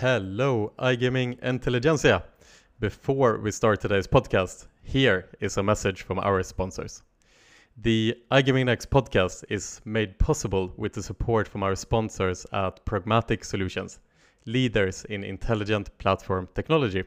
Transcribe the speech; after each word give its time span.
Hello, 0.00 0.72
iGaming 0.78 1.38
Intelligentsia. 1.42 2.24
Before 2.78 3.36
we 3.36 3.50
start 3.50 3.82
today's 3.82 4.06
podcast, 4.06 4.66
here 4.82 5.28
is 5.40 5.58
a 5.58 5.62
message 5.62 6.04
from 6.04 6.18
our 6.20 6.42
sponsors. 6.42 7.02
The 7.76 8.16
iGaming 8.32 8.64
Next 8.64 8.88
podcast 8.88 9.44
is 9.50 9.82
made 9.84 10.18
possible 10.18 10.72
with 10.78 10.94
the 10.94 11.02
support 11.02 11.46
from 11.46 11.62
our 11.62 11.76
sponsors 11.76 12.46
at 12.54 12.82
Pragmatic 12.86 13.44
Solutions, 13.44 13.98
leaders 14.46 15.04
in 15.10 15.22
intelligent 15.22 15.90
platform 15.98 16.48
technology. 16.54 17.04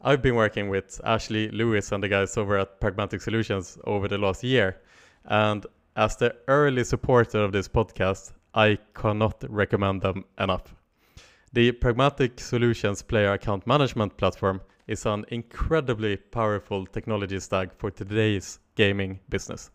I've 0.00 0.22
been 0.22 0.36
working 0.36 0.70
with 0.70 1.02
Ashley 1.04 1.50
Lewis 1.50 1.92
and 1.92 2.02
the 2.02 2.08
guys 2.08 2.38
over 2.38 2.56
at 2.56 2.80
Pragmatic 2.80 3.20
Solutions 3.20 3.76
over 3.84 4.08
the 4.08 4.16
last 4.16 4.42
year, 4.42 4.80
and 5.26 5.66
as 5.96 6.16
the 6.16 6.34
early 6.48 6.82
supporter 6.82 7.40
of 7.40 7.52
this 7.52 7.68
podcast, 7.68 8.32
I 8.54 8.78
cannot 8.94 9.44
recommend 9.50 10.00
them 10.00 10.24
enough. 10.38 10.74
The 11.52 11.72
Pragmatic 11.72 12.38
Solutions 12.38 13.02
player 13.02 13.32
account 13.32 13.66
management 13.66 14.16
platform 14.16 14.60
is 14.86 15.04
an 15.04 15.24
incredibly 15.30 16.16
powerful 16.16 16.86
technology 16.86 17.40
stack 17.40 17.74
for 17.76 17.90
today's 17.90 18.60
gaming 18.76 19.18
business. 19.28 19.72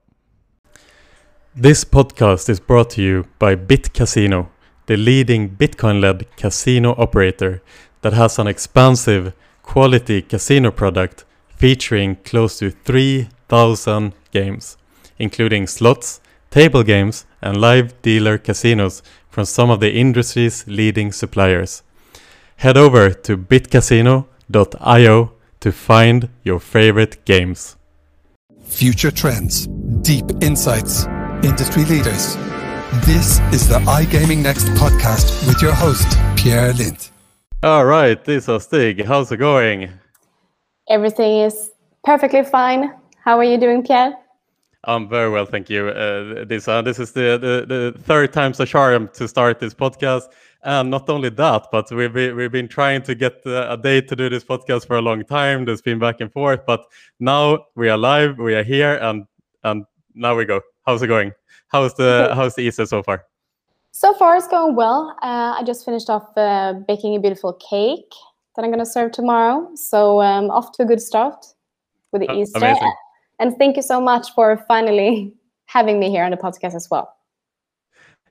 This 1.56 1.84
podcast 1.84 2.50
is 2.50 2.60
brought 2.60 2.90
to 2.92 3.02
you 3.04 3.28
by 3.38 3.54
Bit 3.54 3.94
Casino, 3.94 4.50
the 4.88 4.98
leading 4.98 5.50
Bitcoin 5.50 6.02
led 6.02 6.26
casino 6.36 6.96
operator 6.98 7.62
that 8.02 8.14
has 8.14 8.40
an 8.40 8.48
expansive, 8.48 9.34
quality 9.62 10.24
casino 10.24 10.72
product 10.72 11.26
featuring 11.50 12.16
close 12.24 12.58
to 12.58 12.72
3,000 12.72 14.14
games, 14.32 14.78
including 15.20 15.68
slots, 15.68 16.22
table 16.50 16.84
games, 16.84 17.26
and 17.42 17.60
live 17.60 18.02
dealer 18.02 18.38
casinos 18.38 19.02
from 19.30 19.46
some 19.46 19.70
of 19.70 19.80
the 19.80 19.94
industry's 19.94 20.68
leading 20.68 21.12
suppliers. 21.12 21.84
Head 22.58 22.78
over 22.78 23.12
to 23.12 23.38
bitcasino.io 23.38 25.32
to 25.62 25.72
find 25.72 26.30
your 26.44 26.60
favorite 26.60 27.24
games. 27.26 27.78
Future 28.66 29.12
trends, 29.12 29.68
deep 30.02 30.26
insights, 30.42 31.06
industry 31.44 31.86
leaders. 31.86 32.36
This 33.06 33.40
is 33.54 33.68
the 33.68 33.80
iGaming 33.88 34.44
Next 34.44 34.66
podcast 34.70 35.48
with 35.48 35.62
your 35.62 35.74
host, 35.74 36.08
Pierre 36.36 36.74
Lindh. 36.74 37.10
All 37.64 37.86
right, 37.86 38.24
this 38.26 38.50
is 38.50 38.64
Stigh. 38.64 39.04
How's 39.06 39.32
it 39.32 39.38
going? 39.38 39.90
Everything 40.90 41.40
is 41.42 41.72
perfectly 42.04 42.44
fine. 42.44 42.94
How 43.24 43.38
are 43.38 43.44
you 43.44 43.58
doing, 43.58 43.84
Pierre? 43.84 44.14
I'm 44.84 45.08
very 45.08 45.30
well, 45.30 45.46
thank 45.46 45.70
you. 45.70 45.90
Uh, 45.90 46.44
this 46.46 46.68
uh, 46.68 46.82
this 46.82 46.98
is 47.00 47.12
the, 47.12 47.38
the, 47.40 47.66
the 47.68 48.00
third 48.04 48.34
time's 48.34 48.60
a 48.60 48.66
charm 48.66 49.10
to 49.14 49.28
start 49.28 49.60
this 49.60 49.76
podcast, 49.76 50.24
and 50.64 50.90
not 50.90 51.08
only 51.08 51.30
that, 51.30 51.68
but 51.72 51.92
we've 51.92 52.14
we've 52.16 52.52
been 52.52 52.68
trying 52.68 53.04
to 53.04 53.14
get 53.14 53.42
uh, 53.46 53.68
a 53.70 53.78
date 53.78 54.08
to 54.08 54.16
do 54.16 54.28
this 54.30 54.44
podcast 54.44 54.88
for 54.88 54.98
a 54.98 55.02
long 55.02 55.24
time. 55.24 55.66
There's 55.66 55.84
been 55.84 56.00
back 56.00 56.20
and 56.20 56.32
forth, 56.32 56.66
but 56.66 56.86
now 57.20 57.66
we 57.76 57.90
are 57.90 57.98
live, 57.98 58.40
we 58.40 58.56
are 58.56 58.64
here, 58.64 58.98
and 59.02 59.26
and 59.64 59.86
now 60.16 60.36
we 60.36 60.46
go. 60.46 60.62
How's 60.88 61.04
it 61.04 61.08
going? 61.08 61.32
How's 61.68 61.94
the 61.94 62.32
how's 62.34 62.56
the 62.56 62.64
Easter 62.64 62.88
so 62.88 63.04
far? 63.04 63.26
So 63.92 64.14
far, 64.16 64.36
it's 64.36 64.48
going 64.48 64.76
well. 64.76 65.16
Uh, 65.22 65.58
I 65.60 65.64
just 65.64 65.86
finished 65.86 66.10
off 66.10 66.36
uh, 66.38 66.74
baking 66.88 67.16
a 67.16 67.20
beautiful 67.20 67.54
cake 67.54 68.12
that 68.56 68.64
I'm 68.64 68.72
going 68.72 68.80
to 68.80 68.86
serve 68.86 69.12
tomorrow. 69.12 69.70
So 69.76 70.22
um, 70.22 70.50
off 70.50 70.72
to 70.78 70.84
a 70.84 70.86
good 70.86 71.02
start 71.02 71.46
with 72.12 72.22
the 72.22 72.30
Oh, 72.32 72.42
Easter. 72.42 72.58
amazing. 72.58 72.94
And 73.42 73.58
thank 73.58 73.76
you 73.76 73.82
so 73.82 74.00
much 74.00 74.32
for 74.36 74.64
finally 74.68 75.34
having 75.66 76.00
me 76.00 76.12
here 76.12 76.24
on 76.24 76.30
the 76.30 76.38
podcast 76.38 76.76
as 76.76 76.88
well. 76.92 77.12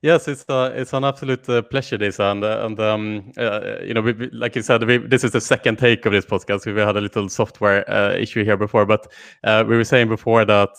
Yes, 0.02 0.28
it's 0.28 0.44
uh, 0.48 0.72
it's 0.74 0.94
an 0.94 1.04
absolute 1.04 1.46
uh, 1.48 1.60
pleasure, 1.62 1.98
this, 1.98 2.20
and 2.20 2.42
uh, 2.42 2.64
and 2.64 2.78
um, 2.80 3.32
uh, 3.36 3.80
you 3.84 3.92
know, 3.92 4.00
we, 4.00 4.12
we- 4.12 4.30
like 4.30 4.56
you 4.56 4.62
said, 4.62 4.82
we, 4.84 4.96
this 4.96 5.24
is 5.24 5.32
the 5.32 5.40
second 5.40 5.78
take 5.78 6.06
of 6.06 6.12
this 6.12 6.24
podcast. 6.24 6.64
We 6.64 6.80
had 6.80 6.96
a 6.96 7.00
little 7.02 7.28
software 7.28 7.84
uh, 7.90 8.14
issue 8.14 8.44
here 8.44 8.56
before, 8.56 8.86
but 8.86 9.12
uh, 9.44 9.64
we 9.68 9.76
were 9.76 9.84
saying 9.84 10.08
before 10.08 10.46
that 10.46 10.70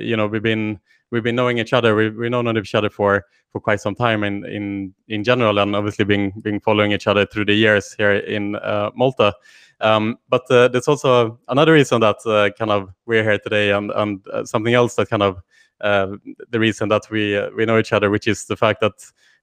you 0.00 0.16
know 0.16 0.28
we've 0.28 0.42
been 0.42 0.78
we've 1.10 1.24
been 1.24 1.34
knowing 1.34 1.58
each 1.58 1.72
other. 1.72 1.96
We 1.96 2.10
we've 2.10 2.30
known 2.30 2.56
each 2.56 2.76
other 2.76 2.90
for 2.90 3.24
for 3.50 3.60
quite 3.60 3.80
some 3.80 3.96
time 3.96 4.22
in 4.22 4.44
in 4.44 4.94
in 5.08 5.24
general, 5.24 5.58
and 5.58 5.74
obviously 5.74 6.04
being 6.04 6.32
being 6.42 6.60
following 6.60 6.92
each 6.92 7.08
other 7.08 7.26
through 7.26 7.46
the 7.46 7.54
years 7.54 7.92
here 7.94 8.12
in 8.12 8.52
Malta. 8.94 9.32
Um, 9.80 10.18
but 10.28 10.50
uh, 10.50 10.68
there's 10.68 10.88
also 10.88 11.38
another 11.48 11.72
reason 11.72 12.00
that 12.00 12.16
uh, 12.26 12.50
kind 12.58 12.70
of 12.70 12.90
we're 13.06 13.22
here 13.22 13.38
today, 13.38 13.70
and 13.70 13.90
and 13.92 14.26
uh, 14.28 14.44
something 14.44 14.74
else 14.74 14.96
that 14.96 15.08
kind 15.08 15.22
of 15.22 15.40
uh, 15.80 16.16
the 16.50 16.58
reason 16.58 16.88
that 16.88 17.08
we 17.10 17.36
uh, 17.36 17.50
we 17.56 17.64
know 17.64 17.78
each 17.78 17.92
other, 17.92 18.10
which 18.10 18.26
is 18.26 18.46
the 18.46 18.56
fact 18.56 18.80
that 18.80 18.92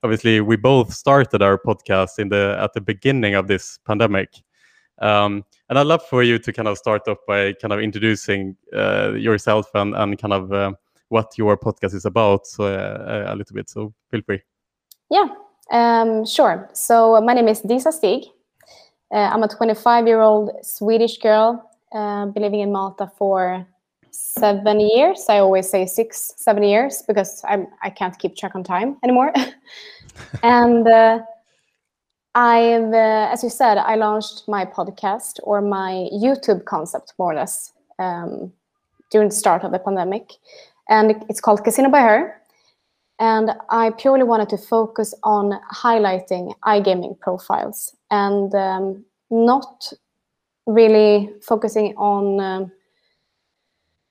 obviously 0.03 0.41
we 0.41 0.57
both 0.57 0.94
started 0.94 1.41
our 1.41 1.57
podcast 1.57 2.19
in 2.19 2.29
the 2.29 2.57
at 2.59 2.73
the 2.73 2.81
beginning 2.81 3.35
of 3.35 3.47
this 3.47 3.79
pandemic. 3.85 4.29
Um, 5.00 5.44
and 5.69 5.78
I'd 5.78 5.88
love 5.88 6.06
for 6.06 6.23
you 6.23 6.40
to 6.40 6.53
kind 6.53 6.67
of 6.67 6.78
start 6.78 7.07
off 7.07 7.17
by 7.28 7.53
kind 7.53 7.73
of 7.73 7.79
introducing 7.79 8.56
uh, 8.73 9.13
yourself 9.13 9.69
and 9.73 9.96
and 9.96 10.17
kind 10.17 10.34
of 10.34 10.75
what 11.09 11.38
your 11.38 11.57
podcast 11.57 11.94
is 11.94 12.06
about, 12.06 12.47
so 12.47 12.66
a 12.66 13.35
little 13.35 13.53
bit. 13.53 13.69
So 13.69 13.94
feel 14.12 14.22
free. 14.22 14.41
Yeah, 15.09 15.28
um, 15.72 16.25
sure. 16.25 16.69
So 16.73 17.22
my 17.22 17.34
name 17.34 17.47
is 17.47 17.62
Disa 17.62 17.91
Stigh. 17.91 18.34
Uh, 19.13 19.29
I'm 19.31 19.43
a 19.43 19.47
25 19.47 20.07
year 20.07 20.21
old 20.21 20.51
Swedish 20.63 21.17
girl, 21.17 21.69
uh, 21.93 22.25
been 22.27 22.43
living 22.43 22.61
in 22.61 22.71
Malta 22.71 23.11
for 23.17 23.66
seven 24.11 24.79
years. 24.79 25.25
I 25.29 25.39
always 25.39 25.69
say 25.69 25.85
six, 25.85 26.33
seven 26.38 26.63
years 26.63 27.03
because 27.07 27.43
I'm, 27.47 27.67
I 27.83 27.89
can't 27.89 28.17
keep 28.17 28.35
track 28.35 28.55
on 28.55 28.63
time 28.63 28.97
anymore. 29.03 29.33
and 30.43 30.88
uh, 30.88 31.19
I've, 32.33 32.93
uh, 32.93 33.29
as 33.31 33.43
you 33.43 33.49
said, 33.49 33.77
I 33.77 33.95
launched 33.95 34.47
my 34.47 34.66
podcast 34.66 35.39
or 35.43 35.61
my 35.61 36.09
YouTube 36.13 36.66
concept 36.66 37.13
more 37.19 37.31
or 37.31 37.35
less 37.35 37.73
um, 37.99 38.51
during 39.11 39.29
the 39.29 39.35
start 39.35 39.63
of 39.63 39.72
the 39.72 39.79
pandemic. 39.79 40.33
And 40.89 41.23
it's 41.29 41.41
called 41.41 41.63
Casino 41.63 41.89
by 41.89 42.01
Her 42.01 42.41
and 43.20 43.52
I 43.70 43.91
purely 43.91 44.23
wanted 44.23 44.50
to 44.50 44.58
focus 44.58 45.14
on 45.23 45.59
highlighting 45.73 46.53
iGaming 46.66 47.20
profiles 47.20 47.96
and 48.12 48.53
um, 48.53 49.06
not 49.29 49.94
really 50.66 51.29
focusing 51.41 51.96
on 51.96 52.40
um, 52.40 52.72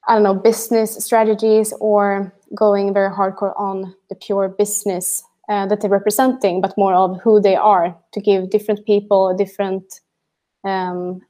I 0.06 0.14
don't 0.14 0.22
know 0.22 0.34
business 0.34 1.02
strategies 1.04 1.72
or 1.80 2.32
going 2.54 2.92
very 2.92 3.10
hardcore 3.10 3.58
on 3.58 3.94
the 4.08 4.14
pure 4.14 4.48
business 4.48 5.22
uh, 5.48 5.66
that 5.66 5.80
they're 5.80 5.90
representing, 5.90 6.60
but 6.60 6.76
more 6.78 6.94
of 6.94 7.20
who 7.22 7.40
they 7.40 7.56
are 7.56 7.96
to 8.12 8.20
give 8.20 8.50
different 8.50 8.84
people 8.86 9.28
a 9.28 9.36
different 9.36 10.00
um, 10.64 11.20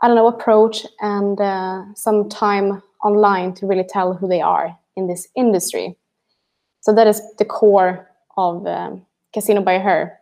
I 0.00 0.06
don't 0.06 0.16
know 0.16 0.26
approach 0.28 0.86
and 1.00 1.40
uh, 1.40 1.82
some 1.94 2.28
time 2.28 2.82
online 3.02 3.54
to 3.54 3.66
really 3.66 3.84
tell 3.84 4.14
who 4.14 4.28
they 4.28 4.40
are 4.40 4.76
in 4.96 5.08
this 5.08 5.26
industry. 5.34 5.96
So 6.84 6.92
that 6.92 7.06
is 7.06 7.22
the 7.38 7.46
core 7.46 8.10
of 8.36 8.66
um, 8.66 9.06
Casino 9.32 9.62
by 9.62 9.78
Her 9.78 10.20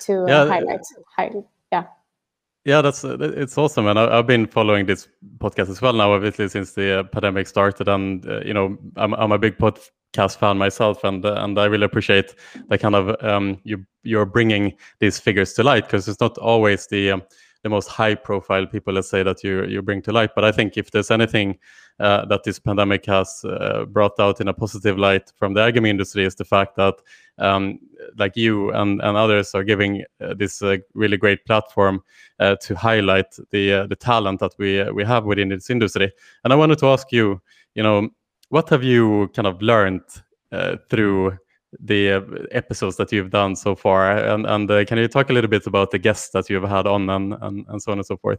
to 0.00 0.24
uh, 0.24 0.26
Yeah, 0.26 0.48
highlight. 0.48 0.80
Highlight. 1.16 1.44
Yeah. 1.70 1.84
Yeah, 2.64 2.82
that's 2.82 3.04
uh, 3.04 3.16
it's 3.20 3.56
awesome, 3.56 3.86
and 3.86 3.96
I, 3.96 4.18
I've 4.18 4.26
been 4.26 4.48
following 4.48 4.86
this 4.86 5.06
podcast 5.38 5.70
as 5.70 5.80
well 5.80 5.92
now, 5.92 6.12
obviously 6.12 6.48
since 6.48 6.72
the 6.72 6.98
uh, 6.98 7.02
pandemic 7.04 7.46
started, 7.46 7.86
and 7.88 8.26
uh, 8.26 8.40
you 8.40 8.52
know 8.52 8.76
I'm 8.96 9.14
I'm 9.14 9.30
a 9.30 9.38
big 9.38 9.56
podcast 9.56 9.90
podcast 10.16 10.38
fan 10.38 10.58
myself, 10.58 11.04
and 11.04 11.24
uh, 11.24 11.34
and 11.38 11.58
I 11.58 11.66
really 11.66 11.84
appreciate 11.84 12.34
the 12.68 12.78
kind 12.78 12.94
of 12.94 13.22
um, 13.22 13.60
you 13.64 13.84
you're 14.02 14.26
bringing 14.26 14.72
these 14.98 15.18
figures 15.18 15.52
to 15.54 15.62
light 15.62 15.84
because 15.84 16.08
it's 16.08 16.20
not 16.20 16.38
always 16.38 16.86
the 16.86 17.12
um, 17.12 17.22
the 17.62 17.68
most 17.68 17.88
high 17.88 18.14
profile 18.14 18.66
people, 18.66 18.94
let's 18.94 19.08
say, 19.08 19.22
that 19.22 19.42
you 19.42 19.64
you 19.64 19.82
bring 19.82 20.02
to 20.02 20.12
light. 20.12 20.30
But 20.34 20.44
I 20.44 20.52
think 20.52 20.76
if 20.76 20.90
there's 20.90 21.10
anything 21.10 21.58
uh, 21.98 22.24
that 22.26 22.44
this 22.44 22.58
pandemic 22.58 23.06
has 23.06 23.44
uh, 23.44 23.84
brought 23.88 24.18
out 24.20 24.40
in 24.40 24.48
a 24.48 24.52
positive 24.52 24.98
light 24.98 25.32
from 25.36 25.54
the 25.54 25.70
gaming 25.70 25.90
industry 25.90 26.24
is 26.24 26.34
the 26.34 26.44
fact 26.44 26.76
that 26.76 26.94
um, 27.38 27.78
like 28.18 28.36
you 28.36 28.70
and, 28.72 29.00
and 29.00 29.16
others 29.16 29.54
are 29.54 29.64
giving 29.64 30.04
uh, 30.20 30.34
this 30.34 30.62
uh, 30.62 30.76
really 30.94 31.16
great 31.16 31.44
platform 31.46 32.02
uh, 32.38 32.56
to 32.56 32.74
highlight 32.74 33.34
the 33.50 33.72
uh, 33.72 33.86
the 33.86 33.96
talent 33.96 34.40
that 34.40 34.52
we 34.58 34.82
we 34.92 35.04
have 35.04 35.24
within 35.24 35.48
this 35.48 35.70
industry. 35.70 36.12
And 36.44 36.52
I 36.52 36.56
wanted 36.56 36.78
to 36.78 36.88
ask 36.88 37.10
you, 37.12 37.40
you 37.74 37.82
know, 37.82 38.10
what 38.50 38.68
have 38.70 38.84
you 38.84 39.30
kind 39.34 39.46
of 39.46 39.60
learned 39.62 40.02
through 40.88 41.36
the 41.80 42.12
uh, 42.12 42.20
episodes 42.52 42.96
that 42.96 43.12
you've 43.12 43.30
done 43.30 43.56
so 43.56 43.74
far. 43.74 44.16
And, 44.16 44.46
and 44.46 44.70
uh, 44.70 44.84
can 44.84 44.98
you 44.98 45.08
talk 45.08 45.30
a 45.30 45.32
little 45.32 45.50
bit 45.50 45.66
about 45.66 45.90
the 45.90 45.98
guests 45.98 46.30
that 46.30 46.48
you've 46.48 46.68
had 46.68 46.86
on 46.86 47.10
and, 47.10 47.34
and, 47.40 47.66
and 47.68 47.82
so 47.82 47.92
on 47.92 47.98
and 47.98 48.06
so 48.06 48.16
forth? 48.16 48.38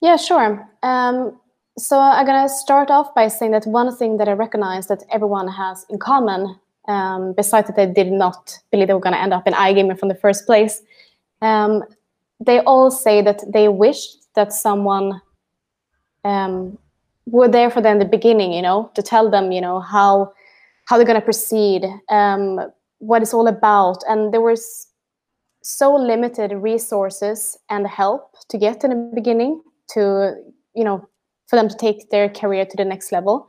Yeah, 0.00 0.16
sure. 0.16 0.68
Um, 0.82 1.38
so 1.78 1.98
I'm 1.98 2.26
to 2.26 2.48
start 2.48 2.90
off 2.90 3.14
by 3.14 3.28
saying 3.28 3.52
that 3.52 3.66
one 3.66 3.94
thing 3.96 4.18
that 4.18 4.28
I 4.28 4.32
recognize 4.32 4.88
that 4.88 5.02
everyone 5.10 5.48
has 5.48 5.86
in 5.88 5.98
common, 5.98 6.58
um, 6.88 7.32
besides 7.34 7.68
that 7.68 7.76
they 7.76 7.86
did 7.86 8.12
not 8.12 8.58
believe 8.70 8.88
they 8.88 8.94
were 8.94 9.00
to 9.00 9.20
end 9.20 9.32
up 9.32 9.46
in 9.46 9.54
iGaming 9.54 9.98
from 9.98 10.08
the 10.08 10.14
first 10.14 10.44
place, 10.44 10.82
um, 11.40 11.82
they 12.40 12.60
all 12.60 12.90
say 12.90 13.22
that 13.22 13.40
they 13.52 13.68
wished 13.68 14.34
that 14.34 14.52
someone 14.52 15.20
um, 16.24 16.76
were 17.26 17.48
there 17.48 17.70
for 17.70 17.80
them 17.80 17.94
in 17.94 17.98
the 18.00 18.04
beginning, 18.04 18.52
you 18.52 18.62
know, 18.62 18.90
to 18.94 19.02
tell 19.02 19.30
them, 19.30 19.52
you 19.52 19.60
know, 19.60 19.80
how 19.80 20.32
how 20.86 20.96
they're 20.96 21.06
going 21.06 21.20
to 21.20 21.24
proceed, 21.24 21.84
um, 22.08 22.60
what 22.98 23.22
it's 23.22 23.34
all 23.34 23.46
about. 23.46 23.98
And 24.08 24.32
there 24.32 24.40
was 24.40 24.88
so 25.62 25.94
limited 25.94 26.52
resources 26.52 27.56
and 27.70 27.86
help 27.86 28.34
to 28.48 28.58
get 28.58 28.84
in 28.84 28.90
the 28.90 29.12
beginning 29.14 29.62
to, 29.90 30.34
you 30.74 30.84
know, 30.84 31.08
for 31.46 31.56
them 31.56 31.68
to 31.68 31.76
take 31.76 32.10
their 32.10 32.28
career 32.28 32.64
to 32.64 32.76
the 32.76 32.84
next 32.84 33.12
level. 33.12 33.48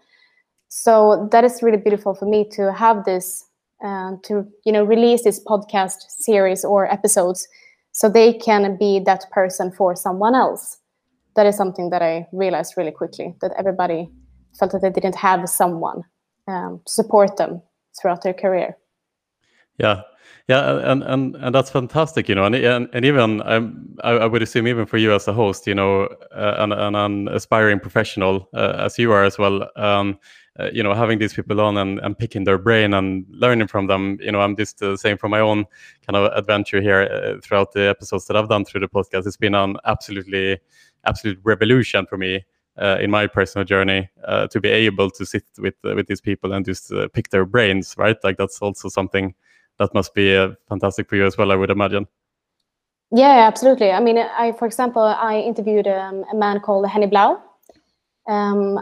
So 0.69 1.27
that 1.31 1.43
is 1.43 1.63
really 1.63 1.77
beautiful 1.77 2.13
for 2.15 2.25
me 2.25 2.47
to 2.51 2.73
have 2.73 3.05
this, 3.05 3.45
uh, 3.83 4.13
to, 4.23 4.45
you 4.65 4.71
know, 4.71 4.83
release 4.83 5.23
this 5.23 5.43
podcast 5.43 5.97
series 6.09 6.65
or 6.65 6.91
episodes 6.91 7.47
so 7.91 8.09
they 8.09 8.33
can 8.33 8.77
be 8.77 8.99
that 8.99 9.25
person 9.31 9.71
for 9.71 9.95
someone 9.95 10.35
else. 10.35 10.77
That 11.35 11.45
is 11.45 11.55
something 11.55 11.89
that 11.91 12.01
I 12.01 12.27
realized 12.31 12.73
really 12.77 12.91
quickly 12.91 13.35
that 13.41 13.53
everybody 13.57 14.09
felt 14.57 14.71
that 14.71 14.81
they 14.81 14.89
didn't 14.89 15.15
have 15.15 15.47
someone 15.49 16.03
um, 16.47 16.81
support 16.87 17.37
them 17.37 17.61
throughout 17.99 18.21
their 18.21 18.33
career. 18.33 18.77
Yeah, 19.77 20.01
yeah, 20.47 20.91
and 20.91 21.03
and 21.03 21.35
and 21.35 21.55
that's 21.55 21.71
fantastic, 21.71 22.29
you 22.29 22.35
know, 22.35 22.45
and 22.45 22.55
and, 22.55 22.89
and 22.93 23.05
even 23.05 23.41
um, 23.45 23.95
I, 24.03 24.11
I 24.11 24.25
would 24.25 24.41
assume 24.41 24.67
even 24.67 24.85
for 24.85 24.97
you 24.97 25.13
as 25.13 25.27
a 25.27 25.33
host, 25.33 25.65
you 25.67 25.73
know, 25.73 26.03
uh, 26.35 26.55
and, 26.59 26.73
and 26.73 26.95
an 26.95 27.27
aspiring 27.29 27.79
professional 27.79 28.49
uh, 28.53 28.75
as 28.77 28.99
you 28.99 29.11
are 29.11 29.23
as 29.23 29.37
well, 29.37 29.69
um, 29.75 30.19
uh, 30.59 30.69
you 30.71 30.83
know, 30.83 30.93
having 30.93 31.17
these 31.17 31.33
people 31.33 31.59
on 31.59 31.77
and, 31.77 31.99
and 31.99 32.17
picking 32.17 32.43
their 32.43 32.57
brain 32.57 32.93
and 32.93 33.25
learning 33.29 33.67
from 33.67 33.87
them, 33.87 34.17
you 34.21 34.31
know, 34.31 34.41
I'm 34.41 34.55
just 34.55 34.79
the 34.79 34.97
same 34.97 35.17
for 35.17 35.29
my 35.29 35.39
own 35.39 35.65
kind 36.05 36.17
of 36.17 36.31
adventure 36.37 36.81
here 36.81 37.01
uh, 37.01 37.41
throughout 37.41 37.71
the 37.71 37.89
episodes 37.89 38.27
that 38.27 38.37
I've 38.37 38.49
done 38.49 38.65
through 38.65 38.81
the 38.81 38.89
podcast. 38.89 39.25
It's 39.25 39.37
been 39.37 39.55
an 39.55 39.77
absolutely 39.85 40.59
absolute 41.05 41.39
revolution 41.43 42.05
for 42.05 42.17
me 42.17 42.45
uh, 42.77 42.97
in 42.99 43.11
my 43.11 43.27
personal 43.27 43.65
journey 43.65 44.09
uh, 44.25 44.47
to 44.47 44.59
be 44.59 44.69
able 44.69 45.09
to 45.09 45.25
sit 45.25 45.43
with 45.59 45.75
uh, 45.85 45.93
with 45.95 46.07
these 46.07 46.21
people 46.21 46.53
and 46.53 46.65
just 46.65 46.91
uh, 46.91 47.07
pick 47.13 47.29
their 47.29 47.45
brains 47.45 47.95
right 47.97 48.17
like 48.23 48.37
that's 48.37 48.59
also 48.61 48.89
something 48.89 49.33
that 49.77 49.93
must 49.93 50.13
be 50.13 50.35
uh, 50.35 50.49
fantastic 50.69 51.07
for 51.07 51.15
you 51.15 51.25
as 51.25 51.37
well 51.37 51.51
i 51.51 51.55
would 51.55 51.69
imagine 51.69 52.07
yeah 53.11 53.47
absolutely 53.47 53.91
i 53.91 53.99
mean 53.99 54.17
i 54.17 54.51
for 54.53 54.65
example 54.65 55.03
i 55.03 55.39
interviewed 55.39 55.87
um, 55.87 56.25
a 56.31 56.35
man 56.35 56.59
called 56.59 56.87
henny 56.87 57.07
blau 57.07 57.41
um, 58.27 58.79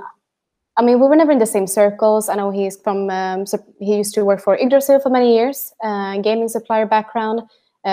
I 0.77 0.83
mean, 0.83 1.01
we 1.01 1.07
were 1.07 1.15
never 1.15 1.31
in 1.31 1.39
the 1.39 1.45
same 1.45 1.67
circles. 1.67 2.29
I 2.29 2.35
know 2.35 2.49
he's 2.49 2.77
from, 2.77 3.09
um, 3.09 3.45
so 3.45 3.57
he 3.79 3.97
used 3.97 4.13
to 4.13 4.23
work 4.23 4.39
for 4.39 4.55
Yggdrasil 4.55 4.99
for 5.01 5.09
many 5.09 5.35
years, 5.35 5.73
uh, 5.83 6.17
gaming 6.19 6.47
supplier 6.47 6.85
background, 6.85 7.41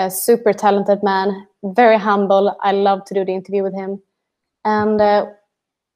super 0.09 0.53
talented 0.53 1.03
man, 1.03 1.45
very 1.63 1.97
humble. 1.97 2.55
I 2.61 2.71
love 2.71 3.03
to 3.05 3.13
do 3.13 3.25
the 3.25 3.33
interview 3.33 3.63
with 3.63 3.73
him. 3.73 4.01
And 4.63 5.01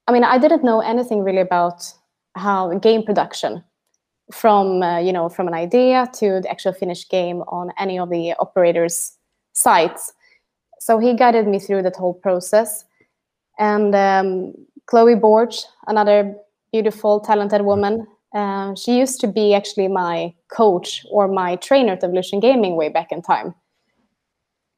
I 0.07 0.11
mean, 0.11 0.23
I 0.23 0.37
didn't 0.37 0.63
know 0.63 0.81
anything 0.81 1.23
really 1.23 1.41
about 1.41 1.93
how 2.35 2.77
game 2.79 3.03
production 3.03 3.63
from 4.31 4.81
uh, 4.81 4.99
you 4.99 5.13
know 5.13 5.29
from 5.29 5.47
an 5.47 5.53
idea 5.53 6.09
to 6.13 6.39
the 6.41 6.49
actual 6.49 6.73
finished 6.73 7.09
game 7.09 7.41
on 7.47 7.71
any 7.77 7.99
of 7.99 8.09
the 8.09 8.33
operators' 8.39 9.17
sites. 9.53 10.13
So 10.79 10.99
he 10.99 11.15
guided 11.15 11.47
me 11.47 11.59
through 11.59 11.83
that 11.83 11.95
whole 11.95 12.13
process. 12.13 12.83
And 13.57 13.95
um, 13.95 14.53
Chloe 14.87 15.15
Borge, 15.15 15.63
another 15.87 16.35
beautiful, 16.71 17.19
talented 17.19 17.61
woman, 17.61 18.05
uh, 18.33 18.75
she 18.75 18.97
used 18.97 19.21
to 19.21 19.27
be 19.27 19.53
actually 19.53 19.87
my 19.87 20.33
coach 20.49 21.05
or 21.11 21.27
my 21.27 21.55
trainer 21.57 21.93
at 21.93 22.03
Evolution 22.03 22.39
Gaming 22.39 22.75
way 22.75 22.89
back 22.89 23.11
in 23.11 23.21
time. 23.21 23.53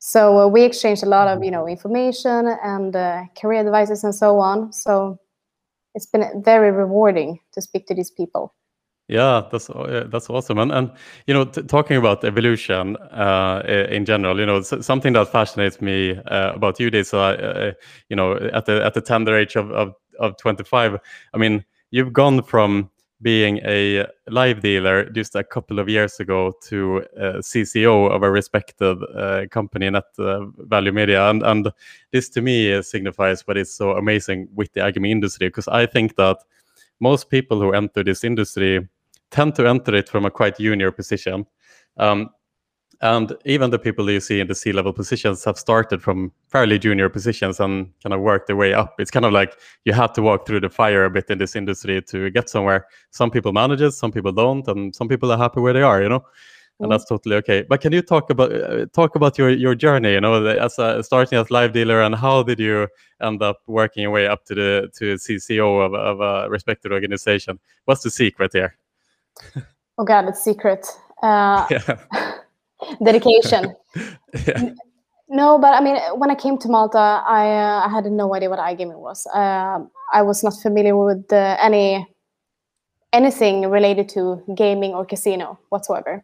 So 0.08 0.38
uh, 0.38 0.48
we 0.48 0.62
exchanged 0.62 1.02
a 1.02 1.08
lot 1.08 1.28
of 1.28 1.44
you 1.44 1.50
know 1.50 1.68
information 1.68 2.48
and 2.64 2.96
uh, 2.96 3.24
career 3.42 3.62
advices 3.62 4.04
and 4.04 4.14
so 4.14 4.38
on. 4.38 4.72
So 4.72 5.18
it's 5.96 6.06
been 6.06 6.44
very 6.44 6.70
rewarding 6.70 7.40
to 7.54 7.62
speak 7.62 7.88
to 7.88 7.96
these 7.96 8.12
people. 8.12 8.54
Yeah, 9.08 9.42
that's 9.52 9.68
uh, 9.68 10.06
that's 10.08 10.30
awesome, 10.30 10.60
and 10.60 10.72
and 10.72 10.92
you 11.26 11.34
know, 11.34 11.46
talking 11.46 11.98
about 11.98 12.24
evolution 12.24 12.98
uh, 12.98 13.64
in 13.90 14.06
general, 14.06 14.40
you 14.40 14.46
know, 14.46 14.62
something 14.62 15.14
that 15.14 15.32
fascinates 15.32 15.82
me 15.82 16.20
uh, 16.28 16.54
about 16.54 16.80
you, 16.80 16.92
this, 16.92 17.12
uh, 17.12 17.74
you 18.10 18.16
know, 18.16 18.36
at 18.54 18.66
the 18.66 18.86
at 18.86 18.94
the 18.94 19.02
tender 19.02 19.36
age 19.36 19.56
of 19.56 19.72
of, 19.72 19.96
of 20.20 20.38
twenty 20.38 20.64
five, 20.64 21.00
I 21.34 21.38
mean, 21.40 21.66
you've 21.90 22.14
gone 22.14 22.44
from 22.44 22.92
being 23.22 23.60
a 23.66 24.06
live 24.28 24.62
dealer 24.62 25.10
just 25.10 25.36
a 25.36 25.44
couple 25.44 25.80
of 25.80 25.88
years 25.88 26.20
ago 26.20 26.54
to 26.64 27.04
uh, 27.18 27.40
CCO 27.40 28.12
of 28.12 28.24
a 28.24 28.30
respected 28.30 28.98
uh, 29.16 29.46
company, 29.50 29.90
Net 29.90 30.04
uh, 30.20 30.46
Value 30.58 30.92
Media, 30.92 31.30
and 31.30 31.42
and 31.44 31.72
this 32.12 32.30
to 32.30 32.42
me 32.42 32.82
signifies 32.82 33.48
what 33.48 33.58
is 33.58 33.74
so 33.74 33.92
amazing 33.92 34.48
with 34.54 34.72
the 34.74 34.82
iGaming 34.82 35.12
industry 35.12 35.48
because 35.48 35.68
I 35.68 35.86
think 35.86 36.16
that 36.18 36.38
most 37.00 37.30
people 37.30 37.60
who 37.60 37.72
enter 37.72 38.04
this 38.04 38.24
industry 38.24 38.88
tend 39.32 39.56
to 39.56 39.68
enter 39.68 39.96
it 39.96 40.10
from 40.10 40.26
a 40.26 40.32
quite 40.32 40.58
junior 40.58 40.92
position. 40.92 41.46
Um, 41.98 42.30
and 43.06 43.36
even 43.46 43.70
the 43.70 43.78
people 43.78 44.10
you 44.10 44.20
see 44.20 44.40
in 44.40 44.48
the 44.48 44.56
C-level 44.56 44.92
positions 44.92 45.44
have 45.46 45.60
started 45.60 46.02
from 46.02 46.32
fairly 46.48 46.80
junior 46.80 47.08
positions 47.08 47.60
and 47.60 47.92
kind 48.02 48.14
of 48.14 48.22
worked 48.22 48.48
their 48.48 48.56
way 48.56 48.74
up. 48.74 48.96
It's 48.98 49.12
kind 49.12 49.26
of 49.26 49.32
like 49.32 49.56
you 49.86 49.94
have 49.94 50.12
to 50.14 50.24
walk 50.24 50.48
through 50.48 50.62
the 50.62 50.70
fire 50.70 51.06
a 51.06 51.10
bit 51.12 51.30
in 51.30 51.38
this 51.38 51.56
industry 51.56 52.02
to 52.02 52.32
get 52.32 52.50
somewhere. 52.50 52.88
Some 53.12 53.30
people 53.30 53.54
manage 53.54 53.82
it, 53.82 53.92
some 53.92 54.12
people 54.12 54.32
don't, 54.32 54.68
and 54.68 54.96
some 54.96 55.08
people 55.08 55.32
are 55.32 55.38
happy 55.38 55.60
where 55.60 55.74
they 55.74 55.84
are. 55.84 56.02
You 56.02 56.10
know, 56.10 56.26
and 56.80 56.88
mm. 56.88 56.90
that's 56.90 57.06
totally 57.06 57.36
okay. 57.38 57.64
But 57.70 57.82
can 57.82 57.94
you 57.94 58.02
talk 58.02 58.32
about 58.32 58.52
uh, 58.52 58.88
talk 58.88 59.16
about 59.16 59.38
your 59.38 59.52
your 59.52 59.76
journey? 59.76 60.14
You 60.14 60.22
know, 60.22 60.44
as 60.44 60.80
a, 60.80 61.04
starting 61.04 61.38
as 61.38 61.52
live 61.52 61.74
dealer, 61.74 62.02
and 62.02 62.16
how 62.16 62.42
did 62.42 62.60
you 62.60 62.88
end 63.22 63.44
up 63.44 63.58
working 63.68 64.04
your 64.04 64.12
way 64.12 64.28
up 64.28 64.46
to 64.46 64.56
the 64.56 64.90
to 64.98 65.16
CCO 65.16 65.86
of, 65.86 65.94
of 65.94 66.22
a 66.22 66.50
respected 66.50 66.92
organization? 66.92 67.60
What's 67.86 68.02
the 68.02 68.10
secret 68.10 68.52
there? 68.52 68.78
oh 70.00 70.06
God, 70.06 70.28
it's 70.28 70.44
secret. 70.44 70.88
Uh, 71.22 71.68
yeah. 71.72 72.32
Dedication. 73.04 73.76
yeah. 74.48 74.74
No, 75.28 75.58
but 75.58 75.74
I 75.74 75.82
mean, 75.82 75.98
when 76.16 76.30
I 76.30 76.36
came 76.36 76.58
to 76.60 76.68
Malta, 76.68 76.98
I 76.98 77.50
uh, 77.50 77.88
I 77.88 77.90
had 77.90 78.06
no 78.06 78.36
idea 78.36 78.50
what 78.50 78.60
iGaming 78.60 79.00
was. 79.00 79.26
Uh, 79.34 79.80
I 80.14 80.22
was 80.22 80.44
not 80.44 80.54
familiar 80.62 80.96
with 80.96 81.32
uh, 81.34 81.58
any 81.60 82.08
anything 83.12 83.70
related 83.70 84.08
to 84.10 84.44
gaming 84.56 84.94
or 84.94 85.06
casino 85.06 85.58
whatsoever. 85.70 86.24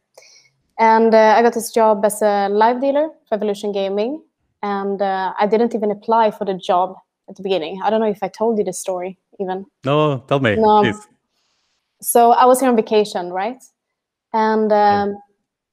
And 0.77 1.13
uh, 1.15 1.36
I 1.38 1.41
got 1.41 1.53
this 1.53 1.72
job 1.72 2.05
as 2.05 2.22
a 2.22 2.50
live 2.50 2.79
dealer 2.79 3.10
for 3.27 3.36
Evolution 3.36 3.72
Gaming, 3.72 4.22
and 4.62 5.01
uh, 5.01 5.34
I 5.39 5.48
didn't 5.48 5.74
even 5.74 5.89
apply 5.89 6.31
for 6.31 6.46
the 6.46 6.53
job 6.53 6.96
at 7.27 7.36
the 7.36 7.43
beginning. 7.43 7.81
I 7.84 7.89
don't 7.89 8.01
know 8.01 8.10
if 8.10 8.22
I 8.22 8.27
told 8.27 8.60
you 8.60 8.63
the 8.63 8.74
story 8.74 9.17
even. 9.39 9.65
No, 9.84 10.20
tell 10.27 10.39
me, 10.39 10.55
no. 10.58 10.81
please. 10.81 11.08
So 12.01 12.31
I 12.31 12.46
was 12.46 12.60
here 12.60 12.70
on 12.70 12.75
vacation, 12.75 13.31
right? 13.31 13.62
And 14.34 14.72
um, 14.72 15.10
yeah 15.10 15.15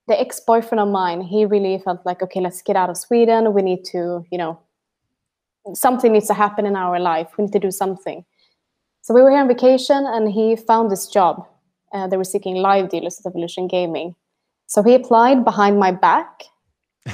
the 0.09 0.19
ex-boyfriend 0.19 0.81
of 0.81 0.89
mine, 0.89 1.21
he 1.21 1.45
really 1.45 1.79
felt 1.79 2.05
like, 2.05 2.23
okay, 2.23 2.41
let's 2.41 2.63
get 2.63 2.77
out 2.77 2.91
of 2.91 2.97
Sweden. 2.97 3.53
We 3.53 3.63
need 3.63 3.85
to, 3.93 4.25
you 4.33 4.39
know, 4.39 4.59
something 5.75 6.13
needs 6.13 6.27
to 6.29 6.35
happen 6.35 6.67
in 6.67 6.77
our 6.77 6.99
life. 6.99 7.29
We 7.37 7.45
need 7.45 7.53
to 7.53 7.59
do 7.59 7.71
something. 7.71 8.25
So 9.03 9.15
we 9.15 9.23
were 9.23 9.31
here 9.31 9.41
on 9.41 9.49
vacation, 9.49 10.07
and 10.07 10.33
he 10.33 10.57
found 10.57 10.91
this 10.91 11.07
job. 11.07 11.47
Uh, 11.93 12.07
they 12.09 12.17
were 12.17 12.25
seeking 12.25 12.57
live 12.57 12.89
dealers 12.89 13.21
at 13.21 13.29
Evolution 13.31 13.69
Gaming. 13.69 14.15
So 14.67 14.83
he 14.83 14.95
applied 14.95 15.45
behind 15.45 15.79
my 15.79 15.93
back, 15.93 16.43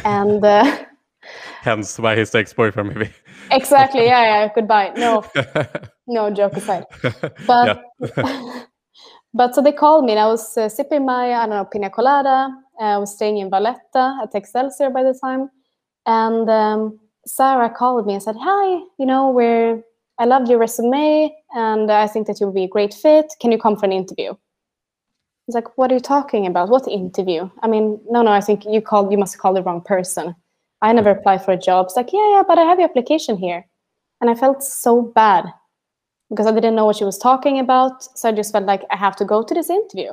and 0.05 0.45
uh, 0.45 0.79
hence 1.63 1.99
why 1.99 2.17
his 2.17 2.35
ex-boyfriend, 2.35 2.95
maybe. 2.95 3.11
exactly. 3.51 4.05
Yeah. 4.13 4.23
Yeah. 4.23 4.53
Goodbye. 4.55 4.93
No. 4.97 5.25
no 6.07 6.31
joke 6.31 6.55
aside. 6.55 6.85
But 7.47 7.85
but 9.35 9.55
so 9.55 9.63
they 9.63 9.73
called 9.73 10.05
me, 10.05 10.13
and 10.13 10.21
I 10.21 10.27
was 10.27 10.57
uh, 10.57 10.69
sipping 10.69 11.05
my 11.05 11.33
I 11.33 11.47
don't 11.47 11.51
know 11.51 11.65
pina 11.65 11.91
colada. 11.91 12.64
Uh, 12.81 12.85
I 12.85 12.99
was 12.99 13.15
staying 13.15 13.39
in 13.39 13.51
Valletta 13.51 14.19
at 14.23 14.35
Excelsior 14.35 14.91
by 14.91 15.03
the 15.03 15.19
time, 15.23 15.51
and 16.07 16.49
um, 16.51 16.99
Sarah 17.27 17.71
called 17.71 18.07
me 18.07 18.15
and 18.15 18.23
said, 18.23 18.37
"Hi, 18.39 18.81
you 18.99 19.07
know, 19.07 19.31
we're 19.31 19.83
I 20.19 20.25
loved 20.27 20.49
your 20.49 20.59
resume, 20.59 21.35
and 21.55 21.91
I 21.91 22.07
think 22.07 22.27
that 22.27 22.41
you 22.41 22.47
would 22.47 22.55
be 22.55 22.65
a 22.65 22.69
great 22.69 22.95
fit. 22.95 23.27
Can 23.41 23.53
you 23.53 23.59
come 23.59 23.77
for 23.77 23.87
an 23.87 23.93
interview?" 23.93 24.35
He's 25.47 25.55
like, 25.55 25.77
"What 25.77 25.91
are 25.91 25.95
you 25.95 26.01
talking 26.01 26.47
about? 26.47 26.69
What 26.69 26.89
interview? 26.89 27.51
I 27.63 27.69
mean, 27.69 28.01
no, 28.09 28.23
no. 28.23 28.33
I 28.33 28.41
think 28.41 28.65
you 28.65 28.81
called. 28.81 29.13
You 29.13 29.19
must 29.19 29.39
call 29.39 29.55
the 29.55 29.63
wrong 29.63 29.83
person. 29.83 30.35
I 30.83 30.93
never 30.93 31.11
applied 31.11 31.45
for 31.45 31.53
a 31.53 31.57
job." 31.57 31.87
It's 31.87 31.97
like, 31.97 32.13
"Yeah, 32.13 32.29
yeah, 32.31 32.43
but 32.47 32.59
I 32.59 32.63
have 32.63 32.79
your 32.81 32.89
application 32.89 33.37
here," 33.37 33.67
and 34.21 34.31
I 34.31 34.35
felt 34.35 34.63
so 34.63 35.03
bad 35.03 35.47
because 36.31 36.47
I 36.47 36.53
didn't 36.53 36.75
know 36.75 36.87
what 36.87 36.97
she 36.97 37.05
was 37.05 37.19
talking 37.19 37.59
about. 37.61 38.03
So 38.19 38.29
I 38.29 38.33
just 38.33 38.53
felt 38.53 38.65
like 38.67 38.83
I 38.91 38.97
have 38.97 39.17
to 39.17 39.25
go 39.25 39.43
to 39.43 39.55
this 39.55 39.71
interview, 39.71 40.13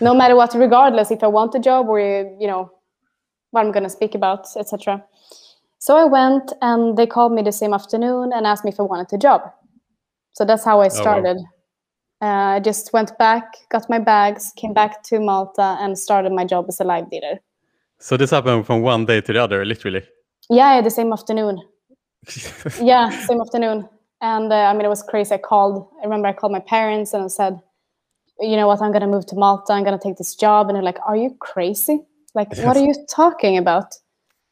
no 0.00 0.14
matter 0.14 0.36
what, 0.36 0.54
regardless 0.54 1.10
if 1.10 1.22
I 1.22 1.28
want 1.28 1.54
a 1.54 1.60
job 1.60 1.88
or 1.88 2.00
you 2.00 2.46
know 2.46 2.70
what 3.50 3.64
I'm 3.64 3.72
going 3.72 3.84
to 3.84 3.90
speak 3.90 4.14
about, 4.14 4.46
etc. 4.56 5.04
So 5.78 5.96
I 5.96 6.04
went, 6.04 6.52
and 6.60 6.96
they 6.96 7.06
called 7.06 7.32
me 7.32 7.42
the 7.42 7.52
same 7.52 7.74
afternoon 7.74 8.32
and 8.32 8.46
asked 8.46 8.64
me 8.64 8.70
if 8.70 8.78
I 8.78 8.84
wanted 8.84 9.08
the 9.10 9.18
job. 9.18 9.42
So 10.32 10.44
that's 10.44 10.64
how 10.64 10.80
I 10.80 10.88
started. 10.88 11.38
Oh, 11.38 12.26
wow. 12.26 12.52
uh, 12.52 12.56
I 12.56 12.60
just 12.60 12.92
went 12.92 13.18
back, 13.18 13.44
got 13.68 13.90
my 13.90 13.98
bags, 13.98 14.52
came 14.56 14.72
back 14.72 15.02
to 15.04 15.18
Malta, 15.20 15.76
and 15.80 15.98
started 15.98 16.32
my 16.32 16.44
job 16.44 16.66
as 16.68 16.80
a 16.80 16.84
live 16.84 17.10
dealer. 17.10 17.40
So 17.98 18.16
this 18.16 18.30
happened 18.30 18.66
from 18.66 18.82
one 18.82 19.04
day 19.06 19.20
to 19.20 19.32
the 19.32 19.42
other, 19.42 19.64
literally. 19.64 20.02
Yeah, 20.48 20.80
the 20.80 20.90
same 20.90 21.12
afternoon. 21.12 21.60
yeah, 22.80 23.10
same 23.26 23.40
afternoon. 23.40 23.88
And 24.20 24.52
uh, 24.52 24.56
I 24.56 24.72
mean, 24.72 24.84
it 24.84 24.88
was 24.88 25.02
crazy. 25.02 25.34
I 25.34 25.38
called, 25.38 25.88
I 26.00 26.04
remember 26.04 26.28
I 26.28 26.32
called 26.32 26.52
my 26.52 26.60
parents 26.60 27.12
and 27.12 27.24
I 27.24 27.28
said, 27.28 27.60
you 28.42 28.56
know 28.56 28.66
what, 28.66 28.82
I'm 28.82 28.90
going 28.90 29.02
to 29.02 29.06
move 29.06 29.26
to 29.26 29.36
Malta. 29.36 29.72
I'm 29.72 29.84
going 29.84 29.98
to 29.98 30.02
take 30.02 30.16
this 30.16 30.34
job. 30.34 30.68
And 30.68 30.76
they're 30.76 30.82
like, 30.82 30.98
are 31.06 31.16
you 31.16 31.36
crazy? 31.40 32.00
Like, 32.34 32.56
what 32.58 32.76
are 32.76 32.84
you 32.84 32.94
talking 33.08 33.56
about? 33.56 33.94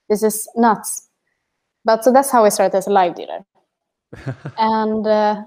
This 0.09 0.23
is 0.23 0.49
nuts. 0.57 1.09
But 1.85 2.05
so 2.05 2.13
that's 2.13 2.31
how 2.31 2.45
I 2.45 2.51
started 2.51 2.77
as 2.77 2.87
a 2.87 2.91
live 2.91 3.15
dealer. 3.15 3.45
and 4.59 5.07
uh, 5.07 5.43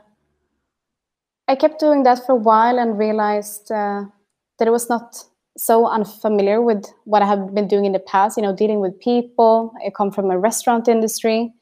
I 1.48 1.56
kept 1.56 1.80
doing 1.80 2.04
that 2.04 2.26
for 2.26 2.34
a 2.34 2.36
while 2.36 2.80
and 2.80 2.98
realized 2.98 3.72
uh, 3.72 4.06
that 4.60 4.68
it 4.68 4.72
was 4.72 4.90
not 4.90 5.24
so 5.58 5.88
unfamiliar 5.88 6.62
with 6.62 6.86
what 7.06 7.22
I 7.22 7.26
have 7.26 7.54
been 7.54 7.68
doing 7.68 7.86
in 7.86 7.92
the 7.92 8.00
past, 8.00 8.38
you 8.38 8.44
know, 8.44 8.56
dealing 8.56 8.80
with 8.80 9.00
people. 9.00 9.74
I 9.86 9.92
come 9.96 10.12
from 10.12 10.32
a 10.32 10.40
restaurant 10.40 10.88
industry 10.88 11.54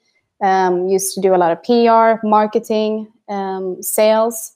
um, 0.42 0.88
used 0.88 1.14
to 1.16 1.22
do 1.22 1.34
a 1.34 1.38
lot 1.38 1.52
of 1.52 1.64
PR, 1.64 2.26
marketing, 2.26 3.12
um, 3.30 3.82
sales. 3.82 4.54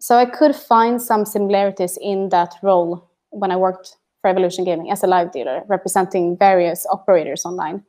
So 0.00 0.16
I 0.16 0.24
could 0.24 0.56
find 0.56 1.00
some 1.00 1.26
similarities 1.26 1.98
in 2.00 2.30
that 2.30 2.54
role 2.62 3.06
when 3.28 3.50
I 3.50 3.56
worked 3.56 3.96
for 4.22 4.30
Evolution 4.30 4.64
Gaming 4.64 4.90
as 4.90 5.02
a 5.02 5.06
live 5.06 5.30
dealer, 5.30 5.62
representing 5.68 6.38
various 6.38 6.86
operators 6.90 7.44
online. 7.44 7.84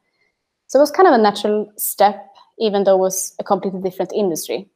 So 0.67 0.77
it 0.77 0.81
was 0.81 0.91
kind 0.91 1.07
of 1.07 1.13
a 1.13 1.17
natural 1.17 1.71
step, 1.77 2.27
even 2.59 2.83
though 2.83 2.95
it 2.95 2.99
was 2.99 3.33
a 3.39 3.45
completely 3.45 3.81
different 3.81 4.11
industry. 4.13 4.67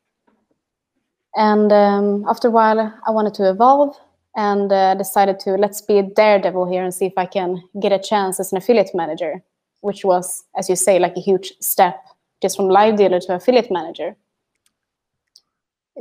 And 1.35 1.73
um, 1.73 2.25
after 2.27 2.47
a 2.47 2.51
while, 2.51 2.79
I 3.05 3.11
wanted 3.11 3.33
to 3.35 3.49
evolve 3.49 3.97
and 4.37 4.71
uh, 4.71 4.95
decided 4.95 5.37
to 5.41 5.51
let's 5.51 5.81
be 5.81 5.97
a 5.97 6.03
daredevil 6.03 6.71
here 6.71 6.83
and 6.83 6.93
see 6.93 7.05
if 7.05 7.17
I 7.17 7.25
can 7.25 7.61
get 7.81 7.91
a 7.91 7.99
chance 7.99 8.39
as 8.39 8.53
an 8.53 8.57
affiliate 8.57 8.91
manager, 8.93 9.43
which 9.81 10.05
was, 10.05 10.45
as 10.57 10.69
you 10.69 10.77
say, 10.77 10.99
like 10.99 11.17
a 11.17 11.21
huge 11.21 11.51
step 11.59 12.01
just 12.41 12.55
from 12.55 12.69
live 12.69 12.95
dealer 12.95 13.19
to 13.19 13.35
affiliate 13.35 13.71
manager. 13.71 14.15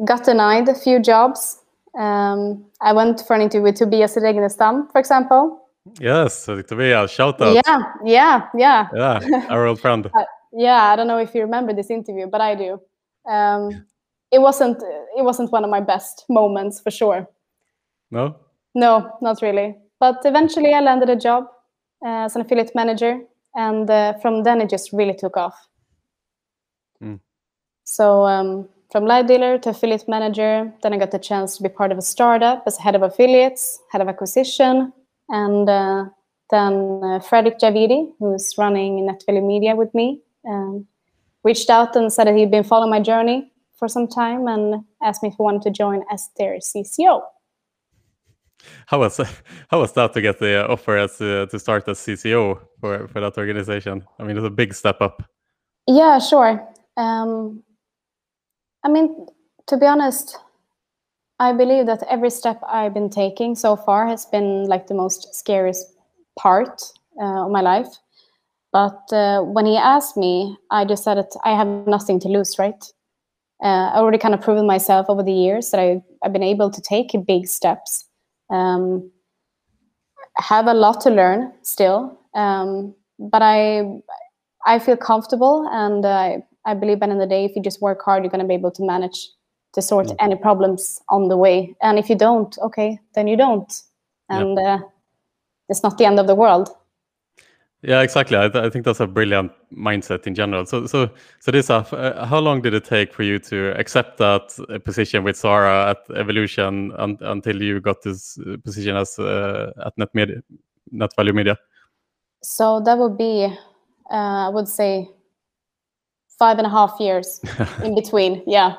Got 0.04 0.24
denied 0.24 0.68
a 0.68 0.74
few 0.74 0.98
jobs. 1.00 1.60
Um, 1.96 2.64
I 2.80 2.92
went 2.92 3.20
for 3.26 3.36
an 3.36 3.42
interview 3.42 3.62
with 3.62 3.76
Tobias 3.76 4.16
Regnestam, 4.16 4.90
for 4.90 4.98
example. 4.98 5.68
Yes, 6.00 6.46
Tobias, 6.46 7.10
shout 7.10 7.40
out. 7.40 7.54
Yeah, 7.54 7.82
yeah, 8.04 8.48
yeah. 8.56 8.88
Yeah, 8.94 9.46
our 9.50 9.66
old 9.66 9.80
friend. 9.80 10.06
uh, 10.14 10.24
yeah, 10.52 10.84
I 10.84 10.96
don't 10.96 11.06
know 11.06 11.18
if 11.18 11.34
you 11.34 11.42
remember 11.42 11.72
this 11.72 11.90
interview, 11.90 12.26
but 12.26 12.40
I 12.40 12.54
do. 12.54 12.80
Um, 13.28 13.86
it 14.32 14.40
wasn't 14.40 14.82
it 15.16 15.22
wasn't 15.22 15.52
one 15.52 15.62
of 15.62 15.70
my 15.70 15.80
best 15.80 16.24
moments 16.28 16.80
for 16.80 16.90
sure. 16.90 17.28
No. 18.10 18.36
No, 18.74 19.16
not 19.20 19.40
really. 19.42 19.76
But 20.00 20.22
eventually, 20.24 20.74
I 20.74 20.80
landed 20.80 21.08
a 21.10 21.16
job 21.16 21.44
uh, 22.04 22.24
as 22.24 22.34
an 22.34 22.42
affiliate 22.42 22.74
manager, 22.74 23.20
and 23.54 23.88
uh, 23.88 24.14
from 24.14 24.42
then 24.42 24.60
it 24.60 24.70
just 24.70 24.92
really 24.92 25.14
took 25.14 25.36
off. 25.36 25.68
Mm. 27.02 27.20
So 27.84 28.24
um, 28.24 28.68
from 28.94 29.06
live 29.06 29.26
dealer 29.26 29.58
to 29.58 29.70
affiliate 29.70 30.06
manager, 30.06 30.72
then 30.84 30.92
I 30.92 30.98
got 30.98 31.10
the 31.10 31.18
chance 31.18 31.56
to 31.56 31.64
be 31.64 31.68
part 31.68 31.90
of 31.90 31.98
a 31.98 32.00
startup 32.00 32.62
as 32.64 32.78
head 32.78 32.94
of 32.94 33.02
affiliates, 33.02 33.80
head 33.90 34.00
of 34.00 34.06
acquisition, 34.06 34.92
and 35.28 35.68
uh, 35.68 36.04
then 36.52 37.00
uh, 37.02 37.18
Fredrik 37.18 37.58
Javidi, 37.58 38.12
who's 38.20 38.54
running 38.56 39.04
Net 39.04 39.24
Media 39.26 39.74
with 39.74 39.92
me, 39.96 40.20
um, 40.48 40.86
reached 41.42 41.70
out 41.70 41.96
and 41.96 42.12
said 42.12 42.28
that 42.28 42.36
he'd 42.36 42.52
been 42.52 42.62
following 42.62 42.90
my 42.92 43.00
journey 43.00 43.50
for 43.76 43.88
some 43.88 44.06
time 44.06 44.46
and 44.46 44.84
asked 45.02 45.24
me 45.24 45.30
if 45.30 45.34
I 45.40 45.42
wanted 45.42 45.62
to 45.62 45.72
join 45.72 46.04
as 46.12 46.28
their 46.38 46.58
CCO. 46.58 47.20
How 48.86 49.00
was 49.00 49.16
how 49.70 49.80
was 49.80 49.92
that 49.94 50.12
to 50.12 50.20
get 50.20 50.38
the 50.38 50.68
offer 50.68 50.96
as 50.98 51.20
uh, 51.20 51.46
to 51.50 51.58
start 51.58 51.88
as 51.88 51.98
CCO 51.98 52.60
for 52.78 53.08
for 53.08 53.20
that 53.20 53.36
organization? 53.38 54.04
I 54.20 54.22
mean, 54.22 54.36
it's 54.36 54.46
a 54.46 54.50
big 54.50 54.72
step 54.72 55.00
up. 55.00 55.24
Yeah, 55.88 56.20
sure. 56.20 56.64
Um, 56.96 57.64
I 58.84 58.88
mean, 58.88 59.26
to 59.66 59.76
be 59.76 59.86
honest, 59.86 60.38
I 61.40 61.52
believe 61.52 61.86
that 61.86 62.02
every 62.08 62.30
step 62.30 62.60
I've 62.68 62.94
been 62.94 63.10
taking 63.10 63.54
so 63.54 63.76
far 63.76 64.06
has 64.06 64.26
been 64.26 64.64
like 64.64 64.86
the 64.86 64.94
most 64.94 65.34
scariest 65.34 65.86
part 66.38 66.82
uh, 67.20 67.46
of 67.46 67.50
my 67.50 67.60
life. 67.60 67.88
But 68.72 69.00
uh, 69.12 69.42
when 69.42 69.66
he 69.66 69.76
asked 69.76 70.16
me, 70.16 70.56
I 70.70 70.84
just 70.84 71.04
said 71.04 71.16
that 71.16 71.30
I 71.44 71.56
have 71.56 71.68
nothing 71.86 72.20
to 72.20 72.28
lose, 72.28 72.58
right? 72.58 72.84
Uh, 73.62 73.90
I 73.92 73.96
already 73.96 74.18
kind 74.18 74.34
of 74.34 74.42
proven 74.42 74.66
myself 74.66 75.06
over 75.08 75.22
the 75.22 75.32
years 75.32 75.70
that 75.70 75.80
I, 75.80 76.02
have 76.22 76.32
been 76.32 76.42
able 76.42 76.70
to 76.70 76.80
take 76.82 77.12
big 77.26 77.46
steps. 77.46 78.06
Um, 78.50 79.10
have 80.36 80.66
a 80.66 80.74
lot 80.74 81.00
to 81.02 81.10
learn 81.10 81.52
still, 81.62 82.18
um, 82.34 82.94
but 83.18 83.42
I 83.42 84.00
I 84.66 84.78
feel 84.78 84.96
comfortable 84.96 85.68
and 85.70 86.04
I 86.04 86.42
I 86.66 86.74
believe 86.74 87.02
end 87.02 87.12
of 87.12 87.18
the 87.18 87.26
day, 87.26 87.44
if 87.44 87.54
you 87.56 87.62
just 87.62 87.80
work 87.80 88.02
hard, 88.02 88.22
you're 88.22 88.30
going 88.30 88.40
to 88.40 88.48
be 88.48 88.54
able 88.54 88.70
to 88.72 88.84
manage 88.84 89.30
to 89.74 89.82
sort 89.82 90.06
mm. 90.06 90.16
any 90.20 90.36
problems 90.36 91.00
on 91.08 91.28
the 91.28 91.36
way. 91.36 91.74
And 91.82 91.98
if 91.98 92.08
you 92.08 92.16
don't, 92.16 92.56
okay, 92.62 92.98
then 93.14 93.26
you 93.26 93.36
don't, 93.36 93.72
and 94.30 94.58
uh, 94.58 94.78
it's 95.68 95.82
not 95.82 95.98
the 95.98 96.06
end 96.06 96.18
of 96.18 96.26
the 96.26 96.34
world. 96.34 96.70
Yeah, 97.86 98.00
exactly. 98.00 98.38
I, 98.38 98.48
th- 98.48 98.64
I, 98.64 98.70
think 98.70 98.86
that's 98.86 99.00
a 99.00 99.06
brilliant 99.06 99.52
mindset 99.70 100.26
in 100.26 100.34
general. 100.34 100.64
So, 100.64 100.86
so, 100.86 101.10
so 101.40 101.50
this, 101.50 101.68
uh, 101.68 101.82
how 102.26 102.38
long 102.38 102.62
did 102.62 102.72
it 102.72 102.86
take 102.86 103.12
for 103.12 103.24
you 103.24 103.38
to 103.40 103.78
accept 103.78 104.16
that 104.18 104.58
uh, 104.70 104.78
position 104.78 105.22
with 105.22 105.36
Sarah 105.36 105.90
at 105.90 106.16
Evolution 106.16 106.92
un- 106.96 107.18
until 107.20 107.60
you 107.60 107.80
got 107.82 108.00
this 108.00 108.38
uh, 108.38 108.56
position 108.64 108.96
as 108.96 109.18
uh, 109.18 109.72
at 109.84 109.92
Net 109.98 110.08
Media, 110.14 110.36
Net 110.92 111.10
Value 111.14 111.34
Media? 111.34 111.58
So 112.42 112.80
that 112.80 112.96
would 112.96 113.18
be, 113.18 113.44
uh, 114.10 114.14
I 114.14 114.48
would 114.48 114.68
say, 114.68 115.10
five 116.44 116.58
and 116.58 116.66
a 116.66 116.70
half 116.70 117.00
years 117.00 117.40
in 117.82 117.94
between. 118.00 118.42
Yeah. 118.46 118.76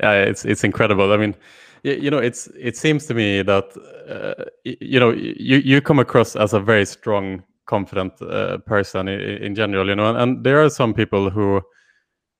Yeah, 0.00 0.14
it's 0.30 0.44
it's 0.44 0.64
incredible. 0.64 1.12
I 1.12 1.16
mean, 1.16 1.34
you, 1.82 2.10
know, 2.10 2.18
it's 2.18 2.48
it 2.58 2.76
seems 2.76 3.06
to 3.06 3.14
me 3.14 3.42
that 3.42 3.68
uh, 4.08 4.44
you 4.64 4.98
know 4.98 5.10
you 5.12 5.58
you 5.58 5.80
come 5.80 6.00
across 6.00 6.36
as 6.36 6.54
a 6.54 6.60
very 6.60 6.86
strong, 6.86 7.42
confident 7.66 8.12
uh, 8.22 8.58
person 8.66 9.08
in, 9.08 9.20
in, 9.20 9.54
general. 9.54 9.88
You 9.88 9.96
know, 9.96 10.08
and, 10.10 10.18
and, 10.18 10.44
there 10.44 10.62
are 10.64 10.70
some 10.70 10.94
people 10.94 11.30
who 11.30 11.60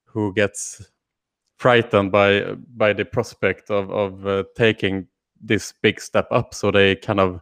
who 0.06 0.32
gets 0.32 0.90
frightened 1.58 2.10
by 2.10 2.56
by 2.76 2.94
the 2.94 3.04
prospect 3.04 3.70
of 3.70 3.90
of 3.90 4.26
uh, 4.26 4.44
taking 4.56 5.06
this 5.48 5.74
big 5.82 6.00
step 6.00 6.28
up. 6.30 6.54
So 6.54 6.70
they 6.70 6.96
kind 6.96 7.20
of 7.20 7.40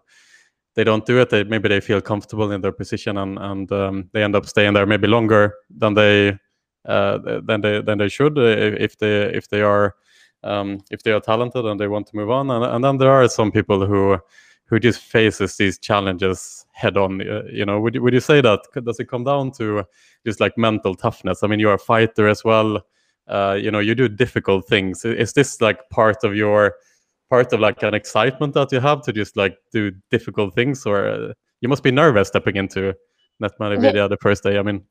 they 0.74 0.84
don't 0.84 1.06
do 1.06 1.20
it. 1.20 1.30
They 1.30 1.44
maybe 1.44 1.68
they 1.68 1.80
feel 1.80 2.00
comfortable 2.00 2.50
in 2.52 2.62
their 2.62 2.72
position 2.72 3.16
and 3.16 3.38
and 3.38 3.72
um, 3.72 4.10
they 4.12 4.24
end 4.24 4.34
up 4.34 4.46
staying 4.46 4.74
there 4.74 4.86
maybe 4.86 5.06
longer 5.06 5.54
than 5.78 5.94
they 5.94 6.38
than 6.84 7.60
they 7.60 7.82
than 7.82 7.98
they 7.98 8.08
should 8.08 8.38
uh, 8.38 8.42
if 8.42 8.98
they 8.98 9.22
if 9.34 9.48
they 9.48 9.62
are 9.62 9.94
um, 10.42 10.78
if 10.90 11.02
they 11.02 11.12
are 11.12 11.20
talented 11.20 11.64
and 11.64 11.78
they 11.78 11.88
want 11.88 12.06
to 12.08 12.16
move 12.16 12.30
on. 12.30 12.50
And, 12.50 12.64
and 12.64 12.84
then 12.84 12.96
there 12.98 13.10
are 13.10 13.28
some 13.28 13.52
people 13.52 13.86
who 13.86 14.18
who 14.66 14.78
just 14.78 15.00
faces 15.00 15.56
these 15.56 15.78
challenges 15.78 16.64
head 16.72 16.96
on. 16.96 17.20
Uh, 17.20 17.42
you 17.50 17.66
know, 17.66 17.80
would 17.80 17.96
you, 17.96 18.02
would 18.02 18.14
you 18.14 18.20
say 18.20 18.40
that 18.40 18.60
does 18.84 19.00
it 19.00 19.08
come 19.08 19.24
down 19.24 19.50
to 19.52 19.84
just 20.24 20.40
like 20.40 20.56
mental 20.56 20.94
toughness? 20.94 21.42
I 21.42 21.48
mean, 21.48 21.60
you're 21.60 21.74
a 21.74 21.78
fighter 21.78 22.28
as 22.28 22.44
well. 22.44 22.80
Uh, 23.26 23.58
you 23.60 23.70
know, 23.70 23.80
you 23.80 23.94
do 23.94 24.08
difficult 24.08 24.66
things. 24.66 25.04
Is 25.04 25.32
this 25.32 25.60
like 25.60 25.88
part 25.90 26.24
of 26.24 26.34
your 26.34 26.76
part 27.28 27.52
of 27.52 27.60
like 27.60 27.82
an 27.82 27.94
excitement 27.94 28.54
that 28.54 28.72
you 28.72 28.80
have 28.80 29.02
to 29.02 29.12
just 29.12 29.36
like 29.36 29.56
do 29.72 29.92
difficult 30.10 30.54
things, 30.54 30.86
or 30.86 31.06
uh, 31.06 31.32
you 31.60 31.68
must 31.68 31.82
be 31.82 31.90
nervous 31.90 32.28
stepping 32.28 32.56
into 32.56 32.94
Net 33.40 33.52
Media 33.60 33.92
yeah. 33.94 34.08
the 34.08 34.16
first 34.16 34.42
day? 34.42 34.58
I 34.58 34.62
mean 34.62 34.84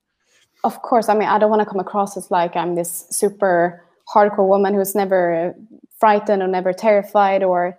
of 0.64 0.82
course 0.82 1.10
i 1.10 1.14
mean 1.14 1.28
i 1.28 1.38
don't 1.40 1.50
want 1.50 1.62
to 1.62 1.66
come 1.66 1.80
across 1.80 2.18
as 2.18 2.30
like 2.32 2.56
i'm 2.56 2.76
this 2.76 3.06
super 3.10 3.84
hardcore 4.14 4.48
woman 4.48 4.74
who's 4.74 4.96
never 4.96 5.54
frightened 6.00 6.42
or 6.42 6.48
never 6.48 6.74
terrified 6.74 7.44
or 7.44 7.78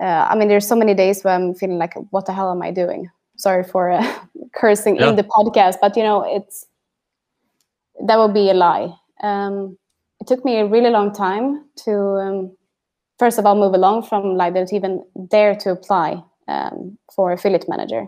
uh, 0.00 0.26
I 0.28 0.36
mean, 0.36 0.48
there's 0.48 0.66
so 0.66 0.76
many 0.76 0.94
days 0.94 1.22
where 1.22 1.34
I'm 1.34 1.54
feeling 1.54 1.78
like, 1.78 1.94
what 2.10 2.26
the 2.26 2.32
hell 2.32 2.50
am 2.50 2.62
I 2.62 2.70
doing? 2.70 3.10
Sorry 3.36 3.64
for 3.64 3.90
uh, 3.90 4.18
cursing 4.54 4.96
yeah. 4.96 5.08
in 5.08 5.16
the 5.16 5.24
podcast, 5.24 5.76
but 5.80 5.96
you 5.96 6.02
know, 6.02 6.22
it's 6.26 6.66
that 8.06 8.18
would 8.18 8.34
be 8.34 8.50
a 8.50 8.54
lie. 8.54 8.94
Um, 9.22 9.78
it 10.20 10.26
took 10.26 10.44
me 10.44 10.58
a 10.58 10.66
really 10.66 10.90
long 10.90 11.12
time 11.12 11.64
to, 11.84 11.92
um, 11.92 12.56
first 13.18 13.38
of 13.38 13.46
all, 13.46 13.54
move 13.54 13.74
along 13.74 14.02
from 14.02 14.36
like 14.36 14.54
to 14.54 14.66
even 14.74 15.02
dare 15.28 15.54
to 15.56 15.70
apply 15.70 16.22
um, 16.48 16.98
for 17.14 17.32
affiliate 17.32 17.68
manager 17.68 18.06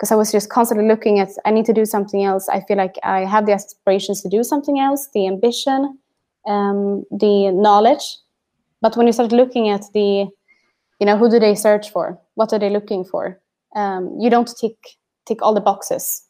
because 0.00 0.10
I 0.10 0.16
was 0.16 0.32
just 0.32 0.48
constantly 0.48 0.88
looking 0.88 1.20
at 1.20 1.28
I 1.44 1.50
need 1.50 1.66
to 1.66 1.74
do 1.74 1.84
something 1.84 2.24
else. 2.24 2.48
I 2.48 2.62
feel 2.62 2.78
like 2.78 2.94
I 3.02 3.26
have 3.26 3.44
the 3.44 3.52
aspirations 3.52 4.22
to 4.22 4.30
do 4.30 4.42
something 4.42 4.80
else, 4.80 5.10
the 5.12 5.26
ambition, 5.26 5.98
um, 6.46 7.04
the 7.10 7.50
knowledge. 7.50 8.16
But 8.80 8.96
when 8.96 9.06
you 9.06 9.12
start 9.12 9.30
looking 9.30 9.68
at 9.68 9.84
the, 9.92 10.26
you 11.00 11.06
know, 11.06 11.18
who 11.18 11.28
do 11.28 11.38
they 11.38 11.54
search 11.54 11.90
for? 11.90 12.18
What 12.34 12.50
are 12.54 12.58
they 12.58 12.70
looking 12.70 13.04
for? 13.04 13.38
Um, 13.76 14.16
you 14.18 14.30
don't 14.30 14.50
tick 14.58 14.74
tick 15.26 15.42
all 15.42 15.52
the 15.52 15.60
boxes, 15.60 16.22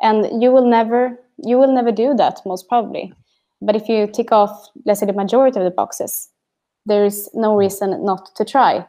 and 0.00 0.40
you 0.40 0.52
will 0.52 0.70
never 0.70 1.18
you 1.38 1.58
will 1.58 1.74
never 1.74 1.90
do 1.90 2.14
that 2.14 2.40
most 2.46 2.68
probably. 2.68 3.12
But 3.60 3.74
if 3.74 3.88
you 3.88 4.06
tick 4.06 4.30
off, 4.30 4.68
let's 4.86 5.00
say, 5.00 5.06
the 5.06 5.12
majority 5.12 5.58
of 5.58 5.64
the 5.64 5.70
boxes, 5.72 6.28
there 6.86 7.04
is 7.04 7.28
no 7.34 7.56
reason 7.56 8.04
not 8.04 8.30
to 8.36 8.44
try. 8.44 8.86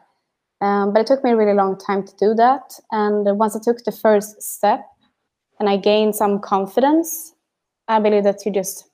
Um, 0.62 0.92
but 0.92 1.00
it 1.00 1.06
took 1.08 1.24
me 1.24 1.32
a 1.32 1.36
really 1.36 1.54
long 1.54 1.76
time 1.76 2.06
to 2.06 2.16
do 2.16 2.34
that. 2.34 2.78
And 2.92 3.36
once 3.36 3.56
I 3.56 3.58
took 3.58 3.84
the 3.84 3.90
first 3.90 4.40
step 4.40 4.86
and 5.58 5.68
I 5.68 5.76
gained 5.76 6.14
some 6.14 6.38
confidence, 6.38 7.34
I 7.88 7.98
believe 7.98 8.22
that 8.24 8.46
you 8.46 8.52
just 8.52 8.88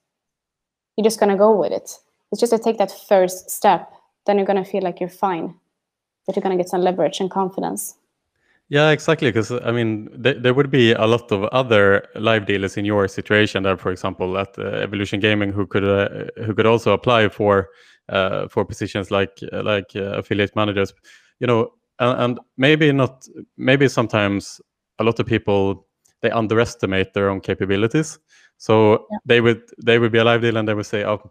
you're 0.97 1.05
just 1.05 1.21
gonna 1.21 1.37
go 1.37 1.55
with 1.55 1.73
it. 1.73 1.91
It's 2.33 2.41
just 2.41 2.53
to 2.53 2.59
take 2.59 2.79
that 2.79 2.91
first 3.07 3.51
step, 3.51 3.93
then 4.27 4.39
you're 4.39 4.47
gonna 4.47 4.65
feel 4.65 4.83
like 4.83 4.99
you're 4.99 5.11
fine, 5.11 5.55
that 6.27 6.35
you're 6.35 6.43
gonna 6.43 6.57
get 6.57 6.71
some 6.71 6.81
leverage 6.81 7.21
and 7.21 7.31
confidence. 7.31 7.95
Yeah, 8.71 8.91
exactly. 8.91 9.29
Because 9.29 9.51
I 9.51 9.71
mean, 9.71 10.09
th- 10.23 10.39
there 10.41 10.55
would 10.55 10.71
be 10.71 10.93
a 10.93 11.07
lot 11.07 11.31
of 11.31 11.45
other 11.45 12.07
live 12.15 12.47
dealers 12.47 12.79
in 12.79 12.87
your 12.87 13.09
situation. 13.09 13.63
There, 13.63 13.77
for 13.77 13.91
example, 13.91 14.39
at 14.39 14.59
uh, 14.59 14.63
Evolution 14.63 15.21
Gaming, 15.21 15.53
who 15.53 15.67
could 15.67 15.85
uh, 15.85 16.25
who 16.45 16.55
could 16.55 16.67
also 16.67 16.93
apply 16.93 17.29
for 17.29 17.69
uh, 18.09 18.49
for 18.49 18.65
positions 18.65 19.11
like 19.11 19.39
like 19.53 19.93
uh, 19.95 20.19
affiliate 20.19 20.57
managers 20.57 20.95
you 21.40 21.47
know, 21.47 21.73
and, 21.99 22.21
and 22.21 22.40
maybe 22.57 22.92
not, 22.92 23.26
maybe 23.57 23.88
sometimes 23.88 24.61
a 24.99 25.04
lot 25.04 25.18
of 25.21 25.26
people 25.26 25.87
they 26.21 26.30
underestimate 26.30 27.12
their 27.14 27.30
own 27.30 27.40
capabilities. 27.40 28.18
So 28.57 29.07
yeah. 29.11 29.18
they 29.25 29.40
would 29.40 29.62
they 29.85 29.99
would 29.99 30.12
be 30.12 30.18
a 30.18 30.25
live 30.25 30.42
deal 30.42 30.57
and 30.57 30.68
they 30.68 30.75
would 30.75 30.87
say, 30.87 31.04
oh, 31.04 31.30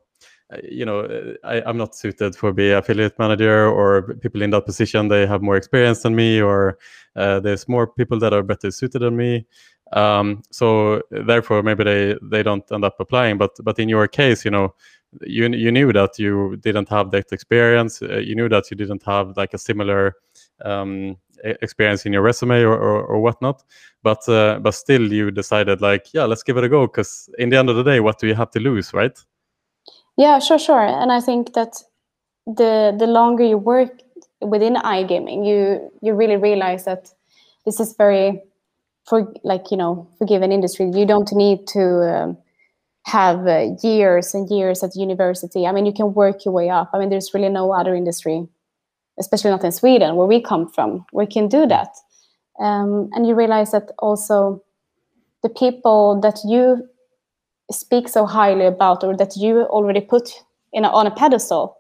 you 0.64 0.86
know, 0.86 1.36
I, 1.44 1.62
I'm 1.66 1.78
not 1.78 1.96
suited 1.96 2.36
for 2.36 2.54
be 2.54 2.72
affiliate 2.72 3.20
manager 3.20 3.68
or 3.68 4.16
people 4.22 4.42
in 4.42 4.52
that 4.52 4.66
position. 4.66 5.10
They 5.10 5.28
have 5.28 5.42
more 5.42 5.58
experience 5.58 6.04
than 6.04 6.16
me, 6.16 6.42
or 6.42 6.78
uh, 7.16 7.42
there's 7.42 7.68
more 7.68 7.88
people 7.88 8.18
that 8.20 8.34
are 8.34 8.44
better 8.44 8.72
suited 8.72 9.02
than 9.02 9.18
me. 9.18 9.46
Um, 9.94 10.44
so 10.52 11.02
therefore, 11.12 11.64
maybe 11.64 11.84
they 11.84 12.16
they 12.22 12.44
don't 12.44 12.64
end 12.72 12.86
up 12.86 12.96
applying. 13.00 13.38
But 13.38 13.52
but 13.64 13.78
in 13.80 13.90
your 13.90 14.08
case, 14.08 14.46
you 14.46 14.52
know, 14.52 14.74
you 15.22 15.48
you 15.50 15.72
knew 15.72 15.94
that 15.94 16.20
you 16.20 16.58
didn't 16.58 16.90
have 16.90 17.12
that 17.12 17.32
experience. 17.32 18.02
Uh, 18.02 18.18
you 18.18 18.36
knew 18.36 18.50
that 18.50 18.70
you 18.70 18.78
didn't 18.78 19.04
have 19.04 19.36
like 19.38 19.54
a 19.54 19.58
similar 19.58 20.16
um, 20.64 21.18
experience 21.44 22.06
in 22.06 22.14
your 22.14 22.22
resume 22.22 22.62
or, 22.62 22.74
or, 22.74 23.04
or 23.04 23.22
whatnot. 23.22 23.64
But 24.04 24.28
uh, 24.30 24.60
but 24.60 24.72
still, 24.72 25.12
you 25.12 25.32
decided 25.32 25.82
like, 25.82 26.14
yeah, 26.14 26.26
let's 26.26 26.44
give 26.44 26.58
it 26.58 26.64
a 26.64 26.70
go. 26.70 26.88
Because 26.88 27.30
in 27.38 27.50
the 27.50 27.58
end 27.58 27.70
of 27.70 27.76
the 27.76 27.84
day, 27.84 28.00
what 28.00 28.20
do 28.20 28.28
you 28.28 28.36
have 28.36 28.52
to 28.52 28.60
lose, 28.60 28.94
right? 28.94 29.18
Yeah, 30.18 30.40
sure, 30.40 30.60
sure. 30.60 30.86
And 30.86 31.12
I 31.12 31.22
think 31.22 31.54
that 31.54 31.76
the 32.46 32.96
the 32.98 33.08
longer 33.08 33.44
you 33.44 33.58
work 33.58 34.02
within 34.42 34.76
iGaming, 34.76 35.46
you 35.48 35.92
you 36.02 36.14
really 36.14 36.38
realize 36.38 36.86
that 36.86 37.12
this 37.66 37.80
is 37.80 37.96
very 37.98 38.42
for 39.06 39.34
like 39.44 39.72
you 39.72 39.78
know 39.78 40.08
forgiven 40.18 40.52
industry. 40.52 40.90
You 40.94 41.06
don't 41.06 41.32
need 41.34 41.68
to. 41.68 42.16
Um, 42.16 42.38
have 43.08 43.48
uh, 43.48 43.68
years 43.82 44.34
and 44.34 44.50
years 44.50 44.84
at 44.84 44.96
university. 44.96 45.66
I 45.66 45.72
mean, 45.72 45.86
you 45.86 45.94
can 45.94 46.14
work 46.14 46.44
your 46.44 46.54
way 46.54 46.70
up. 46.70 46.90
I 46.94 47.00
mean, 47.00 47.10
there's 47.10 47.34
really 47.34 47.48
no 47.48 47.72
other 47.72 47.96
industry, 47.96 48.46
especially 49.18 49.52
not 49.52 49.64
in 49.64 49.72
Sweden, 49.72 50.18
where 50.18 50.28
we 50.28 50.42
come 50.42 50.68
from, 50.68 51.06
where 51.12 51.24
you 51.24 51.32
can 51.32 51.48
do 51.48 51.66
that. 51.68 51.96
Um, 52.60 53.10
and 53.14 53.26
you 53.26 53.34
realize 53.34 53.72
that 53.72 53.92
also 54.00 54.62
the 55.42 55.50
people 55.50 56.20
that 56.22 56.40
you 56.44 56.86
speak 57.72 58.10
so 58.10 58.26
highly 58.26 58.66
about 58.66 59.04
or 59.04 59.16
that 59.16 59.38
you 59.38 59.62
already 59.62 60.02
put 60.02 60.30
in 60.74 60.84
a, 60.84 60.90
on 60.90 61.08
a 61.08 61.12
pedestal, 61.12 61.78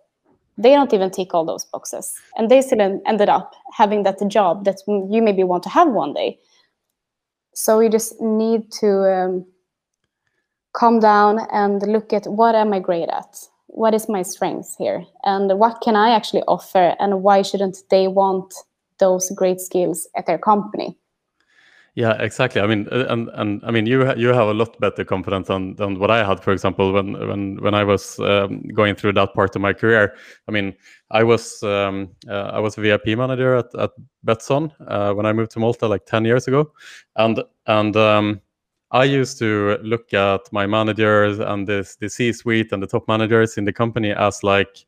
they 0.57 0.71
don't 0.71 0.93
even 0.93 1.11
tick 1.11 1.33
all 1.33 1.45
those 1.45 1.65
boxes. 1.65 2.13
And 2.37 2.49
they 2.49 2.61
still 2.61 3.01
ended 3.05 3.27
up 3.27 3.53
having 3.73 4.03
that 4.03 4.19
job 4.29 4.63
that 4.63 4.77
you 4.87 5.21
maybe 5.21 5.43
want 5.43 5.63
to 5.63 5.69
have 5.69 5.89
one 5.89 6.13
day. 6.13 6.39
So 7.53 7.81
you 7.81 7.89
just 7.89 8.21
need 8.21 8.71
to 8.79 8.87
um, 9.13 9.45
calm 10.73 10.99
down 10.99 11.39
and 11.51 11.81
look 11.81 12.13
at 12.13 12.27
what 12.27 12.55
am 12.55 12.73
I 12.73 12.79
great 12.79 13.09
at? 13.09 13.37
What 13.67 13.93
is 13.93 14.09
my 14.09 14.21
strengths 14.21 14.75
here? 14.75 15.05
And 15.23 15.59
what 15.59 15.81
can 15.81 15.95
I 15.95 16.11
actually 16.11 16.43
offer? 16.43 16.95
And 16.99 17.23
why 17.23 17.41
shouldn't 17.41 17.77
they 17.89 18.07
want 18.07 18.53
those 18.99 19.29
great 19.35 19.59
skills 19.59 20.07
at 20.15 20.25
their 20.25 20.37
company? 20.37 20.97
Yeah, 21.97 22.13
exactly. 22.21 22.61
I 22.61 22.67
mean, 22.67 22.87
uh, 22.91 23.05
and 23.09 23.27
and 23.33 23.59
I 23.63 23.71
mean, 23.71 23.87
you 23.87 24.13
you 24.15 24.27
have 24.27 24.49
a 24.49 24.53
lot 24.53 24.79
better 24.79 25.03
confidence 25.03 25.47
than, 25.47 25.75
than 25.77 25.97
what 25.97 26.11
I 26.11 26.23
had, 26.23 26.43
for 26.43 26.51
example, 26.53 26.93
when 26.93 27.13
when 27.27 27.57
when 27.59 27.73
I 27.73 27.83
was 27.83 28.19
um, 28.19 28.61
going 28.67 28.93
through 28.93 29.13
that 29.13 29.33
part 29.33 29.55
of 29.55 29.63
my 29.63 29.73
career. 29.73 30.13
I 30.47 30.51
mean, 30.51 30.75
I 31.09 31.23
was 31.23 31.63
um, 31.63 32.09
uh, 32.29 32.51
I 32.53 32.59
was 32.59 32.77
a 32.77 32.81
VIP 32.81 33.17
manager 33.17 33.55
at 33.55 33.73
at 33.73 33.89
Betsson 34.23 34.71
uh, 34.87 35.15
when 35.15 35.25
I 35.25 35.33
moved 35.33 35.49
to 35.53 35.59
Malta 35.59 35.87
like 35.87 36.05
ten 36.05 36.23
years 36.23 36.47
ago, 36.47 36.71
and 37.15 37.43
and 37.65 37.95
um, 37.95 38.41
I 38.91 39.03
used 39.03 39.37
to 39.39 39.77
look 39.83 40.13
at 40.13 40.41
my 40.51 40.65
managers 40.65 41.39
and 41.39 41.67
this 41.67 41.97
the 41.97 42.09
C-suite 42.09 42.71
and 42.71 42.81
the 42.81 42.87
top 42.87 43.07
managers 43.07 43.57
in 43.57 43.65
the 43.65 43.73
company 43.73 44.11
as 44.11 44.43
like 44.43 44.85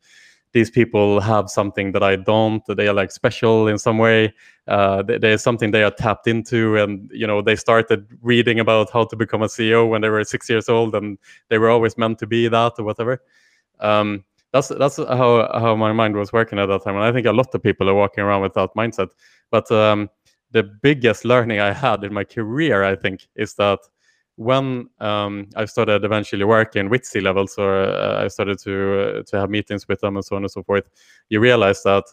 these 0.52 0.70
people 0.70 1.20
have 1.20 1.48
something 1.48 1.92
that 1.92 2.02
I 2.02 2.16
don't. 2.16 2.62
They 2.66 2.88
are 2.88 2.94
like 2.94 3.12
special 3.12 3.68
in 3.68 3.78
some 3.78 3.98
way. 3.98 4.34
Uh, 4.66 5.02
there's 5.02 5.42
something 5.42 5.70
they 5.70 5.84
are 5.84 5.90
tapped 5.90 6.26
into, 6.26 6.76
and 6.76 7.10
you 7.12 7.26
know 7.26 7.40
they 7.42 7.56
started 7.56 8.06
reading 8.22 8.58
about 8.58 8.90
how 8.90 9.04
to 9.04 9.16
become 9.16 9.42
a 9.42 9.46
CEO 9.46 9.88
when 9.88 10.00
they 10.00 10.08
were 10.08 10.24
six 10.24 10.48
years 10.48 10.68
old, 10.68 10.94
and 10.94 11.18
they 11.48 11.58
were 11.58 11.70
always 11.70 11.96
meant 11.96 12.18
to 12.18 12.26
be 12.26 12.48
that 12.48 12.72
or 12.78 12.84
whatever. 12.84 13.22
Um, 13.80 14.24
that's 14.52 14.68
that's 14.68 14.96
how 14.96 15.48
how 15.52 15.76
my 15.76 15.92
mind 15.92 16.16
was 16.16 16.32
working 16.32 16.58
at 16.58 16.66
that 16.66 16.82
time, 16.82 16.96
and 16.96 17.04
I 17.04 17.12
think 17.12 17.26
a 17.26 17.32
lot 17.32 17.54
of 17.54 17.62
people 17.62 17.88
are 17.88 17.94
walking 17.94 18.24
around 18.24 18.42
with 18.42 18.54
that 18.54 18.74
mindset. 18.74 19.10
But 19.50 19.70
um, 19.70 20.10
the 20.50 20.62
biggest 20.62 21.24
learning 21.24 21.60
I 21.60 21.72
had 21.72 22.04
in 22.04 22.12
my 22.12 22.24
career, 22.24 22.84
I 22.84 22.96
think, 22.96 23.28
is 23.36 23.54
that 23.54 23.78
when 24.36 24.88
um, 25.00 25.48
I 25.54 25.66
started 25.66 26.04
eventually 26.04 26.44
working 26.44 26.88
with 26.88 27.04
C 27.04 27.20
levels, 27.20 27.58
or 27.58 27.82
uh, 27.82 28.24
I 28.24 28.28
started 28.28 28.58
to 28.60 29.00
uh, 29.00 29.22
to 29.24 29.38
have 29.38 29.50
meetings 29.50 29.86
with 29.86 30.00
them 30.00 30.16
and 30.16 30.24
so 30.24 30.36
on 30.36 30.42
and 30.42 30.50
so 30.50 30.62
forth, 30.62 30.88
you 31.28 31.40
realize 31.40 31.82
that 31.82 32.04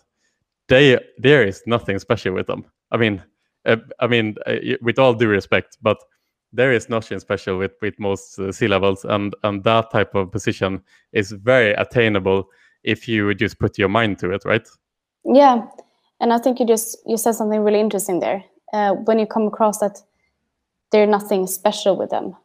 they 0.68 1.00
there 1.18 1.44
is 1.44 1.64
nothing 1.66 2.00
special 2.00 2.34
with 2.34 2.48
them. 2.48 2.66
I 2.92 2.98
mean, 2.98 3.24
uh, 3.66 3.78
I 4.00 4.08
mean, 4.08 4.36
uh, 4.46 4.56
with 4.82 5.00
all 5.00 5.14
due 5.14 5.30
respect, 5.30 5.78
but 5.82 5.98
there 6.52 6.72
is 6.74 6.90
nothing 6.90 7.20
special 7.20 7.58
with 7.58 7.72
with 7.82 7.98
most 8.00 8.40
uh, 8.40 8.52
C 8.52 8.68
levels, 8.68 9.06
and 9.06 9.34
and 9.44 9.64
that 9.64 9.92
type 9.92 10.14
of 10.14 10.32
position 10.32 10.82
is 11.14 11.32
very 11.32 11.74
attainable 11.74 12.50
if 12.84 13.08
you 13.08 13.34
just 13.36 13.60
put 13.60 13.78
your 13.78 13.90
mind 13.90 14.20
to 14.20 14.32
it, 14.32 14.44
right? 14.46 14.68
Yeah, 15.24 15.66
and 16.20 16.34
I 16.34 16.38
think 16.38 16.60
you 16.60 16.66
just 16.66 16.98
you 17.06 17.18
said 17.18 17.34
something 17.34 17.62
really 17.62 17.80
interesting 17.80 18.20
there. 18.20 18.44
Uh, 18.74 18.94
when 18.94 19.20
you 19.20 19.26
come 19.26 19.48
across 19.48 19.80
that 19.80 20.02
there's 20.92 21.10
nothing 21.10 21.48
special 21.48 21.96
with 21.96 22.10
them. 22.10 22.36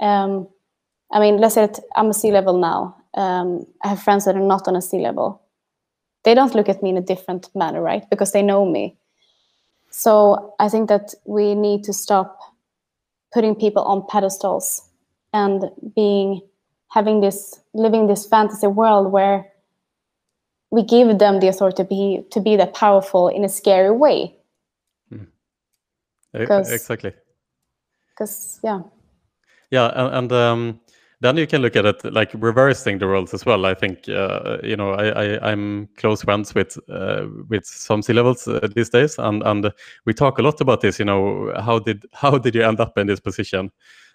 Um, 0.00 0.48
I 1.10 1.20
mean, 1.20 1.38
let's 1.38 1.54
say 1.54 1.66
that 1.66 1.78
I'm 1.96 2.10
a 2.10 2.14
C 2.14 2.30
level 2.30 2.58
now. 2.58 2.96
Um, 3.14 3.66
I 3.82 3.88
have 3.88 4.02
friends 4.02 4.24
that 4.24 4.36
are 4.36 4.40
not 4.40 4.68
on 4.68 4.76
a 4.76 4.82
C 4.82 4.98
level. 4.98 5.40
They 6.24 6.34
don't 6.34 6.54
look 6.54 6.68
at 6.68 6.82
me 6.82 6.90
in 6.90 6.96
a 6.96 7.02
different 7.02 7.48
manner, 7.54 7.80
right? 7.80 8.08
Because 8.10 8.32
they 8.32 8.42
know 8.42 8.66
me. 8.66 8.96
So 9.90 10.54
I 10.58 10.68
think 10.68 10.88
that 10.88 11.14
we 11.24 11.54
need 11.54 11.84
to 11.84 11.92
stop 11.92 12.38
putting 13.32 13.54
people 13.54 13.82
on 13.84 14.06
pedestals 14.08 14.82
and 15.32 15.64
being 15.94 16.42
having 16.90 17.20
this 17.20 17.60
living 17.74 18.06
this 18.06 18.26
fantasy 18.26 18.66
world 18.66 19.12
where 19.12 19.46
we 20.70 20.82
give 20.82 21.18
them 21.18 21.40
the 21.40 21.48
authority 21.48 21.82
to 21.82 21.84
be 21.84 22.26
to 22.30 22.40
be 22.40 22.56
that 22.56 22.74
powerful 22.74 23.28
in 23.28 23.44
a 23.44 23.48
scary 23.48 23.90
way. 23.90 24.36
Mm. 25.12 25.26
Exactly. 26.34 27.12
Because 28.10 28.60
yeah. 28.62 28.82
Yeah, 29.70 29.90
and, 29.94 30.14
and 30.14 30.32
um, 30.32 30.80
then 31.20 31.36
you 31.36 31.46
can 31.46 31.62
look 31.62 31.76
at 31.76 31.86
it 31.86 32.12
like 32.12 32.30
reversing 32.34 32.98
the 32.98 33.06
roles 33.06 33.34
as 33.34 33.44
well. 33.46 33.66
I 33.66 33.74
think 33.74 34.08
uh, 34.08 34.58
you 34.62 34.76
know 34.76 34.92
I, 34.92 35.36
I 35.36 35.52
am 35.52 35.88
close 35.96 36.22
friends 36.22 36.54
with 36.54 36.78
uh, 36.88 37.26
with 37.48 37.64
some 37.64 38.02
C 38.02 38.12
levels 38.12 38.46
uh, 38.46 38.68
these 38.74 38.90
days, 38.90 39.18
and 39.18 39.42
and 39.42 39.72
we 40.04 40.12
talk 40.14 40.38
a 40.38 40.42
lot 40.42 40.60
about 40.60 40.80
this. 40.82 40.98
You 40.98 41.04
know, 41.04 41.52
how 41.58 41.78
did 41.78 42.04
how 42.12 42.38
did 42.38 42.54
you 42.54 42.62
end 42.62 42.80
up 42.80 42.98
in 42.98 43.06
this 43.06 43.20
position? 43.20 43.70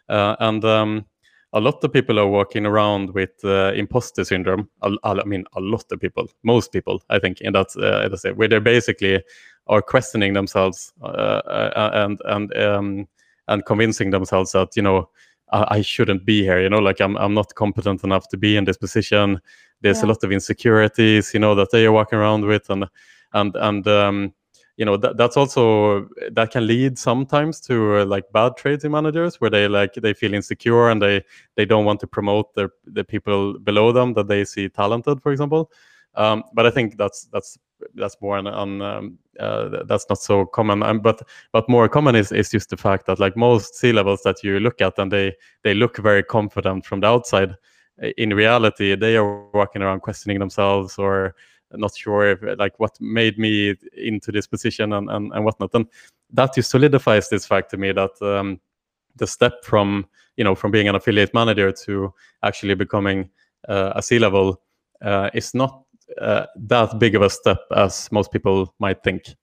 Uh, 0.10 0.36
and 0.40 0.64
um, 0.64 1.06
a 1.54 1.60
lot 1.60 1.84
of 1.84 1.92
people 1.92 2.18
are 2.20 2.28
walking 2.28 2.66
around 2.66 3.14
with 3.14 3.44
uh, 3.44 3.74
imposter 3.76 4.24
syndrome. 4.24 4.70
I, 4.82 4.96
I 5.04 5.24
mean, 5.26 5.44
a 5.56 5.60
lot 5.60 5.86
of 5.92 6.00
people, 6.00 6.28
most 6.44 6.72
people, 6.72 7.04
I 7.10 7.20
think, 7.20 7.42
in 7.42 7.54
that 7.54 7.76
uh, 7.78 8.34
where 8.36 8.48
they 8.48 8.60
basically 8.60 9.22
are 9.68 9.82
questioning 9.82 10.34
themselves 10.34 10.94
uh, 11.02 11.06
uh, 11.06 11.90
and 11.94 12.20
and 12.26 12.58
um, 12.58 13.08
and 13.48 13.66
convincing 13.66 14.12
themselves 14.12 14.54
that 14.54 14.76
you 14.76 14.82
know 14.82 15.10
I, 15.52 15.78
I, 15.78 15.82
shouldn't 15.82 16.26
be 16.26 16.42
here. 16.42 16.62
You 16.62 16.70
know, 16.70 16.80
like 16.80 17.02
I'm 17.02 17.18
I'm 17.18 17.34
not 17.34 17.54
competent 17.56 18.04
enough 18.04 18.28
to 18.30 18.38
be 18.38 18.56
in 18.56 18.66
this 18.66 18.78
position. 18.78 19.40
There's 19.82 20.00
yeah. 20.00 20.06
a 20.06 20.08
lot 20.10 20.24
of 20.24 20.32
insecurities, 20.32 21.34
you 21.34 21.40
know, 21.40 21.56
that 21.56 21.72
they 21.72 21.86
are 21.86 21.92
walking 21.92 22.20
around 22.20 22.46
with, 22.46 22.70
and 22.70 22.86
and 23.34 23.56
and 23.56 23.88
um, 23.88 24.34
you 24.82 24.86
know 24.86 24.98
that, 24.98 25.16
that's 25.16 25.38
also 25.38 26.10
that 26.32 26.50
can 26.50 26.66
lead 26.66 26.98
sometimes 26.98 27.60
to 27.60 27.98
uh, 27.98 28.06
like 28.06 28.26
bad 28.34 28.58
trading 28.58 28.90
managers 28.90 29.40
where 29.40 29.52
they 29.52 29.68
like 29.68 29.94
they 29.94 30.12
feel 30.12 30.34
insecure 30.34 30.90
and 30.90 31.00
they 31.00 31.24
they 31.56 31.66
don't 31.66 31.86
want 31.86 32.00
to 32.00 32.08
promote 32.08 32.52
the 32.56 32.68
the 32.88 33.04
people 33.04 33.60
below 33.60 33.92
them 33.92 34.16
that 34.16 34.28
they 34.28 34.44
see 34.44 34.68
talented 34.70 35.22
for 35.22 35.32
example. 35.32 35.72
Um, 36.16 36.44
but 36.54 36.66
i 36.66 36.72
think 36.72 36.98
that's 36.98 37.26
that's 37.32 37.60
that's 37.94 38.18
more 38.22 38.38
on, 38.38 38.48
on 38.48 38.82
um, 38.82 39.18
uh, 39.40 39.84
that's 39.86 40.06
not 40.10 40.18
so 40.18 40.46
common. 40.48 40.82
Um, 40.82 41.00
but 41.00 41.22
but 41.52 41.70
more 41.70 41.88
common 41.88 42.16
is, 42.16 42.32
is 42.32 42.50
just 42.50 42.72
the 42.72 42.78
fact 42.78 43.06
that 43.06 43.20
like 43.20 43.38
most 43.38 43.76
C 43.76 43.92
levels 43.94 44.24
that 44.24 44.44
you 44.44 44.60
look 44.60 44.82
at 44.82 44.98
and 44.98 45.12
they 45.12 45.36
they 45.64 45.76
look 45.76 45.98
very 45.98 46.24
confident 46.24 46.86
from 46.86 47.02
the 47.02 47.08
outside 47.08 47.56
in 48.18 48.34
reality 48.34 48.96
they 48.96 49.16
are 49.16 49.46
walking 49.54 49.84
around 49.84 50.02
questioning 50.02 50.40
themselves 50.40 50.98
or 50.98 51.36
not 51.74 51.96
sure 51.96 52.32
if 52.32 52.60
like 52.60 52.80
what 52.80 53.00
made 53.00 53.38
me 53.38 53.76
into 53.96 54.32
this 54.32 54.48
position 54.48 54.94
and, 54.94 55.10
and, 55.10 55.32
and 55.34 55.46
whatnot. 55.46 55.72
And 55.74 55.88
that 56.34 56.54
just 56.54 56.70
solidifies 56.70 57.30
this 57.30 57.46
fact 57.46 57.70
to 57.72 57.78
me 57.78 57.92
that 57.92 58.22
um, 58.22 58.60
the 59.16 59.28
step 59.28 59.64
from 59.64 60.06
you 60.38 60.44
know 60.44 60.56
from 60.56 60.72
being 60.72 60.88
an 60.88 60.96
affiliate 60.96 61.34
manager 61.34 61.72
to 61.72 62.14
actually 62.44 62.76
becoming 62.76 63.30
uh, 63.68 63.94
a 63.96 64.02
C 64.02 64.20
level 64.20 64.62
uh, 65.02 65.30
is 65.34 65.54
not 65.54 65.84
uh, 66.20 66.46
that 66.56 67.00
big 67.00 67.16
of 67.16 67.22
a 67.22 67.30
step 67.30 67.60
as 67.76 68.12
most 68.12 68.32
people 68.32 68.74
might 68.80 69.04
think. 69.04 69.36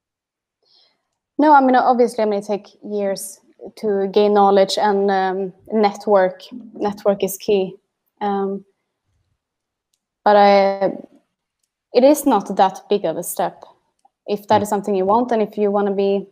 No, 1.38 1.52
I 1.52 1.60
mean 1.60 1.76
obviously, 1.76 2.22
I 2.22 2.26
mean 2.26 2.40
it 2.40 2.46
take 2.46 2.66
years 2.84 3.40
to 3.76 4.08
gain 4.12 4.34
knowledge 4.34 4.78
and 4.78 5.10
um, 5.10 5.52
network. 5.72 6.42
Network 6.74 7.22
is 7.22 7.36
key. 7.36 7.74
Um, 8.20 8.64
but 10.24 10.36
I 10.36 10.92
it 11.94 12.04
is 12.04 12.26
not 12.26 12.56
that 12.56 12.80
big 12.88 13.04
of 13.04 13.16
a 13.16 13.22
step 13.22 13.64
if 14.26 14.46
that 14.48 14.62
is 14.62 14.68
something 14.68 14.94
you 14.94 15.04
want 15.04 15.32
and 15.32 15.42
if 15.42 15.56
you 15.56 15.70
want 15.70 15.88
to 15.88 15.94
be 15.94 16.26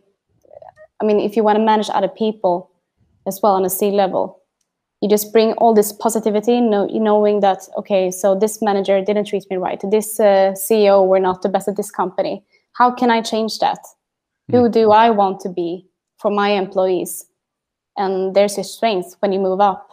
i 1.01 1.05
mean 1.05 1.19
if 1.19 1.35
you 1.35 1.43
want 1.43 1.57
to 1.57 1.63
manage 1.63 1.89
other 1.89 2.07
people 2.07 2.71
as 3.25 3.39
well 3.41 3.53
on 3.53 3.65
a 3.65 3.69
c 3.69 3.91
level 3.91 4.41
you 5.01 5.09
just 5.09 5.31
bring 5.31 5.53
all 5.53 5.75
this 5.75 5.93
positivity 5.93 6.59
know, 6.59 6.87
knowing 6.87 7.39
that 7.41 7.67
okay 7.77 8.09
so 8.11 8.35
this 8.35 8.61
manager 8.61 9.03
didn't 9.03 9.25
treat 9.25 9.45
me 9.49 9.57
right 9.57 9.81
this 9.91 10.19
uh, 10.19 10.53
ceo 10.53 11.05
were 11.05 11.19
not 11.19 11.41
the 11.41 11.49
best 11.49 11.67
at 11.67 11.75
this 11.75 11.91
company 11.91 12.43
how 12.73 12.91
can 12.91 13.09
i 13.11 13.21
change 13.21 13.59
that 13.59 13.79
mm. 14.51 14.59
who 14.59 14.69
do 14.69 14.91
i 14.91 15.09
want 15.09 15.39
to 15.39 15.49
be 15.49 15.85
for 16.17 16.31
my 16.31 16.49
employees 16.49 17.25
and 17.95 18.35
there's 18.35 18.57
your 18.57 18.63
strength 18.63 19.15
when 19.19 19.31
you 19.31 19.39
move 19.39 19.59
up 19.59 19.89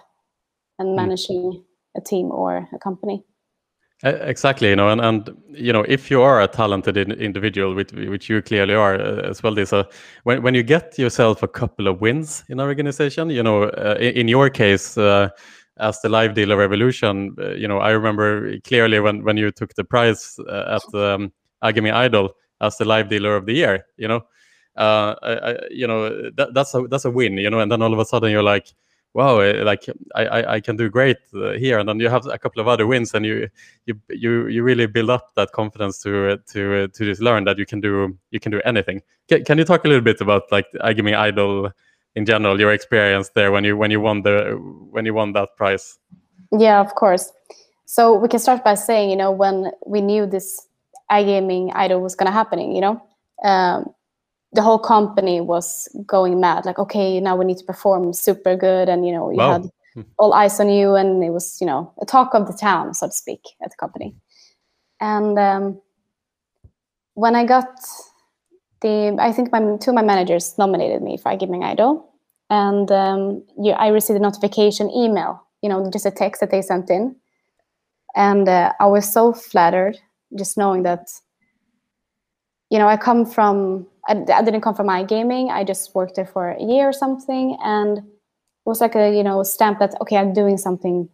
and 0.78 0.90
hmm. 0.90 0.96
managing 0.96 1.42
mm. 1.52 1.62
a 1.96 2.00
team 2.00 2.30
or 2.30 2.68
a 2.72 2.78
company 2.78 3.24
Exactly, 4.06 4.68
you 4.68 4.76
know, 4.76 4.90
and, 4.90 5.00
and 5.00 5.34
you 5.48 5.72
know, 5.72 5.82
if 5.88 6.10
you 6.10 6.20
are 6.20 6.42
a 6.42 6.46
talented 6.46 6.98
in, 6.98 7.12
individual, 7.12 7.74
which 7.74 7.90
which 7.92 8.28
you 8.28 8.42
clearly 8.42 8.74
are 8.74 8.96
uh, 9.00 9.22
as 9.30 9.42
well, 9.42 9.54
Disa, 9.54 9.88
when 10.24 10.42
when 10.42 10.54
you 10.54 10.62
get 10.62 10.98
yourself 10.98 11.42
a 11.42 11.48
couple 11.48 11.88
of 11.88 12.02
wins 12.02 12.44
in 12.50 12.60
our 12.60 12.66
organization, 12.68 13.30
you 13.30 13.42
know, 13.42 13.62
uh, 13.64 13.96
in, 13.98 14.28
your 14.28 14.50
case, 14.50 14.98
uh, 14.98 15.30
as 15.78 16.02
the 16.02 16.10
live 16.10 16.34
dealer 16.34 16.58
revolution, 16.58 17.34
uh, 17.40 17.52
you 17.52 17.66
know, 17.66 17.78
I 17.78 17.92
remember 17.92 18.58
clearly 18.60 19.00
when 19.00 19.24
when 19.24 19.38
you 19.38 19.50
took 19.50 19.72
the 19.74 19.84
prize 19.84 20.38
uh, 20.50 20.76
at 20.78 20.94
um, 21.00 21.32
iGaming 21.62 21.94
Idol 21.94 22.34
as 22.60 22.76
the 22.76 22.84
live 22.84 23.08
dealer 23.08 23.36
of 23.36 23.46
the 23.46 23.54
year, 23.54 23.86
you 23.96 24.06
know, 24.06 24.20
I, 24.76 25.14
I, 25.22 25.56
you 25.70 25.86
know, 25.86 26.30
that, 26.36 26.52
that's 26.52 26.74
a 26.74 26.82
that's 26.90 27.06
a 27.06 27.10
win, 27.10 27.38
you 27.38 27.48
know, 27.48 27.60
and 27.60 27.72
then 27.72 27.80
all 27.80 27.94
of 27.94 27.98
a 27.98 28.04
sudden 28.04 28.30
you're 28.30 28.42
like 28.42 28.66
wow, 29.14 29.38
eh, 29.38 29.62
like 29.62 29.86
I, 30.14 30.26
I, 30.26 30.54
I 30.54 30.60
can 30.60 30.76
do 30.76 30.90
great 30.90 31.18
uh, 31.34 31.52
here, 31.52 31.78
and 31.78 31.88
then 31.88 32.00
you 32.00 32.08
have 32.08 32.26
a 32.26 32.38
couple 32.38 32.60
of 32.60 32.68
other 32.68 32.86
wins, 32.86 33.14
and 33.14 33.24
you 33.24 33.48
you 33.86 33.94
you 34.10 34.48
you 34.48 34.62
really 34.62 34.86
build 34.86 35.10
up 35.10 35.34
that 35.36 35.52
confidence 35.52 36.02
to 36.02 36.38
to 36.52 36.88
to 36.88 37.04
just 37.04 37.22
learn 37.22 37.44
that 37.44 37.58
you 37.58 37.64
can 37.64 37.80
do 37.80 38.16
you 38.30 38.40
can 38.40 38.52
do 38.52 38.60
anything. 38.64 39.00
Can, 39.28 39.44
can 39.44 39.58
you 39.58 39.64
talk 39.64 39.84
a 39.84 39.88
little 39.88 40.04
bit 40.04 40.20
about 40.20 40.50
like 40.52 40.66
iGaming 40.82 41.16
Idol 41.16 41.70
in 42.16 42.26
general, 42.26 42.60
your 42.60 42.72
experience 42.72 43.30
there 43.30 43.50
when 43.52 43.64
you 43.64 43.76
when 43.76 43.90
you 43.90 44.00
won 44.00 44.22
the 44.22 44.54
when 44.90 45.06
you 45.06 45.14
won 45.14 45.32
that 45.32 45.56
prize? 45.56 45.98
Yeah, 46.52 46.80
of 46.80 46.94
course. 46.94 47.32
So 47.86 48.14
we 48.14 48.28
can 48.28 48.40
start 48.40 48.64
by 48.64 48.74
saying, 48.74 49.10
you 49.10 49.16
know, 49.16 49.30
when 49.30 49.70
we 49.86 50.00
knew 50.00 50.26
this 50.26 50.66
iGaming 51.10 51.72
Idol 51.74 52.00
was 52.00 52.14
going 52.14 52.26
to 52.26 52.32
happening, 52.32 52.72
you 52.72 52.80
know, 52.80 53.02
um, 53.44 53.92
the 54.54 54.62
whole 54.62 54.78
company 54.78 55.40
was 55.40 55.88
going 56.06 56.40
mad 56.40 56.64
like 56.64 56.78
okay 56.78 57.20
now 57.20 57.36
we 57.36 57.44
need 57.44 57.58
to 57.58 57.64
perform 57.64 58.12
super 58.12 58.56
good 58.56 58.88
and 58.88 59.06
you 59.06 59.12
know 59.12 59.30
you 59.30 59.38
wow. 59.38 59.52
had 59.52 59.70
hmm. 59.94 60.02
all 60.18 60.32
eyes 60.32 60.60
on 60.60 60.68
you 60.68 60.94
and 60.94 61.22
it 61.22 61.30
was 61.30 61.58
you 61.60 61.66
know 61.66 61.92
a 62.00 62.06
talk 62.06 62.34
of 62.34 62.46
the 62.46 62.52
town 62.52 62.94
so 62.94 63.06
to 63.06 63.12
speak 63.12 63.40
at 63.62 63.70
the 63.70 63.76
company 63.76 64.14
and 65.00 65.38
um, 65.38 65.80
when 67.14 67.34
i 67.34 67.44
got 67.44 67.68
the 68.80 69.16
i 69.20 69.32
think 69.32 69.50
my 69.50 69.60
two 69.78 69.90
of 69.90 69.94
my 69.94 70.02
managers 70.02 70.56
nominated 70.56 71.02
me 71.02 71.16
for 71.16 71.32
iGaming 71.32 71.64
Idol 71.64 72.08
and 72.50 72.90
um, 72.92 73.44
you, 73.60 73.72
i 73.72 73.88
received 73.88 74.18
a 74.18 74.22
notification 74.22 74.90
email 74.90 75.42
you 75.62 75.68
know 75.68 75.90
just 75.90 76.06
a 76.06 76.10
text 76.10 76.40
that 76.40 76.50
they 76.50 76.62
sent 76.62 76.90
in 76.90 77.16
and 78.14 78.48
uh, 78.48 78.72
i 78.78 78.86
was 78.86 79.12
so 79.12 79.32
flattered 79.32 79.98
just 80.38 80.56
knowing 80.56 80.84
that 80.84 81.08
you 82.70 82.78
know 82.78 82.86
i 82.86 82.96
come 82.96 83.26
from 83.26 83.86
I, 84.06 84.12
I 84.12 84.42
didn't 84.42 84.60
come 84.60 84.74
from 84.74 84.88
iGaming. 84.88 85.50
I 85.50 85.64
just 85.64 85.94
worked 85.94 86.16
there 86.16 86.26
for 86.26 86.50
a 86.50 86.62
year 86.62 86.88
or 86.88 86.92
something, 86.92 87.56
and 87.62 87.98
it 87.98 88.04
was 88.66 88.80
like 88.80 88.94
a 88.94 89.14
you 89.14 89.22
know 89.22 89.42
stamp 89.42 89.78
that 89.78 89.94
okay, 90.00 90.16
I'm 90.16 90.32
doing 90.32 90.56
something. 90.56 91.08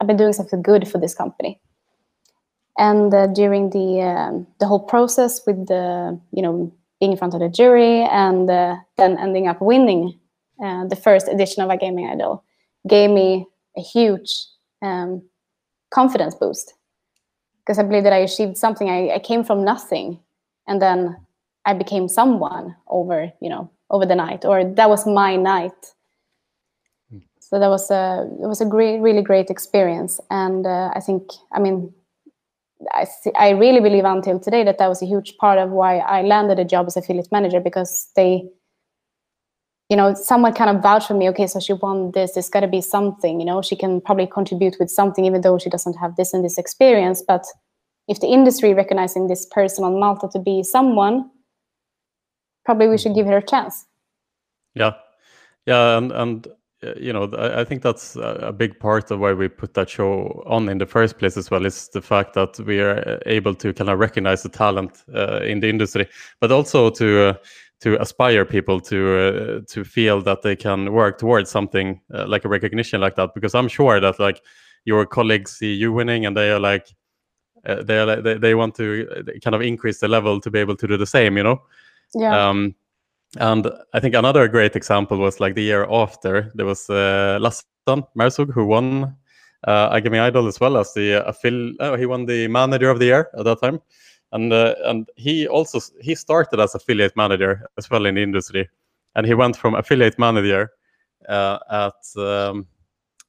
I've 0.00 0.06
been 0.06 0.16
doing 0.16 0.32
something 0.32 0.62
good 0.62 0.88
for 0.88 0.98
this 0.98 1.14
company. 1.14 1.60
And 2.78 3.12
uh, 3.12 3.26
during 3.26 3.70
the 3.70 4.02
um, 4.02 4.46
the 4.60 4.66
whole 4.66 4.80
process 4.80 5.40
with 5.46 5.66
the 5.66 6.20
you 6.32 6.42
know 6.42 6.72
being 7.00 7.12
in 7.12 7.18
front 7.18 7.34
of 7.34 7.40
the 7.40 7.48
jury 7.48 8.02
and 8.02 8.48
uh, 8.50 8.76
then 8.96 9.18
ending 9.18 9.46
up 9.46 9.60
winning 9.60 10.18
uh, 10.62 10.84
the 10.86 10.96
first 10.96 11.28
edition 11.28 11.62
of 11.62 11.70
iGaming 11.70 12.10
Idol 12.10 12.42
gave 12.88 13.10
me 13.10 13.46
a 13.76 13.80
huge 13.80 14.46
um, 14.82 15.22
confidence 15.90 16.34
boost 16.34 16.74
because 17.60 17.78
I 17.78 17.82
believe 17.82 18.04
that 18.04 18.12
I 18.12 18.18
achieved 18.18 18.56
something. 18.56 18.88
I, 18.88 19.14
I 19.14 19.18
came 19.18 19.44
from 19.44 19.64
nothing, 19.64 20.20
and 20.66 20.80
then 20.80 21.16
I 21.68 21.74
became 21.74 22.08
someone 22.08 22.74
over, 22.88 23.30
you 23.42 23.50
know, 23.50 23.70
over 23.90 24.06
the 24.06 24.14
night, 24.14 24.46
or 24.46 24.64
that 24.64 24.88
was 24.88 25.06
my 25.06 25.36
night. 25.36 25.78
Hmm. 27.10 27.18
So 27.40 27.60
that 27.60 27.68
was 27.68 27.90
a 27.90 28.26
it 28.42 28.46
was 28.46 28.62
a 28.62 28.64
great, 28.64 29.00
really 29.00 29.20
great 29.20 29.50
experience, 29.50 30.18
and 30.30 30.66
uh, 30.66 30.90
I 30.96 31.00
think, 31.00 31.24
I 31.52 31.60
mean, 31.60 31.92
I 32.92 33.04
I 33.36 33.50
really 33.50 33.80
believe 33.80 34.06
until 34.06 34.40
today 34.40 34.64
that 34.64 34.78
that 34.78 34.88
was 34.88 35.02
a 35.02 35.06
huge 35.06 35.36
part 35.36 35.58
of 35.58 35.68
why 35.68 35.98
I 35.98 36.22
landed 36.22 36.58
a 36.58 36.64
job 36.64 36.86
as 36.86 36.96
affiliate 36.96 37.30
manager 37.30 37.60
because 37.60 38.10
they, 38.16 38.48
you 39.90 39.96
know, 39.98 40.14
someone 40.14 40.54
kind 40.54 40.74
of 40.74 40.82
vouched 40.82 41.08
for 41.08 41.18
me. 41.20 41.28
Okay, 41.28 41.46
so 41.46 41.60
she 41.60 41.74
won 41.74 42.12
this. 42.12 42.32
There's 42.32 42.48
got 42.48 42.60
to 42.60 42.74
be 42.78 42.80
something. 42.80 43.40
You 43.40 43.46
know, 43.46 43.60
she 43.60 43.76
can 43.76 44.00
probably 44.00 44.26
contribute 44.26 44.76
with 44.80 44.90
something, 44.90 45.26
even 45.26 45.42
though 45.42 45.58
she 45.58 45.68
doesn't 45.68 45.98
have 46.00 46.16
this 46.16 46.32
and 46.32 46.42
this 46.42 46.56
experience. 46.56 47.22
But 47.28 47.44
if 48.06 48.20
the 48.20 48.28
industry 48.28 48.72
recognizing 48.72 49.26
this 49.26 49.44
person 49.50 49.84
on 49.84 50.00
Malta 50.00 50.28
to 50.32 50.38
be 50.38 50.62
someone 50.62 51.28
probably 52.68 52.86
we 52.86 52.98
should 52.98 53.14
give 53.14 53.26
her 53.26 53.38
a 53.38 53.42
chance. 53.42 53.86
Yeah, 54.74 54.92
yeah, 55.64 55.96
and 55.96 56.12
and 56.12 56.46
uh, 56.84 56.92
you 57.00 57.14
know 57.14 57.24
I, 57.32 57.60
I 57.60 57.64
think 57.64 57.82
that's 57.82 58.14
a 58.16 58.52
big 58.52 58.78
part 58.78 59.10
of 59.10 59.20
why 59.20 59.32
we 59.32 59.48
put 59.48 59.72
that 59.72 59.88
show 59.88 60.44
on 60.44 60.68
in 60.68 60.76
the 60.76 60.84
first 60.84 61.18
place 61.18 61.38
as 61.38 61.50
well 61.50 61.64
is 61.64 61.88
the 61.88 62.02
fact 62.02 62.34
that 62.34 62.60
we 62.60 62.80
are 62.80 62.98
uh, 63.08 63.18
able 63.24 63.54
to 63.54 63.72
kind 63.72 63.88
of 63.88 63.98
recognize 63.98 64.42
the 64.42 64.50
talent 64.50 65.02
uh, 65.14 65.40
in 65.44 65.60
the 65.60 65.68
industry, 65.68 66.06
but 66.40 66.52
also 66.52 66.90
to. 66.90 67.28
Uh, 67.28 67.34
to 67.80 67.94
aspire 68.02 68.44
people 68.44 68.80
to 68.80 68.98
uh, 69.16 69.60
to 69.68 69.84
feel 69.84 70.20
that 70.20 70.42
they 70.42 70.56
can 70.56 70.92
work 70.92 71.16
towards 71.16 71.48
something 71.48 72.00
uh, 72.12 72.26
like 72.26 72.44
a 72.44 72.48
recognition 72.48 73.00
like 73.00 73.14
that 73.14 73.30
because 73.34 73.54
i'm 73.54 73.68
sure 73.68 74.00
that 74.00 74.18
like 74.18 74.42
your 74.84 75.06
colleagues 75.06 75.52
see 75.52 75.74
you 75.74 75.92
winning 75.92 76.26
and 76.26 76.36
they 76.36 76.50
are 76.50 76.58
like 76.58 76.88
they 77.86 78.00
are 78.00 78.06
like, 78.06 78.24
they, 78.24 78.34
they 78.34 78.54
want 78.56 78.74
to 78.74 79.06
kind 79.44 79.54
of 79.54 79.62
increase 79.62 80.00
the 80.00 80.08
level 80.08 80.40
to 80.40 80.50
be 80.50 80.58
able 80.58 80.74
to 80.74 80.88
do 80.88 80.96
the 80.96 81.06
same 81.06 81.36
you 81.36 81.44
know 81.44 81.62
yeah. 82.14 82.48
Um, 82.48 82.74
and 83.38 83.70
I 83.92 84.00
think 84.00 84.14
another 84.14 84.48
great 84.48 84.74
example 84.74 85.18
was 85.18 85.40
like 85.40 85.54
the 85.54 85.62
year 85.62 85.86
after 85.90 86.50
there 86.54 86.66
was 86.66 86.88
uh, 86.88 87.38
Lassan 87.40 88.06
Mersug 88.16 88.52
who 88.52 88.64
won 88.64 89.16
uh, 89.66 89.90
iGaming 89.94 90.20
Idol 90.20 90.46
as 90.46 90.60
well 90.60 90.76
as 90.76 90.94
the 90.94 91.26
uh, 91.26 91.32
oh, 91.80 91.96
he 91.96 92.06
won 92.06 92.26
the 92.26 92.48
manager 92.48 92.90
of 92.90 92.98
the 92.98 93.06
year 93.06 93.28
at 93.36 93.44
that 93.44 93.60
time, 93.60 93.80
and 94.32 94.52
uh, 94.52 94.74
and 94.84 95.08
he 95.16 95.46
also 95.46 95.80
he 96.00 96.14
started 96.14 96.60
as 96.60 96.74
affiliate 96.74 97.16
manager 97.16 97.66
as 97.76 97.90
well 97.90 98.06
in 98.06 98.14
the 98.14 98.22
industry, 98.22 98.68
and 99.14 99.26
he 99.26 99.34
went 99.34 99.56
from 99.56 99.74
affiliate 99.74 100.18
manager 100.18 100.70
uh, 101.28 101.58
at 101.70 102.22
um, 102.22 102.66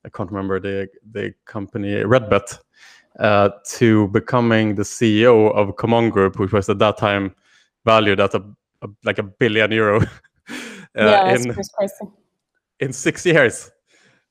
I 0.05 0.09
can't 0.09 0.31
remember 0.31 0.59
the 0.59 0.87
the 1.11 1.33
company 1.45 1.95
Redbet 2.03 2.59
uh, 3.19 3.49
to 3.65 4.07
becoming 4.09 4.75
the 4.75 4.83
CEO 4.83 5.53
of 5.53 5.75
Common 5.75 6.09
Group, 6.09 6.39
which 6.39 6.53
was 6.53 6.69
at 6.69 6.79
that 6.79 6.97
time 6.97 7.35
valued 7.85 8.19
at 8.19 8.33
a, 8.35 8.43
a 8.81 8.89
like 9.03 9.19
a 9.19 9.23
billion 9.23 9.71
euro. 9.71 10.01
yeah, 10.95 11.35
in, 11.35 11.55
in 12.79 12.93
six 12.93 13.25
years. 13.25 13.71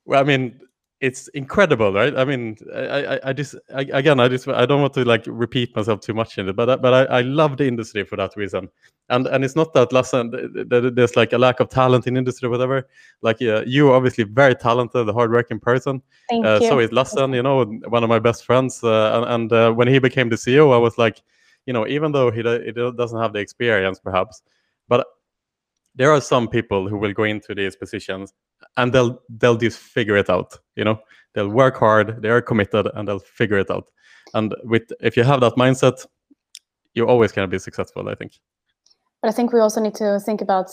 Well, 0.05 0.21
I 0.21 0.25
mean, 0.25 0.61
it's 1.01 1.29
incredible, 1.29 1.93
right? 1.93 2.17
I 2.17 2.25
mean, 2.25 2.57
I, 2.75 2.81
I, 2.81 3.21
I 3.27 3.33
just 3.33 3.55
I, 3.73 3.83
again, 3.93 4.19
I 4.19 4.27
just 4.29 4.49
I 4.49 4.67
don't 4.67 4.81
want 4.81 4.95
to 4.95 5.05
like 5.05 5.23
repeat 5.27 5.75
myself 5.77 6.01
too 6.01 6.15
much 6.15 6.39
in 6.39 6.49
it, 6.49 6.57
but 6.57 6.83
but 6.83 6.93
I, 6.93 7.19
I 7.19 7.21
love 7.21 7.57
the 7.57 7.69
industry 7.69 8.05
for 8.05 8.17
that 8.17 8.33
reason, 8.37 8.69
and 9.09 9.27
and 9.29 9.45
it's 9.45 9.55
not 9.55 9.73
that 9.75 9.93
lesson 9.93 10.31
that 10.31 10.93
there's 10.97 11.15
like 11.15 11.33
a 11.33 11.39
lack 11.39 11.61
of 11.61 11.69
talent 11.69 12.09
in 12.09 12.17
industry 12.17 12.49
or 12.49 12.51
whatever. 12.51 12.89
Like 13.23 13.39
yeah, 13.39 13.63
you 13.65 13.93
obviously 13.93 14.25
very 14.25 14.57
talented, 14.57 15.09
hardworking 15.09 15.61
person. 15.61 16.03
Thank 16.29 16.45
uh, 16.45 16.59
you. 16.61 16.69
So 16.69 16.81
is 16.81 16.91
Lassen, 16.91 17.33
you 17.33 17.43
know, 17.43 17.65
one 17.65 18.03
of 18.03 18.09
my 18.09 18.19
best 18.19 18.45
friends, 18.45 18.83
uh, 18.83 19.23
and, 19.23 19.35
and 19.35 19.53
uh, 19.53 19.73
when 19.73 19.87
he 19.87 20.01
became 20.01 20.31
the 20.31 20.37
CEO, 20.37 20.75
I 20.75 20.79
was 20.79 20.99
like, 20.99 21.23
you 21.69 21.75
know, 21.75 21.87
even 21.87 22.13
though 22.13 22.31
he, 22.31 22.43
he 22.65 22.73
doesn't 22.73 23.21
have 23.21 23.35
the 23.35 23.41
experience, 23.41 23.99
perhaps, 24.01 24.43
but 24.89 25.07
there 25.95 26.11
are 26.11 26.21
some 26.21 26.49
people 26.49 26.89
who 26.89 26.97
will 26.97 27.13
go 27.13 27.25
into 27.25 27.55
these 27.55 27.77
positions 27.77 28.33
and 28.79 28.93
they'll 28.93 29.21
they'll 29.41 29.57
just 29.57 29.79
figure 29.79 30.17
it 30.17 30.31
out 30.31 30.57
you 30.77 30.85
know? 30.85 30.99
They'll 31.35 31.51
work 31.63 31.77
hard 31.77 32.23
they 32.23 32.31
are 32.31 32.41
committed 32.41 32.89
and 32.95 33.07
they'll 33.07 33.27
figure 33.41 33.59
it 33.59 33.71
out. 33.71 33.87
And 34.35 34.55
with 34.65 34.85
if 35.01 35.17
you 35.17 35.25
have 35.25 35.41
that 35.43 35.57
mindset 35.57 36.07
you're 36.95 37.11
always 37.15 37.33
going 37.33 37.47
to 37.49 37.55
be 37.55 37.59
successful 37.59 38.09
i 38.09 38.15
think. 38.15 38.33
But 39.21 39.29
i 39.29 39.33
think 39.33 39.53
we 39.53 39.61
also 39.61 39.81
need 39.81 39.97
to 39.97 40.21
think 40.21 40.41
about 40.41 40.69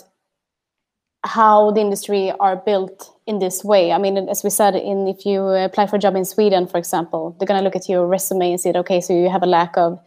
how 1.26 1.72
the 1.72 1.82
industry 1.82 2.32
are 2.40 2.56
built 2.56 3.12
in 3.26 3.40
this 3.40 3.64
way. 3.64 3.92
I 3.92 3.98
mean 3.98 4.30
as 4.30 4.44
we 4.44 4.52
said 4.52 4.76
in 4.76 5.08
if 5.08 5.26
you 5.26 5.42
apply 5.70 5.88
for 5.88 5.96
a 5.98 6.00
job 6.06 6.16
in 6.16 6.26
sweden 6.26 6.68
for 6.68 6.78
example 6.78 7.36
they're 7.38 7.52
going 7.52 7.60
to 7.60 7.64
look 7.64 7.76
at 7.76 7.90
your 7.90 8.06
resume 8.08 8.52
and 8.52 8.62
say 8.62 8.72
okay 8.84 9.02
so 9.02 9.12
you 9.14 9.30
have 9.30 9.44
a 9.44 9.52
lack 9.60 9.76
of 9.76 10.00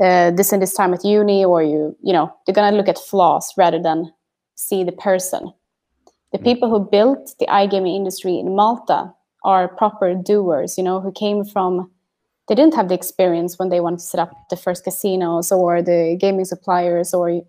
uh, 0.00 0.30
this 0.30 0.52
and 0.52 0.62
this 0.62 0.74
time 0.74 0.94
at 0.94 1.04
uni 1.04 1.44
or 1.44 1.62
you 1.62 1.96
you 2.02 2.12
know 2.12 2.32
they're 2.46 2.54
going 2.54 2.70
to 2.70 2.76
look 2.76 2.88
at 2.88 2.98
flaws 2.98 3.52
rather 3.56 3.80
than 3.80 4.12
see 4.54 4.84
the 4.84 4.92
person 4.92 5.52
the 6.32 6.38
people 6.38 6.68
who 6.68 6.80
built 6.80 7.34
the 7.38 7.46
iGaming 7.46 7.96
industry 7.96 8.38
in 8.38 8.54
Malta 8.54 9.12
are 9.44 9.68
proper 9.68 10.14
doers, 10.14 10.76
you 10.76 10.84
know, 10.84 11.00
who 11.00 11.12
came 11.12 11.44
from 11.44 11.90
they 12.48 12.54
didn't 12.54 12.74
have 12.74 12.88
the 12.88 12.94
experience 12.94 13.58
when 13.58 13.68
they 13.68 13.80
wanted 13.80 13.98
to 13.98 14.06
set 14.06 14.20
up 14.20 14.32
the 14.48 14.56
first 14.56 14.82
casinos 14.82 15.52
or 15.52 15.82
the 15.82 16.16
gaming 16.18 16.46
suppliers 16.46 17.12
or 17.12 17.42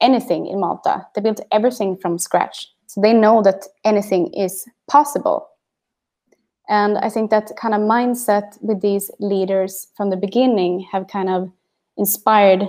anything 0.00 0.46
in 0.46 0.58
Malta. 0.58 1.06
They 1.14 1.20
built 1.20 1.42
everything 1.52 1.98
from 1.98 2.18
scratch. 2.18 2.66
So 2.86 3.02
they 3.02 3.12
know 3.12 3.42
that 3.42 3.66
anything 3.84 4.32
is 4.32 4.64
possible. 4.88 5.46
And 6.70 6.96
I 6.98 7.10
think 7.10 7.30
that 7.30 7.52
kind 7.60 7.74
of 7.74 7.82
mindset 7.82 8.56
with 8.62 8.80
these 8.80 9.10
leaders 9.20 9.88
from 9.94 10.08
the 10.08 10.16
beginning 10.16 10.86
have 10.90 11.06
kind 11.06 11.28
of 11.28 11.52
inspired 12.00 12.62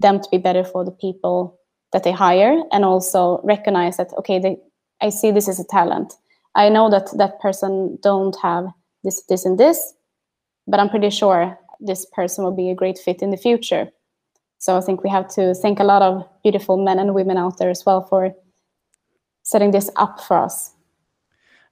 them 0.00 0.20
to 0.20 0.28
be 0.30 0.38
better 0.38 0.64
for 0.64 0.84
the 0.84 0.96
people 1.04 1.58
that 1.92 2.04
they 2.04 2.12
hire 2.12 2.62
and 2.72 2.84
also 2.84 3.40
recognize 3.44 3.98
that 3.98 4.10
okay 4.16 4.38
they 4.38 4.56
I 5.00 5.10
see 5.10 5.30
this 5.30 5.48
as 5.48 5.60
a 5.60 5.64
talent. 5.64 6.14
I 6.54 6.68
know 6.68 6.90
that 6.90 7.10
that 7.18 7.40
person 7.40 7.98
don't 8.02 8.36
have 8.42 8.66
this, 9.04 9.22
this, 9.28 9.44
and 9.44 9.58
this, 9.58 9.94
but 10.66 10.80
I'm 10.80 10.88
pretty 10.88 11.10
sure 11.10 11.58
this 11.80 12.06
person 12.06 12.44
will 12.44 12.56
be 12.56 12.70
a 12.70 12.74
great 12.74 12.98
fit 12.98 13.22
in 13.22 13.30
the 13.30 13.36
future. 13.36 13.88
So 14.58 14.76
I 14.76 14.80
think 14.80 15.04
we 15.04 15.10
have 15.10 15.28
to 15.34 15.54
thank 15.54 15.78
a 15.78 15.84
lot 15.84 16.02
of 16.02 16.28
beautiful 16.42 16.76
men 16.76 16.98
and 16.98 17.14
women 17.14 17.36
out 17.36 17.58
there 17.58 17.70
as 17.70 17.86
well 17.86 18.02
for 18.02 18.34
setting 19.44 19.70
this 19.70 19.88
up 19.96 20.20
for 20.20 20.36
us. 20.36 20.72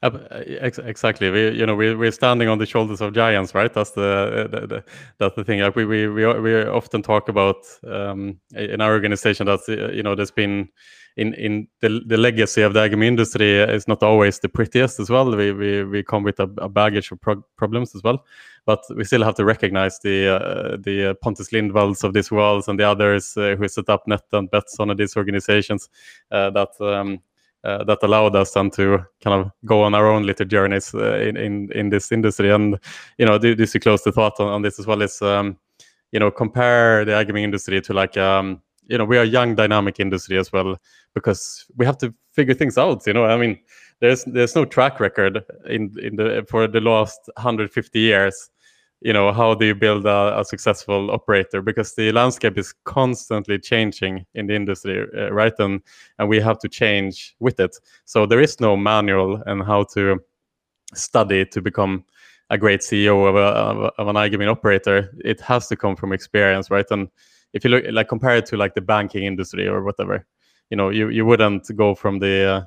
Uh, 0.03 0.11
exactly. 0.39 1.31
We, 1.31 1.51
you 1.51 1.65
know, 1.65 1.75
we, 1.75 1.95
we're 1.95 2.13
standing 2.13 2.49
on 2.49 2.59
the 2.59 2.67
shoulders 2.67 3.01
of 3.01 3.15
giants, 3.15 3.55
right? 3.55 3.73
That's 3.73 3.93
the, 3.93 4.49
the, 4.51 4.67
the 4.67 4.85
that's 5.19 5.35
the 5.37 5.45
thing. 5.45 5.61
Like 5.61 5.75
we, 5.75 5.85
we, 5.85 6.07
we, 6.07 6.27
we 6.41 6.63
often 6.65 7.03
talk 7.03 7.29
about 7.29 7.57
um, 7.87 8.39
in 8.55 8.81
our 8.81 8.93
organization 8.93 9.47
that 9.47 9.61
you 9.95 10.03
know 10.03 10.15
there's 10.15 10.31
been 10.31 10.69
in 11.17 11.33
in 11.35 11.67
the, 11.81 12.03
the 12.07 12.19
legacy 12.19 12.61
of 12.61 12.75
the 12.75 12.81
iGaming 12.81 13.07
industry 13.07 13.59
is 13.59 13.89
not 13.89 14.03
always 14.03 14.39
the 14.39 14.51
prettiest 14.51 15.01
as 15.01 15.09
well. 15.09 15.35
We 15.35 15.53
we, 15.53 15.85
we 15.85 16.03
come 16.03 16.25
with 16.25 16.41
a, 16.41 16.49
a 16.59 16.69
baggage 16.69 17.11
of 17.11 17.21
pro 17.23 17.43
problems 17.57 17.95
as 17.95 18.03
well, 18.03 18.23
but 18.67 18.81
we 18.95 19.05
still 19.05 19.25
have 19.25 19.37
to 19.37 19.47
recognize 19.47 19.99
the 20.01 20.29
uh, 20.29 20.77
the 20.77 21.17
Pontus 21.23 21.53
Lindwalls 21.53 22.05
of 22.05 22.13
this 22.13 22.31
world 22.31 22.65
and 22.69 22.79
the 22.79 22.85
others 22.85 23.35
uh, 23.39 23.57
who 23.57 23.67
set 23.67 23.89
up 23.89 24.07
Net 24.07 24.25
and 24.33 24.51
Betsson 24.51 24.95
these 24.97 25.17
organizations 25.17 25.89
that. 26.31 26.69
Um, 26.81 27.21
uh, 27.67 27.85
that 27.85 27.99
allowed 28.03 28.37
us 28.37 28.53
then 28.53 28.71
to 28.71 29.05
kind 29.23 29.41
of 29.41 29.51
go 29.65 29.83
on 29.83 29.95
our 29.95 30.07
own 30.09 30.23
little 30.23 30.47
journeys 30.47 30.95
uh, 30.95 31.17
in, 31.17 31.37
in 31.37 31.71
in 31.73 31.91
this 31.91 32.13
industry, 32.13 32.51
and 32.51 32.79
you 33.19 33.27
know, 33.27 33.39
this 33.39 33.73
to 33.73 33.81
close 33.81 34.03
the 34.05 34.13
thought 34.13 34.39
on, 34.39 34.49
on 34.49 34.63
this 34.63 34.79
as 34.79 34.87
well 34.87 35.03
is, 35.03 35.21
um, 35.23 35.57
you 36.13 36.21
know, 36.21 36.31
compare 36.31 37.05
the 37.05 37.25
gaming 37.25 37.45
industry 37.45 37.81
to 37.81 37.93
like 37.93 38.17
um, 38.17 38.63
you 38.89 38.97
know 38.97 39.05
we 39.05 39.19
are 39.19 39.23
a 39.23 39.27
young 39.27 39.55
dynamic 39.55 40.01
industry 40.01 40.39
as 40.39 40.53
well 40.53 40.77
because 41.15 41.65
we 41.77 41.85
have 41.85 41.99
to 41.99 42.15
figure 42.33 42.55
things 42.55 42.79
out 42.79 43.07
you 43.07 43.13
know? 43.13 43.25
I 43.25 43.37
mean 43.37 43.59
there's 44.01 44.25
there's 44.25 44.55
no 44.55 44.65
track 44.65 45.01
record 45.01 45.45
in 45.67 45.95
in 45.99 46.17
the 46.17 46.47
for 46.49 46.67
the 46.69 46.81
last 46.81 47.21
150 47.37 47.99
years 47.99 48.51
you 49.01 49.13
know 49.13 49.33
how 49.33 49.55
do 49.55 49.67
you 49.67 49.75
build 49.75 50.07
a, 50.07 50.41
a 50.41 50.45
successful 50.45 51.11
operator? 51.11 51.63
Because 51.63 51.95
the 51.95 52.13
landscape 52.13 52.59
is 52.59 52.75
constantly 52.85 53.59
changing 53.59 54.27
in 54.35 54.47
the 54.47 54.55
industry 54.55 55.07
uh, 55.17 55.31
right? 55.33 55.53
And 55.59 55.83
and 56.19 56.29
we 56.29 56.41
have 56.41 56.59
to 56.61 56.69
change 56.69 57.35
with 57.41 57.61
it. 57.61 57.77
So 58.05 58.27
there 58.27 58.41
is 58.41 58.61
no 58.61 58.77
manual 58.77 59.43
and 59.47 59.63
how 59.63 59.85
to 59.95 60.21
study 60.95 61.45
to 61.47 61.61
become 61.61 62.05
a 62.51 62.57
great 62.57 62.81
ceo 62.81 63.29
of, 63.29 63.35
a, 63.35 63.91
of 64.01 64.09
an 64.09 64.17
iGaming 64.17 64.51
operator. 64.51 65.13
It 65.25 65.41
has 65.41 65.67
to 65.69 65.77
come 65.77 65.97
from 65.97 66.13
experience 66.13 66.71
right? 66.71 66.87
And 66.91 67.09
if 67.53 67.65
you 67.65 67.71
look 67.71 67.85
like 67.91 68.09
compare 68.09 68.37
it 68.37 68.47
to 68.47 68.57
like 68.57 68.75
the 68.75 68.81
banking 68.81 69.25
industry 69.25 69.67
or 69.67 69.83
whatever 69.83 70.27
you 70.71 70.77
know 70.77 70.91
you, 70.91 71.09
you 71.09 71.25
wouldn't 71.25 71.75
go 71.77 71.95
from 71.95 72.19
the 72.19 72.45
uh, 72.45 72.65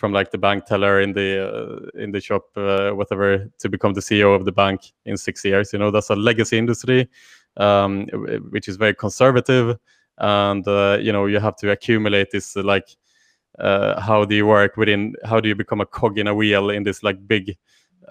from 0.00 0.14
like 0.14 0.30
the 0.30 0.38
bank 0.38 0.64
teller 0.64 1.02
in 1.02 1.12
the 1.12 1.28
uh, 1.46 2.00
in 2.02 2.10
the 2.10 2.20
shop 2.20 2.44
uh, 2.56 2.90
whatever 2.90 3.46
to 3.58 3.68
become 3.68 3.92
the 3.92 4.00
ceo 4.00 4.34
of 4.34 4.46
the 4.46 4.52
bank 4.52 4.80
in 5.04 5.16
six 5.16 5.44
years 5.44 5.74
you 5.74 5.78
know? 5.78 5.90
That's 5.90 6.08
a 6.08 6.16
legacy 6.16 6.56
industry 6.56 7.08
um, 7.58 8.06
which 8.48 8.66
is 8.66 8.76
very 8.76 8.94
conservative 8.94 9.76
and 10.16 10.66
uh, 10.66 10.96
you 11.00 11.12
know 11.12 11.26
you 11.26 11.38
have 11.38 11.56
to 11.56 11.70
accumulate 11.70 12.30
this 12.30 12.56
uh, 12.56 12.62
like 12.62 12.88
uh, 13.58 14.00
how 14.00 14.24
do 14.24 14.34
you 14.34 14.46
work 14.46 14.78
within 14.78 15.14
how 15.24 15.38
do 15.38 15.50
you 15.50 15.54
become 15.54 15.82
a 15.82 15.86
cog 15.86 16.18
in 16.18 16.26
a 16.26 16.34
wheel 16.34 16.70
in 16.70 16.82
this 16.82 17.02
like 17.02 17.18
big 17.28 17.56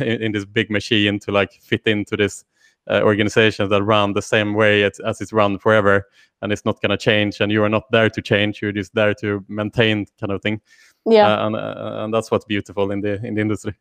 in, 0.00 0.22
in, 0.22 0.32
this 0.32 0.44
big 0.44 0.70
machine 0.70 1.20
to 1.20 1.30
like 1.30 1.52
fit 1.62 1.82
into 1.86 2.16
this 2.16 2.44
uh, 2.90 3.00
organizations 3.02 3.70
that 3.70 3.82
run 3.82 4.12
the 4.12 4.22
same 4.22 4.54
way 4.54 4.82
as, 4.82 4.98
as 5.00 5.20
it's 5.20 5.32
run 5.32 5.56
forever 5.56 6.08
and 6.42 6.52
it's 6.52 6.64
not 6.64 6.80
going 6.80 6.90
to 6.90 6.96
change 6.96 7.40
and 7.40 7.52
you 7.52 7.62
are 7.62 7.68
not 7.68 7.84
there 7.92 8.10
to 8.10 8.20
change 8.20 8.60
you're 8.60 8.72
just 8.72 8.92
there 8.94 9.14
to 9.14 9.44
maintain 9.48 10.04
kind 10.18 10.32
of 10.32 10.42
thing 10.42 10.60
yeah 11.06 11.26
uh, 11.26 11.46
and, 11.46 11.56
uh, 11.56 12.04
and 12.04 12.14
that's 12.14 12.30
what's 12.30 12.44
beautiful 12.44 12.90
in 12.90 13.00
the 13.00 13.24
in 13.24 13.34
the 13.34 13.40
industry 13.40 13.74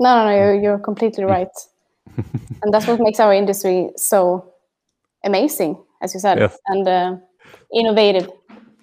no 0.00 0.14
no 0.14 0.24
no 0.24 0.36
you're, 0.36 0.54
you're 0.54 0.78
completely 0.78 1.24
right 1.24 1.56
and 2.62 2.72
that's 2.72 2.86
what 2.86 3.00
makes 3.00 3.20
our 3.20 3.34
industry 3.34 3.90
so 3.96 4.52
amazing 5.24 5.76
as 6.02 6.14
you 6.14 6.20
said 6.20 6.38
yes. 6.38 6.58
and 6.66 6.88
uh, 6.88 7.16
innovative 7.72 8.30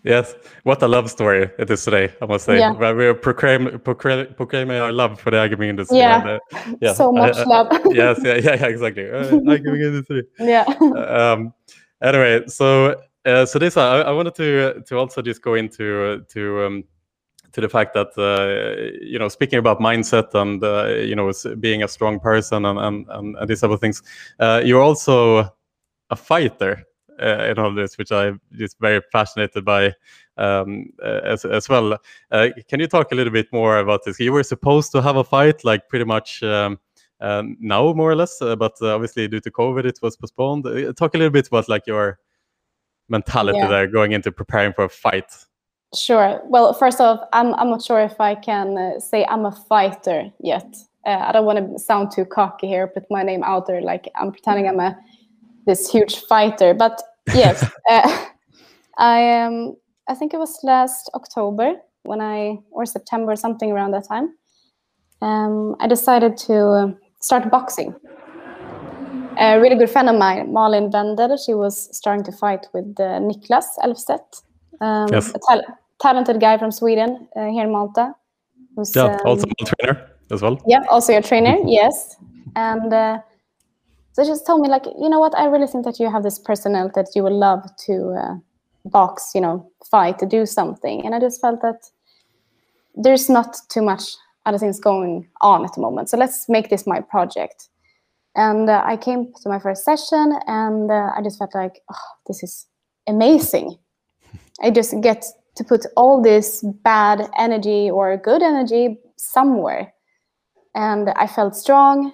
Yes, 0.05 0.35
what 0.61 0.83
a 0.83 0.87
love 0.87 1.09
story 1.09 1.49
it 1.57 1.71
is 1.71 1.83
today, 1.83 2.13
I 2.21 2.27
must 2.27 2.45
say. 2.45 2.59
Yeah. 2.59 2.73
We're 2.73 3.15
proclaim, 3.15 3.79
proclaim, 3.79 4.35
proclaiming 4.35 4.77
our 4.77 4.91
love 4.91 5.19
for 5.19 5.31
the 5.31 5.37
iGaming 5.37 5.69
industry. 5.69 5.97
Yeah, 5.97 6.21
and, 6.21 6.29
uh, 6.29 6.77
yeah. 6.79 6.93
so 6.93 7.11
much 7.11 7.35
uh, 7.35 7.45
love. 7.47 7.67
yes, 7.89 8.19
yeah, 8.23 8.35
yeah, 8.35 8.53
yeah 8.53 8.67
exactly. 8.67 9.09
Uh, 9.09 9.31
iGaming 9.31 9.83
industry. 9.87 10.23
Yeah. 10.37 10.63
Um, 10.79 11.55
anyway, 12.03 12.43
so 12.45 13.01
uh, 13.25 13.47
so 13.47 13.57
this 13.57 13.77
I, 13.77 14.01
I, 14.01 14.11
wanted 14.11 14.35
to 14.35 14.83
to 14.85 14.97
also 14.97 15.23
just 15.23 15.41
go 15.41 15.55
into 15.55 16.23
to 16.29 16.61
um, 16.63 16.83
to 17.55 17.61
the 17.61 17.69
fact 17.69 17.93
that 17.93 18.09
uh, 18.17 18.97
you 19.01 19.17
know 19.17 19.29
speaking 19.29 19.57
about 19.57 19.79
mindset 19.79 20.33
and 20.33 20.61
uh, 20.61 20.87
you 20.87 21.15
know 21.15 21.31
being 21.59 21.83
a 21.83 21.87
strong 21.87 22.19
person 22.19 22.65
and 22.65 22.77
and, 22.77 23.07
and, 23.09 23.37
and 23.37 23.49
these 23.49 23.61
type 23.61 23.71
of 23.71 23.79
things, 23.79 24.03
uh, 24.39 24.61
you're 24.63 24.81
also 24.81 25.49
a 26.09 26.15
fighter 26.17 26.83
uh, 27.21 27.45
in 27.49 27.57
all 27.57 27.73
this, 27.73 27.97
which 27.97 28.11
I'm 28.11 28.41
just 28.51 28.77
very 28.79 29.01
fascinated 29.09 29.63
by 29.63 29.93
um, 30.37 30.89
uh, 31.01 31.21
as, 31.23 31.45
as 31.45 31.69
well. 31.69 31.97
Uh, 32.29 32.49
can 32.67 32.81
you 32.81 32.87
talk 32.87 33.13
a 33.13 33.15
little 33.15 33.31
bit 33.31 33.47
more 33.53 33.79
about 33.79 34.03
this? 34.03 34.19
You 34.19 34.33
were 34.33 34.43
supposed 34.43 34.91
to 34.91 35.01
have 35.01 35.15
a 35.15 35.23
fight, 35.23 35.63
like 35.63 35.87
pretty 35.87 36.05
much 36.05 36.43
um, 36.43 36.77
um, 37.21 37.55
now, 37.61 37.93
more 37.93 38.11
or 38.11 38.15
less, 38.15 38.41
uh, 38.41 38.57
but 38.57 38.73
obviously 38.81 39.29
due 39.29 39.39
to 39.39 39.49
COVID, 39.49 39.85
it 39.85 39.99
was 40.01 40.17
postponed. 40.17 40.67
Uh, 40.67 40.91
talk 40.91 41.15
a 41.15 41.17
little 41.17 41.31
bit 41.31 41.47
about 41.47 41.69
like 41.69 41.87
your 41.87 42.19
mentality 43.07 43.59
yeah. 43.59 43.67
there 43.67 43.87
going 43.87 44.11
into 44.11 44.29
preparing 44.29 44.73
for 44.73 44.83
a 44.83 44.89
fight. 44.89 45.31
Sure. 45.93 46.41
Well, 46.45 46.73
first 46.73 46.99
off, 46.99 47.21
I'm 47.33 47.53
I'm 47.55 47.69
not 47.69 47.83
sure 47.83 48.01
if 48.01 48.19
I 48.19 48.35
can 48.35 48.99
say 48.99 49.25
I'm 49.25 49.45
a 49.45 49.51
fighter 49.51 50.31
yet. 50.41 50.75
I 51.05 51.31
don't 51.31 51.45
want 51.45 51.59
to 51.59 51.79
sound 51.79 52.11
too 52.11 52.25
cocky 52.25 52.67
here, 52.67 52.87
put 52.87 53.03
my 53.11 53.21
name 53.21 53.43
out 53.43 53.67
there 53.67 53.79
like 53.79 54.09
I'm 54.15 54.31
pretending 54.31 54.67
I'm 54.67 54.79
a 54.79 54.97
this 55.67 55.89
huge 55.89 56.21
fighter. 56.25 56.73
But 56.73 57.01
yes, 57.33 57.63
uh, 57.89 58.25
I 58.97 59.41
um, 59.41 59.75
I 60.07 60.15
think 60.15 60.33
it 60.33 60.37
was 60.37 60.59
last 60.63 61.09
October 61.13 61.75
when 62.03 62.21
I 62.21 62.59
or 62.71 62.85
September 62.85 63.35
something 63.35 63.71
around 63.71 63.91
that 63.91 64.07
time. 64.07 64.35
um, 65.21 65.75
I 65.79 65.87
decided 65.87 66.37
to 66.47 66.97
start 67.19 67.49
boxing. 67.49 67.95
A 69.37 69.59
really 69.59 69.75
good 69.75 69.89
friend 69.89 70.09
of 70.09 70.15
mine, 70.15 70.53
Malin 70.53 70.89
Wendel, 70.91 71.35
she 71.37 71.53
was 71.53 71.89
starting 71.95 72.23
to 72.23 72.31
fight 72.31 72.67
with 72.73 72.85
uh, 72.99 73.19
Niklas 73.19 73.65
Elfstedt, 73.83 74.43
um, 74.81 75.07
Yes. 75.11 75.33
a 75.35 75.39
tal- 75.47 75.77
talented 76.01 76.39
guy 76.39 76.57
from 76.57 76.71
Sweden 76.71 77.27
uh, 77.35 77.47
here 77.47 77.63
in 77.63 77.71
Malta. 77.71 78.13
who's, 78.75 78.95
Yeah, 78.95 79.05
um, 79.05 79.19
also 79.25 79.47
a 79.61 79.65
trainer 79.65 80.11
as 80.31 80.41
well. 80.41 80.59
yeah, 80.67 80.83
also 80.89 81.13
your 81.13 81.21
trainer, 81.21 81.55
yes. 81.65 82.15
And 82.55 82.93
uh, 82.93 83.19
so 84.13 84.23
just 84.25 84.45
told 84.45 84.61
me, 84.61 84.69
like, 84.69 84.85
you 84.85 85.09
know 85.09 85.19
what, 85.19 85.37
I 85.37 85.45
really 85.45 85.67
think 85.67 85.85
that 85.85 85.99
you 85.99 86.09
have 86.09 86.23
this 86.23 86.39
personality 86.39 86.93
that 86.95 87.09
you 87.15 87.23
would 87.23 87.33
love 87.33 87.63
to 87.85 88.15
uh, 88.19 88.35
box, 88.85 89.31
you 89.35 89.41
know, 89.41 89.69
fight, 89.89 90.19
to 90.19 90.25
do 90.25 90.45
something. 90.45 91.05
And 91.05 91.13
I 91.15 91.19
just 91.19 91.41
felt 91.41 91.61
that 91.61 91.89
there's 92.95 93.29
not 93.29 93.57
too 93.69 93.81
much 93.81 94.03
other 94.45 94.57
things 94.57 94.79
going 94.79 95.27
on 95.41 95.65
at 95.65 95.73
the 95.73 95.81
moment. 95.81 96.09
So 96.09 96.17
let's 96.17 96.47
make 96.47 96.69
this 96.69 96.85
my 96.87 97.01
project. 97.01 97.69
And 98.35 98.69
uh, 98.69 98.83
I 98.85 98.97
came 98.97 99.31
to 99.43 99.49
my 99.49 99.59
first 99.59 99.83
session 99.83 100.37
and 100.47 100.91
uh, 100.91 101.11
I 101.15 101.21
just 101.23 101.39
felt 101.39 101.55
like, 101.55 101.79
oh, 101.91 102.07
this 102.27 102.43
is 102.43 102.67
amazing. 103.07 103.77
I 104.61 104.71
just 104.71 104.99
get 105.01 105.25
to 105.55 105.63
put 105.63 105.85
all 105.95 106.21
this 106.21 106.63
bad 106.83 107.29
energy 107.37 107.89
or 107.89 108.17
good 108.17 108.41
energy 108.41 108.99
somewhere. 109.17 109.93
And 110.73 111.09
I 111.09 111.27
felt 111.27 111.55
strong. 111.55 112.13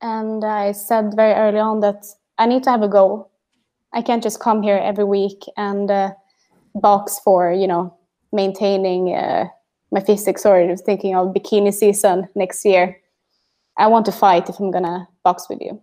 And 0.00 0.44
I 0.44 0.72
said 0.72 1.14
very 1.14 1.34
early 1.34 1.60
on 1.60 1.80
that 1.80 2.04
I 2.38 2.46
need 2.46 2.64
to 2.64 2.70
have 2.70 2.82
a 2.82 2.88
goal. 2.88 3.30
I 3.92 4.02
can't 4.02 4.22
just 4.22 4.40
come 4.40 4.62
here 4.62 4.78
every 4.78 5.04
week 5.04 5.44
and 5.56 5.90
uh, 5.90 6.12
box 6.74 7.20
for, 7.22 7.52
you 7.52 7.66
know, 7.66 7.96
maintaining 8.32 9.14
uh, 9.14 9.46
my 9.92 10.00
physics 10.00 10.44
or 10.46 10.56
I 10.56 10.66
was 10.66 10.80
thinking 10.80 11.14
of 11.14 11.34
bikini 11.34 11.72
season 11.72 12.28
next 12.34 12.64
year. 12.64 12.96
I 13.78 13.86
want 13.86 14.06
to 14.06 14.12
fight 14.12 14.48
if 14.48 14.58
I'm 14.58 14.70
gonna 14.70 15.08
box 15.22 15.46
with 15.48 15.60
you. 15.60 15.80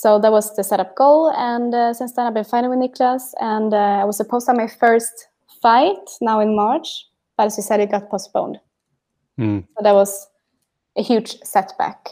So 0.00 0.18
that 0.18 0.32
was 0.32 0.56
the 0.56 0.64
setup 0.64 0.96
goal, 0.96 1.30
and 1.36 1.74
uh, 1.74 1.92
since 1.92 2.14
then 2.14 2.26
I've 2.26 2.32
been 2.32 2.42
fighting 2.42 2.70
with 2.70 2.78
Niklas, 2.78 3.34
and 3.38 3.74
uh, 3.74 4.00
I 4.00 4.04
was 4.04 4.16
supposed 4.16 4.46
to 4.46 4.52
have 4.52 4.56
my 4.56 4.66
first 4.66 5.28
fight 5.60 6.08
now 6.22 6.40
in 6.40 6.56
March, 6.56 7.06
but 7.36 7.48
as 7.48 7.58
you 7.58 7.62
said, 7.62 7.80
it 7.80 7.90
got 7.90 8.08
postponed. 8.08 8.58
Hmm. 9.36 9.58
So 9.76 9.82
that 9.82 9.92
was 9.92 10.26
a 10.96 11.02
huge 11.02 11.38
setback. 11.42 12.08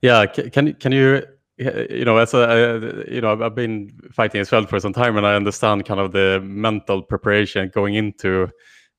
Yeah, 0.00 0.24
ca- 0.24 0.48
can 0.48 0.72
can 0.76 0.92
you 0.92 1.24
you 1.58 2.06
know 2.06 2.16
as 2.16 2.32
a 2.32 2.38
uh, 2.38 3.04
you 3.06 3.20
know 3.20 3.32
I've- 3.32 3.44
I've 3.44 3.54
been 3.54 3.92
fighting 4.10 4.40
as 4.40 4.50
well 4.50 4.64
for 4.64 4.80
some 4.80 4.94
time, 4.94 5.18
and 5.18 5.26
I 5.26 5.34
understand 5.34 5.84
kind 5.84 6.00
of 6.00 6.12
the 6.12 6.40
mental 6.42 7.02
preparation 7.02 7.70
going 7.74 7.96
into 7.96 8.48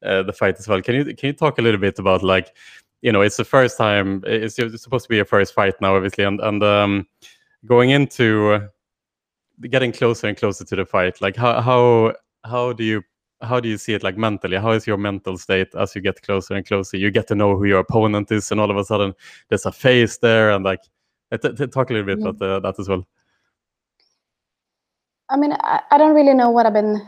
uh, 0.05 0.21
the 0.21 0.33
fight 0.33 0.59
as 0.59 0.67
well. 0.67 0.79
Can 0.83 0.93
you 0.93 1.05
can 1.05 1.25
you 1.25 1.33
talk 1.33 1.57
a 1.57 1.63
little 1.63 1.81
bit 1.81 1.97
about 1.97 2.21
like 2.21 2.55
you 3.01 3.11
know 3.11 3.21
it's 3.21 3.37
the 3.37 3.45
first 3.45 3.79
time 3.79 4.21
it's, 4.27 4.59
it's 4.59 4.83
supposed 4.83 5.05
to 5.05 5.09
be 5.09 5.15
your 5.15 5.25
first 5.25 5.55
fight 5.55 5.73
now, 5.81 5.95
obviously, 5.95 6.23
and 6.23 6.39
and 6.39 6.63
um, 6.63 7.07
going 7.65 7.89
into 7.91 8.51
uh, 8.51 8.67
getting 9.69 9.91
closer 9.91 10.27
and 10.27 10.37
closer 10.37 10.63
to 10.65 10.75
the 10.75 10.85
fight. 10.85 11.21
Like 11.21 11.35
how 11.35 11.61
how 11.61 12.13
how 12.43 12.73
do 12.73 12.83
you 12.83 13.03
how 13.41 13.59
do 13.59 13.69
you 13.69 13.77
see 13.77 13.93
it 13.93 14.03
like 14.03 14.17
mentally? 14.17 14.57
How 14.57 14.71
is 14.71 14.85
your 14.85 14.97
mental 14.97 15.37
state 15.37 15.73
as 15.75 15.95
you 15.95 16.01
get 16.01 16.21
closer 16.21 16.55
and 16.55 16.65
closer? 16.65 16.97
You 16.97 17.11
get 17.11 17.27
to 17.27 17.35
know 17.35 17.55
who 17.55 17.65
your 17.65 17.79
opponent 17.79 18.31
is, 18.31 18.51
and 18.51 18.59
all 18.59 18.71
of 18.71 18.77
a 18.77 18.83
sudden 18.83 19.13
there's 19.49 19.65
a 19.65 19.71
face 19.71 20.17
there, 20.17 20.51
and 20.51 20.65
like 20.65 20.81
uh, 21.31 21.37
talk 21.37 21.89
a 21.89 21.93
little 21.93 22.05
bit 22.05 22.19
Mhm. 22.19 22.29
about 22.29 22.41
uh, 22.41 22.59
that 22.59 22.79
as 22.79 22.89
well. 22.89 23.07
I 25.29 25.37
mean, 25.37 25.53
I, 25.53 25.81
I 25.91 25.97
don't 25.97 26.15
really 26.15 26.33
know 26.33 26.49
what 26.49 26.65
I've 26.65 26.73
been, 26.73 27.07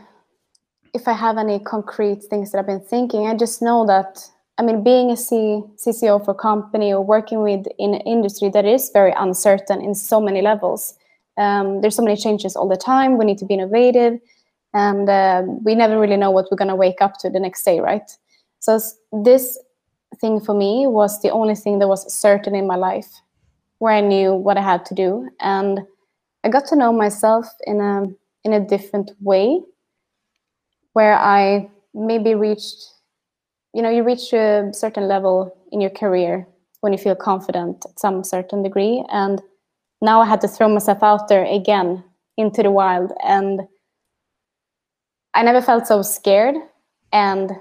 if 0.93 1.07
I 1.07 1.13
have 1.13 1.39
any 1.39 1.59
concrete 1.59 2.23
things 2.29 2.51
that 2.51 2.59
I've 2.59 2.67
been 2.67 2.79
thinking. 2.79 3.25
I 3.27 3.35
just 3.35 3.61
know 3.61 3.85
that, 3.87 4.23
I 4.57 4.63
mean, 4.63 4.83
being 4.83 5.09
a 5.11 5.17
C, 5.17 5.63
CCO 5.77 6.23
for 6.23 6.33
company 6.33 6.93
or 6.93 7.01
working 7.01 7.41
with 7.41 7.65
in 7.79 7.93
an 7.93 8.01
industry 8.01 8.49
that 8.49 8.65
is 8.65 8.89
very 8.93 9.13
uncertain 9.17 9.81
in 9.81 9.95
so 9.95 10.21
many 10.21 10.41
levels. 10.41 10.95
Um, 11.37 11.81
there's 11.81 11.95
so 11.95 12.03
many 12.03 12.17
changes 12.17 12.55
all 12.55 12.67
the 12.67 12.77
time. 12.77 13.17
We 13.17 13.25
need 13.25 13.37
to 13.39 13.45
be 13.45 13.55
innovative, 13.55 14.19
and 14.73 15.09
uh, 15.09 15.43
we 15.63 15.75
never 15.75 15.99
really 15.99 16.17
know 16.17 16.31
what 16.31 16.47
we're 16.51 16.57
going 16.57 16.67
to 16.67 16.75
wake 16.75 17.01
up 17.01 17.17
to 17.19 17.29
the 17.29 17.39
next 17.39 17.63
day, 17.63 17.79
right? 17.79 18.09
So 18.59 18.79
this 19.11 19.57
thing 20.19 20.39
for 20.39 20.53
me 20.53 20.85
was 20.87 21.21
the 21.21 21.31
only 21.31 21.55
thing 21.55 21.79
that 21.79 21.87
was 21.87 22.13
certain 22.13 22.53
in 22.53 22.67
my 22.67 22.75
life, 22.75 23.09
where 23.79 23.93
I 23.93 24.01
knew 24.01 24.33
what 24.35 24.57
I 24.57 24.61
had 24.61 24.85
to 24.87 24.93
do, 24.93 25.29
and 25.39 25.79
I 26.43 26.49
got 26.49 26.65
to 26.67 26.75
know 26.75 26.91
myself 26.93 27.47
in 27.65 27.79
a 27.79 28.05
in 28.43 28.53
a 28.53 28.59
different 28.59 29.11
way, 29.21 29.61
where 30.93 31.15
I 31.15 31.69
maybe 31.93 32.35
reached, 32.35 32.91
you 33.73 33.81
know, 33.81 33.89
you 33.89 34.03
reach 34.03 34.33
a 34.33 34.69
certain 34.73 35.07
level 35.07 35.55
in 35.71 35.81
your 35.81 35.89
career 35.89 36.47
when 36.81 36.91
you 36.91 36.99
feel 36.99 37.15
confident 37.15 37.85
at 37.85 37.99
some 37.99 38.23
certain 38.23 38.63
degree, 38.63 39.03
and 39.09 39.41
now 40.01 40.21
I 40.21 40.25
had 40.25 40.41
to 40.41 40.47
throw 40.47 40.67
myself 40.67 41.03
out 41.03 41.27
there 41.27 41.45
again 41.45 42.03
into 42.37 42.63
the 42.63 42.71
wild, 42.71 43.11
and 43.23 43.61
I 45.33 45.43
never 45.43 45.61
felt 45.61 45.87
so 45.87 46.01
scared 46.01 46.55
and 47.13 47.51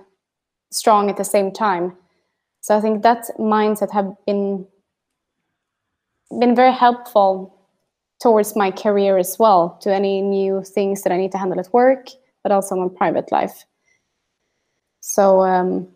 strong 0.73 1.11
at 1.11 1.17
the 1.17 1.25
same 1.25 1.53
time. 1.53 1.97
So 2.61 2.77
I 2.77 2.81
think 2.81 3.03
that 3.03 3.27
mindset 3.39 3.93
have 3.93 4.15
been 4.27 4.67
been 6.39 6.55
very 6.55 6.73
helpful 6.73 7.57
towards 8.23 8.55
my 8.55 8.71
career 8.71 9.19
as 9.19 9.37
well 9.39 9.79
to 9.81 9.93
any 9.93 10.21
new 10.21 10.63
things 10.63 11.03
that 11.03 11.13
I 11.13 11.17
need 11.17 11.33
to 11.33 11.39
handle 11.39 11.59
at 11.59 11.73
work, 11.73 12.07
but 12.43 12.53
also 12.53 12.77
my 12.77 12.89
private 12.97 13.33
life. 13.33 13.65
So 15.01 15.41
um, 15.43 15.89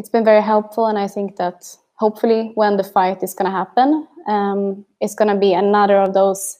it's 0.00 0.08
been 0.08 0.24
very 0.24 0.40
helpful, 0.40 0.86
and 0.86 0.98
I 0.98 1.06
think 1.06 1.36
that 1.36 1.76
hopefully 1.96 2.52
when 2.54 2.78
the 2.78 2.84
fight 2.84 3.22
is 3.22 3.34
going 3.34 3.50
to 3.50 3.56
happen, 3.56 4.08
um, 4.26 4.86
it's 5.02 5.14
going 5.14 5.28
to 5.28 5.38
be 5.38 5.52
another 5.52 5.98
of 5.98 6.14
those 6.14 6.58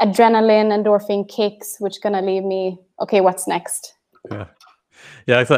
adrenaline, 0.00 0.70
endorphin 0.70 1.28
kicks, 1.28 1.78
which 1.80 2.00
going 2.00 2.12
to 2.12 2.20
leave 2.20 2.44
me 2.44 2.78
okay. 3.00 3.20
What's 3.20 3.48
next? 3.48 3.94
Yeah. 4.30 4.46
Yeah, 5.26 5.44
it's, 5.44 5.50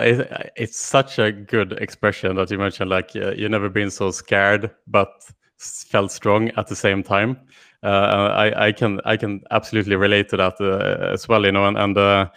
it's 0.57 0.79
such 0.79 1.19
a 1.19 1.31
good 1.31 1.73
expression 1.73 2.37
that 2.37 2.51
you 2.51 2.57
mentioned. 2.57 2.89
Like 2.89 3.11
uh, 3.15 3.33
you've 3.33 3.51
never 3.51 3.69
been 3.69 3.91
so 3.91 4.11
scared, 4.11 4.71
but 4.87 5.11
felt 5.59 6.11
strong 6.11 6.49
at 6.57 6.69
the 6.69 6.77
same 6.77 7.03
time. 7.03 7.39
Uh, 7.83 8.33
I, 8.35 8.69
I 8.69 8.73
can 8.73 9.01
I 9.05 9.19
can 9.19 9.43
absolutely 9.51 9.97
relate 9.97 10.31
to 10.31 10.39
that 10.39 10.55
uh, 10.59 11.13
as 11.13 11.29
well. 11.29 11.45
You 11.45 11.53
know, 11.53 11.67
and, 11.67 11.77
and 11.77 11.99
uh, 11.99 12.29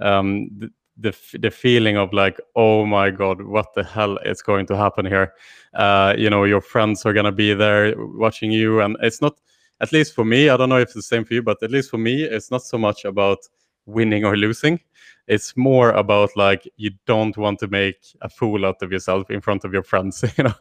um, 0.00 0.50
the 0.98 1.14
the 1.40 1.50
feeling 1.50 1.96
of 1.96 2.12
like, 2.12 2.40
oh 2.54 2.86
my 2.86 3.10
god, 3.10 3.42
what 3.42 3.74
the 3.74 3.84
hell 3.84 4.18
is 4.24 4.42
going 4.42 4.66
to 4.66 4.76
happen 4.76 5.06
here? 5.06 5.34
Uh, 5.74 6.14
you 6.16 6.30
know, 6.30 6.44
your 6.44 6.60
friends 6.60 7.04
are 7.04 7.12
gonna 7.12 7.32
be 7.32 7.54
there 7.54 7.94
watching 7.96 8.50
you, 8.50 8.80
and 8.80 8.96
it's 9.02 9.20
not. 9.20 9.38
At 9.78 9.92
least 9.92 10.14
for 10.14 10.24
me, 10.24 10.48
I 10.48 10.56
don't 10.56 10.70
know 10.70 10.78
if 10.78 10.84
it's 10.84 10.94
the 10.94 11.02
same 11.02 11.26
for 11.26 11.34
you, 11.34 11.42
but 11.42 11.62
at 11.62 11.70
least 11.70 11.90
for 11.90 11.98
me, 11.98 12.22
it's 12.22 12.50
not 12.50 12.62
so 12.62 12.78
much 12.78 13.04
about 13.04 13.40
winning 13.84 14.24
or 14.24 14.34
losing 14.34 14.80
it's 15.28 15.56
more 15.56 15.90
about 15.90 16.30
like 16.36 16.68
you 16.76 16.90
don't 17.06 17.36
want 17.36 17.58
to 17.58 17.68
make 17.68 18.14
a 18.20 18.28
fool 18.28 18.64
out 18.64 18.82
of 18.82 18.92
yourself 18.92 19.30
in 19.30 19.40
front 19.40 19.64
of 19.64 19.72
your 19.72 19.82
friends 19.82 20.24
you 20.38 20.44
know 20.44 20.54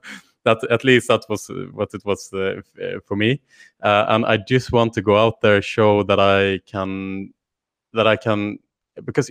that 0.43 0.58
at 0.69 0.84
least 0.84 1.08
that 1.08 1.24
was 1.30 1.50
what 1.71 1.93
it 1.93 2.04
was 2.06 2.32
uh, 2.34 2.62
uh, 2.82 3.00
for 3.06 3.15
me 3.15 3.41
uh, 3.84 4.06
and 4.10 4.26
i 4.26 4.38
just 4.38 4.71
want 4.71 4.93
to 4.93 5.02
go 5.02 5.15
out 5.15 5.41
there 5.41 5.62
show 5.62 6.04
that 6.04 6.19
i 6.19 6.60
can 6.65 7.32
that 7.93 8.08
i 8.08 8.15
can 8.15 8.58
because 9.04 9.30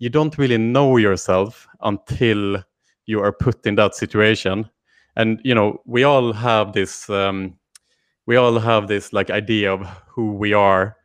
you 0.00 0.08
don't 0.08 0.36
really 0.38 0.58
know 0.58 0.96
yourself 0.96 1.68
until 1.82 2.64
you 3.06 3.20
are 3.20 3.32
put 3.32 3.64
in 3.66 3.76
that 3.76 3.94
situation. 3.94 4.68
And 5.14 5.40
you 5.44 5.54
know 5.54 5.80
we 5.86 6.02
all 6.02 6.32
have 6.32 6.72
this 6.72 7.08
um, 7.08 7.56
we 8.26 8.36
all 8.36 8.58
have 8.58 8.88
this 8.88 9.12
like 9.12 9.30
idea 9.30 9.72
of 9.72 9.86
who 10.08 10.32
we 10.32 10.52
are. 10.52 10.96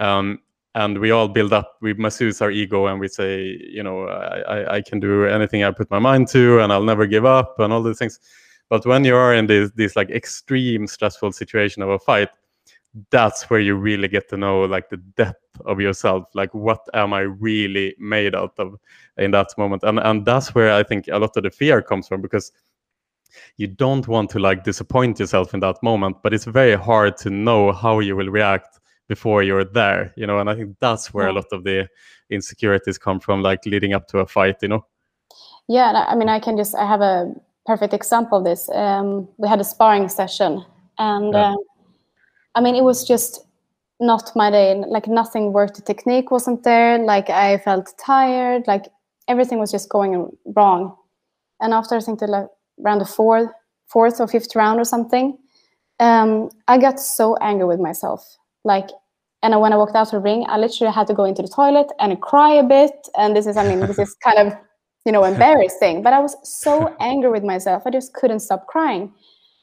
Um, 0.00 0.40
and 0.74 0.98
we 0.98 1.10
all 1.10 1.28
build 1.28 1.52
up 1.52 1.76
we 1.82 1.92
masseuse 1.92 2.40
our 2.40 2.50
ego 2.50 2.86
and 2.86 2.98
we 2.98 3.06
say 3.06 3.58
you 3.60 3.82
know 3.82 4.08
I, 4.08 4.38
I, 4.40 4.74
I 4.76 4.80
can 4.80 5.00
do 5.00 5.26
anything 5.26 5.62
i 5.62 5.70
put 5.70 5.90
my 5.90 5.98
mind 5.98 6.28
to 6.28 6.60
and 6.60 6.72
i'll 6.72 6.82
never 6.82 7.06
give 7.06 7.26
up 7.26 7.60
and 7.60 7.72
all 7.72 7.82
these 7.82 7.98
things. 7.98 8.18
But 8.70 8.86
when 8.86 9.04
you 9.04 9.14
are 9.14 9.34
in 9.34 9.46
this 9.46 9.70
this 9.76 9.96
like 9.96 10.10
extreme 10.10 10.86
stressful 10.86 11.32
situation 11.32 11.82
of 11.82 11.90
a 11.90 11.98
fight 11.98 12.30
that's 13.10 13.48
where 13.48 13.60
you 13.60 13.74
really 13.74 14.08
get 14.08 14.28
to 14.28 14.36
know 14.36 14.62
like 14.62 14.90
the 14.90 14.98
depth 15.16 15.60
of 15.64 15.80
yourself. 15.80 16.24
Like 16.34 16.52
what 16.52 16.80
am 16.94 17.12
i 17.12 17.20
really 17.20 17.94
made 17.98 18.34
out 18.34 18.54
of 18.58 18.76
in 19.16 19.30
that 19.30 19.48
moment? 19.56 19.82
And 19.82 19.98
and 19.98 20.24
that's 20.26 20.54
where 20.54 20.72
i 20.72 20.82
think 20.82 21.08
a 21.08 21.18
lot 21.18 21.36
of 21.36 21.42
the 21.42 21.50
fear 21.50 21.82
comes 21.82 22.08
from 22.08 22.20
because 22.20 22.52
you 23.56 23.66
don't 23.66 24.08
want 24.08 24.30
to 24.30 24.38
like 24.38 24.62
disappoint 24.64 25.18
yourself 25.20 25.54
in 25.54 25.60
that 25.60 25.82
moment 25.82 26.16
but 26.22 26.34
it's 26.34 26.44
very 26.44 26.74
hard 26.76 27.16
to 27.16 27.30
know 27.30 27.72
how 27.72 28.00
you 28.00 28.14
will 28.14 28.28
react 28.28 28.78
before 29.08 29.42
you're 29.42 29.64
there 29.64 30.12
you 30.16 30.26
know? 30.26 30.38
And 30.38 30.50
i 30.50 30.54
think 30.54 30.76
that's 30.80 31.14
where 31.14 31.28
a 31.28 31.32
lot 31.32 31.46
of 31.52 31.64
the 31.64 31.88
insecurities 32.28 32.98
come 32.98 33.20
from 33.20 33.42
like 33.42 33.64
leading 33.66 33.94
up 33.94 34.06
to 34.08 34.18
a 34.18 34.26
fight 34.26 34.56
you 34.62 34.68
know? 34.68 34.84
Yeah, 35.68 35.92
I 35.92 36.12
I 36.12 36.14
mean, 36.14 36.28
I 36.28 36.40
can 36.40 36.56
just, 36.56 36.74
I 36.74 36.86
have 36.86 37.00
a 37.00 37.32
perfect 37.66 37.94
example 37.94 38.38
of 38.38 38.44
this. 38.44 38.68
Um, 38.70 39.28
we 39.38 39.48
had 39.48 39.60
a 39.60 39.64
sparring 39.64 40.08
session, 40.08 40.64
and 40.98 41.32
Yeah. 41.32 41.52
uh, 41.52 41.56
I 42.54 42.60
mean, 42.60 42.74
it 42.74 42.84
was 42.84 43.06
just 43.06 43.46
not 44.00 44.32
my 44.34 44.50
day. 44.50 44.74
Like, 44.86 45.06
nothing 45.08 45.52
worked. 45.52 45.76
The 45.76 45.82
technique 45.82 46.30
wasn't 46.30 46.64
there. 46.64 46.98
Like, 46.98 47.30
I 47.30 47.58
felt 47.58 47.92
tired. 48.04 48.66
Like, 48.66 48.86
everything 49.28 49.58
was 49.58 49.70
just 49.70 49.88
going 49.88 50.30
wrong. 50.56 50.96
And 51.60 51.72
after 51.72 51.96
I 51.96 52.00
think 52.00 52.20
that, 52.20 52.28
like, 52.28 52.48
around 52.84 52.98
the 52.98 53.06
fourth 53.06 53.48
fourth 53.86 54.20
or 54.20 54.26
fifth 54.26 54.56
round 54.56 54.80
or 54.80 54.84
something, 54.84 55.36
um, 56.00 56.50
I 56.66 56.78
got 56.78 56.98
so 56.98 57.36
angry 57.36 57.66
with 57.66 57.78
myself. 57.78 58.36
Like, 58.64 58.88
and 59.42 59.60
when 59.60 59.72
I 59.72 59.76
walked 59.76 59.94
out 59.94 60.06
of 60.06 60.12
the 60.12 60.20
ring, 60.20 60.46
I 60.48 60.56
literally 60.56 60.92
had 60.92 61.06
to 61.08 61.14
go 61.14 61.24
into 61.24 61.42
the 61.42 61.48
toilet 61.48 61.88
and 61.98 62.20
cry 62.20 62.54
a 62.54 62.62
bit. 62.62 62.92
And 63.18 63.36
this 63.36 63.46
is, 63.46 63.56
I 63.56 63.68
mean, 63.68 63.80
this 63.80 63.98
is 63.98 64.14
kind 64.14 64.38
of, 64.38 64.54
you 65.04 65.12
know, 65.12 65.24
embarrassing. 65.24 66.02
But 66.02 66.12
I 66.12 66.20
was 66.20 66.36
so 66.42 66.94
angry 67.00 67.30
with 67.30 67.44
myself, 67.44 67.82
I 67.86 67.90
just 67.90 68.14
couldn't 68.14 68.40
stop 68.40 68.66
crying. 68.66 69.12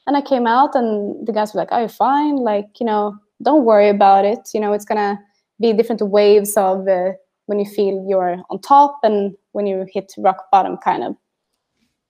And 0.10 0.18
I 0.18 0.22
came 0.22 0.47
out, 0.47 0.74
and 0.74 1.28
the 1.28 1.32
guys 1.32 1.53
were 1.53 1.60
like, 1.60 1.72
"Are 1.72 1.84
you 1.84 1.88
fine? 1.88 2.38
Like, 2.38 2.80
you 2.80 2.86
know, 2.88 3.16
don't 3.43 3.64
worry 3.64 3.89
about 3.89 4.26
it. 4.26 4.39
You 4.55 4.60
know, 4.60 4.74
it's 4.74 4.84
gonna 4.84 5.20
be 5.62 5.72
different 5.72 6.01
waves 6.01 6.57
of 6.57 6.88
uh, 6.88 7.12
when 7.45 7.60
you 7.60 7.66
feel 7.66 8.03
you're 8.10 8.41
on 8.49 8.60
top 8.60 8.97
and 9.03 9.38
when 9.51 9.68
you 9.68 9.86
hit 9.93 10.12
rock 10.18 10.49
bottom, 10.51 10.78
kind 10.78 11.03
of." 11.03 11.16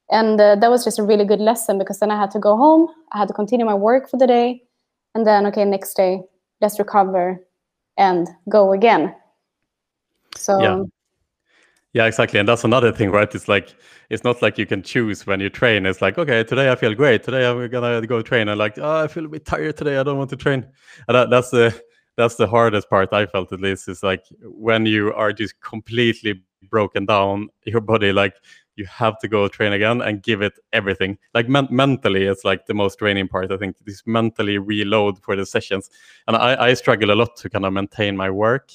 And 0.10 0.39
uh, 0.39 0.56
that 0.56 0.70
was 0.70 0.86
just 0.86 0.97
a 0.97 1.04
really 1.04 1.26
good 1.26 1.41
lesson 1.41 1.78
because 1.78 2.00
then 2.00 2.10
I 2.10 2.18
had 2.18 2.32
to 2.32 2.39
go 2.39 2.56
home. 2.56 2.88
I 3.12 3.18
had 3.18 3.28
to 3.28 3.34
continue 3.34 3.66
my 3.66 3.76
work 3.76 4.10
for 4.10 4.16
the 4.16 4.28
day, 4.28 4.64
and 5.14 5.28
then 5.28 5.45
okay, 5.47 5.66
next 5.66 5.95
day, 5.95 6.22
let's 6.62 6.80
recover 6.80 7.45
and 7.97 8.30
go 8.47 8.72
again. 8.72 9.14
So 10.38 10.62
yeah. 10.62 10.84
Yeah, 11.93 12.05
exactly. 12.05 12.39
And 12.39 12.47
that's 12.47 12.63
another 12.63 12.91
thing, 12.91 13.09
right? 13.09 13.33
It's 13.33 13.47
like 13.47 13.73
it's 14.09 14.23
not 14.23 14.41
like 14.41 14.57
you 14.57 14.65
can 14.65 14.83
choose 14.83 15.25
when 15.25 15.39
you 15.39 15.49
train. 15.49 15.85
It's 15.85 16.01
like, 16.01 16.17
okay, 16.17 16.43
today 16.43 16.71
I 16.71 16.75
feel 16.75 16.93
great. 16.93 17.23
Today 17.23 17.47
I'm 17.49 17.67
gonna 17.69 18.05
go 18.05 18.21
train. 18.21 18.47
And 18.47 18.59
like, 18.59 18.77
oh, 18.77 19.03
I 19.03 19.07
feel 19.07 19.25
a 19.25 19.29
bit 19.29 19.45
tired 19.45 19.77
today. 19.77 19.97
I 19.97 20.03
don't 20.03 20.17
want 20.17 20.29
to 20.29 20.35
train. 20.35 20.65
And 21.07 21.15
that, 21.15 21.29
that's 21.31 21.49
the 21.49 21.79
that's 22.15 22.35
the 22.35 22.47
hardest 22.47 22.89
part 22.89 23.11
I 23.13 23.25
felt 23.25 23.51
at 23.53 23.61
least 23.61 23.87
is 23.87 24.03
like 24.03 24.23
when 24.43 24.85
you 24.85 25.13
are 25.13 25.33
just 25.33 25.59
completely 25.61 26.43
broken 26.69 27.05
down, 27.05 27.49
your 27.65 27.81
body 27.81 28.11
like 28.11 28.35
you 28.75 28.85
have 28.85 29.17
to 29.19 29.27
go 29.27 29.47
train 29.47 29.73
again 29.73 30.01
and 30.01 30.21
give 30.21 30.41
it 30.41 30.53
everything. 30.73 31.17
Like 31.33 31.49
men- 31.49 31.67
mentally, 31.71 32.25
it's 32.25 32.45
like 32.45 32.65
the 32.67 32.73
most 32.73 32.99
draining 32.99 33.27
part. 33.27 33.51
I 33.51 33.57
think 33.57 33.77
this 33.85 34.03
mentally 34.05 34.57
reload 34.59 35.17
for 35.23 35.35
the 35.35 35.45
sessions, 35.45 35.89
and 36.27 36.37
I, 36.37 36.67
I 36.67 36.73
struggle 36.75 37.11
a 37.11 37.15
lot 37.15 37.35
to 37.37 37.49
kind 37.49 37.65
of 37.65 37.73
maintain 37.73 38.15
my 38.15 38.29
work 38.29 38.71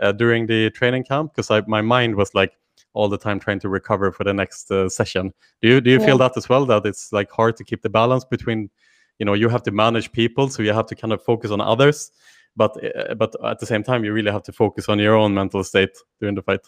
uh, 0.00 0.12
during 0.12 0.46
the 0.46 0.70
training 0.70 1.04
camp 1.04 1.34
because 1.34 1.64
my 1.66 1.80
mind 1.80 2.14
was 2.16 2.34
like 2.34 2.52
all 2.94 3.08
the 3.08 3.18
time 3.18 3.38
trying 3.40 3.60
to 3.60 3.68
recover 3.68 4.10
for 4.12 4.24
the 4.24 4.32
next 4.32 4.70
uh, 4.70 4.88
session. 4.88 5.32
Do 5.60 5.68
you 5.68 5.80
do 5.80 5.90
you 5.90 5.98
yeah. 5.98 6.06
feel 6.06 6.18
that 6.18 6.36
as 6.36 6.48
well? 6.48 6.64
That 6.66 6.86
it's 6.86 7.12
like 7.12 7.30
hard 7.30 7.56
to 7.56 7.64
keep 7.64 7.82
the 7.82 7.90
balance 7.90 8.24
between, 8.24 8.70
you 9.18 9.26
know, 9.26 9.34
you 9.34 9.48
have 9.48 9.62
to 9.64 9.70
manage 9.70 10.12
people, 10.12 10.48
so 10.48 10.62
you 10.62 10.72
have 10.72 10.86
to 10.86 10.94
kind 10.94 11.12
of 11.12 11.22
focus 11.22 11.50
on 11.50 11.60
others, 11.60 12.12
but 12.56 12.72
uh, 12.84 13.14
but 13.14 13.34
at 13.44 13.58
the 13.58 13.66
same 13.66 13.82
time, 13.82 14.04
you 14.04 14.12
really 14.12 14.30
have 14.30 14.44
to 14.44 14.52
focus 14.52 14.88
on 14.88 14.98
your 14.98 15.14
own 15.14 15.34
mental 15.34 15.64
state 15.64 15.96
during 16.20 16.34
the 16.34 16.42
fight. 16.42 16.60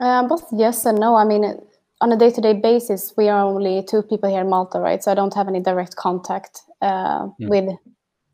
Uh, 0.00 0.26
both 0.26 0.44
yes 0.52 0.84
and 0.86 0.98
no. 0.98 1.14
I 1.14 1.24
mean, 1.24 1.56
on 2.00 2.12
a 2.12 2.16
day-to-day 2.16 2.54
basis, 2.54 3.14
we 3.16 3.28
are 3.28 3.40
only 3.40 3.84
two 3.88 4.02
people 4.02 4.28
here 4.28 4.40
in 4.40 4.50
Malta, 4.50 4.80
right? 4.80 5.02
So 5.02 5.12
I 5.12 5.14
don't 5.14 5.32
have 5.34 5.46
any 5.46 5.60
direct 5.60 5.94
contact 5.94 6.62
uh, 6.82 7.26
mm. 7.26 7.48
with 7.48 7.70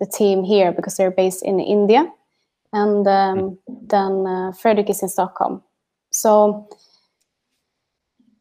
the 0.01 0.07
team 0.07 0.43
here 0.43 0.73
because 0.73 0.97
they're 0.97 1.11
based 1.11 1.45
in 1.45 1.61
India 1.61 2.11
and 2.73 3.07
um, 3.07 3.39
mm. 3.39 3.57
then 3.89 4.27
uh, 4.27 4.53
Fredrik 4.53 4.91
is 4.91 5.03
in 5.03 5.09
Stockholm. 5.09 5.63
So, 6.13 6.69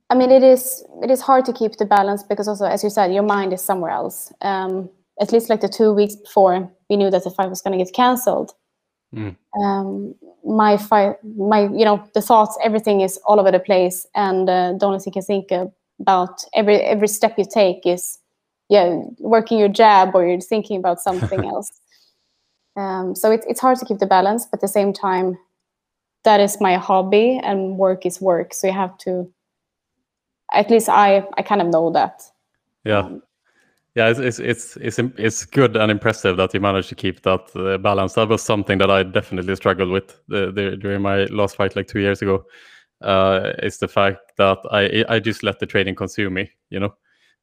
I 0.09 0.15
mean, 0.15 0.31
it 0.31 0.43
is 0.43 0.83
it 1.03 1.11
is 1.11 1.21
hard 1.21 1.45
to 1.45 1.53
keep 1.53 1.77
the 1.77 1.85
balance 1.85 2.23
because 2.23 2.47
also, 2.47 2.65
as 2.65 2.83
you 2.83 2.89
said, 2.89 3.13
your 3.13 3.23
mind 3.23 3.53
is 3.53 3.61
somewhere 3.61 3.91
else. 3.91 4.33
Um, 4.41 4.89
at 5.21 5.31
least 5.33 5.49
like 5.49 5.61
the 5.61 5.67
two 5.67 5.93
weeks 5.93 6.15
before 6.15 6.71
we 6.89 6.95
knew 6.95 7.11
that 7.11 7.23
the 7.23 7.29
fight 7.29 7.49
was 7.49 7.61
going 7.61 7.77
to 7.77 7.83
get 7.83 7.93
cancelled. 7.93 8.53
Mm. 9.13 9.35
Um, 9.61 10.15
my 10.45 10.77
fight, 10.77 11.15
my 11.23 11.63
you 11.63 11.85
know, 11.85 12.03
the 12.13 12.21
thoughts, 12.21 12.57
everything 12.63 13.01
is 13.01 13.19
all 13.25 13.39
over 13.39 13.51
the 13.51 13.59
place, 13.59 14.07
and 14.15 14.49
uh, 14.49 14.73
the 14.79 14.85
only 14.85 14.99
thing 14.99 15.13
you 15.15 15.21
can 15.21 15.23
think 15.23 15.71
about 15.99 16.43
every 16.53 16.77
every 16.77 17.07
step 17.07 17.37
you 17.37 17.45
take 17.51 17.85
is 17.85 18.19
yeah, 18.69 19.01
working 19.17 19.57
your 19.57 19.67
jab 19.67 20.15
or 20.15 20.25
you're 20.25 20.39
thinking 20.39 20.77
about 20.77 20.99
something 21.07 21.43
else. 21.43 21.71
Um, 22.75 23.15
so 23.15 23.31
it's 23.31 23.45
it's 23.47 23.59
hard 23.59 23.77
to 23.79 23.85
keep 23.85 23.99
the 23.99 24.05
balance, 24.05 24.45
but 24.45 24.57
at 24.57 24.61
the 24.61 24.67
same 24.67 24.93
time, 24.93 25.37
that 26.23 26.39
is 26.39 26.61
my 26.61 26.75
hobby 26.75 27.39
and 27.43 27.77
work 27.77 28.05
is 28.05 28.21
work. 28.21 28.53
So 28.53 28.67
you 28.67 28.73
have 28.73 28.97
to. 28.99 29.31
At 30.53 30.69
least 30.69 30.89
I 30.89 31.25
I 31.37 31.41
kind 31.41 31.61
of 31.61 31.67
know 31.67 31.91
that. 31.91 32.23
Yeah. 32.83 32.99
Um, 32.99 33.21
yeah, 33.95 34.09
it's, 34.09 34.19
it's 34.19 34.39
it's 34.39 34.77
it's 34.77 34.99
it's 35.17 35.45
good 35.45 35.75
and 35.75 35.91
impressive 35.91 36.37
that 36.37 36.53
you 36.53 36.59
managed 36.59 36.89
to 36.89 36.95
keep 36.95 37.21
that 37.23 37.49
uh, 37.55 37.77
balance. 37.79 38.13
That 38.13 38.29
was 38.29 38.41
something 38.41 38.77
that 38.77 38.89
I 38.89 39.03
definitely 39.03 39.55
struggled 39.55 39.89
with 39.89 40.21
the, 40.27 40.51
the, 40.51 40.77
during 40.77 41.01
my 41.01 41.25
last 41.25 41.55
fight, 41.55 41.75
like 41.75 41.87
two 41.87 41.99
years 41.99 42.21
ago. 42.21 42.45
Uh, 43.01 43.53
it's 43.59 43.77
the 43.77 43.87
fact 43.87 44.19
that 44.37 44.59
I 44.71 45.03
I 45.09 45.19
just 45.19 45.43
let 45.43 45.59
the 45.59 45.65
training 45.65 45.95
consume 45.95 46.35
me, 46.35 46.51
you 46.69 46.79
know, 46.79 46.93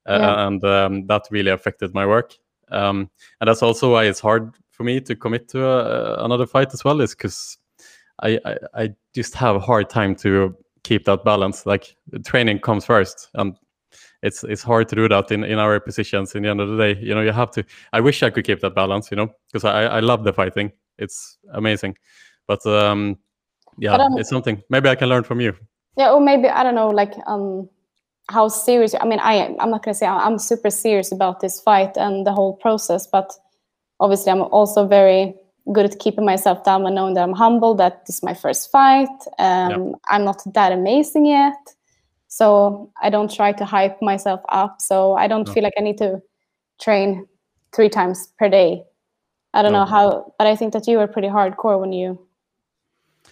uh, 0.08 0.18
yeah. 0.20 0.46
and 0.46 0.64
um, 0.64 1.06
that 1.08 1.24
really 1.30 1.50
affected 1.50 1.92
my 1.94 2.06
work. 2.06 2.32
Um, 2.70 3.10
and 3.40 3.48
that's 3.48 3.62
also 3.62 3.92
why 3.92 4.04
it's 4.04 4.20
hard 4.20 4.54
for 4.76 4.84
me 4.84 5.00
to 5.00 5.16
commit 5.16 5.48
to 5.48 5.66
a, 5.66 6.24
another 6.24 6.46
fight 6.46 6.74
as 6.74 6.84
well 6.84 7.00
is 7.00 7.14
because 7.14 7.56
I, 8.22 8.38
I, 8.44 8.56
I 8.74 8.94
just 9.14 9.34
have 9.34 9.56
a 9.56 9.60
hard 9.60 9.88
time 9.88 10.14
to 10.16 10.54
keep 10.84 11.04
that 11.06 11.24
balance. 11.24 11.64
Like 11.64 11.96
training 12.24 12.60
comes 12.60 12.84
first, 12.84 13.30
and 13.34 13.56
it's 14.22 14.44
it's 14.44 14.62
hard 14.62 14.88
to 14.88 14.96
do 14.96 15.08
that 15.08 15.30
in, 15.30 15.44
in 15.44 15.58
our 15.58 15.80
positions. 15.80 16.34
In 16.34 16.42
the 16.42 16.50
end 16.50 16.60
of 16.60 16.68
the 16.68 16.76
day, 16.76 17.00
you 17.00 17.14
know, 17.14 17.22
you 17.22 17.32
have 17.32 17.50
to. 17.52 17.64
I 17.92 18.00
wish 18.00 18.22
I 18.22 18.30
could 18.30 18.44
keep 18.44 18.60
that 18.60 18.74
balance, 18.74 19.10
you 19.10 19.16
know, 19.16 19.28
because 19.46 19.64
I 19.64 19.84
I 19.84 20.00
love 20.00 20.24
the 20.24 20.32
fighting. 20.32 20.72
It's 20.98 21.38
amazing, 21.52 21.96
but 22.46 22.64
um, 22.66 23.18
yeah, 23.78 23.96
it's 24.12 24.30
something. 24.30 24.62
Maybe 24.68 24.88
I 24.88 24.94
can 24.94 25.08
learn 25.08 25.24
from 25.24 25.40
you. 25.40 25.54
Yeah, 25.96 26.12
or 26.12 26.20
maybe 26.20 26.48
I 26.48 26.62
don't 26.62 26.74
know, 26.74 26.90
like 26.90 27.14
um, 27.26 27.68
how 28.28 28.48
serious. 28.48 28.94
I 29.00 29.06
mean, 29.06 29.20
I 29.20 29.56
I'm 29.58 29.70
not 29.70 29.82
gonna 29.82 29.94
say 29.94 30.06
I'm 30.06 30.38
super 30.38 30.70
serious 30.70 31.12
about 31.12 31.40
this 31.40 31.60
fight 31.60 31.96
and 31.96 32.26
the 32.26 32.32
whole 32.32 32.56
process, 32.56 33.06
but 33.06 33.32
obviously 34.00 34.32
I'm 34.32 34.42
also 34.42 34.86
very 34.86 35.34
good 35.72 35.86
at 35.86 35.98
keeping 35.98 36.24
myself 36.24 36.64
down 36.64 36.86
and 36.86 36.94
knowing 36.94 37.14
that 37.14 37.22
I'm 37.22 37.32
humble, 37.32 37.74
that 37.74 38.06
this 38.06 38.16
is 38.16 38.22
my 38.22 38.34
first 38.34 38.70
fight. 38.70 39.08
Um, 39.38 39.96
I'm 40.08 40.24
not 40.24 40.42
that 40.54 40.72
amazing 40.72 41.26
yet. 41.26 41.56
So 42.28 42.92
I 43.02 43.10
don't 43.10 43.32
try 43.32 43.52
to 43.52 43.64
hype 43.64 44.00
myself 44.00 44.40
up. 44.48 44.80
So 44.80 45.14
I 45.14 45.26
don't 45.26 45.46
no. 45.46 45.52
feel 45.52 45.62
like 45.62 45.72
I 45.78 45.82
need 45.82 45.98
to 45.98 46.20
train 46.80 47.26
three 47.74 47.88
times 47.88 48.28
per 48.38 48.48
day. 48.48 48.84
I 49.54 49.62
don't 49.62 49.72
no. 49.72 49.80
know 49.80 49.84
how, 49.86 50.34
but 50.38 50.46
I 50.46 50.54
think 50.54 50.72
that 50.72 50.86
you 50.86 50.98
were 50.98 51.06
pretty 51.06 51.28
hardcore 51.28 51.80
when 51.80 51.92
you 51.92 52.18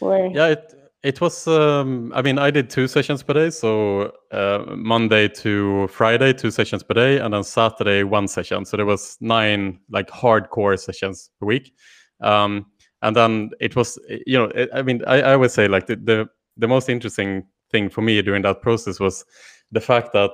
were. 0.01 0.27
Yeah, 0.27 0.49
it, 0.49 0.75
it 1.05 1.21
was, 1.21 1.47
um, 1.47 2.11
I 2.15 2.23
mean, 2.23 2.39
I 2.39 2.51
did 2.51 2.71
two 2.71 2.89
sessions 2.89 3.23
per 3.23 3.35
day. 3.35 3.51
So 3.51 4.11
uh, 4.33 4.65
Monday 4.75 5.29
to 5.29 5.87
Friday, 5.89 6.33
two 6.33 6.51
sessions 6.51 6.83
per 6.83 6.95
day, 6.95 7.19
and 7.19 7.35
then 7.35 7.45
Saturday, 7.45 8.05
one 8.05 8.27
session. 8.27 8.65
So 8.65 8.79
there 8.79 8.87
was 8.87 9.19
nine 9.21 9.81
like 9.91 10.09
hardcore 10.09 10.81
sessions 10.81 11.31
per 11.39 11.47
week. 11.47 11.75
Um, 12.23 12.67
and 13.03 13.15
then 13.15 13.51
it 13.61 13.77
was, 13.77 13.99
you 14.27 14.39
know, 14.39 14.45
it, 14.55 14.71
I 14.73 14.81
mean, 14.81 15.03
I, 15.07 15.21
I 15.21 15.37
would 15.37 15.51
say 15.51 15.69
like 15.69 15.87
the, 15.87 15.97
the 15.97 16.27
the 16.57 16.69
most 16.69 16.89
interesting 16.89 17.45
thing 17.71 17.91
for 17.91 18.01
me 18.01 18.23
during 18.23 18.43
that 18.43 18.63
process 18.63 18.99
was 18.99 19.27
the 19.73 19.81
fact 19.81 20.15
that 20.15 20.31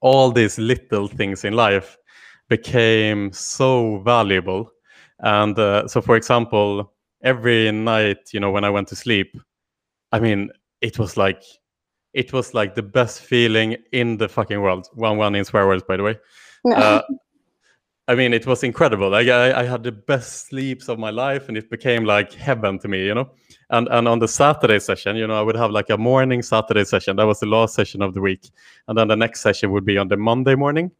all 0.00 0.30
these 0.30 0.58
little 0.58 1.08
things 1.08 1.44
in 1.44 1.54
life 1.54 1.96
became 2.50 3.32
so 3.32 4.00
valuable. 4.00 4.70
And 5.20 5.58
uh, 5.58 5.88
so, 5.88 6.02
for 6.02 6.16
example, 6.16 6.92
every 7.22 7.72
night, 7.72 8.18
you 8.34 8.40
know, 8.40 8.50
when 8.50 8.64
I 8.64 8.70
went 8.70 8.88
to 8.88 8.96
sleep, 8.96 9.34
I 10.12 10.20
mean, 10.20 10.50
it 10.80 10.98
was 10.98 11.16
like 11.16 11.42
it 12.12 12.32
was 12.32 12.54
like 12.54 12.74
the 12.74 12.82
best 12.82 13.20
feeling 13.20 13.76
in 13.92 14.16
the 14.16 14.28
fucking 14.28 14.60
world. 14.60 14.88
One 14.94 15.16
one 15.16 15.34
in 15.34 15.44
swear 15.44 15.66
words, 15.66 15.84
by 15.86 15.96
the 15.96 16.02
way. 16.02 16.18
Uh, 16.74 17.02
I 18.08 18.16
mean, 18.16 18.34
it 18.34 18.44
was 18.44 18.64
incredible. 18.64 19.08
Like 19.08 19.28
I, 19.28 19.60
I 19.60 19.64
had 19.64 19.84
the 19.84 19.92
best 19.92 20.48
sleeps 20.48 20.88
of 20.88 20.98
my 20.98 21.10
life, 21.10 21.48
and 21.48 21.56
it 21.56 21.70
became 21.70 22.04
like 22.04 22.32
heaven 22.32 22.76
to 22.80 22.88
me, 22.88 23.06
you 23.06 23.14
know. 23.14 23.30
And 23.70 23.86
and 23.88 24.08
on 24.08 24.18
the 24.18 24.26
Saturday 24.26 24.80
session, 24.80 25.14
you 25.14 25.28
know, 25.28 25.38
I 25.38 25.42
would 25.42 25.54
have 25.54 25.70
like 25.70 25.90
a 25.90 25.96
morning 25.96 26.42
Saturday 26.42 26.84
session. 26.84 27.16
That 27.16 27.26
was 27.26 27.38
the 27.38 27.46
last 27.46 27.74
session 27.74 28.02
of 28.02 28.14
the 28.14 28.20
week, 28.20 28.50
and 28.88 28.98
then 28.98 29.08
the 29.08 29.16
next 29.16 29.42
session 29.42 29.70
would 29.70 29.84
be 29.84 29.96
on 29.96 30.08
the 30.08 30.16
Monday 30.16 30.56
morning. 30.56 30.90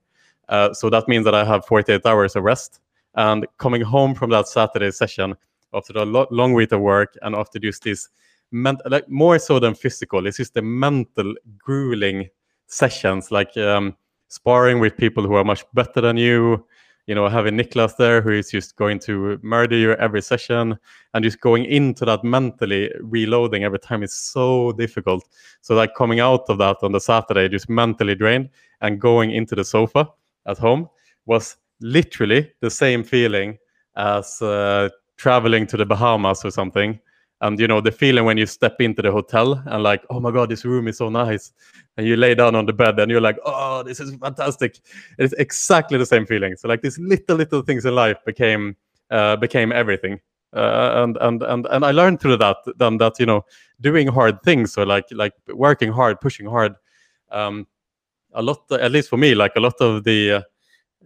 Uh, 0.48 0.72
so 0.72 0.90
that 0.90 1.08
means 1.08 1.24
that 1.24 1.34
I 1.34 1.44
have 1.44 1.64
48 1.64 2.04
hours 2.06 2.36
of 2.36 2.42
rest. 2.42 2.80
And 3.14 3.46
coming 3.58 3.82
home 3.82 4.14
from 4.14 4.30
that 4.30 4.46
Saturday 4.48 4.90
session 4.90 5.34
after 5.72 5.92
a 5.96 6.04
lo- 6.04 6.26
long 6.30 6.52
week 6.52 6.72
of 6.72 6.80
work, 6.80 7.16
and 7.22 7.34
after 7.34 7.58
just 7.58 7.82
this 7.82 8.08
mental, 8.50 8.90
like 8.90 9.08
more 9.08 9.38
so 9.38 9.58
than 9.58 9.74
physical, 9.74 10.26
it's 10.26 10.38
just 10.38 10.54
the 10.54 10.62
mental 10.62 11.34
grueling 11.58 12.28
sessions, 12.66 13.30
like 13.30 13.56
um, 13.56 13.96
sparring 14.28 14.78
with 14.78 14.96
people 14.96 15.26
who 15.26 15.34
are 15.34 15.44
much 15.44 15.64
better 15.74 16.00
than 16.00 16.16
you 16.16 16.64
you 17.10 17.14
know, 17.16 17.28
having 17.28 17.56
Niklas 17.56 17.96
there 17.96 18.20
who 18.20 18.30
is 18.30 18.52
just 18.52 18.76
going 18.76 19.00
to 19.00 19.36
murder 19.42 19.74
you 19.74 19.94
every 19.94 20.22
session 20.22 20.78
and 21.12 21.24
just 21.24 21.40
going 21.40 21.64
into 21.64 22.04
that 22.04 22.22
mentally 22.22 22.88
reloading 23.00 23.64
every 23.64 23.80
time 23.80 24.04
is 24.04 24.14
so 24.14 24.70
difficult. 24.70 25.28
So 25.60 25.74
like 25.74 25.96
coming 25.96 26.20
out 26.20 26.44
of 26.48 26.58
that 26.58 26.76
on 26.82 26.92
the 26.92 27.00
Saturday, 27.00 27.48
just 27.48 27.68
mentally 27.68 28.14
drained 28.14 28.50
and 28.80 29.00
going 29.00 29.32
into 29.32 29.56
the 29.56 29.64
sofa 29.64 30.08
at 30.46 30.58
home 30.58 30.88
was 31.26 31.56
literally 31.80 32.52
the 32.60 32.70
same 32.70 33.02
feeling 33.02 33.58
as 33.96 34.40
uh, 34.40 34.88
traveling 35.16 35.66
to 35.66 35.76
the 35.76 35.86
Bahamas 35.86 36.44
or 36.44 36.52
something 36.52 37.00
and 37.42 37.58
you 37.58 37.66
know 37.66 37.80
the 37.80 37.92
feeling 37.92 38.24
when 38.24 38.36
you 38.36 38.46
step 38.46 38.80
into 38.80 39.02
the 39.02 39.10
hotel 39.10 39.62
and 39.66 39.82
like 39.82 40.04
oh 40.10 40.20
my 40.20 40.30
god 40.30 40.50
this 40.50 40.64
room 40.64 40.88
is 40.88 40.98
so 40.98 41.08
nice. 41.08 41.52
And 41.96 42.06
you 42.06 42.16
lay 42.16 42.34
down 42.34 42.54
on 42.54 42.66
the 42.66 42.72
bed 42.72 42.98
and 42.98 43.10
you're 43.10 43.20
like 43.20 43.38
oh 43.44 43.82
this 43.82 44.00
is 44.00 44.14
fantastic. 44.16 44.78
It's 45.18 45.32
exactly 45.34 45.98
the 45.98 46.06
same 46.06 46.26
feeling. 46.26 46.56
So 46.56 46.68
like 46.68 46.82
these 46.82 46.98
little 46.98 47.36
little 47.36 47.62
things 47.62 47.84
in 47.84 47.94
life 47.94 48.18
became 48.24 48.76
uh, 49.10 49.36
became 49.36 49.72
everything. 49.72 50.20
Uh, 50.52 51.04
and 51.04 51.16
and 51.20 51.44
and 51.44 51.66
and 51.70 51.84
i 51.84 51.92
learned 51.92 52.20
through 52.20 52.36
that 52.36 52.56
then 52.76 52.98
that 52.98 53.20
you 53.20 53.26
know 53.26 53.44
doing 53.80 54.08
hard 54.08 54.42
things 54.42 54.76
or 54.76 54.84
like 54.84 55.04
like 55.12 55.32
working 55.54 55.92
hard 55.92 56.20
pushing 56.20 56.44
hard 56.44 56.74
um 57.30 57.64
a 58.34 58.42
lot 58.42 58.60
at 58.72 58.90
least 58.90 59.08
for 59.08 59.16
me 59.16 59.32
like 59.32 59.52
a 59.54 59.60
lot 59.60 59.80
of 59.80 60.02
the 60.02 60.44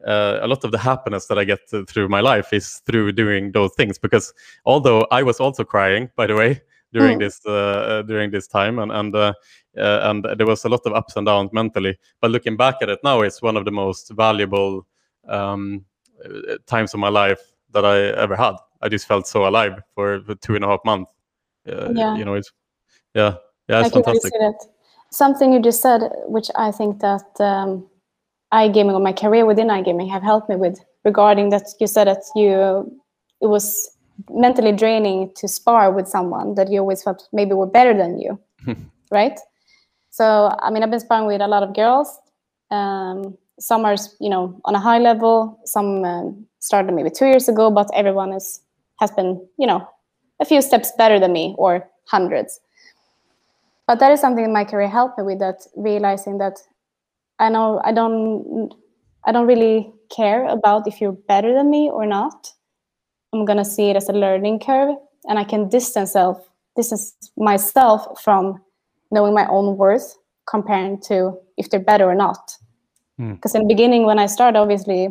uh, 0.07 0.39
a 0.43 0.47
lot 0.47 0.65
of 0.65 0.73
the 0.73 0.79
happiness 0.79 1.27
that 1.27 1.39
I 1.39 1.45
get 1.45 1.61
through 1.89 2.09
my 2.09 2.21
life 2.21 2.53
is 2.53 2.83
through 2.87 3.13
doing 3.13 3.53
those 3.53 3.73
things. 3.75 3.99
Because 3.99 4.35
although 4.67 5.07
I 5.11 5.23
was 5.23 5.41
also 5.41 5.65
crying, 5.65 6.11
by 6.17 6.27
the 6.27 6.35
way, 6.35 6.61
during 6.93 7.19
mm. 7.19 7.21
this 7.21 7.41
uh, 7.47 7.51
uh, 7.53 8.03
during 8.03 8.31
this 8.31 8.47
time, 8.47 8.79
and 8.79 8.93
and 8.93 9.15
uh, 9.15 9.33
uh, 9.77 10.01
and 10.03 10.27
there 10.37 10.47
was 10.47 10.65
a 10.65 10.69
lot 10.69 10.81
of 10.87 10.93
ups 10.93 11.17
and 11.17 11.27
downs 11.27 11.51
mentally. 11.53 11.99
But 12.21 12.31
looking 12.31 12.57
back 12.57 12.77
at 12.83 12.89
it 12.89 13.01
now, 13.03 13.23
it's 13.23 13.43
one 13.43 13.57
of 13.57 13.65
the 13.65 13.73
most 13.73 14.11
valuable 14.11 14.87
um, 15.29 15.85
uh, 16.25 16.57
times 16.67 16.95
of 16.95 17.01
my 17.01 17.09
life 17.09 17.41
that 17.73 17.85
I 17.85 17.99
ever 18.21 18.37
had. 18.37 18.57
I 18.83 18.89
just 18.89 19.07
felt 19.07 19.27
so 19.27 19.49
alive 19.49 19.81
for, 19.95 20.21
for 20.25 20.35
two 20.35 20.55
and 20.55 20.65
a 20.65 20.69
half 20.69 20.81
months. 20.85 21.11
yeah. 21.65 22.17
You 22.17 22.25
know, 22.25 22.35
it's 22.35 22.53
yeah, 23.15 23.37
yeah, 23.69 23.81
it's 23.81 23.97
I 23.97 24.03
fantastic. 24.03 24.33
Something 25.11 25.53
you 25.53 25.61
just 25.61 25.81
said, 25.81 26.11
which 26.27 26.51
I 26.57 26.71
think 26.71 27.01
that. 27.01 27.41
Um, 27.41 27.89
iGaming 28.55 28.95
or 28.95 29.01
my 29.01 29.13
career 29.13 29.45
within 29.45 29.69
iGaming 29.69 30.09
have 30.11 30.23
helped 30.23 30.49
me 30.49 30.57
with 30.57 30.79
regarding 31.05 31.51
that 31.51 31.67
you 31.81 31.87
said 31.87 32.07
that 32.07 32.23
you 32.37 32.51
it 33.41 33.49
was 33.49 33.91
mentally 34.31 34.73
draining 34.73 35.31
to 35.35 35.49
spar 35.49 35.91
with 35.93 36.07
someone 36.07 36.55
that 36.55 36.71
you 36.71 36.79
always 36.79 37.03
felt 37.03 37.29
maybe 37.33 37.53
were 37.53 37.67
better 37.67 37.93
than 37.93 38.19
you 38.19 38.39
right? 39.11 39.39
So 40.11 40.25
i 40.63 40.71
mean 40.71 40.83
i've 40.83 40.91
been 40.91 41.01
sparring 41.01 41.27
with 41.27 41.41
a 41.41 41.49
lot 41.49 41.63
of 41.63 41.75
girls. 41.75 42.09
Um, 42.71 43.37
some 43.59 43.85
are 43.85 43.97
you 44.21 44.31
know 44.31 44.61
on 44.65 44.75
a 44.75 44.81
high 44.81 44.99
level. 44.99 45.61
Some 45.65 46.05
um, 46.05 46.47
started 46.61 46.93
maybe 46.93 47.11
two 47.11 47.27
years 47.27 47.49
ago 47.49 47.71
but 47.71 47.89
everyone 47.95 48.33
is 48.33 48.61
has 49.01 49.11
been 49.11 49.31
you 49.59 49.67
know 49.67 49.89
a 50.41 50.45
few 50.45 50.63
steps 50.63 50.93
better 50.97 51.19
than 51.19 51.33
me 51.33 51.55
or 51.59 51.89
hundreds. 52.07 52.61
But 53.87 53.99
that 54.01 54.13
is 54.13 54.21
something 54.21 54.45
in 54.45 54.53
my 54.53 54.65
career 54.65 54.89
helped 54.89 55.19
me 55.19 55.25
with 55.25 55.41
that 55.41 55.59
realizing 55.77 56.39
that 56.39 56.59
I 57.45 57.51
know 57.51 57.81
I 57.85 57.93
don't 57.93 58.75
I 59.27 59.33
don't 59.33 59.47
really 59.47 59.93
care 60.15 60.47
about 60.47 60.87
if 60.87 61.01
you're 61.01 61.19
better 61.29 61.53
than 61.53 61.71
me 61.71 61.91
or 61.91 62.07
not. 62.07 62.51
I'm 63.33 63.45
gonna 63.45 63.65
see 63.65 63.91
it 63.91 63.97
as 63.97 64.09
a 64.09 64.13
learning 64.13 64.61
curve, 64.61 64.97
and 65.29 65.39
I 65.39 65.45
can 65.45 65.69
distance 65.69 66.13
self 66.13 66.39
distance 66.77 67.15
myself 67.37 68.21
from 68.23 68.61
knowing 69.11 69.35
my 69.35 69.47
own 69.49 69.77
worth 69.77 70.17
comparing 70.49 71.01
to 71.09 71.39
if 71.57 71.71
they're 71.71 71.81
better 71.81 72.05
or 72.05 72.15
not. 72.15 72.57
Because 73.17 73.53
hmm. 73.53 73.59
mm. 73.59 73.61
in 73.61 73.69
the 73.69 73.75
beginning, 73.75 74.07
when 74.07 74.19
I 74.19 74.27
started, 74.27 74.59
obviously, 74.59 75.09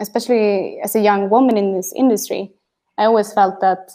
especially 0.00 0.80
as 0.82 0.94
a 0.94 1.00
young 1.00 1.28
woman 1.28 1.56
in 1.56 1.74
this 1.74 1.92
industry, 1.94 2.52
I 2.96 3.04
always 3.04 3.32
felt 3.32 3.60
that 3.60 3.92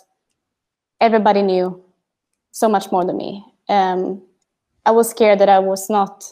everybody 1.01 1.41
knew 1.41 1.83
so 2.51 2.69
much 2.69 2.91
more 2.91 3.03
than 3.03 3.17
me. 3.17 3.43
Um, 3.69 4.21
I 4.85 4.91
was 4.91 5.09
scared 5.09 5.39
that 5.39 5.49
I 5.49 5.59
was 5.59 5.89
not 5.89 6.23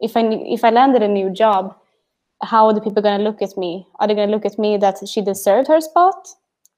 if 0.00 0.16
I 0.16 0.22
if 0.22 0.64
I 0.64 0.70
landed 0.70 1.02
a 1.02 1.08
new 1.08 1.30
job, 1.30 1.76
how 2.42 2.66
are 2.66 2.74
the 2.74 2.80
people 2.80 3.02
going 3.02 3.18
to 3.18 3.24
look 3.24 3.42
at 3.42 3.56
me? 3.56 3.86
Are 3.98 4.06
they 4.06 4.14
going 4.14 4.28
to 4.28 4.34
look 4.34 4.46
at 4.46 4.58
me 4.58 4.76
that 4.78 4.96
she 5.08 5.20
deserved 5.20 5.68
her 5.68 5.80
spot, 5.80 6.28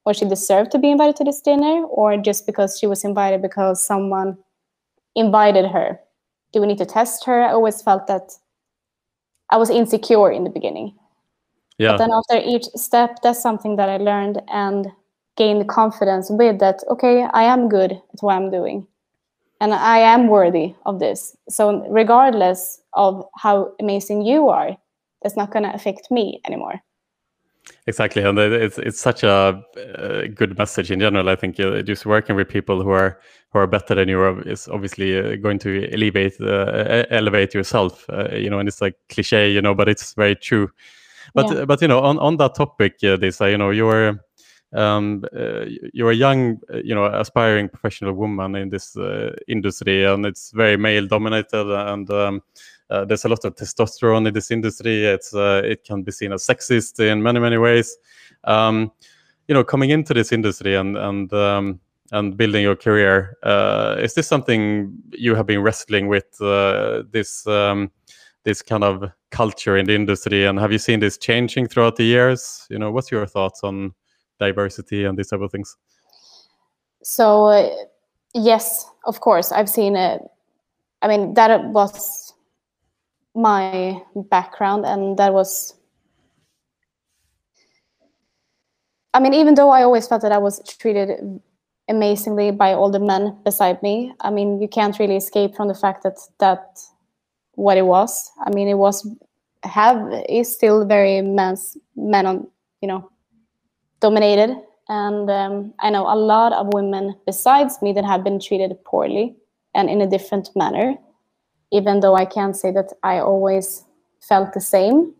or 0.05 0.13
she 0.13 0.25
deserved 0.25 0.71
to 0.71 0.79
be 0.79 0.91
invited 0.91 1.15
to 1.17 1.23
this 1.23 1.41
dinner, 1.41 1.85
or 1.85 2.17
just 2.17 2.45
because 2.45 2.77
she 2.79 2.87
was 2.87 3.03
invited 3.03 3.41
because 3.41 3.85
someone 3.85 4.37
invited 5.15 5.65
her? 5.67 5.99
Do 6.53 6.61
we 6.61 6.67
need 6.67 6.79
to 6.79 6.85
test 6.85 7.25
her? 7.25 7.43
I 7.43 7.51
always 7.51 7.81
felt 7.81 8.07
that 8.07 8.33
I 9.49 9.57
was 9.57 9.69
insecure 9.69 10.31
in 10.31 10.43
the 10.43 10.49
beginning. 10.49 10.95
Yeah. 11.77 11.93
But 11.93 11.97
then 11.97 12.11
after 12.11 12.47
each 12.47 12.65
step, 12.75 13.17
that's 13.23 13.41
something 13.41 13.75
that 13.77 13.89
I 13.89 13.97
learned 13.97 14.41
and 14.49 14.87
gained 15.37 15.67
confidence 15.69 16.29
with 16.29 16.59
that, 16.59 16.83
okay, 16.89 17.25
I 17.33 17.43
am 17.43 17.69
good 17.69 17.91
at 17.93 18.19
what 18.19 18.35
I'm 18.35 18.51
doing 18.51 18.85
and 19.59 19.73
I 19.73 19.99
am 19.99 20.27
worthy 20.27 20.75
of 20.85 20.99
this. 20.99 21.35
So 21.49 21.85
regardless 21.89 22.80
of 22.93 23.25
how 23.35 23.73
amazing 23.79 24.21
you 24.21 24.49
are, 24.49 24.77
that's 25.21 25.37
not 25.37 25.51
going 25.51 25.63
to 25.63 25.73
affect 25.73 26.11
me 26.11 26.41
anymore. 26.45 26.81
Exactly, 27.87 28.23
and 28.23 28.37
it's 28.39 28.77
it's 28.77 28.99
such 28.99 29.23
a, 29.23 29.63
a 29.95 30.27
good 30.27 30.57
message 30.57 30.91
in 30.91 30.99
general. 30.99 31.29
I 31.29 31.35
think 31.35 31.59
uh, 31.59 31.81
just 31.81 32.05
working 32.05 32.35
with 32.35 32.49
people 32.49 32.81
who 32.81 32.89
are 32.89 33.19
who 33.51 33.59
are 33.59 33.67
better 33.67 33.95
than 33.95 34.09
you 34.09 34.39
is 34.41 34.67
obviously 34.67 35.17
uh, 35.17 35.35
going 35.35 35.59
to 35.59 35.87
elevate 35.91 36.39
uh, 36.41 37.05
elevate 37.09 37.53
yourself. 37.53 38.05
Uh, 38.09 38.29
you 38.33 38.49
know, 38.49 38.59
and 38.59 38.67
it's 38.67 38.81
like 38.81 38.95
cliche, 39.09 39.51
you 39.51 39.61
know, 39.61 39.75
but 39.75 39.87
it's 39.89 40.13
very 40.13 40.35
true. 40.35 40.69
But 41.33 41.55
yeah. 41.55 41.65
but 41.65 41.81
you 41.81 41.87
know, 41.87 41.99
on 41.99 42.17
on 42.19 42.37
that 42.37 42.55
topic, 42.55 42.95
uh, 43.03 43.17
this 43.17 43.39
you 43.39 43.57
know, 43.57 43.69
you're 43.69 44.19
um, 44.73 45.23
uh, 45.35 45.65
you're 45.93 46.11
a 46.11 46.15
young, 46.15 46.59
uh, 46.73 46.77
you 46.77 46.95
know, 46.95 47.05
aspiring 47.05 47.69
professional 47.69 48.13
woman 48.13 48.55
in 48.55 48.69
this 48.69 48.95
uh, 48.95 49.35
industry, 49.47 50.05
and 50.05 50.25
it's 50.25 50.51
very 50.51 50.77
male 50.77 51.07
dominated, 51.07 51.67
and 51.67 52.09
um, 52.09 52.41
uh, 52.91 53.05
there's 53.05 53.23
a 53.23 53.29
lot 53.29 53.45
of 53.45 53.55
testosterone 53.55 54.27
in 54.27 54.33
this 54.33 54.51
industry. 54.51 55.05
It's 55.05 55.33
uh, 55.33 55.61
it 55.63 55.85
can 55.85 56.03
be 56.03 56.11
seen 56.11 56.33
as 56.33 56.45
sexist 56.45 56.99
in 56.99 57.23
many 57.23 57.39
many 57.39 57.57
ways. 57.57 57.97
Um, 58.43 58.91
you 59.47 59.55
know, 59.55 59.63
coming 59.63 59.89
into 59.89 60.13
this 60.13 60.31
industry 60.31 60.75
and 60.75 60.97
and 60.97 61.31
um, 61.33 61.79
and 62.11 62.35
building 62.35 62.63
your 62.63 62.75
career, 62.75 63.37
uh, 63.43 63.95
is 63.99 64.13
this 64.13 64.27
something 64.27 64.91
you 65.11 65.35
have 65.35 65.45
been 65.45 65.61
wrestling 65.61 66.09
with? 66.09 66.37
this 67.11 67.47
um, 67.47 67.89
this 68.43 68.61
kind 68.61 68.83
of 68.83 69.09
culture 69.29 69.77
in 69.77 69.85
the 69.85 69.95
industry, 69.95 70.45
and 70.45 70.59
have 70.59 70.73
you 70.73 70.79
seen 70.79 70.99
this 70.99 71.17
changing 71.17 71.67
throughout 71.67 71.95
the 71.95 72.03
years? 72.03 72.67
You 72.69 72.77
know, 72.77 72.91
what's 72.91 73.09
your 73.09 73.25
thoughts 73.25 73.61
on 73.63 73.93
diversity 74.37 75.05
and 75.05 75.17
these 75.17 75.29
type 75.29 75.41
of 75.41 75.51
things? 75.51 75.77
So 77.03 77.45
uh, 77.45 77.69
yes, 78.33 78.85
of 79.05 79.21
course, 79.21 79.53
I've 79.53 79.69
seen 79.69 79.95
it. 79.95 80.21
I 81.01 81.07
mean, 81.07 81.33
that 81.35 81.63
was 81.65 82.20
my 83.35 84.01
background, 84.15 84.85
and 84.85 85.17
that 85.17 85.33
was. 85.33 85.75
I 89.13 89.19
mean, 89.19 89.33
even 89.33 89.55
though 89.55 89.69
I 89.69 89.83
always 89.83 90.07
felt 90.07 90.21
that 90.21 90.31
I 90.31 90.37
was 90.37 90.61
treated 90.79 91.41
amazingly 91.89 92.51
by 92.51 92.73
all 92.73 92.89
the 92.89 92.99
men 92.99 93.37
beside 93.43 93.83
me, 93.83 94.13
I 94.21 94.29
mean, 94.29 94.61
you 94.61 94.69
can't 94.69 94.97
really 94.97 95.17
escape 95.17 95.55
from 95.55 95.67
the 95.67 95.75
fact 95.75 96.03
that 96.03 96.17
that 96.39 96.79
what 97.55 97.77
it 97.77 97.85
was. 97.85 98.31
I 98.45 98.49
mean, 98.51 98.67
it 98.67 98.77
was 98.77 99.07
have 99.63 100.23
is 100.27 100.53
still 100.53 100.85
very 100.85 101.21
men's 101.21 101.77
men 101.95 102.25
on 102.25 102.47
you 102.81 102.87
know 102.87 103.09
dominated. 103.99 104.57
And 104.89 105.29
um, 105.29 105.73
I 105.79 105.89
know 105.89 106.03
a 106.11 106.15
lot 106.15 106.51
of 106.51 106.73
women 106.73 107.15
besides 107.25 107.81
me 107.81 107.93
that 107.93 108.03
have 108.03 108.23
been 108.23 108.39
treated 108.39 108.83
poorly 108.83 109.35
and 109.73 109.89
in 109.89 110.01
a 110.01 110.07
different 110.07 110.49
manner, 110.55 110.95
even 111.71 112.01
though 112.01 112.15
I 112.15 112.25
can't 112.25 112.55
say 112.55 112.71
that 112.71 112.93
I 113.03 113.19
always 113.19 113.85
felt 114.19 114.53
the 114.53 114.61
same. 114.61 115.13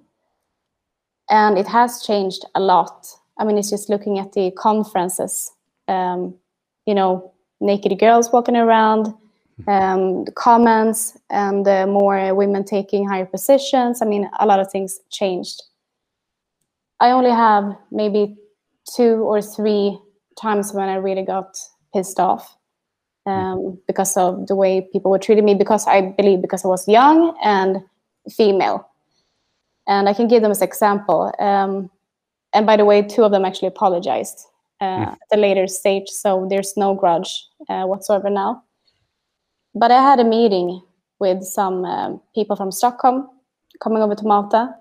And 1.30 1.58
it 1.58 1.68
has 1.68 2.04
changed 2.04 2.46
a 2.56 2.60
lot. 2.60 3.08
I 3.40 3.46
mean, 3.46 3.58
it's 3.58 3.70
just 3.70 3.90
looking 3.90 4.20
at 4.20 4.34
the 4.34 4.52
conferences, 4.52 5.52
um, 5.88 6.36
you 6.86 6.94
know, 6.94 7.34
naked 7.62 7.98
girls 8.00 8.32
walking 8.32 8.58
around, 8.58 9.14
um, 9.68 10.26
comments, 10.36 11.18
and 11.30 11.68
uh, 11.68 11.88
more 11.88 12.36
women 12.36 12.66
taking 12.66 13.08
higher 13.08 13.26
positions. 13.26 14.02
I 14.02 14.06
mean, 14.06 14.30
a 14.40 14.46
lot 14.46 14.60
of 14.60 14.70
things 14.72 15.00
changed. 15.10 15.64
I 17.00 17.12
only 17.12 17.32
have 17.32 17.76
maybe 17.92 18.36
two 18.94 19.24
or 19.24 19.42
three 19.42 19.98
times 20.40 20.74
when 20.74 20.90
I 20.90 20.96
really 20.96 21.24
got 21.24 21.58
pissed 21.94 22.20
off 22.20 22.58
um, 23.26 23.80
because 23.88 24.18
of 24.18 24.48
the 24.48 24.56
way 24.56 24.88
people 24.92 25.12
were 25.12 25.20
treating 25.20 25.46
me. 25.46 25.56
Because 25.56 25.88
I 25.88 26.02
believe 26.02 26.42
because 26.42 26.66
I 26.66 26.68
was 26.68 26.88
young 26.88 27.36
and 27.44 27.78
female, 28.30 28.88
and 29.88 30.10
I 30.10 30.14
can 30.14 30.28
give 30.28 30.42
them 30.42 30.52
as 30.52 30.62
example. 30.62 31.34
Um, 31.40 31.90
and 32.54 32.66
by 32.66 32.78
the 32.78 32.86
way, 32.86 33.02
two 33.02 33.24
of 33.24 33.32
them 33.32 33.46
actually 33.46 33.70
apologized 33.70 34.46
uh, 34.82 34.86
mm. 34.86 35.12
at 35.12 35.20
a 35.32 35.38
later 35.38 35.68
stage, 35.68 36.10
so 36.10 36.48
there's 36.50 36.76
no 36.76 36.94
grudge 36.94 37.48
uh, 37.70 37.86
whatsoever 37.86 38.30
now. 38.30 38.64
But 39.74 39.92
I 39.92 40.02
had 40.02 40.20
a 40.20 40.26
meeting 40.26 40.82
with 41.20 41.44
some 41.44 41.86
uh, 41.86 42.18
people 42.36 42.56
from 42.56 42.72
Stockholm 42.72 43.30
coming 43.82 44.04
over 44.04 44.16
to 44.16 44.24
Malta, 44.26 44.76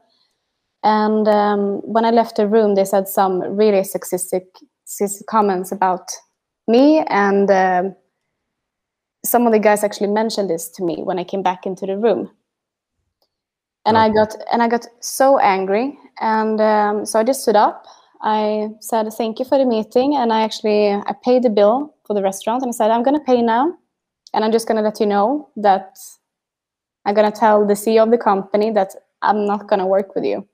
and 0.83 1.29
um, 1.29 1.81
when 1.85 2.05
I 2.05 2.11
left 2.11 2.37
the 2.37 2.49
room, 2.49 2.75
they 2.75 2.85
said 2.85 3.09
some 3.09 3.41
really 3.41 3.83
sexistic, 3.83 4.47
sexistic 4.87 5.27
comments 5.27 5.73
about 5.73 6.11
me. 6.67 7.05
And 7.09 7.51
um, 7.51 7.97
some 9.25 9.47
of 9.47 9.53
the 9.53 9.59
guys 9.59 9.85
actually 9.85 10.09
mentioned 10.09 10.49
this 10.49 10.69
to 10.69 10.85
me 10.85 11.03
when 11.03 11.19
I 11.19 11.25
came 11.25 11.43
back 11.43 11.67
into 11.67 11.87
the 11.87 11.97
room. 11.97 12.31
And 13.87 13.97
okay. 13.97 14.07
I 14.07 14.09
got 14.11 14.35
and 14.53 14.63
I 14.63 14.69
got 14.69 14.87
so 15.01 15.39
angry, 15.39 15.99
and 16.21 16.61
um, 16.61 17.07
so 17.07 17.19
I 17.19 17.25
just 17.25 17.43
stood 17.43 17.57
up. 17.57 17.87
I 18.23 18.69
said 18.81 19.11
thank 19.15 19.39
you 19.39 19.47
for 19.47 19.57
the 19.57 19.65
meeting, 19.65 20.17
and 20.17 20.33
I 20.33 20.43
actually 20.43 20.91
I 20.91 21.15
paid 21.25 21.43
the 21.43 21.51
bill 21.51 21.95
for 22.07 22.15
the 22.15 22.23
restaurant, 22.23 22.63
and 22.63 22.69
I 22.69 22.73
said 22.73 22.91
I'm 22.91 23.03
going 23.03 23.19
to 23.19 23.25
pay 23.25 23.41
now, 23.41 23.75
and 24.35 24.45
I'm 24.45 24.53
just 24.53 24.69
going 24.69 24.77
to 24.77 24.83
let 24.83 25.01
you 25.01 25.07
know 25.07 25.49
that 25.57 25.97
I'm 27.07 27.15
going 27.15 27.31
to 27.31 27.39
tell 27.39 27.67
the 27.67 27.73
CEO 27.73 28.03
of 28.03 28.11
the 28.11 28.19
company 28.19 28.71
that 28.73 28.95
I'm 29.23 29.47
not 29.47 29.67
going 29.67 29.81
to 29.81 29.87
work 29.87 30.15
with 30.15 30.25
you. 30.25 30.47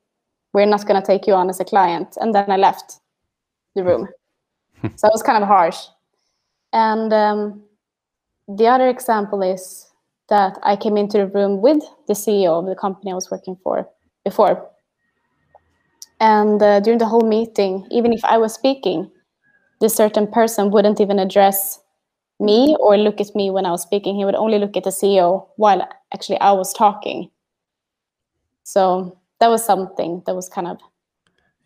We're 0.53 0.67
not 0.67 0.87
going 0.87 1.01
to 1.01 1.07
take 1.07 1.27
you 1.27 1.35
on 1.35 1.51
as 1.51 1.59
a 1.59 1.65
client, 1.65 2.17
and 2.21 2.33
then 2.33 2.49
I 2.49 2.57
left 2.57 3.01
the 3.75 3.83
room. 3.83 4.09
so 4.95 5.09
it 5.09 5.13
was 5.13 5.23
kind 5.25 5.43
of 5.43 5.49
harsh. 5.49 5.79
And 6.73 7.13
um, 7.13 7.66
the 8.49 8.67
other 8.67 8.89
example 8.89 9.43
is 9.43 9.91
that 10.29 10.59
I 10.63 10.77
came 10.77 10.97
into 10.97 11.19
the 11.19 11.27
room 11.27 11.61
with 11.61 11.83
the 12.09 12.15
CEO 12.15 12.59
of 12.59 12.67
the 12.67 12.75
company 12.75 13.13
I 13.13 13.15
was 13.15 13.31
working 13.31 13.57
for 13.63 13.89
before. 14.25 14.69
And 16.19 16.63
uh, 16.63 16.81
during 16.81 16.99
the 16.99 17.07
whole 17.07 17.29
meeting, 17.29 17.87
even 17.91 18.13
if 18.13 18.25
I 18.25 18.39
was 18.39 18.55
speaking, 18.55 19.11
this 19.81 19.95
certain 19.95 20.27
person 20.27 20.71
wouldn't 20.71 21.01
even 21.01 21.19
address 21.19 21.81
me 22.41 22.77
or 22.81 22.97
look 22.97 23.21
at 23.21 23.35
me 23.35 23.51
when 23.51 23.67
I 23.67 23.71
was 23.71 23.83
speaking. 23.83 24.17
He 24.17 24.25
would 24.25 24.35
only 24.35 24.59
look 24.59 24.77
at 24.77 24.85
the 24.85 24.91
CEO 24.91 25.49
while 25.57 25.87
actually 26.13 26.41
I 26.41 26.53
was 26.53 26.73
talking. 26.73 27.31
So 28.63 29.19
that 29.41 29.49
was 29.49 29.65
something 29.65 30.23
that 30.27 30.35
was 30.35 30.49
kind 30.49 30.67
of 30.67 30.81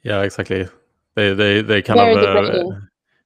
yeah, 0.03 0.22
exactly. 0.22 0.66
They 1.14 1.35
they 1.35 1.62
they 1.62 1.83
kind 1.83 2.01
of 2.01 2.16
uh. 2.16 2.81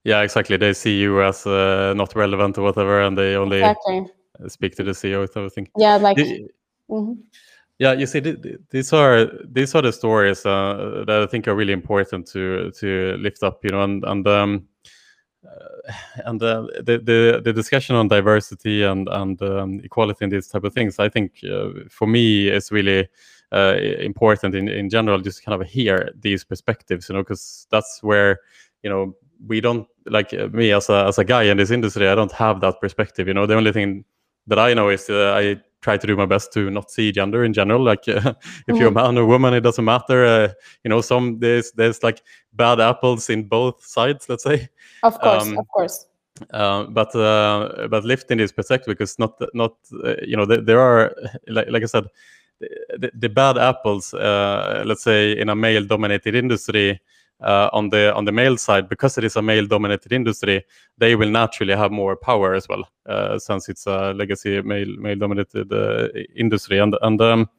Yeah, 0.04 0.20
exactly. 0.20 0.56
They 0.56 0.72
see 0.74 0.98
you 1.00 1.22
as 1.22 1.46
uh, 1.46 1.94
not 1.96 2.14
relevant 2.14 2.58
or 2.58 2.62
whatever, 2.62 3.00
and 3.02 3.16
they 3.16 3.36
only 3.36 3.58
Exactly. 3.58 4.06
speak 4.48 4.76
to 4.76 4.84
the 4.84 4.92
CEO 4.92 5.22
and 5.22 5.30
everything. 5.36 5.68
Yeah, 5.76 5.96
like 5.96 6.18
mhm. 6.90 7.18
Yeah, 7.78 7.92
you 7.94 8.06
see, 8.06 8.20
th- 8.20 8.40
th- 8.40 8.60
these 8.70 8.92
are 8.92 9.26
these 9.44 9.74
are 9.74 9.82
the 9.82 9.92
stories 9.92 10.46
uh, 10.46 11.04
that 11.06 11.22
I 11.22 11.26
think 11.26 11.48
are 11.48 11.56
really 11.56 11.72
important 11.72 12.26
to 12.28 12.70
to 12.70 13.16
lift 13.18 13.42
up, 13.42 13.64
you 13.64 13.70
know, 13.70 13.82
and 13.82 14.04
and 14.04 14.28
um, 14.28 14.68
and 16.24 16.42
uh, 16.42 16.66
the, 16.76 16.98
the 16.98 17.40
the 17.44 17.52
discussion 17.52 17.96
on 17.96 18.08
diversity 18.08 18.82
and 18.84 19.08
and 19.08 19.40
um, 19.42 19.80
equality 19.82 20.24
and 20.24 20.32
these 20.32 20.48
type 20.48 20.64
of 20.64 20.72
things, 20.72 20.98
I 20.98 21.08
think 21.08 21.40
uh, 21.44 21.70
for 21.90 22.06
me 22.06 22.48
is 22.48 22.70
really 22.70 23.08
uh, 23.52 23.76
important 24.00 24.54
in 24.54 24.68
in 24.68 24.88
general, 24.88 25.18
just 25.20 25.44
kind 25.44 25.60
of 25.60 25.66
hear 25.66 26.10
these 26.20 26.44
perspectives, 26.44 27.08
you 27.08 27.14
know, 27.14 27.22
because 27.22 27.66
that's 27.70 28.02
where 28.02 28.38
you 28.82 28.90
know 28.90 29.14
we 29.46 29.60
don't 29.60 29.86
like 30.06 30.32
uh, 30.34 30.48
me 30.48 30.72
as 30.72 30.88
a 30.88 31.06
as 31.06 31.18
a 31.18 31.24
guy 31.24 31.44
in 31.44 31.56
this 31.56 31.70
industry, 31.70 32.08
I 32.08 32.14
don't 32.14 32.32
have 32.32 32.60
that 32.60 32.80
perspective, 32.80 33.28
you 33.28 33.34
know. 33.34 33.46
The 33.46 33.56
only 33.56 33.72
thing 33.72 34.04
that 34.46 34.58
I 34.58 34.74
know 34.74 34.88
is 34.88 35.08
uh, 35.08 35.34
I 35.36 35.60
try 35.80 35.98
to 35.98 36.06
do 36.06 36.16
my 36.16 36.26
best 36.26 36.52
to 36.54 36.70
not 36.70 36.90
see 36.90 37.12
gender 37.12 37.44
in 37.44 37.52
general. 37.52 37.82
Like 37.82 38.08
uh, 38.08 38.34
if 38.66 38.76
you're 38.76 38.88
a 38.88 38.92
man 38.92 39.18
or 39.18 39.26
woman, 39.26 39.54
it 39.54 39.60
doesn't 39.60 39.84
matter. 39.84 40.24
Uh, 40.24 40.48
you 40.82 40.88
know, 40.88 41.00
some 41.00 41.38
there's 41.38 41.72
there's 41.72 42.02
like 42.02 42.22
bad 42.52 42.80
apples 42.80 43.30
in 43.30 43.44
both 43.44 43.84
sides. 43.84 44.28
Let's 44.28 44.44
say, 44.44 44.68
of 45.02 45.18
course, 45.20 45.42
um, 45.42 45.58
of 45.58 45.68
course. 45.68 46.06
uh, 46.52 46.84
but 46.84 47.14
uh, 47.14 47.88
but 47.88 48.04
lifting 48.04 48.38
this 48.38 48.52
perspective 48.52 48.86
because 48.86 49.18
not 49.18 49.40
not 49.52 49.76
uh, 50.04 50.14
you 50.22 50.36
know 50.36 50.46
there, 50.46 50.60
there 50.60 50.80
are 50.80 51.14
like, 51.48 51.68
like 51.68 51.82
I 51.82 51.86
said, 51.86 52.04
the, 52.60 53.10
the 53.14 53.28
bad 53.28 53.58
apples. 53.58 54.14
Uh, 54.14 54.82
let's 54.86 55.02
say 55.02 55.38
in 55.38 55.48
a 55.48 55.54
male-dominated 55.54 56.34
industry. 56.34 57.00
Uh, 57.44 57.68
on 57.74 57.90
the 57.90 58.10
on 58.14 58.24
the 58.24 58.32
male 58.32 58.56
side, 58.56 58.88
because 58.88 59.18
it 59.18 59.24
is 59.24 59.36
a 59.36 59.42
male-dominated 59.42 60.12
industry, 60.12 60.64
they 60.96 61.14
will 61.14 61.30
naturally 61.30 61.76
have 61.76 61.92
more 61.92 62.16
power 62.16 62.54
as 62.54 62.66
well, 62.68 62.88
uh, 63.06 63.38
since 63.38 63.68
it's 63.68 63.86
a 63.86 64.14
legacy 64.14 64.62
male 64.62 64.96
male-dominated 64.98 65.70
uh, 65.70 66.08
industry. 66.34 66.78
And 66.78 66.96
and 67.02 67.20
um, 67.20 67.50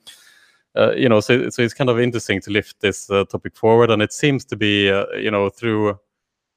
uh, 0.75 0.93
you 0.95 1.07
know, 1.07 1.19
so 1.19 1.49
so 1.49 1.61
it's 1.61 1.75
kind 1.75 1.89
of 1.89 1.99
interesting 1.99 2.41
to 2.41 2.51
lift 2.51 2.79
this 2.79 3.09
uh, 3.11 3.25
topic 3.25 3.55
forward. 3.55 3.91
And 3.91 4.01
it 4.01 4.11
seems 4.11 4.43
to 4.45 4.55
be, 4.55 4.89
uh, 4.89 5.05
you 5.17 5.29
know, 5.29 5.49
through 5.49 5.99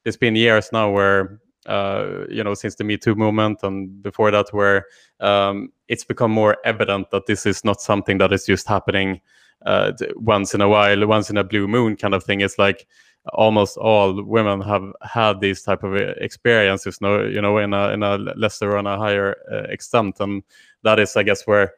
it's 0.07 0.17
been 0.17 0.35
years 0.37 0.73
now 0.73 0.91
where 0.91 1.41
uh, 1.67 2.25
you 2.31 2.43
know 2.43 2.55
since 2.55 2.77
the 2.77 2.85
Me 2.85 2.97
Too 2.97 3.15
movement 3.15 3.63
and 3.63 4.03
before 4.03 4.31
that, 4.31 4.49
where 4.53 4.87
um, 5.21 5.71
it's 5.89 6.05
become 6.05 6.33
more 6.33 6.57
evident 6.65 7.11
that 7.11 7.27
this 7.27 7.45
is 7.45 7.63
not 7.63 7.83
something 7.83 8.19
that 8.19 8.33
is 8.33 8.47
just 8.47 8.67
happening 8.67 9.21
uh, 9.67 9.93
once 10.17 10.55
in 10.55 10.63
a 10.63 10.69
while, 10.69 11.07
once 11.07 11.31
in 11.31 11.37
a 11.37 11.45
blue 11.45 11.69
moon 11.69 11.97
kind 11.97 12.15
of 12.15 12.25
thing. 12.25 12.41
It's 12.41 12.59
like 12.59 12.87
almost 13.33 13.77
all 13.77 14.23
women 14.23 14.61
have 14.61 14.93
had 15.03 15.41
these 15.41 15.63
type 15.63 15.83
of 15.83 15.95
uh, 15.95 16.15
experiences, 16.19 17.01
no, 17.01 17.25
you 17.25 17.41
know, 17.41 17.59
in 17.59 17.75
a 17.75 17.91
in 17.91 18.03
a 18.03 18.17
lesser 18.17 18.73
or 18.73 18.79
a 18.79 18.99
higher 18.99 19.37
uh, 19.51 19.65
extent, 19.71 20.21
and 20.21 20.43
that 20.83 20.99
is, 20.99 21.17
I 21.17 21.23
guess, 21.23 21.47
where 21.47 21.75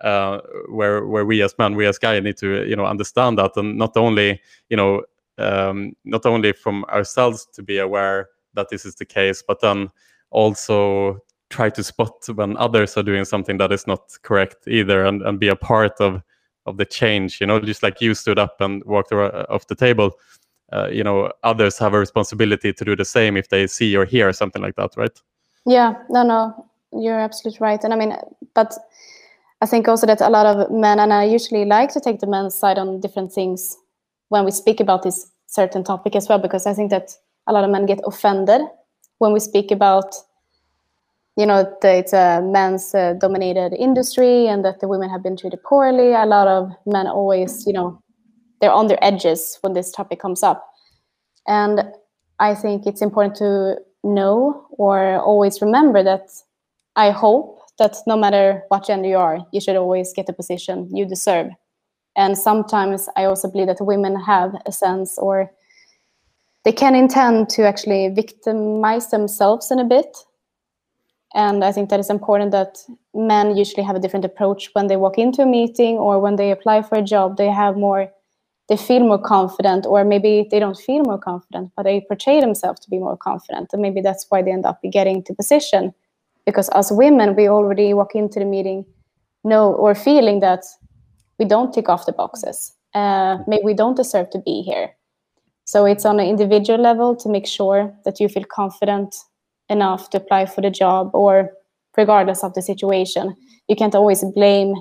uh, 0.00 0.40
where 0.68 1.06
where 1.06 1.24
we 1.24 1.42
as 1.42 1.54
men, 1.58 1.74
we 1.74 1.86
as 1.86 1.98
guys, 1.98 2.22
need 2.22 2.36
to 2.38 2.66
you 2.68 2.76
know 2.76 2.86
understand 2.86 3.38
that, 3.38 3.56
and 3.56 3.76
not 3.76 3.96
only 3.96 4.40
you 4.68 4.76
know 4.76 5.02
um, 5.38 5.94
not 6.04 6.26
only 6.26 6.52
from 6.52 6.84
ourselves 6.84 7.46
to 7.54 7.62
be 7.62 7.78
aware 7.78 8.28
that 8.54 8.68
this 8.70 8.84
is 8.84 8.94
the 8.94 9.04
case, 9.04 9.42
but 9.46 9.60
then 9.60 9.90
also 10.30 11.18
try 11.48 11.70
to 11.70 11.82
spot 11.84 12.26
when 12.34 12.56
others 12.56 12.96
are 12.96 13.02
doing 13.02 13.24
something 13.24 13.58
that 13.58 13.72
is 13.72 13.86
not 13.86 14.00
correct 14.22 14.66
either, 14.66 15.04
and, 15.04 15.22
and 15.22 15.38
be 15.40 15.48
a 15.48 15.56
part 15.56 16.00
of 16.00 16.22
of 16.66 16.76
the 16.76 16.84
change. 16.84 17.40
You 17.40 17.46
know, 17.46 17.60
just 17.60 17.82
like 17.82 18.00
you 18.00 18.14
stood 18.14 18.38
up 18.38 18.60
and 18.60 18.82
walked 18.84 19.12
off 19.12 19.66
the 19.66 19.74
table. 19.74 20.12
Uh, 20.72 20.88
you 20.90 21.04
know, 21.04 21.30
others 21.42 21.78
have 21.78 21.94
a 21.94 21.98
responsibility 21.98 22.72
to 22.72 22.84
do 22.84 22.96
the 22.96 23.04
same 23.04 23.36
if 23.36 23.48
they 23.48 23.66
see 23.66 23.96
or 23.96 24.04
hear 24.04 24.32
something 24.32 24.62
like 24.62 24.74
that, 24.74 24.90
right? 24.96 25.22
Yeah, 25.64 25.94
no, 26.10 26.22
no, 26.22 26.66
you're 26.92 27.20
absolutely 27.20 27.58
right. 27.60 27.82
And 27.84 27.92
I 27.92 27.96
mean, 27.96 28.16
but 28.54 28.74
I 29.62 29.66
think 29.66 29.88
also 29.88 30.06
that 30.06 30.20
a 30.20 30.28
lot 30.28 30.46
of 30.46 30.70
men, 30.70 30.98
and 30.98 31.12
I 31.12 31.24
usually 31.24 31.64
like 31.64 31.90
to 31.92 32.00
take 32.00 32.20
the 32.20 32.26
men's 32.26 32.54
side 32.54 32.78
on 32.78 33.00
different 33.00 33.32
things 33.32 33.76
when 34.28 34.44
we 34.44 34.50
speak 34.50 34.80
about 34.80 35.02
this 35.02 35.30
certain 35.46 35.84
topic 35.84 36.16
as 36.16 36.28
well, 36.28 36.38
because 36.38 36.66
I 36.66 36.74
think 36.74 36.90
that 36.90 37.12
a 37.46 37.52
lot 37.52 37.64
of 37.64 37.70
men 37.70 37.86
get 37.86 38.00
offended 38.04 38.60
when 39.18 39.32
we 39.32 39.40
speak 39.40 39.70
about, 39.70 40.14
you 41.36 41.46
know, 41.46 41.62
that 41.80 41.94
it's 41.94 42.12
a 42.12 42.42
men's 42.42 42.94
uh, 42.94 43.14
dominated 43.20 43.72
industry 43.72 44.48
and 44.48 44.64
that 44.64 44.80
the 44.80 44.88
women 44.88 45.08
have 45.08 45.22
been 45.22 45.36
treated 45.36 45.62
poorly. 45.62 46.12
A 46.12 46.26
lot 46.26 46.48
of 46.48 46.72
men 46.86 47.06
always, 47.06 47.66
you 47.66 47.72
know, 47.72 48.02
they're 48.60 48.72
on 48.72 48.86
their 48.86 49.02
edges 49.02 49.58
when 49.60 49.72
this 49.72 49.92
topic 49.92 50.20
comes 50.20 50.42
up. 50.42 50.66
And 51.46 51.82
I 52.38 52.54
think 52.54 52.86
it's 52.86 53.02
important 53.02 53.36
to 53.36 53.76
know 54.04 54.66
or 54.70 55.18
always 55.20 55.60
remember 55.60 56.02
that 56.02 56.28
I 56.96 57.10
hope 57.10 57.60
that 57.78 57.96
no 58.06 58.16
matter 58.16 58.62
what 58.68 58.86
gender 58.86 59.08
you 59.08 59.16
are, 59.16 59.38
you 59.52 59.60
should 59.60 59.76
always 59.76 60.12
get 60.14 60.26
the 60.26 60.32
position 60.32 60.88
you 60.94 61.06
deserve. 61.06 61.48
And 62.16 62.36
sometimes 62.36 63.08
I 63.16 63.24
also 63.24 63.50
believe 63.50 63.66
that 63.66 63.84
women 63.84 64.18
have 64.20 64.54
a 64.64 64.72
sense 64.72 65.18
or 65.18 65.50
they 66.64 66.72
can 66.72 66.94
intend 66.94 67.50
to 67.50 67.66
actually 67.66 68.08
victimize 68.08 69.10
themselves 69.10 69.70
in 69.70 69.78
a 69.78 69.84
bit. 69.84 70.16
And 71.34 71.62
I 71.62 71.70
think 71.70 71.90
that 71.90 72.00
it's 72.00 72.10
important 72.10 72.50
that 72.52 72.78
men 73.14 73.56
usually 73.56 73.84
have 73.84 73.94
a 73.94 74.00
different 74.00 74.24
approach 74.24 74.70
when 74.72 74.86
they 74.86 74.96
walk 74.96 75.18
into 75.18 75.42
a 75.42 75.46
meeting 75.46 75.96
or 75.96 76.18
when 76.18 76.36
they 76.36 76.50
apply 76.50 76.82
for 76.82 76.96
a 76.96 77.02
job. 77.02 77.36
They 77.36 77.50
have 77.50 77.76
more, 77.76 78.10
they 78.68 78.76
feel 78.76 79.00
more 79.00 79.18
confident, 79.18 79.86
or 79.86 80.04
maybe 80.04 80.48
they 80.50 80.58
don't 80.58 80.76
feel 80.76 81.02
more 81.04 81.18
confident, 81.18 81.70
but 81.76 81.84
they 81.84 82.04
portray 82.08 82.40
themselves 82.40 82.80
to 82.80 82.90
be 82.90 82.98
more 82.98 83.16
confident. 83.16 83.70
And 83.72 83.80
maybe 83.80 84.00
that's 84.00 84.26
why 84.28 84.42
they 84.42 84.50
end 84.50 84.66
up 84.66 84.80
getting 84.90 85.22
to 85.24 85.34
position. 85.34 85.94
Because 86.44 86.68
as 86.70 86.90
women, 86.90 87.36
we 87.36 87.48
already 87.48 87.94
walk 87.94 88.14
into 88.14 88.40
the 88.40 88.44
meeting 88.44 88.84
know 89.44 89.72
or 89.74 89.94
feeling 89.94 90.40
that 90.40 90.64
we 91.38 91.44
don't 91.44 91.72
tick 91.72 91.88
off 91.88 92.06
the 92.06 92.12
boxes. 92.12 92.72
Uh, 92.94 93.38
maybe 93.46 93.62
we 93.64 93.74
don't 93.74 93.96
deserve 93.96 94.30
to 94.30 94.38
be 94.40 94.62
here. 94.62 94.90
So 95.64 95.84
it's 95.84 96.04
on 96.04 96.20
an 96.20 96.26
individual 96.26 96.80
level 96.80 97.14
to 97.16 97.28
make 97.28 97.46
sure 97.46 97.94
that 98.04 98.20
you 98.20 98.28
feel 98.28 98.44
confident 98.44 99.14
enough 99.68 100.10
to 100.10 100.18
apply 100.18 100.46
for 100.46 100.60
the 100.60 100.70
job 100.70 101.10
or 101.12 101.50
regardless 101.96 102.42
of 102.44 102.54
the 102.54 102.62
situation. 102.62 103.34
You 103.68 103.76
can't 103.76 103.94
always 103.94 104.24
blame 104.34 104.74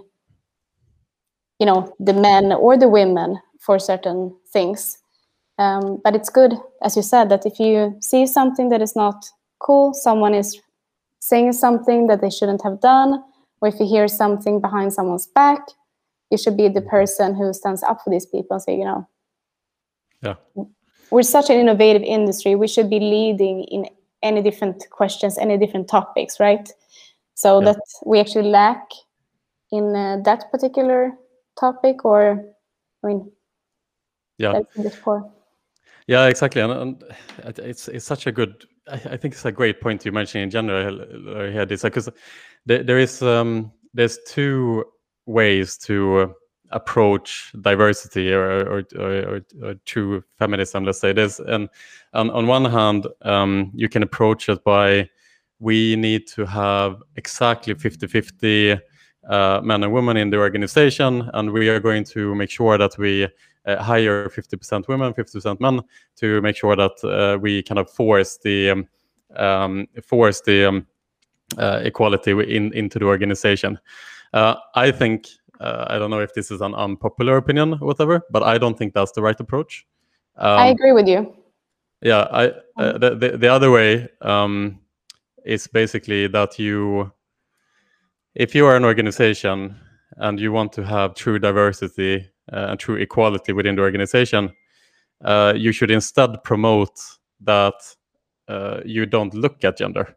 you 1.60 1.66
know 1.66 1.94
the 2.00 2.14
men 2.14 2.52
or 2.52 2.78
the 2.78 2.90
women 2.90 3.38
for 3.60 3.80
certain 3.80 4.36
things. 4.52 4.98
Um, 5.58 6.02
but 6.04 6.16
it's 6.16 6.30
good, 6.30 6.54
as 6.82 6.96
you 6.96 7.02
said, 7.02 7.30
that 7.30 7.46
if 7.46 7.60
you 7.60 7.98
see 8.02 8.28
something 8.28 8.70
that 8.70 8.82
is 8.82 8.96
not 8.96 9.26
cool, 9.60 9.94
someone 9.94 10.34
is 10.34 10.60
saying 11.20 11.54
something 11.54 12.08
that 12.08 12.22
they 12.22 12.30
shouldn't 12.30 12.62
have 12.64 12.82
done, 12.82 13.24
or 13.62 13.70
if 13.70 13.80
you 13.80 13.88
hear 13.88 14.08
something 14.08 14.60
behind 14.60 14.94
someone's 14.94 15.28
back, 15.28 15.62
you 16.30 16.38
should 16.38 16.58
be 16.58 16.68
the 16.68 16.82
person 16.82 17.36
who 17.36 17.54
stands 17.54 17.84
up 17.84 18.02
for 18.04 18.10
these 18.10 18.26
people 18.26 18.56
and 18.56 18.62
say, 18.62 18.78
you 18.78 18.86
know, 18.86 19.08
Yeah. 20.22 20.36
we're 21.10 21.24
such 21.24 21.50
an 21.50 21.58
innovative 21.60 22.04
industry. 22.04 22.56
We 22.56 22.68
should 22.68 22.90
be 22.90 23.00
leading 23.00 23.64
in 23.64 23.88
any 24.22 24.42
different 24.42 24.90
questions, 24.90 25.38
any 25.38 25.58
different 25.58 25.88
topics, 25.88 26.40
right? 26.40 26.70
So 27.36 27.60
Yeah. 27.60 27.74
that 27.74 27.82
we 28.06 28.20
actually 28.20 28.50
lack 28.50 28.90
in 29.72 29.96
uh, 29.96 30.18
that 30.26 30.52
particular 30.52 31.18
topic, 31.60 32.04
or 32.06 32.44
I 33.04 33.08
mean, 33.08 33.32
Yeah. 34.38 34.62
that's. 34.76 34.98
Yeah, 36.08 36.28
exactly, 36.28 36.62
and, 36.62 36.72
and 36.72 37.04
it's 37.58 37.88
it's 37.88 38.06
such 38.06 38.28
a 38.28 38.32
good. 38.32 38.66
I, 38.88 38.94
I 38.94 39.18
think 39.18 39.34
it's 39.34 39.46
a 39.46 39.52
great 39.52 39.82
point 39.82 40.06
you 40.06 40.12
mentioned 40.12 40.44
in 40.44 40.50
general 40.52 41.02
uh, 41.02 41.52
here. 41.52 41.66
This 41.66 41.82
because 41.82 42.10
there, 42.66 42.84
there 42.84 43.00
is 43.00 43.24
um, 43.24 43.72
there's 43.94 44.20
two 44.28 44.86
ways 45.26 45.78
to 45.78 46.36
approach 46.72 47.52
diversity 47.62 48.34
or 48.34 48.68
or, 48.68 48.84
or, 49.00 49.42
or, 49.64 49.74
true 49.86 50.24
feminism 50.38 50.84
let's 50.84 51.00
say 51.00 51.14
this 51.14 51.40
and, 51.40 51.70
and 52.14 52.32
on 52.32 52.48
one 52.48 52.66
hand 52.66 53.08
um, 53.22 53.72
you 53.76 53.88
can 53.88 54.02
approach 54.02 54.50
it 54.50 54.64
by 54.64 55.08
we 55.60 55.96
need 55.96 56.28
to 56.28 56.44
have 56.46 57.02
exactly 57.16 57.74
50 57.74 58.08
50 58.08 58.80
uh, 59.30 59.62
men 59.64 59.84
and 59.84 59.94
women 59.94 60.18
in 60.18 60.32
the 60.32 60.38
organization 60.38 61.30
and 61.34 61.52
we 61.52 61.70
are 61.70 61.80
going 61.80 62.04
to 62.04 62.34
make 62.36 62.50
sure 62.50 62.78
that 62.78 62.98
we 62.98 63.28
hire 63.68 64.30
50% 64.30 64.88
women 64.88 65.14
50% 65.14 65.60
men 65.60 65.82
to 66.18 66.42
make 66.42 66.56
sure 66.56 66.76
that 66.76 67.04
uh, 67.04 67.38
we 67.40 67.64
kind 67.64 67.80
of 67.80 67.90
force 67.90 68.38
the 68.38 68.72
um, 68.72 68.88
um 69.36 69.88
force 70.04 70.42
the 70.42 70.66
um, 70.66 70.88
uh, 71.58 71.82
equality 71.84 72.32
in, 72.32 72.72
into 72.74 73.00
the 73.00 73.06
organization 73.06 73.80
uh, 74.34 74.56
i 74.76 74.92
think 74.92 75.28
uh, 75.60 75.86
I 75.90 75.98
don't 75.98 76.10
know 76.10 76.20
if 76.20 76.34
this 76.34 76.52
is 76.52 76.62
an 76.62 76.74
unpopular 76.76 77.38
opinion 77.38 77.74
or 77.74 77.88
whatever, 77.88 78.22
but 78.30 78.44
I 78.44 78.58
don't 78.58 78.78
think 78.78 78.94
that's 78.94 79.12
the 79.12 79.22
right 79.22 79.40
approach. 79.40 79.86
Um, 80.38 80.60
I 80.60 80.68
agree 80.68 80.92
with 80.92 81.08
you. 81.08 81.34
Yeah, 82.02 82.28
I 82.32 82.48
uh, 82.78 82.98
the, 82.98 83.16
the, 83.16 83.38
the 83.38 83.48
other 83.48 83.72
way 83.72 84.10
um, 84.22 84.80
is 85.46 85.68
basically 85.68 86.28
that 86.28 86.60
you, 86.60 87.12
if 88.36 88.54
you 88.54 88.66
are 88.66 88.76
an 88.76 88.84
organization 88.84 89.76
and 90.18 90.40
you 90.40 90.52
want 90.52 90.74
to 90.74 90.84
have 90.84 91.16
true 91.16 91.40
diversity 91.40 92.30
and 92.50 92.80
true 92.80 92.96
equality 92.96 93.54
within 93.54 93.76
the 93.76 93.82
organization, 93.82 94.52
uh, 95.24 95.54
you 95.56 95.72
should 95.72 95.92
instead 95.92 96.44
promote 96.44 97.00
that 97.42 97.74
uh, 98.48 98.80
you 98.86 99.06
don't 99.06 99.34
look 99.34 99.64
at 99.64 99.78
gender, 99.78 100.16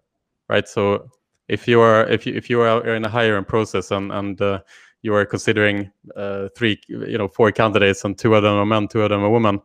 right? 0.48 0.68
So 0.68 1.10
if 1.48 1.66
you 1.66 1.80
are 1.80 2.06
if 2.08 2.26
you 2.26 2.34
if 2.34 2.50
you 2.50 2.60
are 2.60 2.94
in 2.94 3.04
a 3.04 3.08
hiring 3.08 3.44
process 3.44 3.90
and 3.90 4.12
and 4.12 4.40
uh, 4.40 4.60
you 5.02 5.14
are 5.14 5.24
considering 5.24 5.90
uh, 6.16 6.48
three, 6.56 6.80
you 6.88 7.18
know, 7.18 7.28
four 7.28 7.52
candidates 7.52 8.04
and 8.04 8.18
two 8.18 8.34
of 8.34 8.42
them 8.42 8.54
are 8.54 8.66
men, 8.66 8.88
two 8.88 9.02
of 9.02 9.10
them 9.10 9.22
are 9.22 9.30
women. 9.30 9.60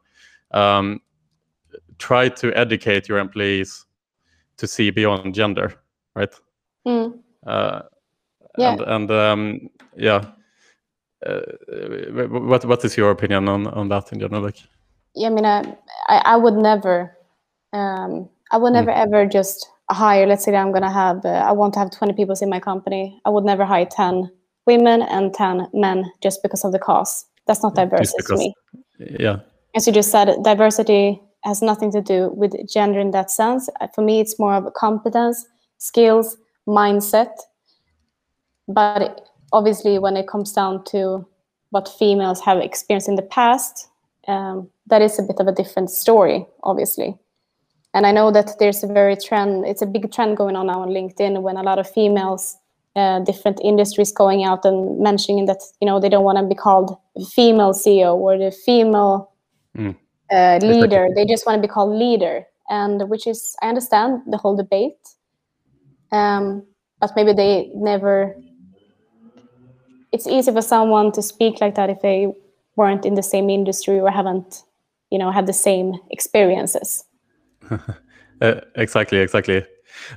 Um, 0.52 1.02
try 1.98 2.30
to 2.30 2.54
educate 2.58 3.10
your 3.10 3.18
employees 3.18 3.86
to 4.58 4.68
see 4.68 4.92
beyond 4.92 5.34
gender, 5.34 5.74
right? 6.16 6.34
Mm. 6.86 7.20
Uh, 7.46 7.82
yeah. 8.58 8.74
And, 8.74 8.82
and 8.82 9.12
um, 9.12 9.70
yeah, 9.98 10.16
uh, 10.16 10.32
what 12.30 12.66
what 12.66 12.86
is 12.86 12.98
your 12.98 13.12
opinion 13.12 13.48
on 13.50 13.68
on 13.68 13.90
that 13.90 14.12
in 14.12 14.20
general? 14.20 14.42
Like, 14.42 14.58
yeah, 15.16 15.28
I 15.28 15.32
mean, 15.32 15.46
I 15.46 15.76
I 16.08 16.36
would 16.38 16.56
never, 16.56 17.16
um, 17.72 18.30
I 18.52 18.58
would 18.58 18.74
never 18.74 18.92
mm. 18.92 18.98
ever 18.98 19.26
just 19.26 19.68
hire. 19.90 20.26
Let's 20.26 20.44
say 20.44 20.56
I'm 20.56 20.72
gonna 20.72 20.92
have, 20.92 21.26
uh, 21.26 21.30
I 21.30 21.52
want 21.52 21.74
to 21.74 21.80
have 21.80 21.92
20 21.92 22.14
people 22.14 22.36
in 22.42 22.50
my 22.50 22.60
company. 22.60 23.20
I 23.26 23.30
would 23.30 23.44
never 23.44 23.66
hire 23.66 23.86
10 23.86 24.30
women 24.66 25.02
and 25.02 25.34
10 25.34 25.68
men 25.74 26.12
just 26.22 26.42
because 26.42 26.64
of 26.64 26.72
the 26.72 26.80
cause. 26.80 27.26
That's 27.48 27.64
not 27.64 27.76
diversity 27.76 28.16
because, 28.18 28.30
to 28.30 28.38
me. 28.38 28.56
Yeah. 29.20 29.40
As 29.76 29.88
you 29.88 29.94
just 29.94 30.12
said, 30.12 30.36
diversity 30.44 31.22
has 31.44 31.62
nothing 31.62 31.92
to 31.92 32.02
do 32.02 32.30
with 32.34 32.54
gender 32.70 33.00
in 33.00 33.12
that 33.12 33.30
sense. 33.30 33.70
For 33.94 34.02
me, 34.02 34.22
it's 34.22 34.40
more 34.40 34.54
of 34.54 34.74
competence, 34.74 35.46
skills, 35.78 36.38
mindset. 36.68 37.32
But 38.68 39.28
obviously, 39.54 39.98
when 40.00 40.18
it 40.18 40.28
comes 40.28 40.52
down 40.52 40.84
to 40.86 41.26
what 41.70 41.88
females 41.88 42.42
have 42.42 42.60
experienced 42.60 43.08
in 43.08 43.16
the 43.16 43.22
past, 43.22 43.88
um, 44.28 44.70
that 44.88 45.02
is 45.02 45.18
a 45.18 45.24
bit 45.24 45.40
of 45.40 45.48
a 45.48 45.52
different 45.52 45.90
story, 45.90 46.46
obviously. 46.64 47.18
And 47.94 48.06
I 48.06 48.12
know 48.12 48.32
that 48.32 48.60
there's 48.60 48.84
a 48.84 48.88
very 48.88 49.16
trend, 49.16 49.66
it's 49.66 49.82
a 49.82 49.86
big 49.86 50.12
trend 50.12 50.36
going 50.36 50.56
on 50.56 50.68
now 50.68 50.82
on 50.82 50.90
LinkedIn 50.90 51.42
when 51.42 51.58
a 51.58 51.64
lot 51.64 51.80
of 51.80 51.90
females 51.90 52.58
uh, 52.96 53.20
different 53.22 53.60
industries 53.64 54.12
going 54.12 54.44
out 54.44 54.66
and 54.66 55.00
mentioning 55.00 55.46
that 55.46 55.62
you 55.82 55.88
know 55.88 56.00
they 56.00 56.10
don't 56.10 56.24
want 56.24 56.38
to 56.38 56.46
be 56.46 56.56
called 56.56 56.96
female 57.32 57.74
CEO 57.74 58.16
or 58.16 58.38
the 58.38 58.52
female 58.52 59.32
mm. 59.76 59.96
uh, 60.32 60.60
leader. 60.62 61.08
They 61.16 61.26
just 61.26 61.46
want 61.46 61.62
to 61.62 61.68
be 61.68 61.72
called 61.72 61.98
leader, 61.98 62.46
and 62.70 63.10
which 63.10 63.26
is 63.26 63.56
I 63.62 63.70
understand 63.70 64.22
the 64.28 64.38
whole 64.38 64.56
debate, 64.56 65.00
um, 66.12 66.66
but 67.00 67.12
maybe 67.16 67.34
they 67.34 67.72
never. 67.74 68.36
It's 70.14 70.28
easy 70.28 70.52
for 70.52 70.62
someone 70.62 71.12
to 71.14 71.22
speak 71.22 71.60
like 71.60 71.76
that 71.76 71.90
if 71.90 72.02
they 72.02 72.28
weren't 72.76 73.06
in 73.06 73.16
the 73.16 73.24
same 73.24 73.50
industry 73.50 74.00
or 74.00 74.10
haven't, 74.10 74.64
you 75.10 75.20
know, 75.20 75.32
had 75.32 75.48
the 75.48 75.54
same 75.54 75.96
experiences. 76.12 77.04
uh, 78.42 78.62
exactly, 78.76 79.20
exactly. 79.20 79.66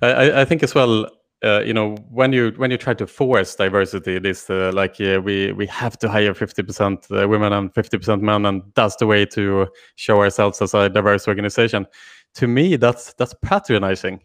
I, 0.03 0.43
I 0.43 0.45
think 0.45 0.63
as 0.63 0.75
well 0.75 1.07
uh, 1.45 1.61
you 1.61 1.75
know 1.75 1.95
when 2.11 2.33
you 2.33 2.53
when 2.57 2.71
you 2.71 2.79
try 2.79 2.95
to 2.95 3.07
force 3.07 3.55
diversity 3.57 4.19
this 4.19 4.49
uh, 4.49 4.71
like 4.75 5.01
uh, 5.01 5.21
we 5.23 5.53
we 5.53 5.67
have 5.67 5.99
to 5.99 6.09
hire 6.09 6.33
50% 6.33 7.23
uh, 7.23 7.29
women 7.29 7.53
and 7.53 7.73
50% 7.75 8.21
men 8.23 8.47
and 8.47 8.63
that's 8.75 8.97
the 8.97 9.07
way 9.07 9.27
to 9.27 9.67
show 9.97 10.21
ourselves 10.21 10.63
as 10.63 10.73
a 10.75 10.89
diverse 10.89 11.29
organization 11.29 11.87
to 12.35 12.47
me 12.47 12.77
that's 12.77 13.13
that's 13.15 13.35
patronizing 13.43 14.21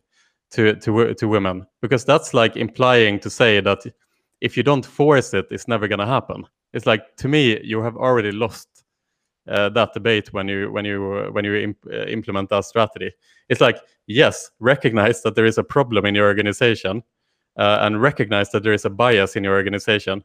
to 0.51 0.75
to 0.75 1.13
to 1.13 1.27
women 1.27 1.65
because 1.81 2.05
that's 2.05 2.33
like 2.33 2.55
implying 2.55 3.19
to 3.19 3.29
say 3.29 3.59
that 3.59 3.85
if 4.41 4.57
you 4.57 4.63
don't 4.63 4.85
force 4.85 5.33
it 5.33 5.45
it's 5.51 5.67
never 5.67 5.87
going 5.87 5.99
to 5.99 6.05
happen 6.05 6.45
it's 6.73 6.85
like 6.85 7.15
to 7.15 7.27
me 7.27 7.59
you 7.63 7.81
have 7.81 7.95
already 7.95 8.31
lost 8.31 8.81
uh, 9.47 9.69
that 9.69 9.93
debate 9.93 10.33
when 10.33 10.47
you 10.47 10.71
when 10.71 10.85
you 10.85 11.29
when 11.31 11.45
you 11.45 11.55
imp 11.55 11.77
uh, 11.91 12.05
implement 12.05 12.49
that 12.49 12.65
strategy. 12.65 13.11
It's 13.49 13.61
like 13.61 13.77
yes, 14.07 14.51
recognize 14.59 15.21
that 15.23 15.35
there 15.35 15.45
is 15.45 15.57
a 15.57 15.63
problem 15.63 16.05
in 16.05 16.15
your 16.15 16.27
organization, 16.27 17.03
uh, 17.57 17.79
and 17.81 18.01
recognize 18.01 18.51
that 18.51 18.63
there 18.63 18.73
is 18.73 18.85
a 18.85 18.89
bias 18.89 19.35
in 19.35 19.43
your 19.43 19.55
organization. 19.55 20.23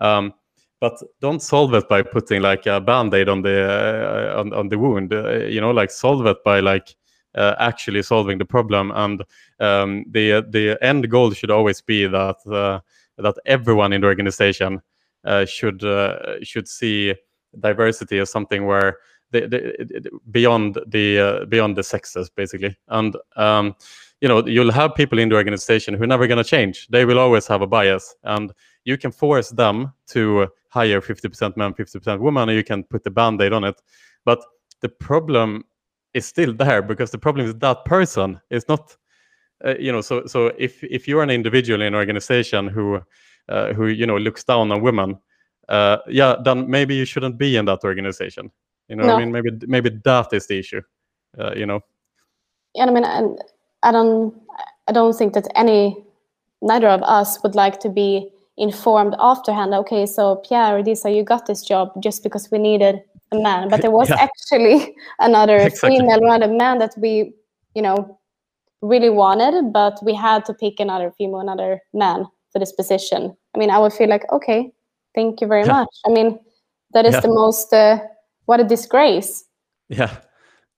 Um, 0.00 0.34
but 0.80 0.94
don't 1.20 1.42
solve 1.42 1.74
it 1.74 1.88
by 1.88 2.02
putting 2.02 2.42
like 2.42 2.66
a 2.66 2.80
band-aid 2.80 3.28
on 3.28 3.42
the 3.42 4.34
uh, 4.34 4.40
on, 4.40 4.52
on 4.52 4.68
the 4.68 4.78
wound. 4.78 5.12
Uh, 5.12 5.44
you 5.44 5.60
know, 5.60 5.70
like 5.70 5.90
solve 5.90 6.26
it 6.26 6.42
by 6.44 6.60
like 6.60 6.94
uh, 7.34 7.54
actually 7.58 8.02
solving 8.02 8.38
the 8.38 8.44
problem. 8.44 8.92
And 8.94 9.22
um, 9.60 10.04
the 10.10 10.44
the 10.48 10.78
end 10.82 11.08
goal 11.10 11.32
should 11.32 11.50
always 11.50 11.80
be 11.80 12.06
that 12.06 12.82
that 13.18 13.34
everyone 13.46 13.92
in 13.92 14.00
the 14.00 14.06
organization 14.06 14.80
should 15.46 15.82
should 16.42 16.68
see 16.68 17.14
diversity 17.60 18.18
as 18.18 18.30
something 18.30 18.66
where 18.66 18.98
the, 19.32 19.40
the, 19.48 20.10
beyond 20.30 20.78
the 20.86 21.18
uh, 21.18 21.44
beyond 21.46 21.76
the 21.76 21.82
sexes 21.82 22.30
basically. 22.30 22.76
And 22.88 23.16
um, 23.36 23.74
you 24.20 24.28
know 24.28 24.46
you'll 24.46 24.72
have 24.72 24.94
people 24.94 25.18
in 25.18 25.28
the 25.28 25.36
organization 25.36 25.94
who 25.94 26.04
are 26.04 26.08
never 26.08 26.26
going 26.26 26.42
to 26.42 26.48
change. 26.48 26.86
They 26.88 27.04
will 27.04 27.18
always 27.18 27.46
have 27.46 27.62
a 27.62 27.66
bias. 27.66 28.14
And 28.24 28.52
you 28.84 28.96
can 28.98 29.10
force 29.10 29.50
them 29.50 29.92
to 30.08 30.48
hire 30.68 31.00
50% 31.00 31.56
men 31.56 31.74
50% 31.74 32.20
women 32.20 32.48
and 32.48 32.56
you 32.56 32.64
can 32.64 32.82
put 32.84 33.04
the 33.04 33.10
band-aid 33.10 33.52
on 33.52 33.62
it. 33.62 33.80
But 34.24 34.42
the 34.80 34.88
problem 34.88 35.64
is 36.14 36.26
still 36.26 36.52
there 36.54 36.82
because 36.82 37.10
the 37.10 37.18
problem 37.18 37.46
is 37.46 37.54
that 37.54 37.84
person 37.84 38.40
is 38.50 38.66
not 38.68 38.96
uh, 39.64 39.74
you 39.78 39.92
know 39.92 40.00
so 40.00 40.26
so 40.26 40.52
if 40.58 40.82
if 40.84 41.06
you're 41.06 41.22
an 41.22 41.30
individual 41.30 41.80
in 41.80 41.88
an 41.88 41.94
organization 41.94 42.68
who 42.68 43.00
uh, 43.48 43.72
who 43.72 43.86
you 43.86 44.06
know 44.06 44.16
looks 44.16 44.44
down 44.44 44.70
on 44.72 44.82
women 44.82 45.18
uh, 45.68 45.98
yeah, 46.08 46.36
then 46.44 46.68
maybe 46.68 46.94
you 46.94 47.04
shouldn't 47.04 47.38
be 47.38 47.56
in 47.56 47.64
that 47.66 47.84
organization. 47.84 48.50
You 48.88 48.96
know, 48.96 49.06
no. 49.06 49.16
I 49.16 49.18
mean, 49.18 49.32
maybe 49.32 49.50
maybe 49.66 49.90
that 50.04 50.32
is 50.32 50.46
the 50.46 50.58
issue. 50.58 50.82
Uh, 51.38 51.54
you 51.56 51.66
know. 51.66 51.80
Yeah, 52.74 52.84
I 52.84 52.90
mean, 52.90 53.04
and 53.04 53.38
I 53.82 53.92
don't, 53.92 54.34
I 54.88 54.92
don't 54.92 55.16
think 55.16 55.34
that 55.34 55.46
any, 55.54 56.04
neither 56.60 56.88
of 56.88 57.02
us 57.02 57.42
would 57.42 57.54
like 57.54 57.80
to 57.80 57.88
be 57.88 58.28
informed 58.56 59.14
afterhand. 59.18 59.74
Okay, 59.74 60.06
so 60.06 60.36
Pierre, 60.36 60.82
Disa, 60.82 61.10
you 61.10 61.22
got 61.22 61.46
this 61.46 61.62
job 61.62 61.90
just 62.02 62.22
because 62.22 62.50
we 62.50 62.58
needed 62.58 63.02
a 63.30 63.36
man, 63.36 63.68
but 63.68 63.80
there 63.82 63.90
was 63.90 64.08
yeah. 64.10 64.16
actually 64.28 64.94
another 65.20 65.56
exactly. 65.56 65.98
female, 65.98 66.18
another 66.22 66.52
man 66.52 66.78
that 66.78 66.94
we, 66.98 67.32
you 67.74 67.82
know, 67.82 68.18
really 68.82 69.10
wanted, 69.10 69.72
but 69.72 69.98
we 70.02 70.14
had 70.14 70.44
to 70.44 70.54
pick 70.54 70.80
another 70.80 71.12
female, 71.16 71.40
another 71.40 71.80
man 71.94 72.26
for 72.52 72.58
this 72.58 72.72
position. 72.72 73.34
I 73.54 73.58
mean, 73.58 73.70
I 73.70 73.78
would 73.78 73.92
feel 73.92 74.08
like, 74.08 74.30
okay, 74.30 74.72
Thank 75.14 75.40
you 75.40 75.46
very 75.46 75.64
yeah. 75.66 75.72
much. 75.72 75.94
I 76.06 76.10
mean, 76.10 76.38
that 76.94 77.06
is 77.06 77.14
yeah. 77.14 77.20
the 77.20 77.28
most, 77.28 77.72
uh, 77.72 77.98
what 78.46 78.60
a 78.60 78.64
disgrace. 78.64 79.44
Yeah, 79.88 80.16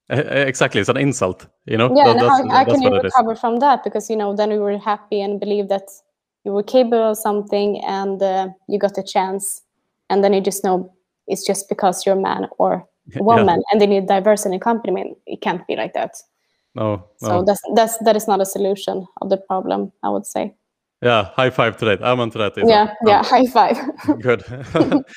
exactly. 0.09 0.81
It's 0.81 0.91
an 0.91 0.97
insult, 0.97 1.47
you 1.67 1.77
know? 1.77 1.95
Yeah, 1.95 2.13
that, 2.13 2.17
and 2.17 2.51
how, 2.51 2.57
how 2.57 2.65
can 2.65 2.83
you 2.83 2.91
recover 2.91 3.37
from 3.37 3.61
that? 3.61 3.85
Because, 3.85 4.11
you 4.11 4.17
know, 4.17 4.35
then 4.35 4.51
we 4.51 4.59
were 4.59 4.77
happy 4.79 5.21
and 5.21 5.39
believe 5.39 5.69
that 5.69 5.89
you 6.45 6.53
were 6.53 6.63
capable 6.63 7.11
of 7.11 7.17
something 7.17 7.83
and 7.85 8.23
uh, 8.23 8.49
you 8.69 8.79
got 8.79 8.99
a 8.99 9.03
chance. 9.03 9.63
And 10.11 10.23
then 10.23 10.33
you 10.33 10.41
just 10.41 10.65
know 10.65 10.93
it's 11.27 11.47
just 11.47 11.69
because 11.69 12.05
you're 12.05 12.19
a 12.19 12.21
man 12.21 12.49
or 12.59 12.87
a 13.17 13.23
woman 13.23 13.47
yeah. 13.61 13.65
and 13.71 13.81
they 13.81 13.87
need 13.87 14.07
diversity 14.07 14.55
in 14.55 14.59
the 14.59 14.65
company. 14.65 14.93
I 14.93 14.95
mean, 14.95 15.17
it 15.27 15.41
can't 15.41 15.67
be 15.67 15.77
like 15.77 15.95
that. 15.95 16.17
No, 16.75 17.09
no. 17.23 17.29
So 17.29 17.45
that's, 17.45 17.61
that's, 17.75 17.99
that 17.99 18.17
is 18.17 18.27
not 18.27 18.41
a 18.41 18.47
solution 18.47 19.07
of 19.23 19.31
the 19.31 19.37
problem, 19.37 19.93
I 20.03 20.11
would 20.11 20.27
say. 20.27 20.55
Yeah, 21.03 21.25
high 21.35 21.51
five 21.51 21.77
to 21.79 21.85
that. 21.85 22.03
I'm 22.03 22.19
on 22.19 22.31
to 22.31 22.39
that. 22.39 22.55
Yeah, 22.57 22.95
yeah, 23.05 23.23
high 23.23 23.47
five. 23.47 23.77
Good. 24.21 24.43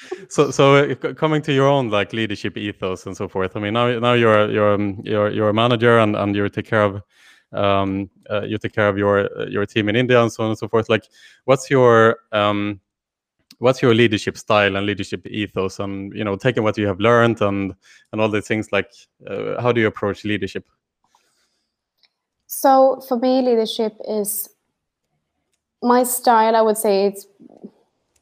so, 0.29 0.51
so 0.51 0.75
uh, 0.75 1.13
coming 1.13 1.41
to 1.43 1.53
your 1.53 1.69
own 1.69 1.89
like 1.89 2.11
leadership 2.11 2.57
ethos 2.57 3.05
and 3.05 3.15
so 3.15 3.29
forth. 3.29 3.55
I 3.55 3.61
mean, 3.61 3.73
now, 3.73 3.97
now 3.99 4.11
you're 4.11 4.51
you're 4.51 4.73
um, 4.73 5.01
you're 5.05 5.29
you're 5.29 5.47
a 5.47 5.53
manager 5.53 5.97
and 5.99 6.17
and 6.17 6.35
you 6.35 6.49
take 6.49 6.67
care 6.67 6.83
of 6.83 7.01
um 7.53 8.09
uh, 8.29 8.41
you 8.41 8.57
take 8.57 8.73
care 8.73 8.89
of 8.89 8.97
your 8.97 9.29
your 9.47 9.65
team 9.65 9.87
in 9.87 9.95
India 9.95 10.21
and 10.21 10.29
so 10.29 10.43
on 10.43 10.49
and 10.49 10.59
so 10.59 10.67
forth. 10.67 10.89
Like, 10.89 11.05
what's 11.45 11.69
your 11.69 12.17
um 12.33 12.81
what's 13.59 13.81
your 13.81 13.93
leadership 13.93 14.37
style 14.37 14.75
and 14.75 14.85
leadership 14.85 15.25
ethos 15.27 15.79
and 15.79 16.13
you 16.13 16.23
know 16.23 16.35
taking 16.35 16.63
what 16.63 16.77
you 16.77 16.85
have 16.85 16.99
learned 16.99 17.41
and 17.41 17.73
and 18.11 18.21
all 18.21 18.29
the 18.29 18.41
things 18.41 18.71
like 18.71 18.91
uh, 19.27 19.59
how 19.61 19.71
do 19.71 19.79
you 19.81 19.87
approach 19.87 20.25
leadership 20.25 20.67
so 22.47 23.01
for 23.07 23.17
me 23.17 23.41
leadership 23.41 23.93
is 24.07 24.49
my 25.83 26.03
style 26.03 26.55
i 26.55 26.61
would 26.61 26.77
say 26.77 27.05
it's 27.05 27.27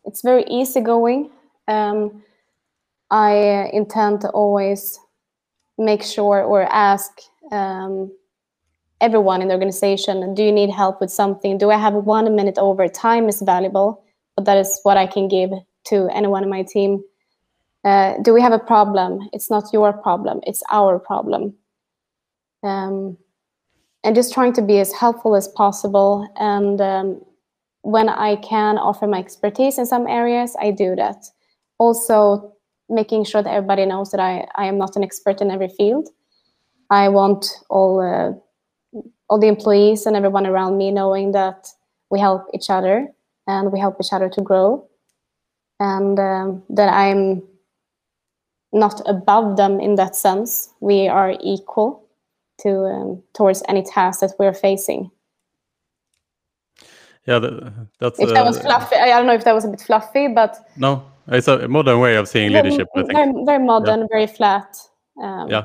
it's 0.06 0.22
very 0.22 0.44
easygoing. 0.44 1.32
Um, 1.68 2.24
i 3.12 3.70
intend 3.74 4.22
to 4.22 4.30
always 4.30 5.00
make 5.78 6.04
sure 6.04 6.42
or 6.44 6.64
ask 6.64 7.12
um, 7.52 8.12
everyone 9.02 9.42
in 9.42 9.48
the 9.48 9.54
organization 9.54 10.34
do 10.34 10.44
you 10.44 10.52
need 10.52 10.70
help 10.70 11.02
with 11.02 11.12
something? 11.12 11.58
Do 11.58 11.70
i 11.72 11.78
have 11.78 11.94
one 11.94 12.36
minute 12.36 12.58
over 12.58 12.88
time 12.88 13.30
is 13.30 13.42
valuable? 13.42 14.04
But 14.36 14.46
that 14.46 14.58
is 14.58 14.80
what 14.84 14.98
i 14.98 15.08
can 15.08 15.28
give 15.28 15.52
to 15.86 16.10
anyone 16.12 16.44
in 16.44 16.50
my 16.50 16.64
team. 16.64 17.04
Uh, 17.84 18.16
do 18.24 18.34
we 18.34 18.42
have 18.42 18.54
a 18.54 18.60
problem? 18.60 19.30
It's 19.34 19.50
not 19.50 19.72
your 19.72 19.94
problem 19.94 20.42
it's 20.48 20.64
our 20.72 21.00
problem. 21.00 21.54
Um, 22.64 23.18
and 24.06 24.16
just 24.16 24.34
trying 24.34 24.54
to 24.54 24.62
be 24.62 24.80
as 24.80 24.94
helpful 24.94 25.36
as 25.36 25.48
possible. 25.50 26.32
And 26.38 26.80
um, 26.80 27.22
when 27.86 28.10
i 28.10 28.36
can 28.38 28.80
offer 28.80 29.06
my 29.06 29.20
expertise 29.20 29.78
in 29.78 29.86
some 29.86 30.08
areas 30.08 30.56
i 30.60 30.72
do 30.72 30.96
that. 30.96 31.26
Also 31.78 32.52
making 32.90 33.26
sure 33.26 33.44
that 33.44 33.54
everybody 33.54 33.86
knows 33.86 34.10
that 34.12 34.20
i, 34.20 34.48
I 34.56 34.66
am 34.66 34.78
not 34.78 34.96
an 34.96 35.04
expert 35.04 35.40
in 35.42 35.52
every 35.52 35.70
field. 35.70 36.10
I 36.90 37.10
want 37.10 37.46
all 37.70 38.00
uh, 38.02 38.32
all 39.30 39.40
the 39.40 39.48
employees 39.48 40.06
and 40.06 40.16
everyone 40.16 40.48
around 40.48 40.78
me 40.78 40.92
knowing 40.92 41.32
that 41.34 41.68
we 42.10 42.20
help 42.20 42.48
each 42.54 42.70
other 42.70 43.08
and 43.48 43.72
we 43.72 43.80
help 43.80 43.98
each 44.02 44.14
other 44.14 44.30
to 44.30 44.42
grow. 44.42 44.88
And 45.80 46.20
um, 46.20 46.64
that 46.70 46.90
i'm 46.92 47.44
not 48.74 49.02
above 49.06 49.58
them 49.58 49.80
in 49.80 49.96
that 49.96 50.16
sense. 50.16 50.74
We 50.82 51.08
are 51.08 51.36
equal 51.42 52.05
to 52.60 52.86
um, 52.86 53.24
towards 53.34 53.64
any 53.68 53.84
task 53.84 54.20
that 54.22 54.32
we're 54.40 54.54
facing 54.54 55.10
yeah 57.28 57.40
that, 57.40 57.88
that's 58.00 58.20
if 58.20 58.30
that 58.30 58.46
was 58.46 58.58
uh, 58.58 58.62
fluffy 58.62 58.96
i 58.96 59.08
don't 59.08 59.26
know 59.26 59.34
if 59.34 59.44
that 59.44 59.54
was 59.54 59.66
a 59.66 59.68
bit 59.68 59.82
fluffy 59.82 60.28
but 60.28 60.58
no 60.78 61.04
it's 61.28 61.48
a 61.48 61.68
modern 61.68 62.00
way 62.00 62.16
of 62.16 62.28
seeing 62.28 62.52
leadership 62.52 62.88
i 62.96 63.02
think 63.02 63.14
very, 63.14 63.34
very 63.46 63.64
modern 63.64 64.08
very 64.12 64.28
flat 64.28 64.78
um, 65.22 65.50
yeah 65.50 65.64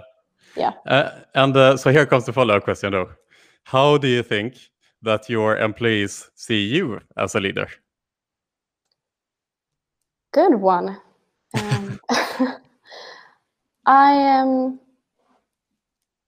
yeah 0.56 0.72
uh, 0.86 1.10
and 1.34 1.56
uh, 1.56 1.76
so 1.76 1.90
here 1.90 2.06
comes 2.06 2.24
the 2.24 2.32
follow-up 2.32 2.64
question 2.64 2.92
though 2.92 3.08
how 3.64 3.98
do 3.98 4.08
you 4.08 4.22
think 4.22 4.56
that 5.02 5.28
your 5.28 5.56
employees 5.56 6.30
see 6.34 6.64
you 6.66 7.00
as 7.16 7.34
a 7.34 7.40
leader? 7.40 7.68
Good 10.32 10.54
one. 10.56 11.00
Um, 11.54 12.00
I 13.86 14.12
am. 14.12 14.78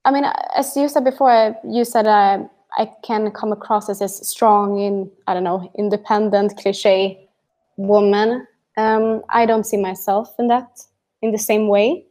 I 0.05 0.11
mean, 0.11 0.25
as 0.57 0.77
you 0.77 0.89
said 0.89 1.05
before, 1.05 1.57
you 1.69 1.85
said 1.85 2.07
uh, 2.07 2.45
I 2.77 2.91
can 3.05 3.31
come 3.31 3.53
across 3.53 3.89
as 3.89 4.01
a 4.01 4.09
strong, 4.09 4.79
in 4.79 5.11
I 5.27 5.35
don't 5.35 5.45
know, 5.45 5.71
independent, 5.79 6.57
cliche 6.57 7.29
woman. 7.77 8.47
Um, 8.77 9.23
I 9.31 9.47
don't 9.47 9.65
see 9.65 9.77
myself 9.77 10.35
in 10.39 10.49
that 10.49 10.81
in 11.21 11.31
the 11.33 11.39
same 11.39 11.69
way. 11.69 12.07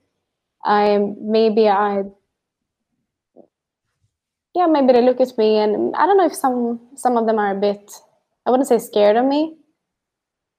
I 0.63 0.99
maybe 1.19 1.67
I 1.67 2.03
yeah, 4.53 4.67
maybe 4.67 4.93
they 4.93 5.01
look 5.01 5.21
at 5.21 5.37
me 5.37 5.57
and 5.57 5.95
I 5.95 6.05
don't 6.05 6.17
know 6.17 6.25
if 6.25 6.35
some 6.35 6.79
some 6.95 7.17
of 7.17 7.25
them 7.25 7.39
are 7.39 7.55
a 7.57 7.59
bit 7.59 7.91
I 8.45 8.51
wouldn't 8.51 8.67
say 8.67 8.79
scared 8.79 9.17
of 9.17 9.25
me, 9.25 9.57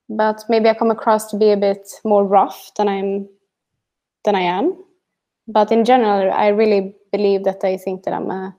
but 0.09 0.45
maybe 0.49 0.69
I 0.69 0.75
come 0.75 0.91
across 0.91 1.31
to 1.31 1.37
be 1.37 1.51
a 1.51 1.57
bit 1.57 1.89
more 2.05 2.27
rough 2.27 2.73
than 2.77 2.89
I'm 2.89 3.29
than 4.25 4.35
I 4.35 4.41
am. 4.41 4.77
But 5.49 5.73
in 5.73 5.85
general, 5.85 6.33
I 6.33 6.49
really 6.49 6.95
believe 7.11 7.45
that 7.45 7.65
I 7.65 7.77
think 7.77 8.05
that 8.05 8.15
I'm 8.15 8.31
a 8.31 8.57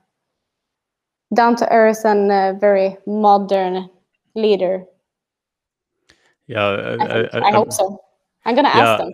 down 1.34 1.56
to 1.56 1.72
earth 1.72 2.04
and 2.04 2.30
a 2.30 2.56
very 2.60 2.96
modern 3.06 3.90
leader. 4.34 4.84
Yeah, 6.46 6.64
I, 6.64 7.04
I, 7.04 7.20
I, 7.22 7.48
I 7.48 7.52
hope 7.52 7.72
so. 7.72 7.98
I'm 8.44 8.54
gonna 8.54 8.68
ask 8.68 8.76
yeah. 8.76 8.96
them. 8.98 9.12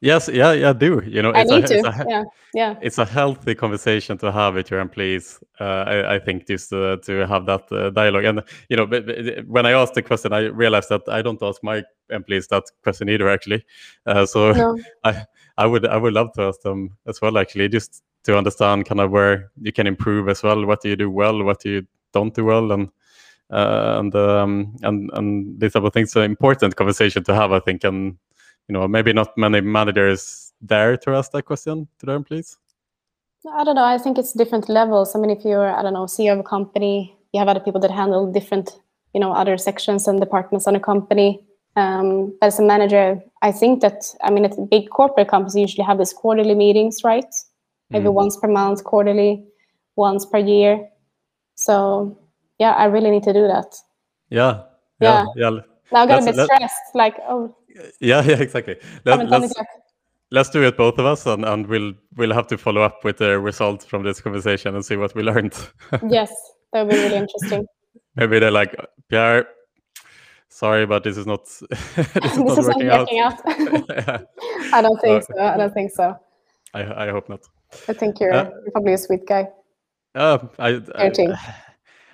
Yes, 0.00 0.28
yeah, 0.28 0.52
yeah, 0.52 0.72
do 0.74 1.02
you 1.06 1.22
know? 1.22 1.32
I 1.32 1.44
need 1.44 1.64
a, 1.64 1.68
to. 1.68 1.74
It's 1.78 1.88
a, 1.88 2.04
yeah, 2.08 2.24
yeah. 2.52 2.74
It's 2.82 2.98
a 2.98 3.04
healthy 3.04 3.54
conversation 3.54 4.18
to 4.18 4.30
have 4.30 4.54
with 4.54 4.70
your 4.70 4.80
employees. 4.80 5.40
Uh, 5.58 5.64
I, 5.64 6.14
I, 6.16 6.18
think 6.18 6.46
just 6.46 6.70
uh, 6.72 6.98
to 7.04 7.26
have 7.26 7.46
that 7.46 7.72
uh, 7.72 7.90
dialogue, 7.90 8.24
and 8.24 8.42
you 8.68 8.76
know, 8.76 8.86
but, 8.86 9.06
but 9.06 9.46
when 9.46 9.64
I 9.64 9.72
asked 9.72 9.94
the 9.94 10.02
question, 10.02 10.34
I 10.34 10.48
realized 10.48 10.90
that 10.90 11.02
I 11.08 11.22
don't 11.22 11.42
ask 11.42 11.62
my 11.62 11.82
employees 12.10 12.46
that 12.48 12.64
question 12.82 13.08
either. 13.08 13.28
Actually, 13.28 13.64
uh, 14.04 14.26
so 14.26 14.52
no. 14.52 14.78
I 15.04 15.24
I 15.58 15.66
would 15.66 15.86
I 15.86 15.96
would 15.96 16.12
love 16.12 16.32
to 16.34 16.42
ask 16.42 16.60
them 16.62 16.96
as 17.06 17.20
well. 17.20 17.38
Actually, 17.38 17.68
just 17.68 18.02
to 18.24 18.36
understand 18.36 18.86
kind 18.86 19.00
of 19.00 19.10
where 19.10 19.50
you 19.60 19.72
can 19.72 19.86
improve 19.86 20.28
as 20.28 20.42
well. 20.42 20.64
What 20.66 20.82
do 20.82 20.88
you 20.88 20.96
do 20.96 21.10
well? 21.10 21.42
What 21.42 21.60
do 21.60 21.70
you 21.70 21.86
don't 22.12 22.34
do 22.34 22.44
well? 22.44 22.72
And 22.72 22.88
uh, 23.50 23.96
and 23.98 24.14
um, 24.14 24.76
and 24.82 25.10
and 25.14 25.60
these 25.60 25.72
type 25.72 25.84
of 25.84 25.92
things 25.92 26.16
are 26.16 26.24
important 26.24 26.76
conversation 26.76 27.24
to 27.24 27.34
have. 27.34 27.52
I 27.52 27.60
think 27.60 27.84
and 27.84 28.16
you 28.68 28.72
know 28.72 28.86
maybe 28.88 29.12
not 29.12 29.36
many 29.36 29.60
managers 29.60 30.52
dare 30.64 30.96
to 30.96 31.10
ask 31.10 31.30
that 31.32 31.44
question 31.44 31.86
to 31.98 32.06
their 32.06 32.16
employees 32.16 32.58
i 33.52 33.64
don't 33.64 33.76
know 33.76 33.84
i 33.84 33.98
think 33.98 34.18
it's 34.18 34.32
different 34.32 34.68
levels 34.68 35.14
i 35.14 35.18
mean 35.18 35.30
if 35.30 35.44
you're 35.44 35.70
i 35.74 35.82
don't 35.82 35.92
know 35.92 36.06
ceo 36.06 36.32
of 36.32 36.40
a 36.40 36.42
company 36.42 37.16
you 37.32 37.38
have 37.38 37.48
other 37.48 37.60
people 37.60 37.80
that 37.80 37.90
handle 37.90 38.30
different 38.32 38.80
you 39.14 39.20
know 39.20 39.32
other 39.32 39.56
sections 39.56 40.08
and 40.08 40.20
departments 40.20 40.66
on 40.66 40.74
a 40.74 40.80
company 40.80 41.40
um, 41.76 42.34
but 42.40 42.46
as 42.46 42.58
a 42.58 42.62
manager 42.62 43.20
i 43.42 43.52
think 43.52 43.80
that 43.80 44.04
i 44.22 44.30
mean 44.30 44.44
at 44.44 44.56
big 44.70 44.88
corporate 44.90 45.28
companies 45.28 45.54
usually 45.54 45.84
have 45.84 45.98
these 45.98 46.12
quarterly 46.12 46.54
meetings 46.54 47.02
right 47.04 47.32
maybe 47.90 48.06
mm. 48.06 48.14
once 48.14 48.36
per 48.36 48.48
month 48.48 48.82
quarterly 48.84 49.44
once 49.96 50.26
per 50.26 50.38
year 50.38 50.88
so 51.54 52.18
yeah 52.58 52.72
i 52.72 52.84
really 52.84 53.10
need 53.10 53.22
to 53.22 53.32
do 53.32 53.46
that 53.46 53.76
yeah 54.30 54.62
yeah 55.00 55.24
yeah, 55.36 55.50
yeah. 55.50 55.60
now 55.92 56.02
i'm 56.02 56.08
gonna 56.08 56.32
be 56.32 56.32
stressed 56.32 56.94
like 56.94 57.16
oh 57.28 57.54
yeah, 58.00 58.22
yeah, 58.24 58.40
exactly. 58.40 58.76
Let, 59.04 59.28
let's, 59.28 59.54
let's 60.30 60.50
do 60.50 60.62
it, 60.62 60.76
both 60.76 60.98
of 60.98 61.06
us, 61.06 61.26
and, 61.26 61.44
and 61.44 61.66
we'll 61.66 61.94
we'll 62.16 62.32
have 62.32 62.46
to 62.48 62.58
follow 62.58 62.82
up 62.82 63.04
with 63.04 63.18
the 63.18 63.38
results 63.38 63.84
from 63.84 64.02
this 64.02 64.20
conversation 64.20 64.74
and 64.74 64.84
see 64.84 64.96
what 64.96 65.14
we 65.14 65.22
learned. 65.22 65.54
yes, 66.08 66.32
that 66.72 66.86
would 66.86 66.90
be 66.90 66.96
really 66.96 67.16
interesting. 67.16 67.66
Maybe 68.14 68.38
they're 68.38 68.50
like, 68.50 68.74
Pierre, 69.08 69.46
sorry, 70.56 70.86
but 70.86 71.04
this 71.04 71.16
is 71.16 71.26
not 71.26 71.44
this 71.68 71.98
is 71.98 72.14
this 72.14 72.36
not 72.38 72.58
is 72.58 72.66
working 72.66 72.86
not 72.86 73.12
out. 73.12 73.14
out. 73.18 73.84
yeah. 73.90 74.18
I 74.72 74.82
don't 74.82 75.00
think 75.00 75.24
so. 75.24 75.38
I 75.38 75.56
don't 75.56 75.74
think 75.74 75.90
so. 75.90 76.18
I 76.74 77.06
I 77.06 77.10
hope 77.10 77.28
not. 77.28 77.42
I 77.88 77.92
think 77.92 78.20
you're, 78.20 78.32
uh, 78.32 78.50
you're 78.62 78.72
probably 78.72 78.94
a 78.94 78.98
sweet 78.98 79.26
guy. 79.26 79.48
Uh, 80.14 80.38
I, 80.58 80.80
I, 80.94 81.10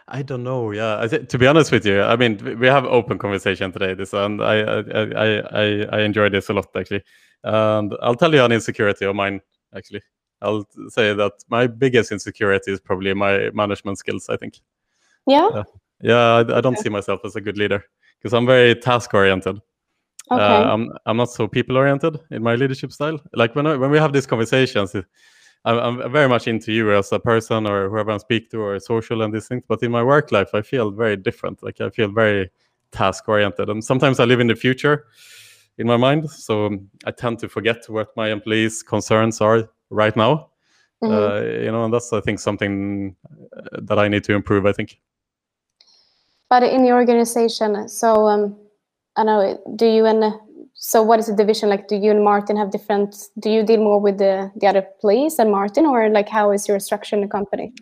I 0.08 0.22
don't 0.22 0.42
know. 0.42 0.72
Yeah, 0.72 1.06
to 1.06 1.38
be 1.38 1.46
honest 1.46 1.70
with 1.70 1.86
you, 1.86 2.02
I 2.02 2.16
mean, 2.16 2.58
we 2.58 2.66
have 2.66 2.84
open 2.84 3.18
conversation 3.18 3.70
today. 3.70 3.94
This 3.94 4.12
and 4.12 4.42
I, 4.42 4.56
I, 4.62 5.02
I, 5.26 5.66
I, 5.92 6.00
enjoy 6.00 6.28
this 6.28 6.48
a 6.48 6.54
lot 6.54 6.66
actually. 6.74 7.04
And 7.44 7.94
I'll 8.02 8.16
tell 8.16 8.34
you 8.34 8.42
an 8.44 8.50
insecurity 8.50 9.04
of 9.04 9.14
mine. 9.14 9.40
Actually, 9.76 10.02
I'll 10.40 10.66
say 10.88 11.14
that 11.14 11.32
my 11.48 11.66
biggest 11.68 12.10
insecurity 12.10 12.72
is 12.72 12.80
probably 12.80 13.14
my 13.14 13.50
management 13.50 13.98
skills. 13.98 14.28
I 14.28 14.36
think. 14.36 14.60
Yeah. 15.26 15.46
Uh, 15.46 15.64
yeah, 16.00 16.36
I, 16.36 16.40
I 16.40 16.60
don't 16.60 16.74
okay. 16.74 16.82
see 16.82 16.88
myself 16.88 17.20
as 17.24 17.36
a 17.36 17.40
good 17.40 17.56
leader 17.56 17.84
because 18.22 18.34
I'm 18.34 18.46
very 18.46 18.74
task 18.74 19.12
oriented. 19.14 19.60
Okay. 20.30 20.42
Uh, 20.42 20.72
I'm 20.72 20.92
I'm 21.06 21.16
not 21.16 21.30
so 21.30 21.48
people 21.48 21.76
oriented 21.76 22.18
in 22.30 22.42
my 22.42 22.54
leadership 22.54 22.92
style. 22.92 23.20
Like 23.34 23.56
when 23.56 23.66
I, 23.66 23.76
when 23.76 23.90
we 23.90 23.98
have 23.98 24.12
these 24.12 24.26
conversations. 24.26 24.94
I'm, 25.64 25.78
I'm 25.78 26.12
very 26.12 26.28
much 26.28 26.48
into 26.48 26.72
you 26.72 26.92
as 26.92 27.12
a 27.12 27.20
person 27.20 27.68
or 27.68 27.88
whoever 27.88 28.10
I 28.10 28.16
speak 28.16 28.50
to 28.50 28.58
or 28.58 28.80
social 28.80 29.22
and 29.22 29.32
these 29.32 29.46
things. 29.46 29.62
But 29.68 29.80
in 29.84 29.92
my 29.92 30.02
work 30.02 30.32
life, 30.32 30.50
I 30.54 30.62
feel 30.62 30.90
very 30.90 31.16
different. 31.16 31.62
Like 31.62 31.80
I 31.80 31.88
feel 31.90 32.10
very 32.10 32.50
task 32.90 33.28
oriented, 33.28 33.68
and 33.68 33.84
sometimes 33.84 34.18
I 34.18 34.24
live 34.24 34.40
in 34.40 34.48
the 34.48 34.56
future 34.56 35.06
in 35.78 35.86
my 35.86 35.96
mind. 35.96 36.28
So 36.30 36.78
I 37.04 37.12
tend 37.12 37.38
to 37.40 37.48
forget 37.48 37.88
what 37.88 38.08
my 38.16 38.30
employees' 38.30 38.82
concerns 38.82 39.40
are 39.40 39.68
right 39.90 40.16
now. 40.16 40.50
Mm-hmm. 41.02 41.12
Uh, 41.12 41.64
you 41.64 41.70
know, 41.70 41.84
and 41.84 41.94
that's 41.94 42.12
I 42.12 42.20
think 42.20 42.40
something 42.40 43.14
uh, 43.56 43.80
that 43.82 43.98
I 43.98 44.08
need 44.08 44.24
to 44.24 44.34
improve. 44.34 44.66
I 44.66 44.72
think. 44.72 44.98
But 46.52 46.64
in 46.64 46.84
your 46.84 46.96
organization, 46.96 47.88
so 47.88 48.28
um, 48.28 48.54
I 49.16 49.24
know, 49.24 49.58
do 49.74 49.86
you 49.86 50.04
and 50.04 50.34
so 50.74 51.02
what 51.02 51.18
is 51.18 51.26
the 51.28 51.34
division 51.34 51.70
like 51.70 51.86
do 51.88 51.96
you 51.96 52.10
and 52.10 52.24
martin 52.24 52.56
have 52.56 52.70
different 52.70 53.10
do 53.38 53.48
you 53.48 53.62
deal 53.62 53.78
more 53.78 54.00
with 54.00 54.18
the 54.18 54.50
the 54.56 54.66
other 54.66 54.84
police 55.00 55.38
and 55.38 55.50
martin 55.50 55.86
or 55.86 56.08
like 56.08 56.28
how 56.28 56.50
is 56.50 56.66
your 56.66 56.80
structure 56.80 57.14
in 57.14 57.22
the 57.22 57.28
company 57.28 57.72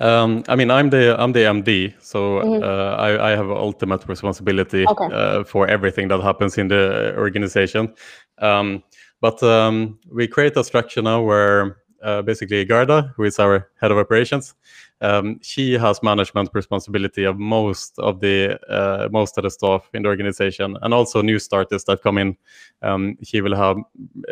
um, 0.00 0.44
I 0.48 0.56
mean, 0.56 0.70
I'm 0.70 0.88
the 0.88 1.14
I'm 1.20 1.32
the 1.32 1.40
MD, 1.40 1.92
so 2.00 2.40
mm-hmm. 2.40 2.62
uh, 2.62 3.06
I, 3.06 3.32
I 3.32 3.36
have 3.36 3.50
ultimate 3.50 4.08
responsibility 4.08 4.86
okay. 4.86 5.08
uh, 5.12 5.44
for 5.44 5.68
everything 5.68 6.08
that 6.08 6.22
happens 6.22 6.56
in 6.56 6.68
the 6.68 7.14
organization. 7.18 7.92
Um, 8.38 8.82
but 9.20 9.42
um, 9.42 9.98
we 10.10 10.26
create 10.26 10.56
a 10.56 10.64
structure 10.64 11.02
now 11.02 11.20
where 11.20 11.76
uh, 12.02 12.22
basically 12.22 12.64
Garda, 12.64 13.12
who 13.14 13.24
is 13.24 13.38
our 13.38 13.68
head 13.78 13.90
of 13.90 13.98
operations. 13.98 14.54
Um, 15.02 15.38
she 15.42 15.72
has 15.74 16.02
management 16.02 16.50
responsibility 16.52 17.24
of 17.24 17.38
most 17.38 17.98
of 17.98 18.20
the 18.20 18.58
uh, 18.68 19.08
most 19.10 19.38
of 19.38 19.44
the 19.44 19.50
staff 19.50 19.88
in 19.94 20.02
the 20.02 20.08
organization, 20.08 20.76
and 20.82 20.92
also 20.92 21.22
new 21.22 21.38
starters 21.38 21.84
that 21.84 22.02
come 22.02 22.18
in. 22.18 22.36
Um, 22.82 23.16
he 23.20 23.40
will 23.40 23.56
have 23.56 23.78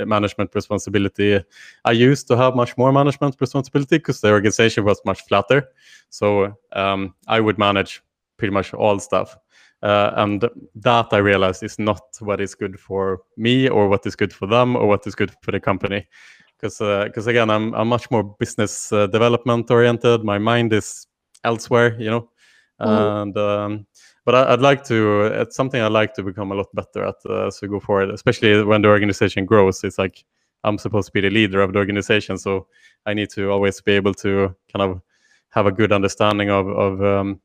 management 0.07 0.55
responsibility. 0.55 1.43
I 1.85 1.93
used 1.93 2.29
to 2.29 2.37
have 2.37 2.55
much 2.55 2.77
more 2.77 2.93
management 2.93 3.37
responsibility 3.41 3.99
because 3.99 4.21
the 4.21 4.31
organization 4.31 4.85
was 4.85 5.01
much 5.05 5.23
flatter, 5.23 5.69
so 6.11 6.55
um, 6.73 7.15
I 7.27 7.41
would 7.41 7.59
manage 7.59 8.03
pretty 8.37 8.53
much 8.53 8.75
all 8.75 8.99
stuff. 8.99 9.37
Uh, 9.81 10.11
and 10.17 10.49
that 10.75 11.07
I 11.13 11.19
realized 11.19 11.63
is 11.63 11.79
not 11.79 12.03
what 12.19 12.41
is 12.41 12.57
good 12.57 12.81
for 12.81 13.21
me 13.37 13.69
or 13.69 13.89
what 13.89 14.05
is 14.07 14.17
good 14.17 14.33
for 14.33 14.47
them 14.49 14.75
or 14.75 14.89
what 14.89 15.07
is 15.07 15.15
good 15.15 15.31
for 15.43 15.53
the 15.53 15.61
company. 15.61 16.07
Because 16.59 16.79
because 16.79 17.27
uh, 17.27 17.31
again, 17.31 17.51
I'm 17.51 17.75
I'm 17.75 17.89
much 17.89 18.11
more 18.11 18.25
business 18.25 18.93
uh, 18.93 19.07
development 19.07 19.71
oriented. 19.71 20.25
My 20.25 20.39
mind 20.39 20.73
is 20.73 21.07
elsewhere, 21.45 21.97
you 22.01 22.11
know. 22.11 22.31
Mm. 22.81 23.23
And 23.23 23.39
um, 23.39 23.87
but 24.25 24.35
I, 24.35 24.51
would 24.51 24.61
like 24.61 24.85
to. 24.85 25.23
It's 25.41 25.57
something 25.57 25.81
I'd 25.81 25.93
like 25.93 26.15
to 26.15 26.23
become 26.23 26.53
a 26.53 26.55
lot 26.55 26.67
better 26.75 27.05
at 27.05 27.15
uh, 27.29 27.47
as 27.47 27.61
we 27.63 27.69
go 27.69 27.81
forward, 27.81 28.11
especially 28.11 28.63
when 28.65 28.83
the 28.83 28.89
organization 28.89 29.45
grows. 29.47 29.85
It's 29.85 29.99
like 29.99 30.25
I'm 30.65 30.79
supposed 30.79 31.07
to 31.07 31.13
be 31.13 31.21
the 31.21 31.31
leader 31.31 31.61
of 31.61 31.73
the 31.73 31.79
organization, 31.79 32.39
so 32.39 32.67
I 33.07 33.15
need 33.15 33.31
to 33.31 33.51
always 33.51 33.81
be 33.81 33.93
able 33.93 34.15
to 34.15 34.55
kind 34.73 34.91
of 34.91 35.01
have 35.51 35.67
a 35.67 35.73
good 35.73 35.93
understanding 35.93 36.51
of 36.51 36.69
of 36.69 37.03
um, 37.03 37.41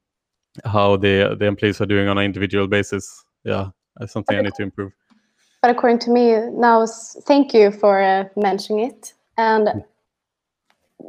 how 0.65 0.97
the 0.97 1.35
the 1.39 1.45
employees 1.45 1.81
are 1.81 1.85
doing 1.85 2.07
on 2.07 2.17
an 2.17 2.25
individual 2.25 2.67
basis. 2.67 3.23
Yeah, 3.43 3.69
that's 3.97 4.13
something 4.13 4.37
I 4.37 4.41
need 4.41 4.55
to 4.55 4.63
improve. 4.63 4.91
But 5.63 5.71
according 5.71 5.99
to 5.99 6.11
me, 6.11 6.35
now, 6.51 6.85
thank 7.21 7.53
you 7.53 7.71
for 7.71 8.03
uh, 8.03 8.25
mentioning 8.35 8.85
it. 8.85 9.13
And 9.37 9.85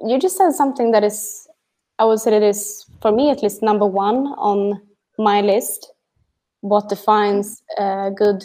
you 0.07 0.17
just 0.21 0.37
said 0.37 0.53
something 0.53 0.93
that 0.93 1.03
is, 1.03 1.49
I 1.99 2.05
would 2.05 2.21
say, 2.21 2.31
that 2.31 2.45
is 2.45 2.87
for 3.03 3.11
me 3.11 3.31
at 3.31 3.43
least 3.43 3.65
number 3.65 3.85
one 3.85 4.29
on 4.39 4.81
my 5.19 5.41
list. 5.41 5.93
What 6.61 6.89
defines 6.89 7.65
uh, 7.77 8.11
good 8.11 8.45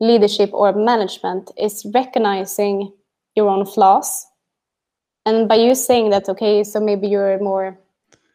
leadership 0.00 0.50
or 0.52 0.74
management 0.74 1.50
is 1.56 1.86
recognizing 1.94 2.92
your 3.34 3.48
own 3.48 3.64
flaws. 3.64 4.26
And 5.24 5.48
by 5.48 5.54
you 5.54 5.74
saying 5.74 6.10
that, 6.10 6.28
okay, 6.28 6.62
so 6.62 6.78
maybe 6.78 7.08
you're 7.08 7.38
more 7.38 7.78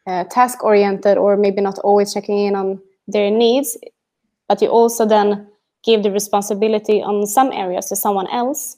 uh, 0.08 0.24
task 0.24 0.64
oriented 0.64 1.16
or 1.16 1.36
maybe 1.36 1.60
not 1.60 1.78
always 1.78 2.12
checking 2.12 2.38
in 2.38 2.56
on 2.56 2.80
their 3.06 3.30
needs 3.30 3.78
but 4.48 4.60
you 4.60 4.68
also 4.68 5.06
then 5.06 5.46
give 5.84 6.02
the 6.02 6.10
responsibility 6.10 7.02
on 7.02 7.26
some 7.26 7.52
areas 7.52 7.86
to 7.86 7.96
someone 7.96 8.28
else. 8.30 8.76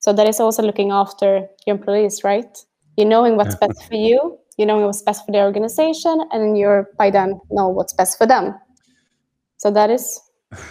So 0.00 0.12
that 0.12 0.28
is 0.28 0.40
also 0.40 0.62
looking 0.62 0.90
after 0.90 1.46
your 1.66 1.76
employees 1.76 2.22
right? 2.24 2.58
You're 2.96 3.08
knowing 3.08 3.36
what's 3.36 3.56
best 3.56 3.88
for 3.88 3.96
you 3.96 4.38
you 4.56 4.66
knowing 4.66 4.84
what's 4.84 5.02
best 5.02 5.24
for 5.26 5.32
the 5.32 5.40
organization 5.40 6.20
and 6.30 6.56
you're 6.56 6.88
by 6.98 7.10
then 7.10 7.40
know 7.50 7.68
what's 7.68 7.92
best 7.92 8.18
for 8.18 8.26
them. 8.26 8.54
So 9.56 9.70
that 9.70 9.90
is 9.90 10.20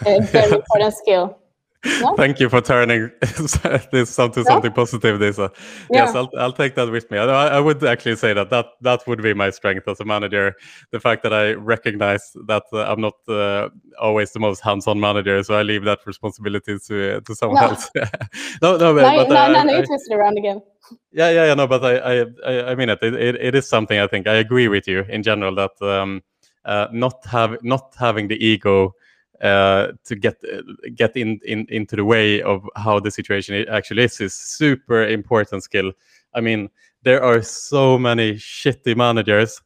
a 0.05 0.21
very 0.21 0.51
important 0.55 0.93
skill 0.95 1.37
Thank 2.15 2.39
you 2.39 2.47
for 2.47 2.61
turning 2.61 3.11
this 3.21 4.17
into 4.17 4.43
something 4.45 4.71
positive, 4.71 5.19
Disa. 5.19 5.51
Yeah. 5.91 6.05
Yes, 6.05 6.15
I'll, 6.15 6.29
I'll 6.37 6.53
take 6.53 6.75
that 6.75 6.89
with 6.89 7.11
me. 7.11 7.17
I, 7.17 7.57
I 7.57 7.59
would 7.59 7.83
actually 7.83 8.15
say 8.15 8.33
that, 8.33 8.49
that 8.51 8.67
that 8.81 9.05
would 9.05 9.21
be 9.21 9.33
my 9.33 9.49
strength 9.49 9.87
as 9.89 9.99
a 9.99 10.05
manager. 10.05 10.55
The 10.91 11.01
fact 11.01 11.23
that 11.23 11.33
I 11.33 11.53
recognize 11.53 12.31
that 12.47 12.63
uh, 12.71 12.83
I'm 12.83 13.01
not 13.01 13.15
uh, 13.27 13.67
always 13.99 14.31
the 14.31 14.39
most 14.39 14.61
hands-on 14.61 14.97
manager, 14.97 15.43
so 15.43 15.55
I 15.55 15.63
leave 15.63 15.83
that 15.83 15.99
responsibility 16.05 16.77
to 16.87 17.19
to 17.19 17.35
someone 17.35 17.61
no. 17.61 17.69
else. 17.69 17.89
no, 17.95 18.77
no, 18.77 18.93
but, 18.93 19.01
no, 19.01 19.17
but, 19.17 19.29
no, 19.29 19.35
uh, 19.35 19.47
no, 19.49 19.63
no, 19.63 19.77
you 19.79 19.85
twist 19.85 20.09
it 20.09 20.15
around 20.15 20.37
again. 20.37 20.61
Yeah, 21.11 21.31
yeah, 21.31 21.45
yeah. 21.47 21.53
No, 21.53 21.67
but 21.67 21.83
I, 21.83 22.21
I, 22.45 22.71
I 22.71 22.75
mean 22.75 22.89
it. 22.89 22.99
It, 23.01 23.13
it. 23.13 23.35
it 23.35 23.55
is 23.55 23.67
something 23.67 23.99
I 23.99 24.07
think 24.07 24.25
I 24.25 24.35
agree 24.35 24.69
with 24.69 24.87
you 24.87 25.01
in 25.09 25.21
general 25.21 25.53
that 25.55 25.81
um, 25.81 26.21
uh, 26.63 26.87
not 26.93 27.25
have 27.25 27.61
not 27.61 27.93
having 27.99 28.29
the 28.29 28.41
ego 28.45 28.95
uh, 29.41 29.91
to 30.05 30.15
get 30.15 30.41
get 30.95 31.15
in, 31.17 31.39
in 31.45 31.65
into 31.69 31.95
the 31.95 32.05
way 32.05 32.41
of 32.41 32.67
how 32.75 32.99
the 32.99 33.11
situation 33.11 33.65
actually 33.69 34.03
is 34.03 34.21
is 34.21 34.33
super 34.33 35.03
important 35.03 35.63
skill. 35.63 35.91
I 36.33 36.41
mean, 36.41 36.69
there 37.03 37.23
are 37.23 37.41
so 37.41 37.97
many 37.97 38.33
shitty 38.33 38.95
managers 38.95 39.61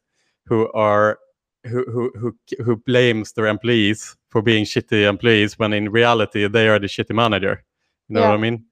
who 0.46 0.70
are 0.72 1.18
who 1.64 1.84
who 1.90 2.12
who, 2.18 2.36
who 2.64 2.76
blames 2.76 3.32
their 3.32 3.46
employees 3.46 4.16
for 4.28 4.42
being 4.42 4.64
shitty 4.64 5.08
employees 5.08 5.58
when 5.58 5.72
in 5.72 5.90
reality 5.90 6.48
they 6.48 6.68
are 6.68 6.78
the 6.78 6.86
shitty 6.86 7.14
manager. 7.14 7.64
You 8.08 8.14
know 8.14 8.20
yeah. 8.20 8.28
what 8.28 8.38
I 8.38 8.42
mean? 8.42 8.64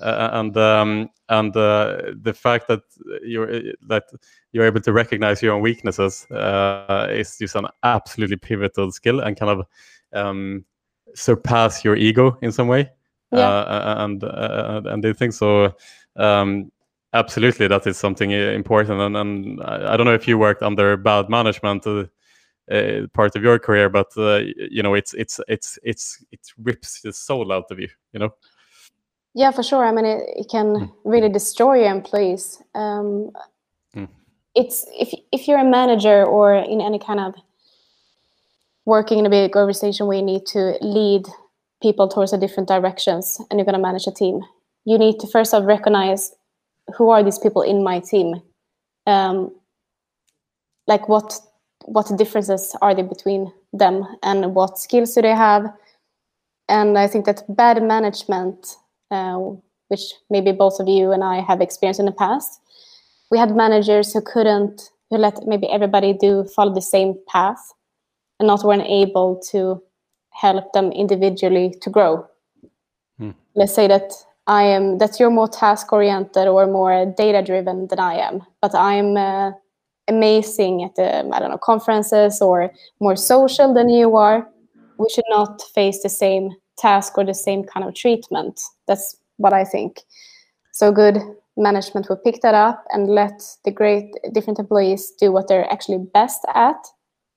Uh, 0.00 0.28
and 0.32 0.56
um, 0.56 1.10
and 1.28 1.56
uh, 1.56 2.12
the 2.22 2.34
fact 2.34 2.68
that 2.68 2.82
you're 3.22 3.62
that 3.88 4.04
you're 4.52 4.66
able 4.66 4.80
to 4.80 4.92
recognize 4.92 5.42
your 5.42 5.54
own 5.54 5.62
weaknesses 5.62 6.26
uh, 6.30 7.08
is 7.10 7.38
just 7.38 7.56
an 7.56 7.66
absolutely 7.82 8.36
pivotal 8.36 8.92
skill 8.92 9.20
and 9.20 9.38
kind 9.38 9.50
of 9.50 9.66
um, 10.12 10.64
surpass 11.14 11.84
your 11.84 11.96
ego 11.96 12.38
in 12.42 12.52
some 12.52 12.68
way. 12.68 12.90
Yeah. 13.32 13.48
Uh, 13.48 13.94
and 13.98 14.24
uh, 14.24 14.82
and 14.86 15.02
they 15.02 15.12
think 15.12 15.32
so. 15.32 15.74
Um, 16.16 16.70
absolutely, 17.12 17.68
that 17.68 17.86
is 17.86 17.96
something 17.96 18.30
important. 18.30 19.00
And, 19.00 19.16
and 19.16 19.62
I 19.62 19.96
don't 19.96 20.06
know 20.06 20.14
if 20.14 20.28
you 20.28 20.38
worked 20.38 20.62
under 20.62 20.96
bad 20.96 21.28
management. 21.28 21.86
Uh, 21.86 22.04
uh, 22.68 23.06
part 23.12 23.36
of 23.36 23.44
your 23.44 23.60
career, 23.60 23.88
but 23.88 24.08
uh, 24.16 24.40
you 24.56 24.82
know, 24.82 24.94
it's 24.94 25.14
it's 25.14 25.38
it's 25.46 25.78
it's 25.84 26.24
it 26.32 26.40
rips 26.58 27.00
the 27.00 27.12
soul 27.12 27.52
out 27.52 27.70
of 27.70 27.78
you. 27.78 27.88
You 28.12 28.20
know. 28.20 28.34
Yeah, 29.34 29.50
for 29.52 29.62
sure. 29.62 29.84
I 29.84 29.92
mean, 29.92 30.04
it, 30.04 30.24
it 30.34 30.48
can 30.50 30.66
mm. 30.66 30.92
really 31.04 31.28
destroy 31.28 31.80
your 31.80 31.90
employees. 31.90 32.60
Um, 32.74 33.30
mm. 33.94 34.08
It's 34.54 34.84
if 34.98 35.14
if 35.30 35.46
you're 35.46 35.60
a 35.60 35.64
manager 35.64 36.24
or 36.24 36.54
in 36.54 36.80
any 36.80 36.98
kind 36.98 37.20
of 37.20 37.34
working 38.86 39.18
in 39.18 39.26
a 39.26 39.30
big 39.30 39.54
organization 39.54 40.06
where 40.06 40.16
you 40.16 40.24
need 40.24 40.46
to 40.46 40.78
lead 40.80 41.26
people 41.82 42.08
towards 42.08 42.32
a 42.32 42.38
different 42.38 42.68
directions 42.68 43.38
and 43.50 43.58
you're 43.58 43.66
going 43.66 43.74
to 43.74 43.82
manage 43.82 44.06
a 44.06 44.12
team. 44.12 44.40
You 44.84 44.96
need 44.96 45.18
to 45.20 45.26
first 45.26 45.52
of 45.52 45.64
recognize 45.64 46.32
who 46.96 47.10
are 47.10 47.22
these 47.22 47.38
people 47.38 47.62
in 47.62 47.82
my 47.82 48.00
team. 48.00 48.40
Um, 49.06 49.54
like 50.86 51.08
what 51.08 51.38
what 51.84 52.10
differences 52.16 52.74
are 52.80 52.94
there 52.94 53.04
between 53.04 53.52
them 53.72 54.04
and 54.22 54.54
what 54.54 54.78
skills 54.78 55.14
do 55.14 55.22
they 55.22 55.34
have? 55.34 55.66
And 56.68 56.98
i 56.98 57.06
think 57.06 57.26
that 57.26 57.42
bad 57.48 57.82
management 57.82 58.76
uh, 59.10 59.38
which 59.88 60.14
maybe 60.30 60.52
both 60.52 60.80
of 60.80 60.88
you 60.88 61.12
and 61.12 61.22
i 61.22 61.40
have 61.40 61.60
experienced 61.60 62.00
in 62.00 62.06
the 62.06 62.12
past 62.12 62.60
we 63.30 63.38
had 63.38 63.54
managers 63.54 64.12
who 64.12 64.20
couldn't 64.20 64.90
who 65.10 65.16
let 65.16 65.46
maybe 65.46 65.68
everybody 65.68 66.12
do 66.12 66.44
follow 66.56 66.74
the 66.74 66.82
same 66.82 67.14
path 67.28 67.72
and 68.38 68.46
not 68.46 68.64
weren't 68.64 68.86
able 68.86 69.40
to 69.50 69.82
help 70.30 70.72
them 70.72 70.92
individually 70.92 71.74
to 71.80 71.90
grow. 71.90 72.26
Hmm. 73.18 73.30
Let's 73.54 73.74
say 73.74 73.88
that 73.88 74.12
I 74.46 74.62
am 74.64 74.98
that 74.98 75.18
you're 75.18 75.30
more 75.30 75.48
task 75.48 75.92
oriented 75.92 76.46
or 76.46 76.66
more 76.66 77.06
data 77.16 77.42
driven 77.42 77.88
than 77.88 77.98
I 77.98 78.14
am, 78.14 78.42
but 78.60 78.74
I'm 78.74 79.16
uh, 79.16 79.52
amazing 80.08 80.84
at 80.84 80.94
the 80.94 81.28
I 81.32 81.38
don't 81.38 81.50
know 81.50 81.58
conferences 81.58 82.40
or 82.40 82.70
more 83.00 83.16
social 83.16 83.74
than 83.74 83.88
you 83.88 84.16
are. 84.16 84.48
We 84.98 85.08
should 85.08 85.24
not 85.28 85.62
face 85.74 86.02
the 86.02 86.08
same 86.08 86.50
task 86.78 87.18
or 87.18 87.24
the 87.24 87.34
same 87.34 87.64
kind 87.64 87.86
of 87.86 87.94
treatment. 87.94 88.60
That's 88.86 89.16
what 89.36 89.52
I 89.52 89.64
think. 89.64 90.02
So 90.72 90.92
good 90.92 91.18
management 91.56 92.08
will 92.08 92.16
pick 92.16 92.42
that 92.42 92.54
up 92.54 92.84
and 92.90 93.08
let 93.08 93.42
the 93.64 93.70
great 93.70 94.12
different 94.32 94.58
employees 94.58 95.10
do 95.18 95.32
what 95.32 95.48
they're 95.48 95.70
actually 95.72 96.06
best 96.12 96.44
at 96.54 96.76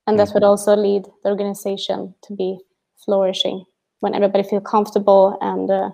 and 0.09 0.19
that 0.19 0.33
would 0.33 0.41
mm-hmm. 0.41 0.49
also 0.49 0.75
lead 0.75 1.05
the 1.23 1.29
organization 1.29 2.15
to 2.23 2.35
be 2.35 2.57
flourishing 3.05 3.63
when 3.99 4.15
everybody 4.15 4.43
feel 4.43 4.61
comfortable 4.61 5.37
and 5.41 5.69
uh, 5.69 5.91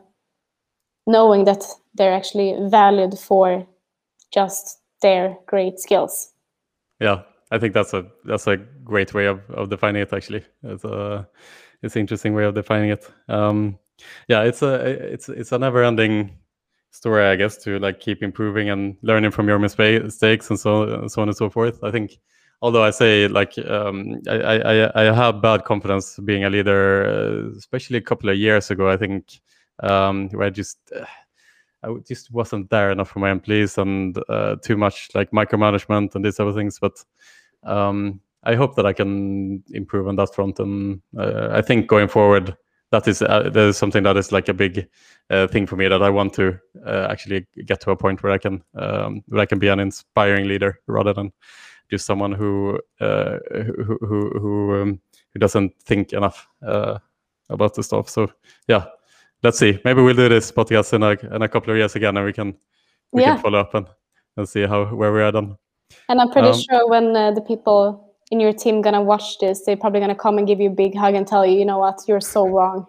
knowing 1.05 1.43
that 1.45 1.65
they're 1.93 2.13
actually 2.13 2.55
valued 2.69 3.19
for 3.19 3.67
just 4.33 4.79
their 5.01 5.37
great 5.45 5.79
skills. 5.79 6.31
Yeah 6.99 7.21
i 7.51 7.59
think 7.59 7.73
that's 7.73 7.93
a 7.93 8.05
that's 8.25 8.47
a 8.47 8.57
great 8.83 9.13
way 9.13 9.25
of, 9.27 9.39
of 9.51 9.69
defining 9.69 10.01
it 10.01 10.13
actually. 10.13 10.43
It's 10.63 10.83
a 10.83 11.27
it's 11.83 11.95
an 11.95 12.01
interesting 12.01 12.33
way 12.33 12.45
of 12.45 12.55
defining 12.55 12.89
it. 12.89 13.09
Um 13.27 13.77
yeah 14.27 14.41
it's 14.43 14.61
a 14.61 14.73
it's 15.13 15.29
it's 15.29 15.51
a 15.51 15.59
never 15.59 15.83
ending 15.83 16.31
story 16.91 17.25
i 17.25 17.35
guess 17.35 17.57
to 17.57 17.77
like 17.79 17.99
keep 17.99 18.23
improving 18.23 18.69
and 18.69 18.97
learning 19.01 19.31
from 19.31 19.47
your 19.47 19.59
mistakes 19.59 20.49
and 20.49 20.59
so 20.59 21.07
so 21.07 21.21
on 21.21 21.27
and 21.27 21.37
so 21.37 21.49
forth. 21.49 21.83
I 21.83 21.91
think 21.91 22.17
although 22.65 22.83
I 22.83 22.89
say 22.89 23.27
like 23.27 23.53
um, 23.59 24.21
I, 24.27 24.57
I 24.73 25.01
I 25.03 25.13
have 25.13 25.39
bad 25.39 25.65
confidence 25.65 26.17
being 26.25 26.45
a 26.45 26.49
leader, 26.49 27.05
uh, 27.05 27.57
especially 27.57 27.99
a 27.99 28.01
couple 28.01 28.27
of 28.29 28.37
years 28.37 28.71
ago. 28.71 28.89
I 28.89 28.97
think 28.97 29.39
um, 29.83 30.29
where 30.29 30.47
I 30.47 30.49
just 30.49 30.79
uh, 30.91 31.05
I 31.83 31.93
just 32.07 32.31
wasn't 32.31 32.71
there 32.71 32.89
enough 32.89 33.09
for 33.09 33.19
my 33.19 33.29
employees 33.29 33.77
and 33.77 34.17
uh, 34.29 34.55
too 34.63 34.77
much 34.77 35.09
like 35.13 35.29
micromanagement 35.29 36.15
and 36.15 36.25
these 36.25 36.39
other 36.39 36.53
things. 36.53 36.79
But 36.79 37.05
um, 37.63 38.19
I 38.43 38.55
hope 38.55 38.75
that 38.77 38.87
I 38.87 38.93
can 38.93 39.63
improve 39.69 40.07
on 40.07 40.15
that 40.15 40.33
front, 40.33 40.59
and 40.59 41.01
uh, 41.15 41.49
I 41.51 41.61
think 41.61 41.85
going 41.87 42.07
forward 42.07 42.57
that 42.89 43.07
is 43.07 43.21
uh, 43.21 43.43
that 43.43 43.67
is 43.69 43.77
something 43.77 44.03
that 44.03 44.17
is 44.17 44.31
like 44.31 44.49
a 44.49 44.55
big 44.55 44.87
thing 45.51 45.67
for 45.67 45.75
me 45.75 45.87
that 45.87 46.01
I 46.01 46.09
want 46.09 46.33
to 46.33 46.59
actually 46.85 47.45
get 47.67 47.79
to 47.81 47.91
a 47.91 47.95
point 47.95 48.23
where 48.23 48.33
I 48.33 48.39
can 48.39 48.63
um, 48.73 49.21
where 49.27 49.41
I 49.41 49.45
can 49.45 49.59
be 49.59 49.67
an 49.67 49.79
inspiring 49.79 50.47
leader 50.47 50.79
rather 50.87 51.13
than 51.13 51.31
just 51.89 52.05
someone 52.05 52.31
who 52.31 52.79
uh, 52.99 53.37
who 53.51 53.97
who 53.99 54.29
who, 54.39 54.81
um, 54.81 54.99
who 55.33 55.39
doesn't 55.39 55.73
think 55.83 56.13
enough 56.13 56.47
uh, 56.65 56.97
about 57.49 57.73
the 57.75 57.83
stuff. 57.83 58.09
So 58.09 58.27
yeah, 58.67 58.85
let's 59.43 59.59
see. 59.59 59.79
Maybe 59.85 60.01
we'll 60.01 60.15
do 60.15 60.29
this 60.29 60.51
podcast 60.51 60.93
in 60.93 61.03
a 61.03 61.35
in 61.35 61.41
a 61.41 61.47
couple 61.47 61.71
of 61.71 61.77
years 61.77 61.95
again, 61.95 62.17
and 62.17 62.25
we 62.25 62.33
can 62.33 62.57
we 63.11 63.21
Yeah. 63.21 63.33
can 63.35 63.43
follow 63.43 63.59
up 63.59 63.73
and, 63.75 63.87
and 64.37 64.49
see 64.49 64.65
how 64.65 64.85
where 64.85 65.13
we 65.13 65.21
are 65.21 65.31
then. 65.31 65.57
And 66.09 66.19
I'm 66.19 66.31
pretty 66.31 66.49
Um, 66.49 66.59
sure 66.59 66.89
when 66.89 67.15
uh, 67.15 67.31
the 67.31 67.41
people 67.41 68.15
in 68.31 68.39
your 68.39 68.53
team 68.53 68.81
gonna 68.81 69.03
watch 69.03 69.37
this, 69.39 69.63
they're 69.65 69.77
probably 69.77 69.99
gonna 69.99 70.15
come 70.15 70.37
and 70.39 70.47
give 70.47 70.59
you 70.59 70.69
a 70.69 70.73
big 70.73 70.95
hug 70.95 71.13
and 71.15 71.27
tell 71.27 71.45
you, 71.45 71.59
you 71.59 71.65
know 71.65 71.77
what, 71.77 72.01
you're 72.07 72.21
so 72.21 72.47
wrong. 72.47 72.87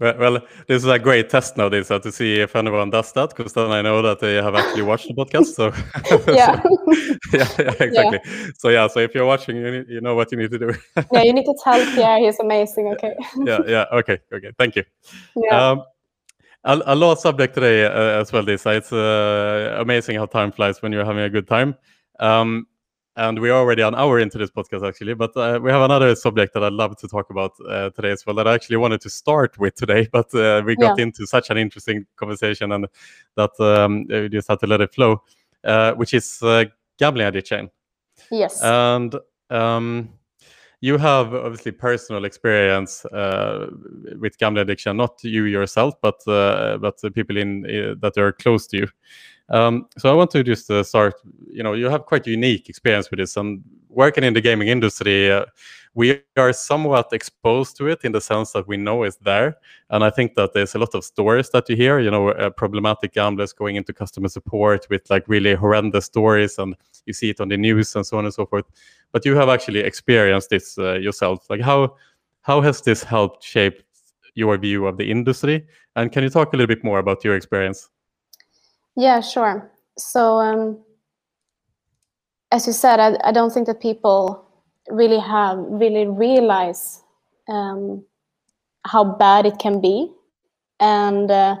Well, 0.00 0.14
well, 0.18 0.38
this 0.66 0.82
is 0.82 0.88
a 0.88 0.98
great 0.98 1.28
test 1.28 1.58
now, 1.58 1.68
this, 1.68 1.90
uh, 1.90 1.98
to 1.98 2.10
see 2.10 2.40
if 2.40 2.56
anyone 2.56 2.88
does 2.88 3.12
that, 3.12 3.36
because 3.36 3.52
then 3.52 3.70
I 3.70 3.82
know 3.82 4.00
that 4.00 4.18
they 4.18 4.36
have 4.36 4.54
actually 4.54 4.82
watched 4.82 5.08
the 5.08 5.14
podcast. 5.14 5.54
So, 5.54 5.72
Yeah. 6.32 6.62
yeah, 7.34 7.48
yeah, 7.58 7.84
exactly. 7.84 8.52
So, 8.56 8.70
yeah, 8.70 8.86
so 8.86 9.00
if 9.00 9.14
you're 9.14 9.26
watching, 9.26 9.56
you, 9.56 9.70
need, 9.70 9.88
you 9.88 10.00
know 10.00 10.14
what 10.14 10.32
you 10.32 10.38
need 10.38 10.50
to 10.52 10.58
do. 10.58 10.74
yeah, 11.12 11.22
you 11.22 11.34
need 11.34 11.44
to 11.44 11.54
tell 11.62 11.84
Pierre 11.94 12.18
he's 12.18 12.40
amazing. 12.40 12.88
Okay. 12.94 13.14
yeah, 13.44 13.58
yeah, 13.66 13.84
okay, 13.92 14.18
okay, 14.32 14.52
thank 14.58 14.76
you. 14.76 14.84
Yeah. 15.36 15.70
Um, 15.70 15.84
a, 16.64 16.80
a 16.86 16.94
lot 16.94 17.12
of 17.12 17.18
subject 17.18 17.54
today 17.54 17.84
uh, 17.84 18.20
as 18.20 18.32
well. 18.32 18.42
This 18.42 18.64
it's 18.64 18.92
uh, 18.92 19.76
amazing 19.80 20.16
how 20.16 20.26
time 20.26 20.50
flies 20.50 20.80
when 20.80 20.92
you're 20.92 21.04
having 21.04 21.24
a 21.24 21.30
good 21.30 21.46
time. 21.46 21.74
Um, 22.18 22.66
and 23.20 23.38
we're 23.38 23.52
already 23.52 23.82
an 23.82 23.94
hour 23.94 24.18
into 24.18 24.38
this 24.38 24.50
podcast 24.50 24.86
actually, 24.88 25.12
but 25.14 25.36
uh, 25.36 25.60
we 25.62 25.70
have 25.70 25.82
another 25.82 26.14
subject 26.16 26.54
that 26.54 26.64
I'd 26.64 26.72
love 26.72 26.96
to 26.96 27.06
talk 27.06 27.28
about 27.28 27.52
uh, 27.68 27.90
today 27.90 28.12
as 28.12 28.24
well. 28.24 28.34
That 28.36 28.48
I 28.48 28.54
actually 28.54 28.78
wanted 28.78 29.02
to 29.02 29.10
start 29.10 29.58
with 29.58 29.74
today, 29.74 30.08
but 30.12 30.34
uh, 30.34 30.62
we 30.64 30.74
got 30.74 30.98
Yeah. 30.98 31.04
into 31.04 31.26
such 31.26 31.50
an 31.50 31.58
interesting 31.58 32.06
conversation, 32.16 32.72
and 32.72 32.86
that 33.36 33.50
um, 33.60 34.06
we 34.08 34.28
just 34.30 34.48
had 34.48 34.58
to 34.60 34.66
let 34.66 34.80
it 34.80 34.94
flow, 34.94 35.22
uh, 35.64 35.92
which 35.94 36.14
is 36.14 36.42
uh, 36.42 36.64
gambling 36.98 37.26
addiction. 37.26 37.70
yes. 38.30 38.62
And 38.62 39.14
um, 39.50 40.08
you 40.80 40.96
have 40.96 41.34
obviously 41.34 41.72
personal 41.72 42.24
experience 42.24 43.04
uh, 43.06 43.66
with 44.18 44.38
gambling 44.38 44.62
addiction, 44.62 44.96
not 44.96 45.22
you 45.22 45.44
yourself, 45.44 45.94
but 46.00 46.26
uh, 46.26 46.78
but 46.78 46.98
the 47.02 47.10
people 47.10 47.36
in 47.36 47.66
uh, 47.66 47.94
that 48.00 48.16
are 48.16 48.32
close 48.32 48.66
to 48.68 48.78
you. 48.78 48.88
Um, 49.50 49.86
so 49.98 50.10
I 50.10 50.14
want 50.14 50.30
to 50.32 50.44
just 50.44 50.70
uh, 50.70 50.82
start. 50.84 51.14
You 51.50 51.62
know, 51.62 51.72
you 51.72 51.86
have 51.90 52.06
quite 52.06 52.26
unique 52.26 52.68
experience 52.68 53.10
with 53.10 53.18
this, 53.18 53.36
and 53.36 53.62
working 53.88 54.22
in 54.24 54.34
the 54.34 54.40
gaming 54.40 54.68
industry, 54.68 55.30
uh, 55.32 55.46
we 55.94 56.22
are 56.36 56.52
somewhat 56.52 57.08
exposed 57.12 57.76
to 57.78 57.88
it 57.88 58.04
in 58.04 58.12
the 58.12 58.20
sense 58.20 58.52
that 58.52 58.68
we 58.68 58.76
know 58.76 59.02
it's 59.02 59.16
there. 59.16 59.56
And 59.90 60.04
I 60.04 60.10
think 60.10 60.34
that 60.36 60.52
there's 60.54 60.76
a 60.76 60.78
lot 60.78 60.94
of 60.94 61.04
stories 61.04 61.50
that 61.50 61.68
you 61.68 61.74
hear. 61.76 61.98
You 61.98 62.12
know, 62.12 62.28
uh, 62.30 62.50
problematic 62.50 63.12
gamblers 63.12 63.52
going 63.52 63.74
into 63.76 63.92
customer 63.92 64.28
support 64.28 64.86
with 64.88 65.10
like 65.10 65.24
really 65.28 65.54
horrendous 65.54 66.04
stories, 66.06 66.58
and 66.58 66.76
you 67.06 67.12
see 67.12 67.30
it 67.30 67.40
on 67.40 67.48
the 67.48 67.56
news 67.56 67.96
and 67.96 68.06
so 68.06 68.18
on 68.18 68.24
and 68.24 68.34
so 68.34 68.46
forth. 68.46 68.66
But 69.12 69.24
you 69.24 69.34
have 69.36 69.48
actually 69.48 69.80
experienced 69.80 70.50
this 70.50 70.78
uh, 70.78 70.94
yourself. 70.94 71.50
Like 71.50 71.60
how 71.60 71.96
how 72.42 72.60
has 72.60 72.82
this 72.82 73.02
helped 73.02 73.42
shape 73.44 73.82
your 74.34 74.56
view 74.58 74.86
of 74.86 74.96
the 74.96 75.10
industry? 75.10 75.66
And 75.96 76.12
can 76.12 76.22
you 76.22 76.30
talk 76.30 76.52
a 76.52 76.56
little 76.56 76.72
bit 76.72 76.84
more 76.84 77.00
about 77.00 77.24
your 77.24 77.34
experience? 77.34 77.90
Yeah, 79.00 79.22
sure. 79.22 79.72
So, 79.96 80.36
um, 80.40 80.84
as 82.52 82.66
you 82.66 82.74
said, 82.74 83.00
I, 83.00 83.16
I 83.24 83.32
don't 83.32 83.50
think 83.50 83.66
that 83.66 83.80
people 83.80 84.44
really 84.90 85.18
have 85.18 85.56
really 85.56 86.06
realize 86.06 87.02
um, 87.48 88.04
how 88.86 89.04
bad 89.04 89.46
it 89.46 89.58
can 89.58 89.80
be, 89.80 90.12
and 90.80 91.30
uh, 91.30 91.56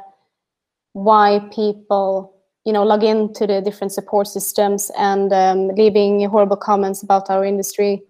why 0.92 1.40
people, 1.50 2.34
you 2.66 2.74
know, 2.74 2.82
log 2.82 3.04
into 3.04 3.46
the 3.46 3.62
different 3.62 3.92
support 3.92 4.26
systems 4.28 4.90
and 4.98 5.32
um, 5.32 5.68
leaving 5.68 6.28
horrible 6.28 6.58
comments 6.58 7.02
about 7.02 7.30
our 7.30 7.42
industry 7.42 8.02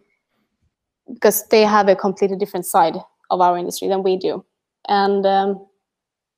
because 1.14 1.46
they 1.50 1.62
have 1.62 1.86
a 1.86 1.94
completely 1.94 2.36
different 2.36 2.66
side 2.66 2.96
of 3.30 3.40
our 3.40 3.56
industry 3.56 3.86
than 3.86 4.02
we 4.02 4.16
do. 4.16 4.44
And 4.88 5.24
um, 5.24 5.68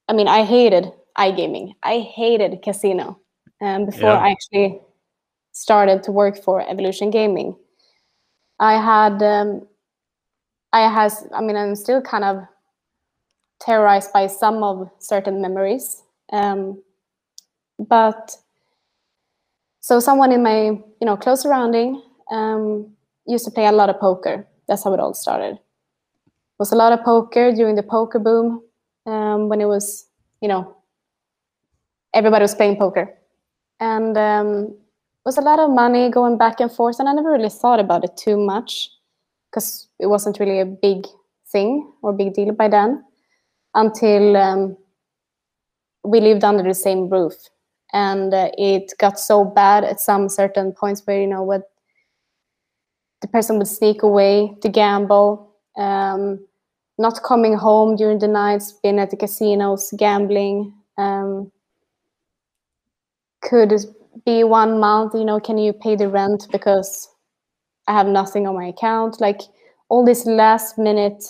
I 0.09 0.12
mean, 0.12 0.28
I 0.28 0.45
hated 0.45 0.93
iGaming. 1.18 1.74
I 1.82 1.98
hated 2.00 2.62
casino 2.62 3.18
um, 3.60 3.86
before 3.86 4.10
Yeah. 4.10 4.18
I 4.18 4.30
actually 4.30 4.80
started 5.52 6.02
to 6.04 6.12
work 6.12 6.42
for 6.42 6.66
Evolution 6.68 7.10
Gaming. 7.10 7.56
I 8.58 8.74
had, 8.74 9.22
um, 9.22 9.66
I 10.72 10.80
has, 10.88 11.26
I 11.34 11.40
mean, 11.42 11.56
I'm 11.56 11.74
still 11.74 12.00
kind 12.00 12.24
of 12.24 12.44
terrorized 13.60 14.12
by 14.12 14.26
some 14.26 14.62
of 14.62 14.90
certain 14.98 15.40
memories. 15.40 16.02
Um, 16.32 16.82
but 17.78 18.36
so 19.80 20.00
someone 20.00 20.32
in 20.32 20.42
my, 20.42 20.64
you 20.64 21.06
know, 21.06 21.16
close 21.16 21.42
surrounding 21.42 22.02
um, 22.30 22.92
used 23.26 23.44
to 23.44 23.50
play 23.50 23.66
a 23.66 23.72
lot 23.72 23.90
of 23.90 24.00
poker. 24.00 24.46
That's 24.68 24.84
how 24.84 24.94
it 24.94 25.00
all 25.00 25.14
started. 25.14 25.54
It 25.54 26.58
was 26.58 26.72
a 26.72 26.76
lot 26.76 26.92
of 26.92 27.04
poker 27.04 27.52
during 27.52 27.74
the 27.74 27.82
poker 27.82 28.18
boom 28.18 28.62
um, 29.06 29.48
when 29.48 29.60
it 29.60 29.66
was, 29.66 30.06
you 30.40 30.48
know, 30.48 30.76
everybody 32.14 32.42
was 32.42 32.54
playing 32.54 32.76
poker, 32.76 33.12
and 33.80 34.16
um, 34.16 34.48
it 34.66 35.24
was 35.24 35.38
a 35.38 35.42
lot 35.42 35.58
of 35.58 35.70
money 35.70 36.10
going 36.10 36.38
back 36.38 36.60
and 36.60 36.70
forth. 36.70 36.98
And 36.98 37.08
I 37.08 37.12
never 37.12 37.30
really 37.30 37.48
thought 37.48 37.80
about 37.80 38.04
it 38.04 38.16
too 38.16 38.36
much 38.36 38.90
because 39.50 39.88
it 39.98 40.06
wasn't 40.06 40.40
really 40.40 40.60
a 40.60 40.66
big 40.66 41.06
thing 41.52 41.92
or 42.02 42.12
big 42.12 42.34
deal 42.34 42.52
by 42.52 42.68
then 42.68 43.04
until 43.74 44.36
um, 44.36 44.76
we 46.04 46.20
lived 46.20 46.44
under 46.44 46.62
the 46.62 46.74
same 46.74 47.08
roof 47.08 47.34
and 47.92 48.32
uh, 48.32 48.50
it 48.56 48.92
got 48.98 49.18
so 49.18 49.44
bad 49.44 49.84
at 49.84 50.00
some 50.00 50.28
certain 50.28 50.72
points 50.72 51.02
where 51.04 51.20
you 51.20 51.26
know 51.26 51.42
what 51.42 51.70
the 53.20 53.28
person 53.28 53.58
would 53.58 53.68
sneak 53.68 54.02
away 54.02 54.52
to 54.62 54.68
gamble 54.68 55.54
um, 55.76 56.44
not 56.98 57.22
coming 57.22 57.54
home 57.54 57.96
during 57.96 58.18
the 58.18 58.28
nights 58.28 58.72
being 58.82 58.98
at 58.98 59.10
the 59.10 59.16
casinos 59.16 59.92
gambling 59.96 60.72
um, 60.98 61.50
could 63.43 63.72
be 64.24 64.45
one 64.45 64.78
month 64.78 65.14
you 65.14 65.24
know 65.24 65.40
can 65.40 65.59
you 65.59 65.72
pay 65.72 65.97
the 65.97 66.09
rent? 66.09 66.47
Because 66.51 67.09
i 67.88 67.93
have 67.93 68.07
nothing 68.07 68.47
on 68.47 68.55
my 68.55 68.66
account. 68.66 69.20
Like 69.20 69.40
all 69.88 70.05
these 70.05 70.26
last 70.26 70.78
minute 70.78 71.24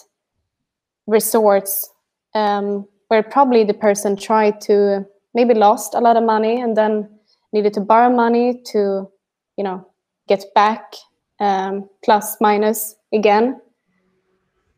resorts 1.06 1.90
um, 2.34 2.86
where 3.08 3.22
probably 3.22 3.64
the 3.64 3.74
person 3.74 4.16
tried 4.16 4.60
to 4.62 5.04
maybe 5.34 5.54
lost 5.54 5.94
a 5.94 6.00
lot 6.00 6.16
of 6.16 6.22
money 6.24 6.60
and 6.60 6.76
then 6.76 7.08
needed 7.52 7.74
to 7.74 7.80
borrow 7.80 8.10
money 8.10 8.62
to 8.66 9.08
you 9.56 9.64
know 9.64 9.86
get 10.28 10.44
back 10.54 10.94
um, 11.40 11.88
plus 12.04 12.36
minus 12.40 12.94
again. 13.12 13.60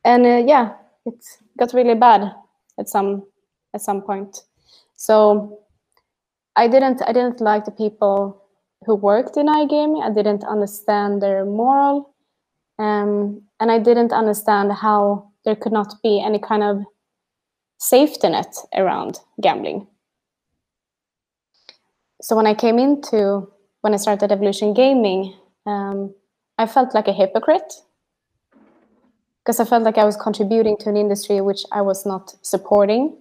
And 0.05 0.25
uh, 0.27 0.45
yeah 0.47 0.75
it 1.07 1.15
got 1.59 1.73
really 1.73 1.95
bad 1.95 2.33
at 2.79 2.89
some 2.89 3.25
at 3.75 3.81
some 3.81 4.03
point. 4.03 4.45
So 4.97 5.64
i 6.57 6.69
didn't 6.69 7.03
i 7.07 7.13
didn't 7.13 7.41
like 7.41 7.65
the 7.65 7.71
people 7.71 8.43
who 8.87 8.95
worked 8.95 9.37
in 9.37 9.47
igaming 9.47 10.03
i 10.03 10.11
didn't 10.13 10.45
understand 10.45 11.23
their 11.23 11.45
moral 11.45 12.15
um, 12.79 13.43
and 13.61 13.71
i 13.71 13.79
didn't 13.79 14.13
understand 14.13 14.73
how 14.73 15.31
there 15.45 15.57
could 15.57 15.73
not 15.73 15.95
be 16.03 16.23
any 16.25 16.39
kind 16.39 16.63
of 16.63 16.83
safety 17.79 18.29
net 18.29 18.55
around 18.75 19.21
gambling 19.43 19.87
so 22.25 22.35
when 22.35 22.47
I 22.47 22.55
came 22.55 22.79
into 22.79 23.51
when 23.83 23.93
I 23.93 23.99
started 23.99 24.33
Evolution 24.33 24.73
Gaming, 24.73 25.35
um, 25.67 26.15
I 26.57 26.65
felt 26.67 26.95
like 26.95 27.07
a 27.07 27.13
hypocrite 27.13 27.71
because 29.41 29.61
I 29.61 29.67
felt 29.67 29.83
like 29.83 29.99
I 29.99 30.07
was 30.07 30.17
contributing 30.17 30.79
to 30.79 30.89
an 30.89 30.97
industry 30.97 31.43
which 31.43 31.65
I 31.71 31.83
was 31.83 32.07
not 32.07 32.35
supporting. 32.41 33.19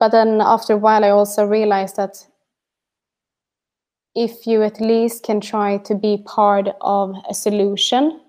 But 0.00 0.10
then 0.10 0.40
after 0.40 0.72
a 0.72 0.78
while, 0.78 1.04
I 1.04 1.10
also 1.10 1.44
realized 1.44 1.96
that 1.96 2.26
if 4.16 4.46
you 4.46 4.64
at 4.64 4.80
least 4.80 5.22
can 5.22 5.40
try 5.40 5.76
to 5.78 5.94
be 5.94 6.24
part 6.26 6.68
of 6.80 7.14
a 7.28 7.34
solution, 7.34 8.20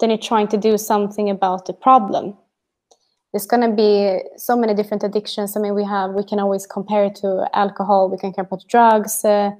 then 0.00 0.10
you're 0.10 0.18
trying 0.18 0.48
to 0.48 0.58
do 0.58 0.76
something 0.76 1.30
about 1.30 1.64
the 1.64 1.72
problem 1.72 2.36
there's 3.32 3.46
going 3.46 3.62
to 3.62 3.74
be 3.74 4.20
so 4.36 4.56
many 4.56 4.74
different 4.74 5.02
addictions. 5.02 5.56
I 5.56 5.60
mean, 5.60 5.74
we 5.74 5.84
have 5.84 6.12
we 6.12 6.22
can 6.22 6.38
always 6.38 6.66
compare 6.66 7.04
it 7.06 7.14
to 7.16 7.48
alcohol. 7.54 8.10
We 8.10 8.18
can 8.18 8.32
compare 8.32 8.58
to 8.58 8.66
drugs, 8.66 9.24
uh, 9.24 9.52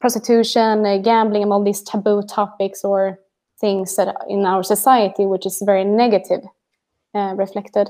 prostitution, 0.00 0.84
uh, 0.84 0.98
gambling, 0.98 1.44
and 1.44 1.52
all 1.52 1.62
these 1.62 1.82
taboo 1.82 2.22
topics 2.22 2.84
or 2.84 3.20
things 3.60 3.94
that 3.96 4.14
in 4.28 4.44
our 4.44 4.64
society, 4.64 5.24
which 5.24 5.46
is 5.46 5.62
very 5.64 5.84
negative, 5.84 6.40
uh, 7.14 7.34
reflected. 7.36 7.88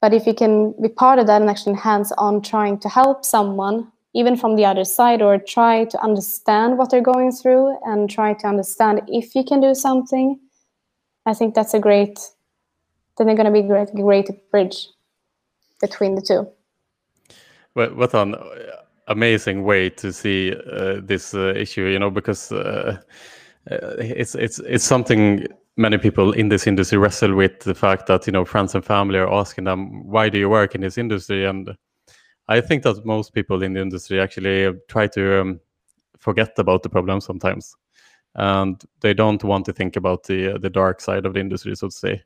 But 0.00 0.14
if 0.14 0.26
you 0.26 0.34
can 0.34 0.74
be 0.80 0.88
part 0.88 1.18
of 1.18 1.26
that 1.26 1.40
and 1.40 1.50
actually 1.50 1.76
hands-on 1.76 2.42
trying 2.42 2.78
to 2.80 2.88
help 2.88 3.24
someone, 3.24 3.92
even 4.14 4.36
from 4.36 4.56
the 4.56 4.64
other 4.64 4.84
side, 4.84 5.22
or 5.22 5.38
try 5.38 5.84
to 5.84 6.02
understand 6.02 6.78
what 6.78 6.90
they're 6.90 7.02
going 7.02 7.32
through 7.32 7.78
and 7.84 8.10
try 8.10 8.34
to 8.34 8.46
understand 8.46 9.02
if 9.08 9.34
you 9.34 9.44
can 9.44 9.60
do 9.60 9.74
something, 9.74 10.40
I 11.26 11.34
think 11.34 11.54
that's 11.54 11.74
a 11.74 11.78
great 11.78 12.18
then 13.20 13.26
they're 13.26 13.36
going 13.36 13.52
to 13.52 13.52
be 13.52 13.68
great, 13.68 13.92
great 13.94 14.50
bridge 14.50 14.88
between 15.78 16.14
the 16.14 16.22
two. 16.22 16.48
What 17.74 18.14
an 18.14 18.34
amazing 19.08 19.64
way 19.64 19.90
to 19.90 20.10
see 20.10 20.54
uh, 20.54 21.00
this 21.02 21.34
uh, 21.34 21.52
issue, 21.54 21.84
you 21.84 21.98
know, 21.98 22.10
because 22.10 22.50
uh, 22.50 22.98
uh, 23.70 23.76
it's 23.98 24.34
it's 24.34 24.58
it's 24.60 24.84
something 24.84 25.46
many 25.76 25.98
people 25.98 26.32
in 26.32 26.48
this 26.48 26.66
industry 26.66 26.98
wrestle 26.98 27.34
with 27.34 27.60
the 27.60 27.74
fact 27.74 28.06
that 28.06 28.26
you 28.26 28.32
know 28.32 28.44
friends 28.44 28.74
and 28.74 28.84
family 28.84 29.18
are 29.18 29.32
asking 29.32 29.64
them 29.64 30.06
why 30.06 30.28
do 30.28 30.38
you 30.38 30.48
work 30.48 30.74
in 30.74 30.80
this 30.80 30.98
industry? 30.98 31.44
And 31.44 31.70
i 32.48 32.60
think 32.60 32.82
that 32.82 33.06
most 33.06 33.32
people 33.32 33.62
in 33.62 33.74
the 33.74 33.80
industry 33.80 34.20
actually 34.20 34.72
try 34.88 35.06
to 35.06 35.40
um, 35.40 35.60
forget 36.18 36.58
about 36.58 36.82
the 36.82 36.88
problem 36.88 37.20
sometimes. 37.20 37.74
And 38.34 38.80
they 39.00 39.14
don't 39.14 39.42
want 39.42 39.66
to 39.66 39.72
think 39.72 39.96
about 39.96 40.24
the 40.24 40.58
the 40.58 40.70
dark 40.70 41.00
side 41.00 41.26
of 41.26 41.34
the 41.34 41.40
industry 41.40 41.74
so 41.74 41.88
to 41.88 41.94
say. 41.94 42.22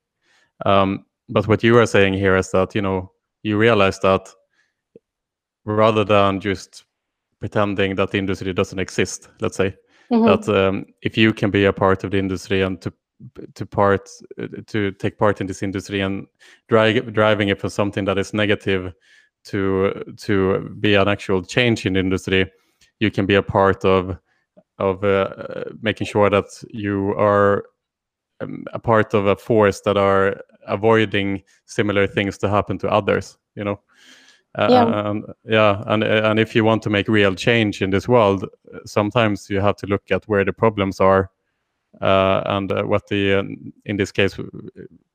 Um, 0.66 1.06
but 1.28 1.48
what 1.48 1.64
you 1.64 1.78
are 1.78 1.86
saying 1.86 2.14
here 2.14 2.36
is 2.36 2.50
that 2.50 2.74
you 2.74 2.82
know 2.82 3.12
you 3.42 3.56
realize 3.56 3.98
that 4.00 4.28
rather 5.64 6.04
than 6.04 6.40
just 6.40 6.84
pretending 7.40 7.94
that 7.94 8.10
the 8.10 8.18
industry 8.18 8.52
doesn't 8.52 8.78
exist 8.78 9.28
let's 9.40 9.56
say 9.56 9.74
mm-hmm. 10.10 10.26
that 10.26 10.48
um, 10.48 10.84
if 11.02 11.16
you 11.16 11.32
can 11.32 11.50
be 11.50 11.64
a 11.64 11.72
part 11.72 12.04
of 12.04 12.10
the 12.10 12.18
industry 12.18 12.62
and 12.62 12.80
to 12.82 12.92
to 13.54 13.66
part 13.66 14.08
to 14.66 14.90
take 14.92 15.18
part 15.18 15.40
in 15.40 15.46
this 15.46 15.62
industry 15.62 16.00
and 16.00 16.26
drive, 16.68 17.12
driving 17.12 17.48
it 17.48 17.60
for 17.60 17.68
something 17.68 18.04
that 18.04 18.18
is 18.18 18.34
negative 18.34 18.92
to 19.44 20.14
to 20.16 20.76
be 20.80 20.94
an 20.94 21.08
actual 21.08 21.42
change 21.42 21.86
in 21.86 21.92
the 21.94 22.00
industry 22.00 22.50
you 23.00 23.10
can 23.10 23.26
be 23.26 23.34
a 23.34 23.42
part 23.42 23.84
of 23.84 24.16
of 24.78 25.04
uh, 25.04 25.64
making 25.82 26.06
sure 26.06 26.28
that 26.30 26.46
you 26.70 27.14
are 27.16 27.64
um, 28.40 28.64
a 28.72 28.78
part 28.78 29.14
of 29.14 29.26
a 29.26 29.36
force 29.36 29.80
that 29.82 29.96
are 29.96 30.40
avoiding 30.66 31.42
similar 31.66 32.06
things 32.06 32.36
to 32.38 32.48
happen 32.48 32.78
to 32.78 32.88
others 32.90 33.38
you 33.54 33.64
know 33.64 33.78
uh, 34.56 34.68
yeah. 34.70 35.10
and 35.10 35.24
yeah 35.44 35.82
and 35.86 36.02
and 36.02 36.40
if 36.40 36.54
you 36.54 36.64
want 36.64 36.82
to 36.82 36.90
make 36.90 37.08
real 37.08 37.34
change 37.34 37.82
in 37.82 37.90
this 37.90 38.08
world 38.08 38.48
sometimes 38.86 39.50
you 39.50 39.60
have 39.60 39.76
to 39.76 39.86
look 39.86 40.02
at 40.10 40.24
where 40.26 40.44
the 40.44 40.52
problems 40.52 41.00
are 41.00 41.24
uh, 41.24 41.28
and 42.00 42.72
uh, 42.72 42.82
what 42.82 43.06
the 43.08 43.40
um, 43.40 43.72
in 43.84 43.96
this 43.96 44.12
case 44.12 44.38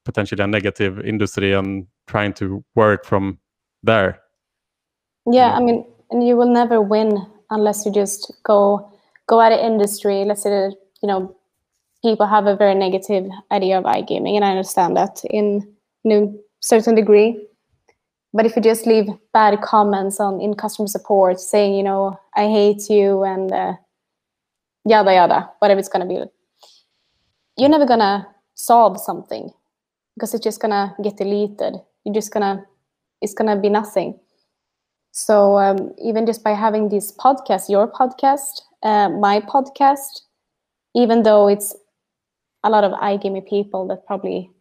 potentially 0.06 0.44
a 0.44 0.48
negative 0.48 1.00
industry 1.00 1.54
and 1.54 1.88
trying 2.08 2.34
to 2.34 2.64
work 2.76 3.06
from 3.06 3.38
there. 3.84 4.20
Yeah 5.32 5.52
i 5.52 5.60
mean 5.60 5.86
and 6.12 6.28
you 6.28 6.36
will 6.36 6.50
never 6.50 6.82
win 6.82 7.26
unless 7.50 7.86
you 7.86 7.92
just 7.92 8.32
go 8.44 8.92
go 9.28 9.42
at 9.42 9.52
an 9.52 9.60
industry. 9.60 10.26
Let's 10.26 10.44
say 10.44 10.50
that 10.50 10.76
you 11.02 11.08
know 11.08 11.36
people 12.04 12.26
have 12.26 12.48
a 12.48 12.56
very 12.56 12.76
negative 12.76 13.30
idea 13.52 13.78
of 13.78 13.84
iGaming 13.84 14.36
and 14.36 14.46
i 14.46 14.52
understand 14.52 14.96
that 14.96 15.22
in 15.30 15.62
you 16.04 16.10
know, 16.10 16.40
certain 16.62 16.96
degree. 16.96 17.46
But 18.34 18.46
if 18.46 18.56
you 18.56 18.62
just 18.62 18.86
leave 18.86 19.08
bad 19.34 19.62
comments 19.62 20.20
on 20.20 20.40
in 20.40 20.54
customer 20.54 20.88
support 20.88 21.40
saying 21.40 21.76
you 21.76 21.84
know 21.84 22.20
i 22.36 22.48
hate 22.48 22.90
you 22.90 23.24
and 23.24 23.52
uh, 23.52 23.74
yada 24.86 25.14
yada 25.14 25.50
whatever 25.60 25.80
it's 25.80 25.90
going 25.90 26.08
to 26.08 26.14
be 26.14 26.22
you're 27.60 27.70
never 27.70 27.86
gonna 27.86 28.28
solve 28.56 29.00
something 29.00 29.52
because 30.16 30.34
it's 30.34 30.44
just 30.44 30.62
gonna 30.62 30.96
get 31.04 31.18
deleted. 31.18 31.76
You're 32.06 32.16
just 32.16 32.32
gonna 32.32 32.66
it's 33.22 33.34
gonna 33.34 33.60
be 33.60 33.70
nothing. 33.70 34.18
So 35.12 35.58
um, 35.58 35.94
even 36.02 36.26
just 36.26 36.44
by 36.44 36.52
having 36.52 36.88
this 36.90 37.12
podcast, 37.12 37.70
your 37.70 37.92
podcast, 37.92 38.62
uh, 38.84 39.10
my 39.10 39.42
podcast, 39.42 40.22
even 40.96 41.24
though 41.24 41.50
it's 41.50 41.76
a 42.64 42.70
lot 42.70 42.84
of 42.84 42.94
iGaming 42.94 43.48
people 43.48 43.88
that 43.88 44.06
probably 44.06 44.52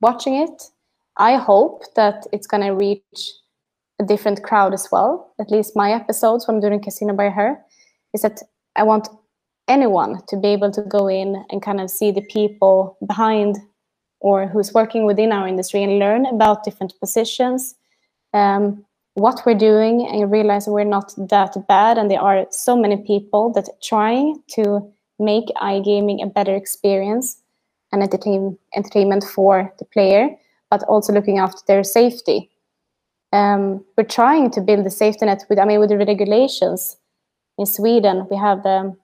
watching 0.00 0.36
it, 0.36 0.70
I 1.18 1.36
hope 1.36 1.82
that 1.96 2.26
it's 2.32 2.46
gonna 2.46 2.74
reach 2.74 3.32
a 4.00 4.04
different 4.04 4.42
crowd 4.42 4.72
as 4.72 4.88
well. 4.90 5.34
At 5.38 5.50
least 5.50 5.76
my 5.76 5.92
episodes 5.92 6.48
when 6.48 6.56
I'm 6.56 6.62
doing 6.62 6.80
Casino 6.80 7.12
by 7.14 7.28
Her 7.28 7.58
is 8.14 8.22
that 8.22 8.40
I 8.74 8.84
want 8.84 9.08
anyone 9.72 10.20
to 10.28 10.36
be 10.36 10.48
able 10.48 10.70
to 10.70 10.82
go 10.82 11.08
in 11.08 11.44
and 11.50 11.62
kind 11.62 11.80
of 11.80 11.90
see 11.90 12.10
the 12.12 12.26
people 12.36 12.96
behind 13.06 13.56
or 14.20 14.46
who's 14.46 14.72
working 14.72 15.04
within 15.04 15.32
our 15.32 15.48
industry 15.48 15.82
and 15.82 15.98
learn 15.98 16.26
about 16.26 16.64
different 16.64 16.92
positions, 17.00 17.74
um, 18.34 18.84
what 19.14 19.42
we're 19.44 19.58
doing, 19.70 20.06
and 20.06 20.30
realize 20.30 20.66
we're 20.66 20.84
not 20.84 21.12
that 21.16 21.54
bad. 21.68 21.98
And 21.98 22.10
there 22.10 22.20
are 22.20 22.46
so 22.50 22.76
many 22.76 22.98
people 22.98 23.52
that 23.54 23.68
are 23.68 23.82
trying 23.82 24.42
to 24.54 24.64
make 25.18 25.46
iGaming 25.60 26.22
a 26.22 26.26
better 26.26 26.54
experience 26.54 27.42
and 27.90 28.02
entertain, 28.02 28.56
entertainment 28.76 29.24
for 29.24 29.72
the 29.78 29.84
player, 29.84 30.30
but 30.70 30.82
also 30.84 31.12
looking 31.12 31.38
after 31.38 31.60
their 31.66 31.84
safety. 31.84 32.48
Um, 33.32 33.84
we're 33.96 34.04
trying 34.04 34.50
to 34.52 34.60
build 34.60 34.84
the 34.86 34.90
safety 34.90 35.26
net 35.26 35.44
with, 35.48 35.58
I 35.58 35.64
mean, 35.64 35.80
with 35.80 35.90
the 35.90 35.98
regulations 35.98 36.96
in 37.58 37.66
Sweden, 37.66 38.26
we 38.30 38.36
have 38.36 38.62
the 38.62 38.94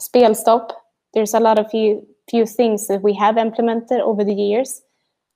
Spelstopp. 0.00 0.70
There's 1.14 1.34
a 1.34 1.40
lot 1.40 1.58
of 1.58 1.70
few 1.70 2.06
few 2.28 2.44
things 2.44 2.88
that 2.88 3.02
we 3.02 3.14
have 3.14 3.38
implemented 3.38 4.00
over 4.00 4.24
the 4.24 4.34
years 4.34 4.82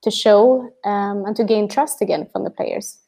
to 0.03 0.11
show 0.11 0.69
um, 0.83 1.25
and 1.25 1.35
to 1.37 1.43
gain 1.43 1.69
trust 1.69 2.01
again 2.01 2.27
from 2.31 2.43
the 2.43 2.49
players 2.49 2.99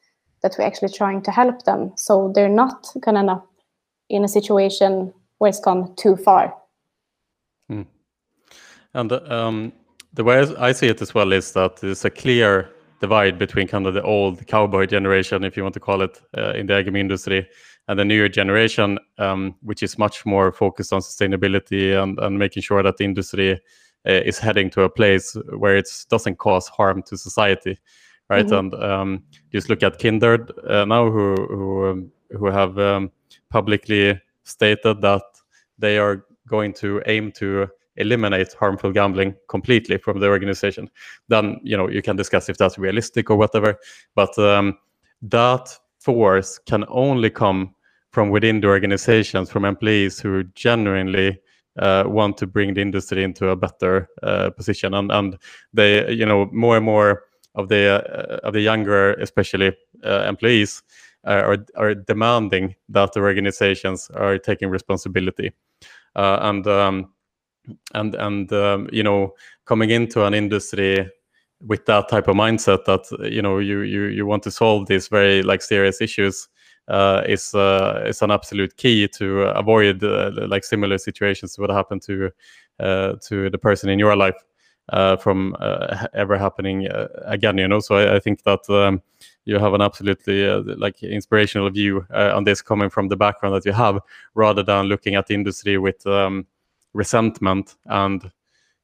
that 0.41 0.55
we're 0.57 0.65
actually 0.65 0.89
trying 0.89 1.21
to 1.21 1.31
help 1.31 1.63
them 1.63 1.91
so 1.97 2.31
they're 2.33 2.47
not 2.47 2.87
gonna 3.01 3.19
end 3.19 3.29
up 3.29 3.47
in 4.09 4.23
a 4.23 4.27
situation 4.27 5.13
where 5.37 5.49
it's 5.49 5.59
gone 5.59 5.93
too 5.95 6.15
far. 6.15 6.55
Hmm. 7.69 7.81
And 8.93 9.11
um, 9.11 9.73
the 10.13 10.23
way 10.23 10.39
I 10.57 10.71
see 10.71 10.87
it 10.87 11.01
as 11.01 11.13
well 11.13 11.33
is 11.33 11.51
that 11.53 11.77
there's 11.77 12.05
a 12.05 12.09
clear 12.09 12.69
divide 12.99 13.37
between 13.37 13.67
kind 13.67 13.87
of 13.87 13.93
the 13.93 14.03
old 14.03 14.45
cowboy 14.47 14.85
generation, 14.85 15.43
if 15.43 15.57
you 15.57 15.63
want 15.63 15.73
to 15.73 15.79
call 15.79 16.01
it, 16.01 16.21
uh, 16.37 16.53
in 16.53 16.67
the 16.67 16.73
iGaming 16.73 16.99
industry, 16.99 17.47
and 17.87 17.99
the 17.99 18.05
newer 18.05 18.29
generation, 18.29 18.97
um, 19.17 19.55
which 19.61 19.83
is 19.83 19.97
much 19.97 20.25
more 20.25 20.51
focused 20.51 20.93
on 20.93 21.01
sustainability 21.01 22.01
and, 22.01 22.17
and 22.19 22.39
making 22.39 22.63
sure 22.63 22.81
that 22.81 22.97
the 22.97 23.03
industry 23.03 23.59
uh, 24.07 24.11
is 24.25 24.39
heading 24.39 24.69
to 24.69 24.83
a 24.83 24.89
place 24.89 25.35
where 25.57 25.77
it 25.77 25.89
doesn't 26.09 26.37
cause 26.37 26.67
harm 26.67 27.03
to 27.03 27.17
society, 27.17 27.77
right? 28.29 28.45
Mm-hmm. 28.45 28.75
And 28.75 28.83
um, 28.83 29.23
just 29.51 29.69
look 29.69 29.83
at 29.83 29.99
Kindred 29.99 30.51
uh, 30.67 30.85
now, 30.85 31.09
who 31.09 31.35
who 31.49 31.87
um, 31.87 32.11
who 32.31 32.47
have 32.47 32.77
um, 32.79 33.11
publicly 33.49 34.19
stated 34.43 35.01
that 35.01 35.23
they 35.77 35.97
are 35.97 36.25
going 36.47 36.73
to 36.73 37.01
aim 37.05 37.31
to 37.31 37.67
eliminate 37.97 38.53
harmful 38.53 38.91
gambling 38.91 39.35
completely 39.47 39.97
from 39.97 40.19
the 40.19 40.27
organization. 40.27 40.89
Then 41.27 41.59
you 41.63 41.77
know 41.77 41.89
you 41.89 42.01
can 42.01 42.15
discuss 42.15 42.49
if 42.49 42.57
that's 42.57 42.77
realistic 42.77 43.29
or 43.29 43.37
whatever, 43.37 43.77
but 44.15 44.37
um, 44.37 44.77
that 45.21 45.77
force 46.03 46.59
can 46.65 46.85
only 46.89 47.29
come 47.29 47.73
from 48.11 48.29
within 48.29 48.61
the 48.61 48.67
organizations, 48.67 49.49
from 49.49 49.65
employees 49.65 50.19
who 50.19 50.43
genuinely 50.55 51.39
uh, 51.79 52.03
want 52.05 52.37
to 52.37 52.47
bring 52.47 52.73
the 52.73 52.81
industry 52.81 53.23
into 53.23 53.49
a 53.49 53.55
better 53.55 54.07
uh, 54.21 54.49
position. 54.51 54.93
And 54.93 55.11
and 55.11 55.37
they, 55.73 56.11
you 56.11 56.25
know, 56.25 56.49
more 56.51 56.77
and 56.77 56.85
more 56.85 57.23
of 57.55 57.69
the 57.69 58.03
uh, 58.03 58.47
of 58.47 58.53
the 58.53 58.61
younger, 58.61 59.13
especially 59.13 59.71
uh, 60.03 60.25
employees, 60.27 60.83
uh, 61.25 61.41
are 61.45 61.65
are 61.75 61.95
demanding 61.95 62.75
that 62.89 63.13
the 63.13 63.21
organizations 63.21 64.09
are 64.13 64.37
taking 64.37 64.69
responsibility. 64.69 65.51
Uh, 66.15 66.37
and 66.41 66.67
um, 66.67 67.13
and 67.93 68.15
and 68.15 68.51
um, 68.53 68.89
you 68.91 69.03
know, 69.03 69.33
coming 69.65 69.89
into 69.89 70.25
an 70.25 70.33
industry 70.33 71.09
with 71.65 71.85
that 71.85 72.09
type 72.09 72.27
of 72.27 72.35
mindset 72.35 72.85
that 72.85 73.05
you 73.31 73.41
know 73.41 73.57
you 73.59 73.81
you 73.81 74.05
you 74.05 74.25
want 74.25 74.43
to 74.43 74.51
solve 74.51 74.87
these 74.87 75.07
very 75.07 75.41
like 75.43 75.61
serious 75.61 76.01
issues 76.01 76.47
uh, 76.87 77.23
is 77.27 77.53
uh, 77.55 78.03
is 78.05 78.21
an 78.21 78.31
absolute 78.31 78.75
key 78.77 79.07
to 79.07 79.43
avoid 79.57 80.03
uh, 80.03 80.31
like 80.47 80.63
similar 80.63 80.97
situations 80.97 81.57
what 81.57 81.69
happened 81.69 82.01
to 82.01 82.29
uh, 82.79 83.13
to 83.21 83.49
the 83.49 83.57
person 83.57 83.89
in 83.89 83.99
your 83.99 84.15
life 84.15 84.35
uh, 84.89 85.15
from 85.15 85.55
uh, 85.59 86.07
ever 86.13 86.37
happening 86.37 86.87
again 87.23 87.57
you 87.57 87.67
know? 87.67 87.79
So 87.79 87.95
I, 87.95 88.15
I 88.15 88.19
think 88.19 88.43
that 88.43 88.69
um, 88.69 89.01
you 89.45 89.57
have 89.57 89.73
an 89.73 89.81
absolutely 89.81 90.45
like 90.75 91.01
inspirational 91.01 91.69
view 91.69 92.05
on 92.11 92.43
this 92.43 92.61
coming 92.61 92.89
from 92.89 93.07
the 93.07 93.15
background 93.15 93.55
that 93.55 93.65
you 93.65 93.71
have 93.71 93.99
rather 94.35 94.63
than 94.63 94.87
looking 94.87 95.15
at 95.15 95.27
the 95.27 95.35
industry 95.35 95.77
with 95.77 96.05
um, 96.05 96.45
resentment 96.93 97.75
and 97.85 98.29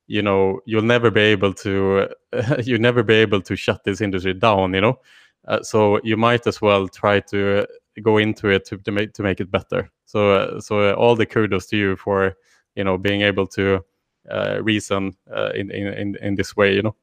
you 0.10 0.24
know 0.24 0.60
you'll 0.66 0.82
never 0.82 1.12
be 1.12 1.22
able 1.22 1.54
to 1.54 2.10
you'll 2.64 2.82
never 2.82 3.04
be 3.04 3.14
able 3.14 3.42
to 3.42 3.56
shut 3.56 3.84
this 3.84 4.02
industry 4.02 4.34
down 4.34 4.74
you 4.74 4.82
know? 4.82 5.00
Uh, 5.48 5.62
so 5.64 6.00
you 6.04 6.18
might 6.18 6.46
as 6.48 6.62
well 6.62 6.88
try 6.88 7.20
to 7.20 7.66
go 8.02 8.18
into 8.18 8.50
it 8.50 8.66
to, 8.66 8.78
to 8.78 8.92
make 8.92 9.14
to 9.14 9.24
make 9.24 9.40
it 9.40 9.50
better. 9.50 9.90
So 10.06 10.32
uh, 10.32 10.60
so 10.60 10.90
uh, 10.90 10.94
all 10.94 11.16
the 11.16 11.26
kudos 11.26 11.68
to 11.68 11.78
you 11.78 11.96
for 11.96 12.36
you 12.76 12.84
know 12.84 12.98
being 12.98 13.22
able 13.22 13.48
to 13.48 13.84
uh, 14.30 14.62
reason 14.62 15.16
uh, 15.34 15.52
in, 15.56 15.72
in 15.72 16.18
in 16.22 16.36
this 16.36 16.58
way 16.58 16.76
you 16.76 16.82
know? 16.82 16.96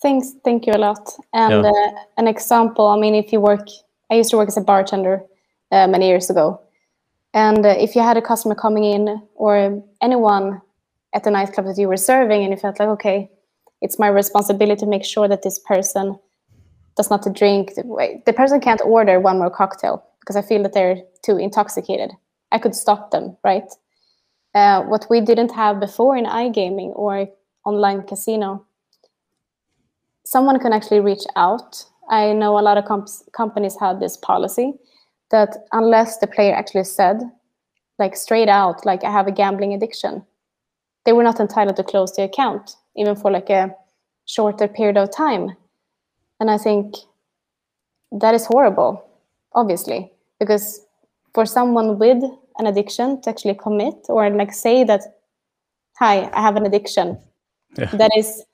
Thanks 0.00 0.34
thank 0.44 0.66
you 0.66 0.72
a 0.74 0.78
lot. 0.78 1.12
And 1.32 1.64
yeah. 1.64 1.70
Uh, 1.70 1.90
an 2.18 2.28
example 2.28 2.86
i 2.86 2.98
mean 2.98 3.14
if 3.14 3.32
you 3.32 3.40
work 3.40 3.66
i 4.10 4.14
used 4.14 4.30
to 4.30 4.36
work 4.36 4.48
as 4.48 4.56
a 4.56 4.62
bartender 4.62 5.22
many 5.72 6.08
years 6.08 6.30
ago. 6.30 6.60
And 7.34 7.66
if 7.66 7.94
you 7.94 8.02
had 8.02 8.16
a 8.16 8.22
customer 8.22 8.54
coming 8.54 8.84
in 8.84 9.22
or 9.34 9.82
anyone 10.00 10.62
at 11.14 11.24
the 11.24 11.30
nightclub 11.30 11.66
that 11.66 11.78
you 11.78 11.88
were 11.88 11.96
serving 11.96 12.42
and 12.42 12.52
you 12.52 12.56
felt 12.56 12.78
like 12.78 12.88
okay 12.88 13.30
it's 13.80 13.98
my 13.98 14.08
responsibility 14.08 14.80
to 14.80 14.86
make 14.86 15.04
sure 15.04 15.28
that 15.28 15.42
this 15.42 15.58
person 15.60 16.18
does 16.96 17.10
not 17.10 17.26
drink. 17.34 17.74
The 17.74 18.34
person 18.36 18.60
can't 18.60 18.80
order 18.84 19.20
one 19.20 19.38
more 19.38 19.50
cocktail 19.50 20.04
because 20.20 20.36
I 20.36 20.42
feel 20.42 20.62
that 20.64 20.72
they're 20.72 21.02
too 21.24 21.36
intoxicated. 21.36 22.10
I 22.50 22.58
could 22.58 22.74
stop 22.74 23.10
them, 23.10 23.36
right? 23.44 23.70
Uh, 24.54 24.82
what 24.82 25.06
we 25.08 25.20
didn't 25.20 25.52
have 25.52 25.78
before 25.78 26.16
in 26.16 26.24
iGaming 26.24 26.92
or 26.96 27.28
online 27.64 28.02
casino, 28.02 28.66
someone 30.24 30.58
can 30.58 30.72
actually 30.72 31.00
reach 31.00 31.24
out. 31.36 31.84
I 32.10 32.32
know 32.32 32.58
a 32.58 32.62
lot 32.62 32.78
of 32.78 32.86
comp- 32.86 33.32
companies 33.32 33.76
have 33.78 34.00
this 34.00 34.16
policy 34.16 34.72
that 35.30 35.56
unless 35.72 36.18
the 36.18 36.26
player 36.26 36.54
actually 36.54 36.84
said, 36.84 37.20
like 37.98 38.16
straight 38.16 38.48
out, 38.48 38.84
like 38.84 39.04
I 39.04 39.12
have 39.12 39.28
a 39.28 39.32
gambling 39.32 39.74
addiction, 39.74 40.24
they 41.08 41.12
were 41.14 41.22
not 41.22 41.40
entitled 41.40 41.74
to 41.76 41.82
close 41.82 42.12
the 42.12 42.22
account, 42.24 42.76
even 42.94 43.16
for 43.16 43.30
like 43.30 43.48
a 43.48 43.74
shorter 44.26 44.68
period 44.68 44.98
of 44.98 45.10
time. 45.10 45.56
And 46.38 46.50
I 46.50 46.58
think 46.58 46.96
that 48.12 48.34
is 48.34 48.44
horrible, 48.44 49.08
obviously, 49.54 50.12
because 50.38 50.84
for 51.32 51.46
someone 51.46 51.98
with 51.98 52.22
an 52.58 52.66
addiction 52.66 53.22
to 53.22 53.30
actually 53.30 53.54
commit 53.54 53.94
or 54.10 54.28
like 54.28 54.52
say 54.52 54.84
that, 54.84 55.00
hi, 55.98 56.28
I 56.34 56.42
have 56.42 56.56
an 56.56 56.66
addiction, 56.66 57.18
yeah. 57.78 57.86
that 57.94 58.10
is 58.14 58.44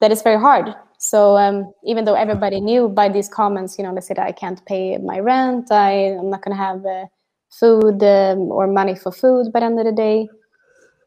that 0.00 0.12
is 0.12 0.22
very 0.22 0.38
hard 0.38 0.76
so 0.98 1.36
um, 1.36 1.72
even 1.84 2.04
though 2.04 2.14
everybody 2.14 2.60
knew 2.60 2.88
by 2.88 3.08
these 3.08 3.28
comments, 3.28 3.78
you 3.78 3.84
know, 3.84 3.94
they 3.94 4.00
said 4.00 4.18
I 4.18 4.32
can't 4.32 4.64
pay 4.64 4.96
my 4.98 5.18
rent, 5.18 5.70
I, 5.70 6.16
i'm 6.18 6.30
not 6.30 6.42
going 6.42 6.56
to 6.56 6.62
have 6.62 6.86
uh, 6.86 7.06
food 7.50 8.02
um, 8.02 8.50
or 8.50 8.66
money 8.66 8.94
for 8.94 9.12
food 9.12 9.52
by 9.52 9.60
the 9.60 9.66
end 9.66 9.78
of 9.78 9.84
the 9.84 9.92
day. 9.92 10.28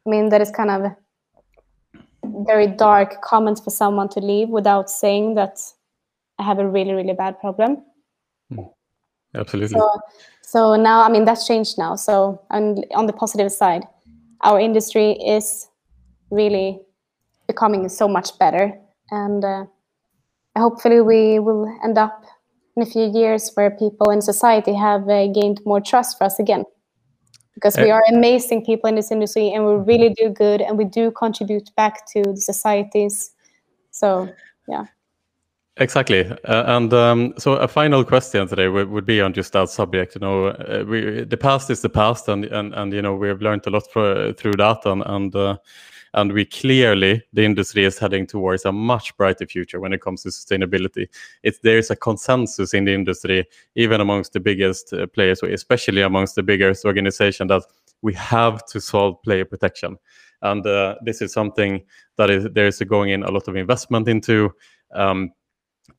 I 0.06 0.10
mean, 0.10 0.30
that 0.30 0.42
is 0.42 0.52
kind 0.52 0.70
of 0.70 0.92
very 2.46 2.68
dark 2.68 3.22
comments 3.22 3.62
for 3.62 3.70
someone 3.70 4.10
to 4.10 4.20
leave 4.20 4.50
without 4.50 4.90
saying 4.90 5.36
that 5.36 5.60
I 6.38 6.44
have 6.44 6.60
a 6.60 6.68
really, 6.68 6.94
really 6.94 7.14
bad 7.14 7.40
problem. 7.40 7.84
Mm. 8.52 8.70
Absolutely. 9.36 9.78
So, 9.78 10.00
so 10.42 10.76
now, 10.76 11.04
I 11.04 11.10
mean, 11.10 11.26
that's 11.26 11.46
changed 11.46 11.78
now. 11.78 11.96
So 11.96 12.42
on, 12.50 12.84
on 12.96 13.06
the 13.06 13.14
positive 13.14 13.52
side, 13.52 13.84
our 14.42 14.60
industry 14.60 15.12
is 15.12 15.68
really 16.32 16.80
becoming 17.48 17.88
so 17.90 18.08
much 18.08 18.38
better. 18.40 18.74
And 19.12 19.44
uh, 19.44 19.66
hopefully 20.58 21.02
we 21.02 21.40
will 21.40 21.68
end 21.84 21.98
up 21.98 22.24
in 22.76 22.84
a 22.84 22.86
few 22.86 23.12
years 23.12 23.52
where 23.56 23.70
people 23.70 24.12
in 24.12 24.22
society 24.22 24.74
have 24.74 25.08
uh, 25.10 25.28
gained 25.28 25.62
more 25.66 25.82
trust 25.82 26.18
for 26.18 26.24
us 26.24 26.40
again 26.40 26.64
because 27.60 27.77
we 27.77 27.91
are 27.91 28.02
amazing 28.10 28.64
people 28.64 28.88
in 28.88 28.95
this 28.95 29.11
industry 29.11 29.52
and 29.52 29.65
we 29.65 29.73
really 29.73 30.14
do 30.14 30.30
good 30.30 30.61
and 30.61 30.77
we 30.77 30.86
do 30.86 31.11
contribute 31.11 31.69
back 31.76 32.10
to 32.14 32.23
the 32.23 32.38
societies. 32.38 33.31
So 33.91 34.30
yeah. 34.68 34.86
Exactly, 35.77 36.30
uh, 36.44 36.64
and 36.76 36.94
um, 36.94 37.34
so 37.38 37.53
a 37.53 37.68
final 37.68 38.03
question 38.03 38.45
today 38.49 38.68
would, 38.68 38.90
would, 38.90 39.06
be 39.06 39.22
on 39.22 39.31
just 39.31 39.53
that 39.53 39.69
subject. 39.69 40.14
You 40.15 40.19
know, 40.19 40.48
uh, 40.48 40.84
we, 40.86 41.23
the 41.23 41.38
past 41.38 41.69
is 41.69 41.81
the 41.81 41.88
past, 41.88 42.27
and 42.27 42.44
and 42.44 42.73
and 42.73 42.91
you 42.91 43.02
know 43.02 43.15
we 43.15 43.30
have 43.30 43.41
learned 43.41 43.65
a 43.65 43.69
lot 43.69 43.90
for, 43.90 44.34
through 44.34 44.56
that, 44.57 44.86
and 44.86 45.03
and 45.06 45.34
uh, 45.34 45.56
and 46.14 46.31
we 46.31 46.45
clearly 46.45 47.22
the 47.34 47.44
industry 47.44 47.86
is 47.86 47.99
heading 47.99 48.26
towards 48.26 48.65
a 48.65 48.72
much 48.72 49.15
brighter 49.18 49.45
future 49.45 49.80
when 49.80 49.94
it 49.94 50.02
comes 50.02 50.23
to 50.23 50.30
sustainability. 50.30 51.07
It's 51.44 51.60
there's 51.60 51.90
a 51.90 51.95
consensus 51.95 52.73
in 52.73 52.86
the 52.86 52.94
industry 52.94 53.48
even 53.76 54.02
amongst 54.02 54.34
the 54.34 54.40
biggest 54.40 54.94
uh, 54.94 55.07
players 55.07 55.41
especially 55.44 56.02
amongst 56.02 56.36
the 56.36 56.44
biggest 56.44 56.86
organization 56.86 57.48
that 57.48 57.64
we 58.02 58.14
have 58.14 58.65
to 58.68 58.81
solve 58.81 59.22
player 59.23 59.45
protection. 59.45 59.98
And 60.41 60.65
uh, 60.65 60.95
this 61.03 61.22
is 61.22 61.34
something 61.34 61.81
that 62.18 62.30
is 62.30 62.48
there 62.53 62.68
is 62.68 62.80
going 62.80 63.10
in 63.10 63.23
a 63.23 63.31
lot 63.31 63.48
of 63.48 63.56
investment 63.56 64.07
into. 64.07 64.53
Um, 64.91 65.31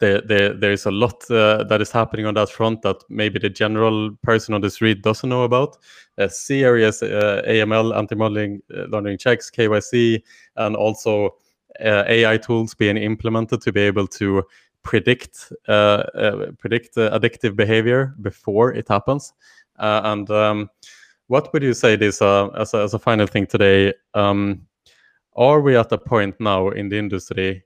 there, 0.00 0.22
there, 0.22 0.54
there 0.54 0.72
is 0.72 0.86
a 0.86 0.90
lot 0.90 1.30
uh, 1.30 1.62
that 1.64 1.80
is 1.80 1.92
happening 1.92 2.26
on 2.26 2.34
that 2.34 2.48
front 2.48 2.82
that 2.82 2.96
maybe 3.08 3.38
the 3.38 3.50
general 3.50 4.10
person 4.22 4.54
on 4.54 4.62
the 4.62 4.70
street 4.70 5.02
doesn't 5.02 5.28
know 5.28 5.44
about. 5.44 5.76
Uh, 6.18 6.26
serious 6.26 7.02
uh, 7.02 7.42
AML, 7.46 7.96
anti-money 7.96 8.58
uh, 8.74 8.86
laundering 8.88 9.18
checks, 9.18 9.50
KYC, 9.50 10.22
and 10.56 10.74
also 10.74 11.36
uh, 11.84 12.04
AI 12.08 12.38
tools 12.38 12.74
being 12.74 12.96
implemented 12.96 13.60
to 13.60 13.72
be 13.72 13.80
able 13.80 14.06
to 14.06 14.42
predict 14.82 15.52
uh, 15.68 16.02
predict 16.58 16.96
addictive 16.96 17.54
behavior 17.54 18.14
before 18.22 18.72
it 18.72 18.88
happens. 18.88 19.34
and 19.78 20.30
um, 20.30 20.70
what 21.26 21.52
would 21.52 21.62
you 21.62 21.74
say 21.74 21.94
this 21.94 22.22
as, 22.22 22.74
a, 22.74 22.78
as 22.78 22.94
a 22.94 22.98
final 22.98 23.26
thing 23.26 23.46
today? 23.46 23.92
Um, 24.14 24.66
are 25.36 25.60
we 25.60 25.76
at 25.76 25.92
a 25.92 25.98
point 25.98 26.34
now 26.40 26.70
in 26.70 26.88
the 26.88 26.98
industry 26.98 27.62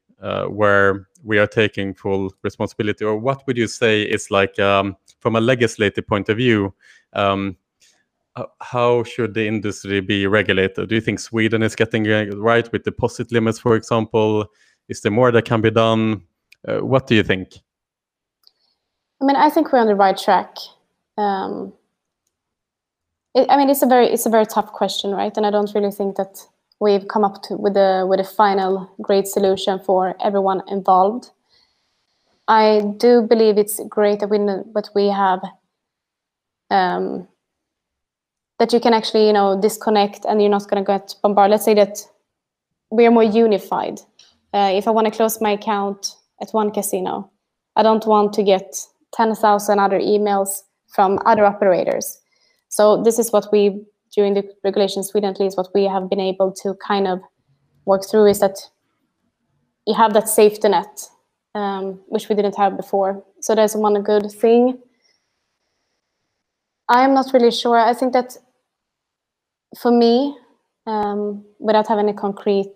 where 0.48 1.09
we 1.24 1.38
are 1.38 1.46
taking 1.46 1.94
full 1.94 2.32
responsibility 2.42 3.05
or 3.05 3.16
what 3.16 3.46
would 3.46 3.56
you 3.56 3.66
say 3.66 4.02
is 4.02 4.30
like 4.30 4.59
um, 4.59 4.96
from 5.20 5.36
a 5.36 5.40
legislative 5.40 6.06
point 6.06 6.28
of 6.28 6.36
view 6.36 6.72
um, 7.14 7.56
how 8.60 9.05
should 9.05 9.34
the 9.34 9.46
industry 9.46 10.01
be 10.01 10.26
regulated? 10.26 10.88
Do 10.88 10.94
you 10.94 11.01
think 11.01 11.20
sweden 11.20 11.62
is 11.62 11.76
getting 11.76 12.06
it 12.06 12.34
right 12.36 12.70
with 12.72 12.82
deposit 12.82 13.30
limits 13.30 13.59
for 13.59 13.76
example? 13.76 14.46
Is 14.88 15.01
there 15.01 15.12
more 15.12 15.30
that 15.30 15.44
can 15.44 15.60
be 15.60 15.70
done? 15.70 16.22
Uh, 16.66 16.78
what 16.78 17.06
do 17.06 17.14
you 17.14 17.22
think? 17.22 17.48
I 19.20 19.26
mean 19.26 19.36
i 19.36 19.48
think 19.48 19.72
we're 19.72 19.78
on 19.78 19.86
the 19.86 19.94
right 19.94 20.16
track. 20.16 20.56
Um, 21.16 21.72
it, 23.34 23.46
i 23.48 23.56
mean 23.56 23.70
it's 23.70 23.82
a 23.82 23.86
very 23.86 24.09
it's 24.09 24.26
a 24.26 24.30
very 24.30 24.46
tough 24.46 24.72
question 24.72 25.12
right? 25.12 25.36
And 25.36 25.46
i 25.46 25.51
don't 25.51 25.72
really 25.74 25.92
think 25.92 26.16
that 26.16 26.44
we've 26.85 27.09
come 27.09 27.24
up 27.24 27.43
to, 27.44 27.56
with 27.56 27.77
a 27.77 28.06
with 28.09 28.20
a 28.20 28.24
final 28.24 28.94
great 29.01 29.27
solution 29.27 29.78
for 29.86 30.15
everyone 30.23 30.62
involved. 30.69 31.31
I 32.47 32.82
do 32.98 33.23
believe 33.23 33.56
it's 33.59 33.81
great 33.89 34.20
that 34.20 34.28
we 34.28 34.39
but 34.73 34.90
we 34.94 35.09
have 35.09 35.40
um, 36.70 37.27
that 38.59 38.73
you 38.73 38.81
can 38.81 38.94
actually 38.94 39.27
you 39.27 39.32
know 39.32 39.61
disconnect 39.61 40.27
and 40.27 40.40
you're 40.40 40.51
not 40.51 40.69
going 40.69 40.85
to 40.85 40.93
get 40.93 41.15
bombarded. 41.23 41.52
Let's 41.52 41.65
say 41.65 41.74
that 41.74 41.98
we 42.90 43.06
are 43.06 43.11
more 43.11 43.24
unified. 43.44 44.01
Uh, 44.52 44.70
if 44.73 44.86
I 44.86 44.90
want 44.90 45.06
to 45.06 45.16
close 45.16 45.40
my 45.40 45.52
account 45.52 46.16
at 46.40 46.51
one 46.52 46.70
casino, 46.70 47.31
I 47.77 47.82
don't 47.82 48.06
want 48.06 48.32
to 48.35 48.43
get 48.43 48.77
ten 49.16 49.35
thousand 49.35 49.78
other 49.78 49.98
emails 49.98 50.62
from 50.94 51.19
other 51.24 51.44
operators. 51.47 52.20
So 52.69 53.02
this 53.02 53.19
is 53.19 53.32
what 53.32 53.47
we 53.52 53.85
during 54.14 54.34
the 54.34 54.44
regulation 54.62 55.02
Sweden, 55.02 55.30
at 55.30 55.40
least 55.40 55.56
what 55.56 55.68
we 55.74 55.84
have 55.84 56.08
been 56.08 56.20
able 56.20 56.52
to 56.62 56.74
kind 56.86 57.06
of 57.06 57.20
work 57.84 58.02
through 58.08 58.26
is 58.26 58.40
that 58.40 58.58
you 59.86 59.94
have 59.94 60.14
that 60.14 60.28
safety 60.28 60.68
net, 60.68 61.08
um, 61.54 62.00
which 62.08 62.28
we 62.28 62.34
didn't 62.34 62.56
have 62.56 62.76
before. 62.76 63.24
So 63.40 63.54
that's 63.54 63.74
one 63.74 64.00
good 64.02 64.30
thing. 64.30 64.78
I 66.88 67.04
am 67.04 67.14
not 67.14 67.32
really 67.32 67.50
sure. 67.50 67.78
I 67.78 67.94
think 67.94 68.12
that 68.12 68.36
for 69.78 69.90
me, 69.90 70.36
um, 70.86 71.44
without 71.58 71.88
having 71.88 72.08
a 72.08 72.14
concrete 72.14 72.74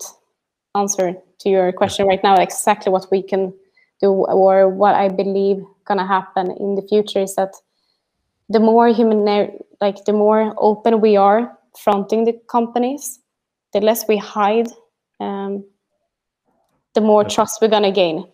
answer 0.74 1.14
to 1.40 1.48
your 1.48 1.72
question 1.72 2.06
right 2.06 2.22
now, 2.22 2.34
exactly 2.36 2.90
what 2.90 3.06
we 3.10 3.22
can 3.22 3.52
do 4.00 4.10
or 4.10 4.68
what 4.68 4.94
I 4.94 5.08
believe 5.08 5.62
gonna 5.84 6.06
happen 6.06 6.50
in 6.50 6.74
the 6.74 6.86
future 6.88 7.20
is 7.20 7.34
that 7.36 7.54
the 8.48 8.60
more 8.60 8.88
human 8.88 9.24
like 9.80 10.04
the 10.04 10.12
more 10.12 10.54
open 10.58 11.00
we 11.00 11.16
are 11.16 11.56
fronting 11.78 12.24
the 12.24 12.34
companies 12.50 13.20
the 13.72 13.80
less 13.80 14.06
we 14.08 14.16
hide 14.16 14.68
um, 15.20 15.64
the 16.94 17.00
more 17.00 17.24
trust 17.24 17.60
we're 17.60 17.68
going 17.68 17.82
to 17.82 17.92
gain. 17.92 18.24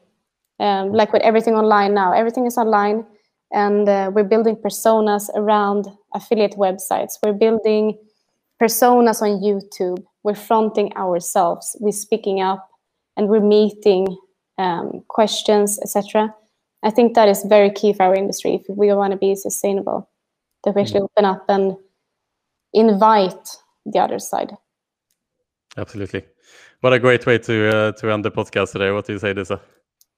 Um, 0.60 0.92
like 0.92 1.12
with 1.12 1.22
everything 1.22 1.54
online 1.54 1.94
now 1.94 2.12
everything 2.12 2.46
is 2.46 2.56
online 2.56 3.04
and 3.52 3.88
uh, 3.88 4.10
we're 4.14 4.24
building 4.24 4.56
personas 4.56 5.28
around 5.34 5.88
affiliate 6.14 6.52
websites. 6.52 7.18
We're 7.22 7.32
building 7.32 7.98
personas 8.62 9.20
on 9.20 9.42
youtube. 9.42 10.04
We're 10.22 10.36
fronting 10.36 10.92
ourselves. 10.96 11.76
We're 11.80 11.92
speaking 11.92 12.40
up 12.40 12.68
and 13.16 13.28
we're 13.28 13.40
meeting 13.40 14.16
um, 14.58 15.02
questions 15.08 15.80
etc 15.82 16.32
I 16.84 16.90
think 16.90 17.14
that 17.14 17.28
is 17.28 17.42
very 17.44 17.70
key 17.70 17.94
for 17.94 18.04
our 18.04 18.14
industry 18.14 18.54
if 18.54 18.62
we 18.68 18.92
want 18.92 19.12
to 19.12 19.16
be 19.16 19.34
sustainable. 19.34 20.08
That 20.62 20.74
we 20.74 20.82
actually 20.82 21.00
mm. 21.00 21.08
open 21.16 21.24
up 21.24 21.44
and 21.48 21.76
invite 22.72 23.48
the 23.86 23.98
other 23.98 24.18
side. 24.18 24.56
Absolutely. 25.76 26.24
What 26.80 26.92
a 26.92 26.98
great 26.98 27.26
way 27.26 27.38
to 27.38 27.76
uh, 27.76 27.92
to 27.92 28.12
end 28.12 28.24
the 28.24 28.30
podcast 28.30 28.72
today. 28.72 28.90
What 28.90 29.06
do 29.06 29.14
you 29.14 29.18
say, 29.18 29.32
Disa? 29.32 29.60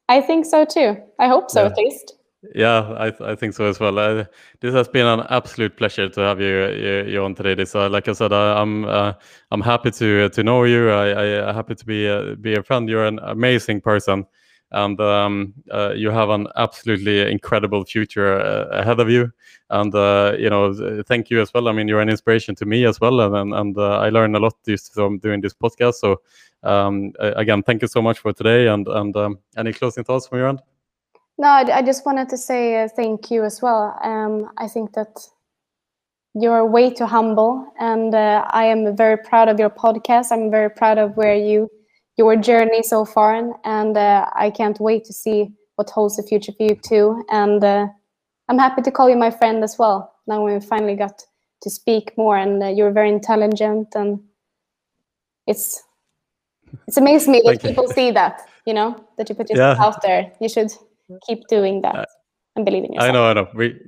I 0.09 0.21
think 0.21 0.45
so 0.45 0.65
too. 0.65 0.97
I 1.19 1.29
hope 1.29 1.51
so, 1.51 1.63
yeah. 1.63 1.69
at 1.69 1.77
least. 1.77 2.15
Yeah, 2.55 2.81
I, 2.99 3.33
I 3.33 3.35
think 3.35 3.55
so 3.55 3.65
as 3.65 3.81
well. 3.81 3.99
Uh, 3.99 4.25
this 4.61 4.75
has 4.75 4.89
been 4.89 5.07
an 5.07 5.27
absolute 5.31 5.77
pleasure 5.77 6.09
to 6.09 6.21
have 6.21 6.41
you 6.41 6.67
you, 6.69 7.05
you 7.07 7.25
on 7.25 7.35
today. 7.35 7.55
This, 7.55 7.75
uh, 7.75 7.89
like 7.89 8.09
I 8.09 8.13
said, 8.13 8.33
I, 8.33 8.61
am 8.61 8.85
I'm, 8.85 8.91
uh, 8.91 9.13
I'm 9.51 9.61
happy 9.61 9.91
to 9.93 10.29
to 10.29 10.43
know 10.43 10.65
you. 10.65 10.91
I 10.91 11.49
I 11.49 11.53
happy 11.53 11.75
to 11.75 11.87
be 11.87 12.09
uh, 12.09 12.35
be 12.35 12.55
a 12.55 12.63
friend. 12.63 12.89
You're 12.89 13.07
an 13.07 13.19
amazing 13.23 13.81
person, 13.81 14.27
and 14.73 15.01
um, 15.01 15.55
uh, 15.71 15.93
you 15.95 16.11
have 16.11 16.29
an 16.29 16.49
absolutely 16.57 17.31
incredible 17.31 17.85
future 17.85 18.41
uh, 18.41 18.67
ahead 18.71 19.01
of 19.01 19.09
you. 19.09 19.33
And 19.71 19.95
uh, 19.95 20.37
you 20.39 20.51
know, 20.51 21.03
thank 21.07 21.31
you 21.31 21.41
as 21.41 21.53
well. 21.55 21.69
I 21.69 21.73
mean, 21.73 21.89
you're 21.89 22.01
an 22.01 22.09
inspiration 22.09 22.55
to 22.57 22.67
me 22.67 22.85
as 22.85 23.01
well, 23.01 23.21
and 23.21 23.55
and 23.55 23.79
uh, 23.79 23.99
I 23.99 24.11
learn 24.11 24.35
a 24.35 24.41
lot 24.41 24.55
just 24.67 24.93
from 24.95 25.19
doing 25.19 25.41
this 25.41 25.55
podcast. 25.55 25.95
So 25.95 26.21
um, 26.63 27.13
again, 27.19 27.63
thank 27.63 27.83
you 27.83 27.89
so 27.89 28.03
much 28.03 28.19
for 28.19 28.33
today. 28.33 28.69
And 28.69 28.87
and 28.89 29.17
um, 29.17 29.39
any 29.57 29.73
closing 29.73 30.05
thoughts 30.05 30.27
from 30.27 30.39
your 30.39 30.49
end? 30.49 30.63
No, 31.39 31.49
I, 31.49 31.79
I 31.79 31.83
just 31.83 32.07
wanted 32.07 32.29
to 32.31 32.37
say 32.37 32.83
uh, 32.83 32.89
thank 32.89 33.31
you 33.31 33.45
as 33.45 33.61
well. 33.61 33.99
Um, 34.03 34.51
I 34.57 34.69
think 34.69 34.95
that 34.95 35.29
you're 36.35 36.67
way 36.67 36.93
too 36.93 37.07
humble, 37.07 37.67
and 37.79 38.15
uh, 38.15 38.47
I 38.51 38.65
am 38.65 38.97
very 38.97 39.17
proud 39.17 39.49
of 39.49 39.59
your 39.59 39.71
podcast. 39.71 40.33
I'm 40.33 40.51
very 40.51 40.71
proud 40.71 40.99
of 40.99 41.17
where 41.17 41.37
you 41.37 41.71
your 42.17 42.37
journey 42.37 42.83
so 42.83 43.05
far, 43.05 43.35
and 43.65 43.97
uh, 43.97 44.27
I 44.35 44.51
can't 44.51 44.81
wait 44.81 45.05
to 45.05 45.13
see 45.13 45.53
what 45.77 45.91
holds 45.91 46.17
the 46.17 46.23
future 46.23 46.53
for 46.53 46.65
you 46.65 46.75
too. 46.75 47.25
And 47.31 47.63
uh, 47.63 47.87
I'm 48.49 48.59
happy 48.59 48.83
to 48.83 48.91
call 48.91 49.11
you 49.11 49.17
my 49.17 49.31
friend 49.31 49.63
as 49.63 49.79
well. 49.79 50.15
Now 50.27 50.45
we 50.45 50.59
finally 50.61 50.97
got 50.97 51.23
to 51.63 51.71
speak 51.71 52.17
more, 52.17 52.37
and 52.37 52.63
uh, 52.63 52.69
you're 52.69 52.91
very 52.91 53.11
intelligent, 53.11 53.89
and 53.95 54.21
it's 55.47 55.83
it's 56.87 56.97
amazing 56.97 57.33
me 57.33 57.43
that 57.45 57.63
people 57.63 57.89
see 57.89 58.11
that. 58.13 58.41
You 58.67 58.75
know 58.75 59.05
that 59.17 59.29
you 59.29 59.35
put 59.35 59.49
yourself 59.49 59.79
yeah. 59.79 59.85
out 59.85 60.03
there. 60.03 60.33
You 60.41 60.49
should 60.49 60.73
keep 61.27 61.47
doing 61.49 61.83
that. 61.83 62.09
And 62.57 62.65
believe 62.65 62.85
in 62.85 62.95
yourself. 62.95 63.11
I 63.11 63.13
know, 63.13 63.27
I 63.27 63.33
know. 63.35 63.49
We 63.55 63.79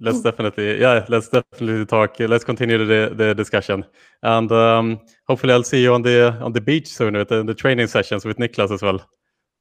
let's 0.00 0.20
definitely, 0.20 0.80
yeah, 0.80 1.06
let's 1.08 1.28
definitely 1.28 1.86
talk. 1.86 2.18
Let's 2.18 2.44
continue 2.44 2.78
the 2.78 3.14
the 3.14 3.34
discussion, 3.34 3.84
and 4.22 4.50
um, 4.50 5.00
hopefully, 5.28 5.52
I'll 5.52 5.62
see 5.62 5.82
you 5.82 5.94
on 5.94 6.02
the 6.02 6.36
on 6.40 6.52
the 6.52 6.60
beach 6.60 6.88
soon 6.88 7.14
with 7.14 7.28
the, 7.28 7.44
the 7.44 7.54
training 7.54 7.86
sessions 7.86 8.24
with 8.24 8.38
Niklas 8.38 8.72
as 8.72 8.82
well. 8.82 9.00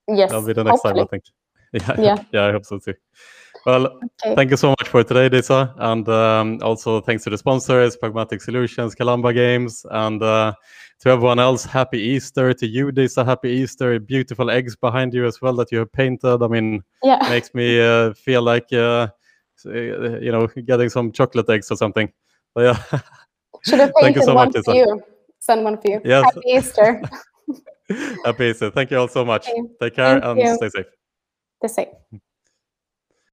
Yes, 0.08 0.32
that'll 0.32 0.48
be 0.48 0.54
the 0.54 0.64
next 0.64 0.82
hopefully. 0.82 0.94
time, 0.96 1.04
I 1.04 1.08
think. 1.08 1.24
Yeah, 1.72 2.02
yeah, 2.02 2.24
yeah, 2.32 2.46
I 2.46 2.52
hope 2.52 2.66
so 2.66 2.80
too. 2.80 2.96
Well, 3.64 3.86
okay. 4.24 4.34
thank 4.34 4.50
you 4.50 4.58
so 4.58 4.70
much 4.70 4.88
for 4.88 5.04
today, 5.04 5.30
Disa, 5.30 5.72
and 5.78 6.10
um, 6.10 6.60
also 6.64 7.02
thanks 7.02 7.24
to 7.26 7.30
the 7.30 7.38
sponsors, 7.38 7.96
Pragmatic 7.96 8.42
Solutions, 8.42 8.96
Kalamba 8.96 9.32
Games, 9.32 9.86
and 9.92 10.24
uh, 10.24 10.54
to 11.00 11.10
everyone 11.10 11.40
else, 11.40 11.66
happy 11.66 12.00
Easter. 12.00 12.54
To 12.54 12.68
you, 12.68 12.92
Disa, 12.92 13.24
happy 13.24 13.50
Easter. 13.50 14.00
Beautiful 14.00 14.50
eggs 14.50 14.76
behind 14.76 15.14
you 15.14 15.26
as 15.26 15.42
well 15.42 15.54
that 15.54 15.72
you 15.72 15.80
have 15.80 15.92
painted. 15.92 16.44
I 16.44 16.48
mean, 16.48 16.84
yeah. 17.04 17.20
makes 17.30 17.54
me 17.54 17.82
uh, 17.82 18.14
feel 18.14 18.42
like, 18.42 18.72
uh, 18.74 19.08
you 19.64 20.32
know, 20.32 20.48
getting 20.66 20.90
some 20.90 21.12
chocolate 21.12 21.50
eggs 21.50 21.72
or 21.72 21.78
something. 21.78 22.12
But 22.54 22.62
yeah. 22.62 23.00
Should 23.64 23.80
have 23.80 23.94
painted 24.02 24.24
so 24.24 24.36
one 24.36 24.52
much, 24.54 24.64
for 24.64 24.74
you. 24.74 25.02
Send 25.40 25.64
one 25.64 25.78
for 25.78 25.88
you. 25.88 26.02
Yes. 26.04 26.26
Happy 26.26 26.42
Easter. 26.48 27.02
happy 28.26 28.46
Easter. 28.46 28.70
Thank 28.70 28.92
you 28.92 28.98
all 28.98 29.08
so 29.08 29.24
much. 29.24 29.48
Okay. 29.48 29.62
Take 29.82 29.96
care 29.96 30.20
Thank 30.20 30.26
and 30.26 30.40
you. 30.40 30.56
stay 30.56 30.70
safe. 30.70 30.86
Stay 31.64 31.68
safe. 31.84 32.22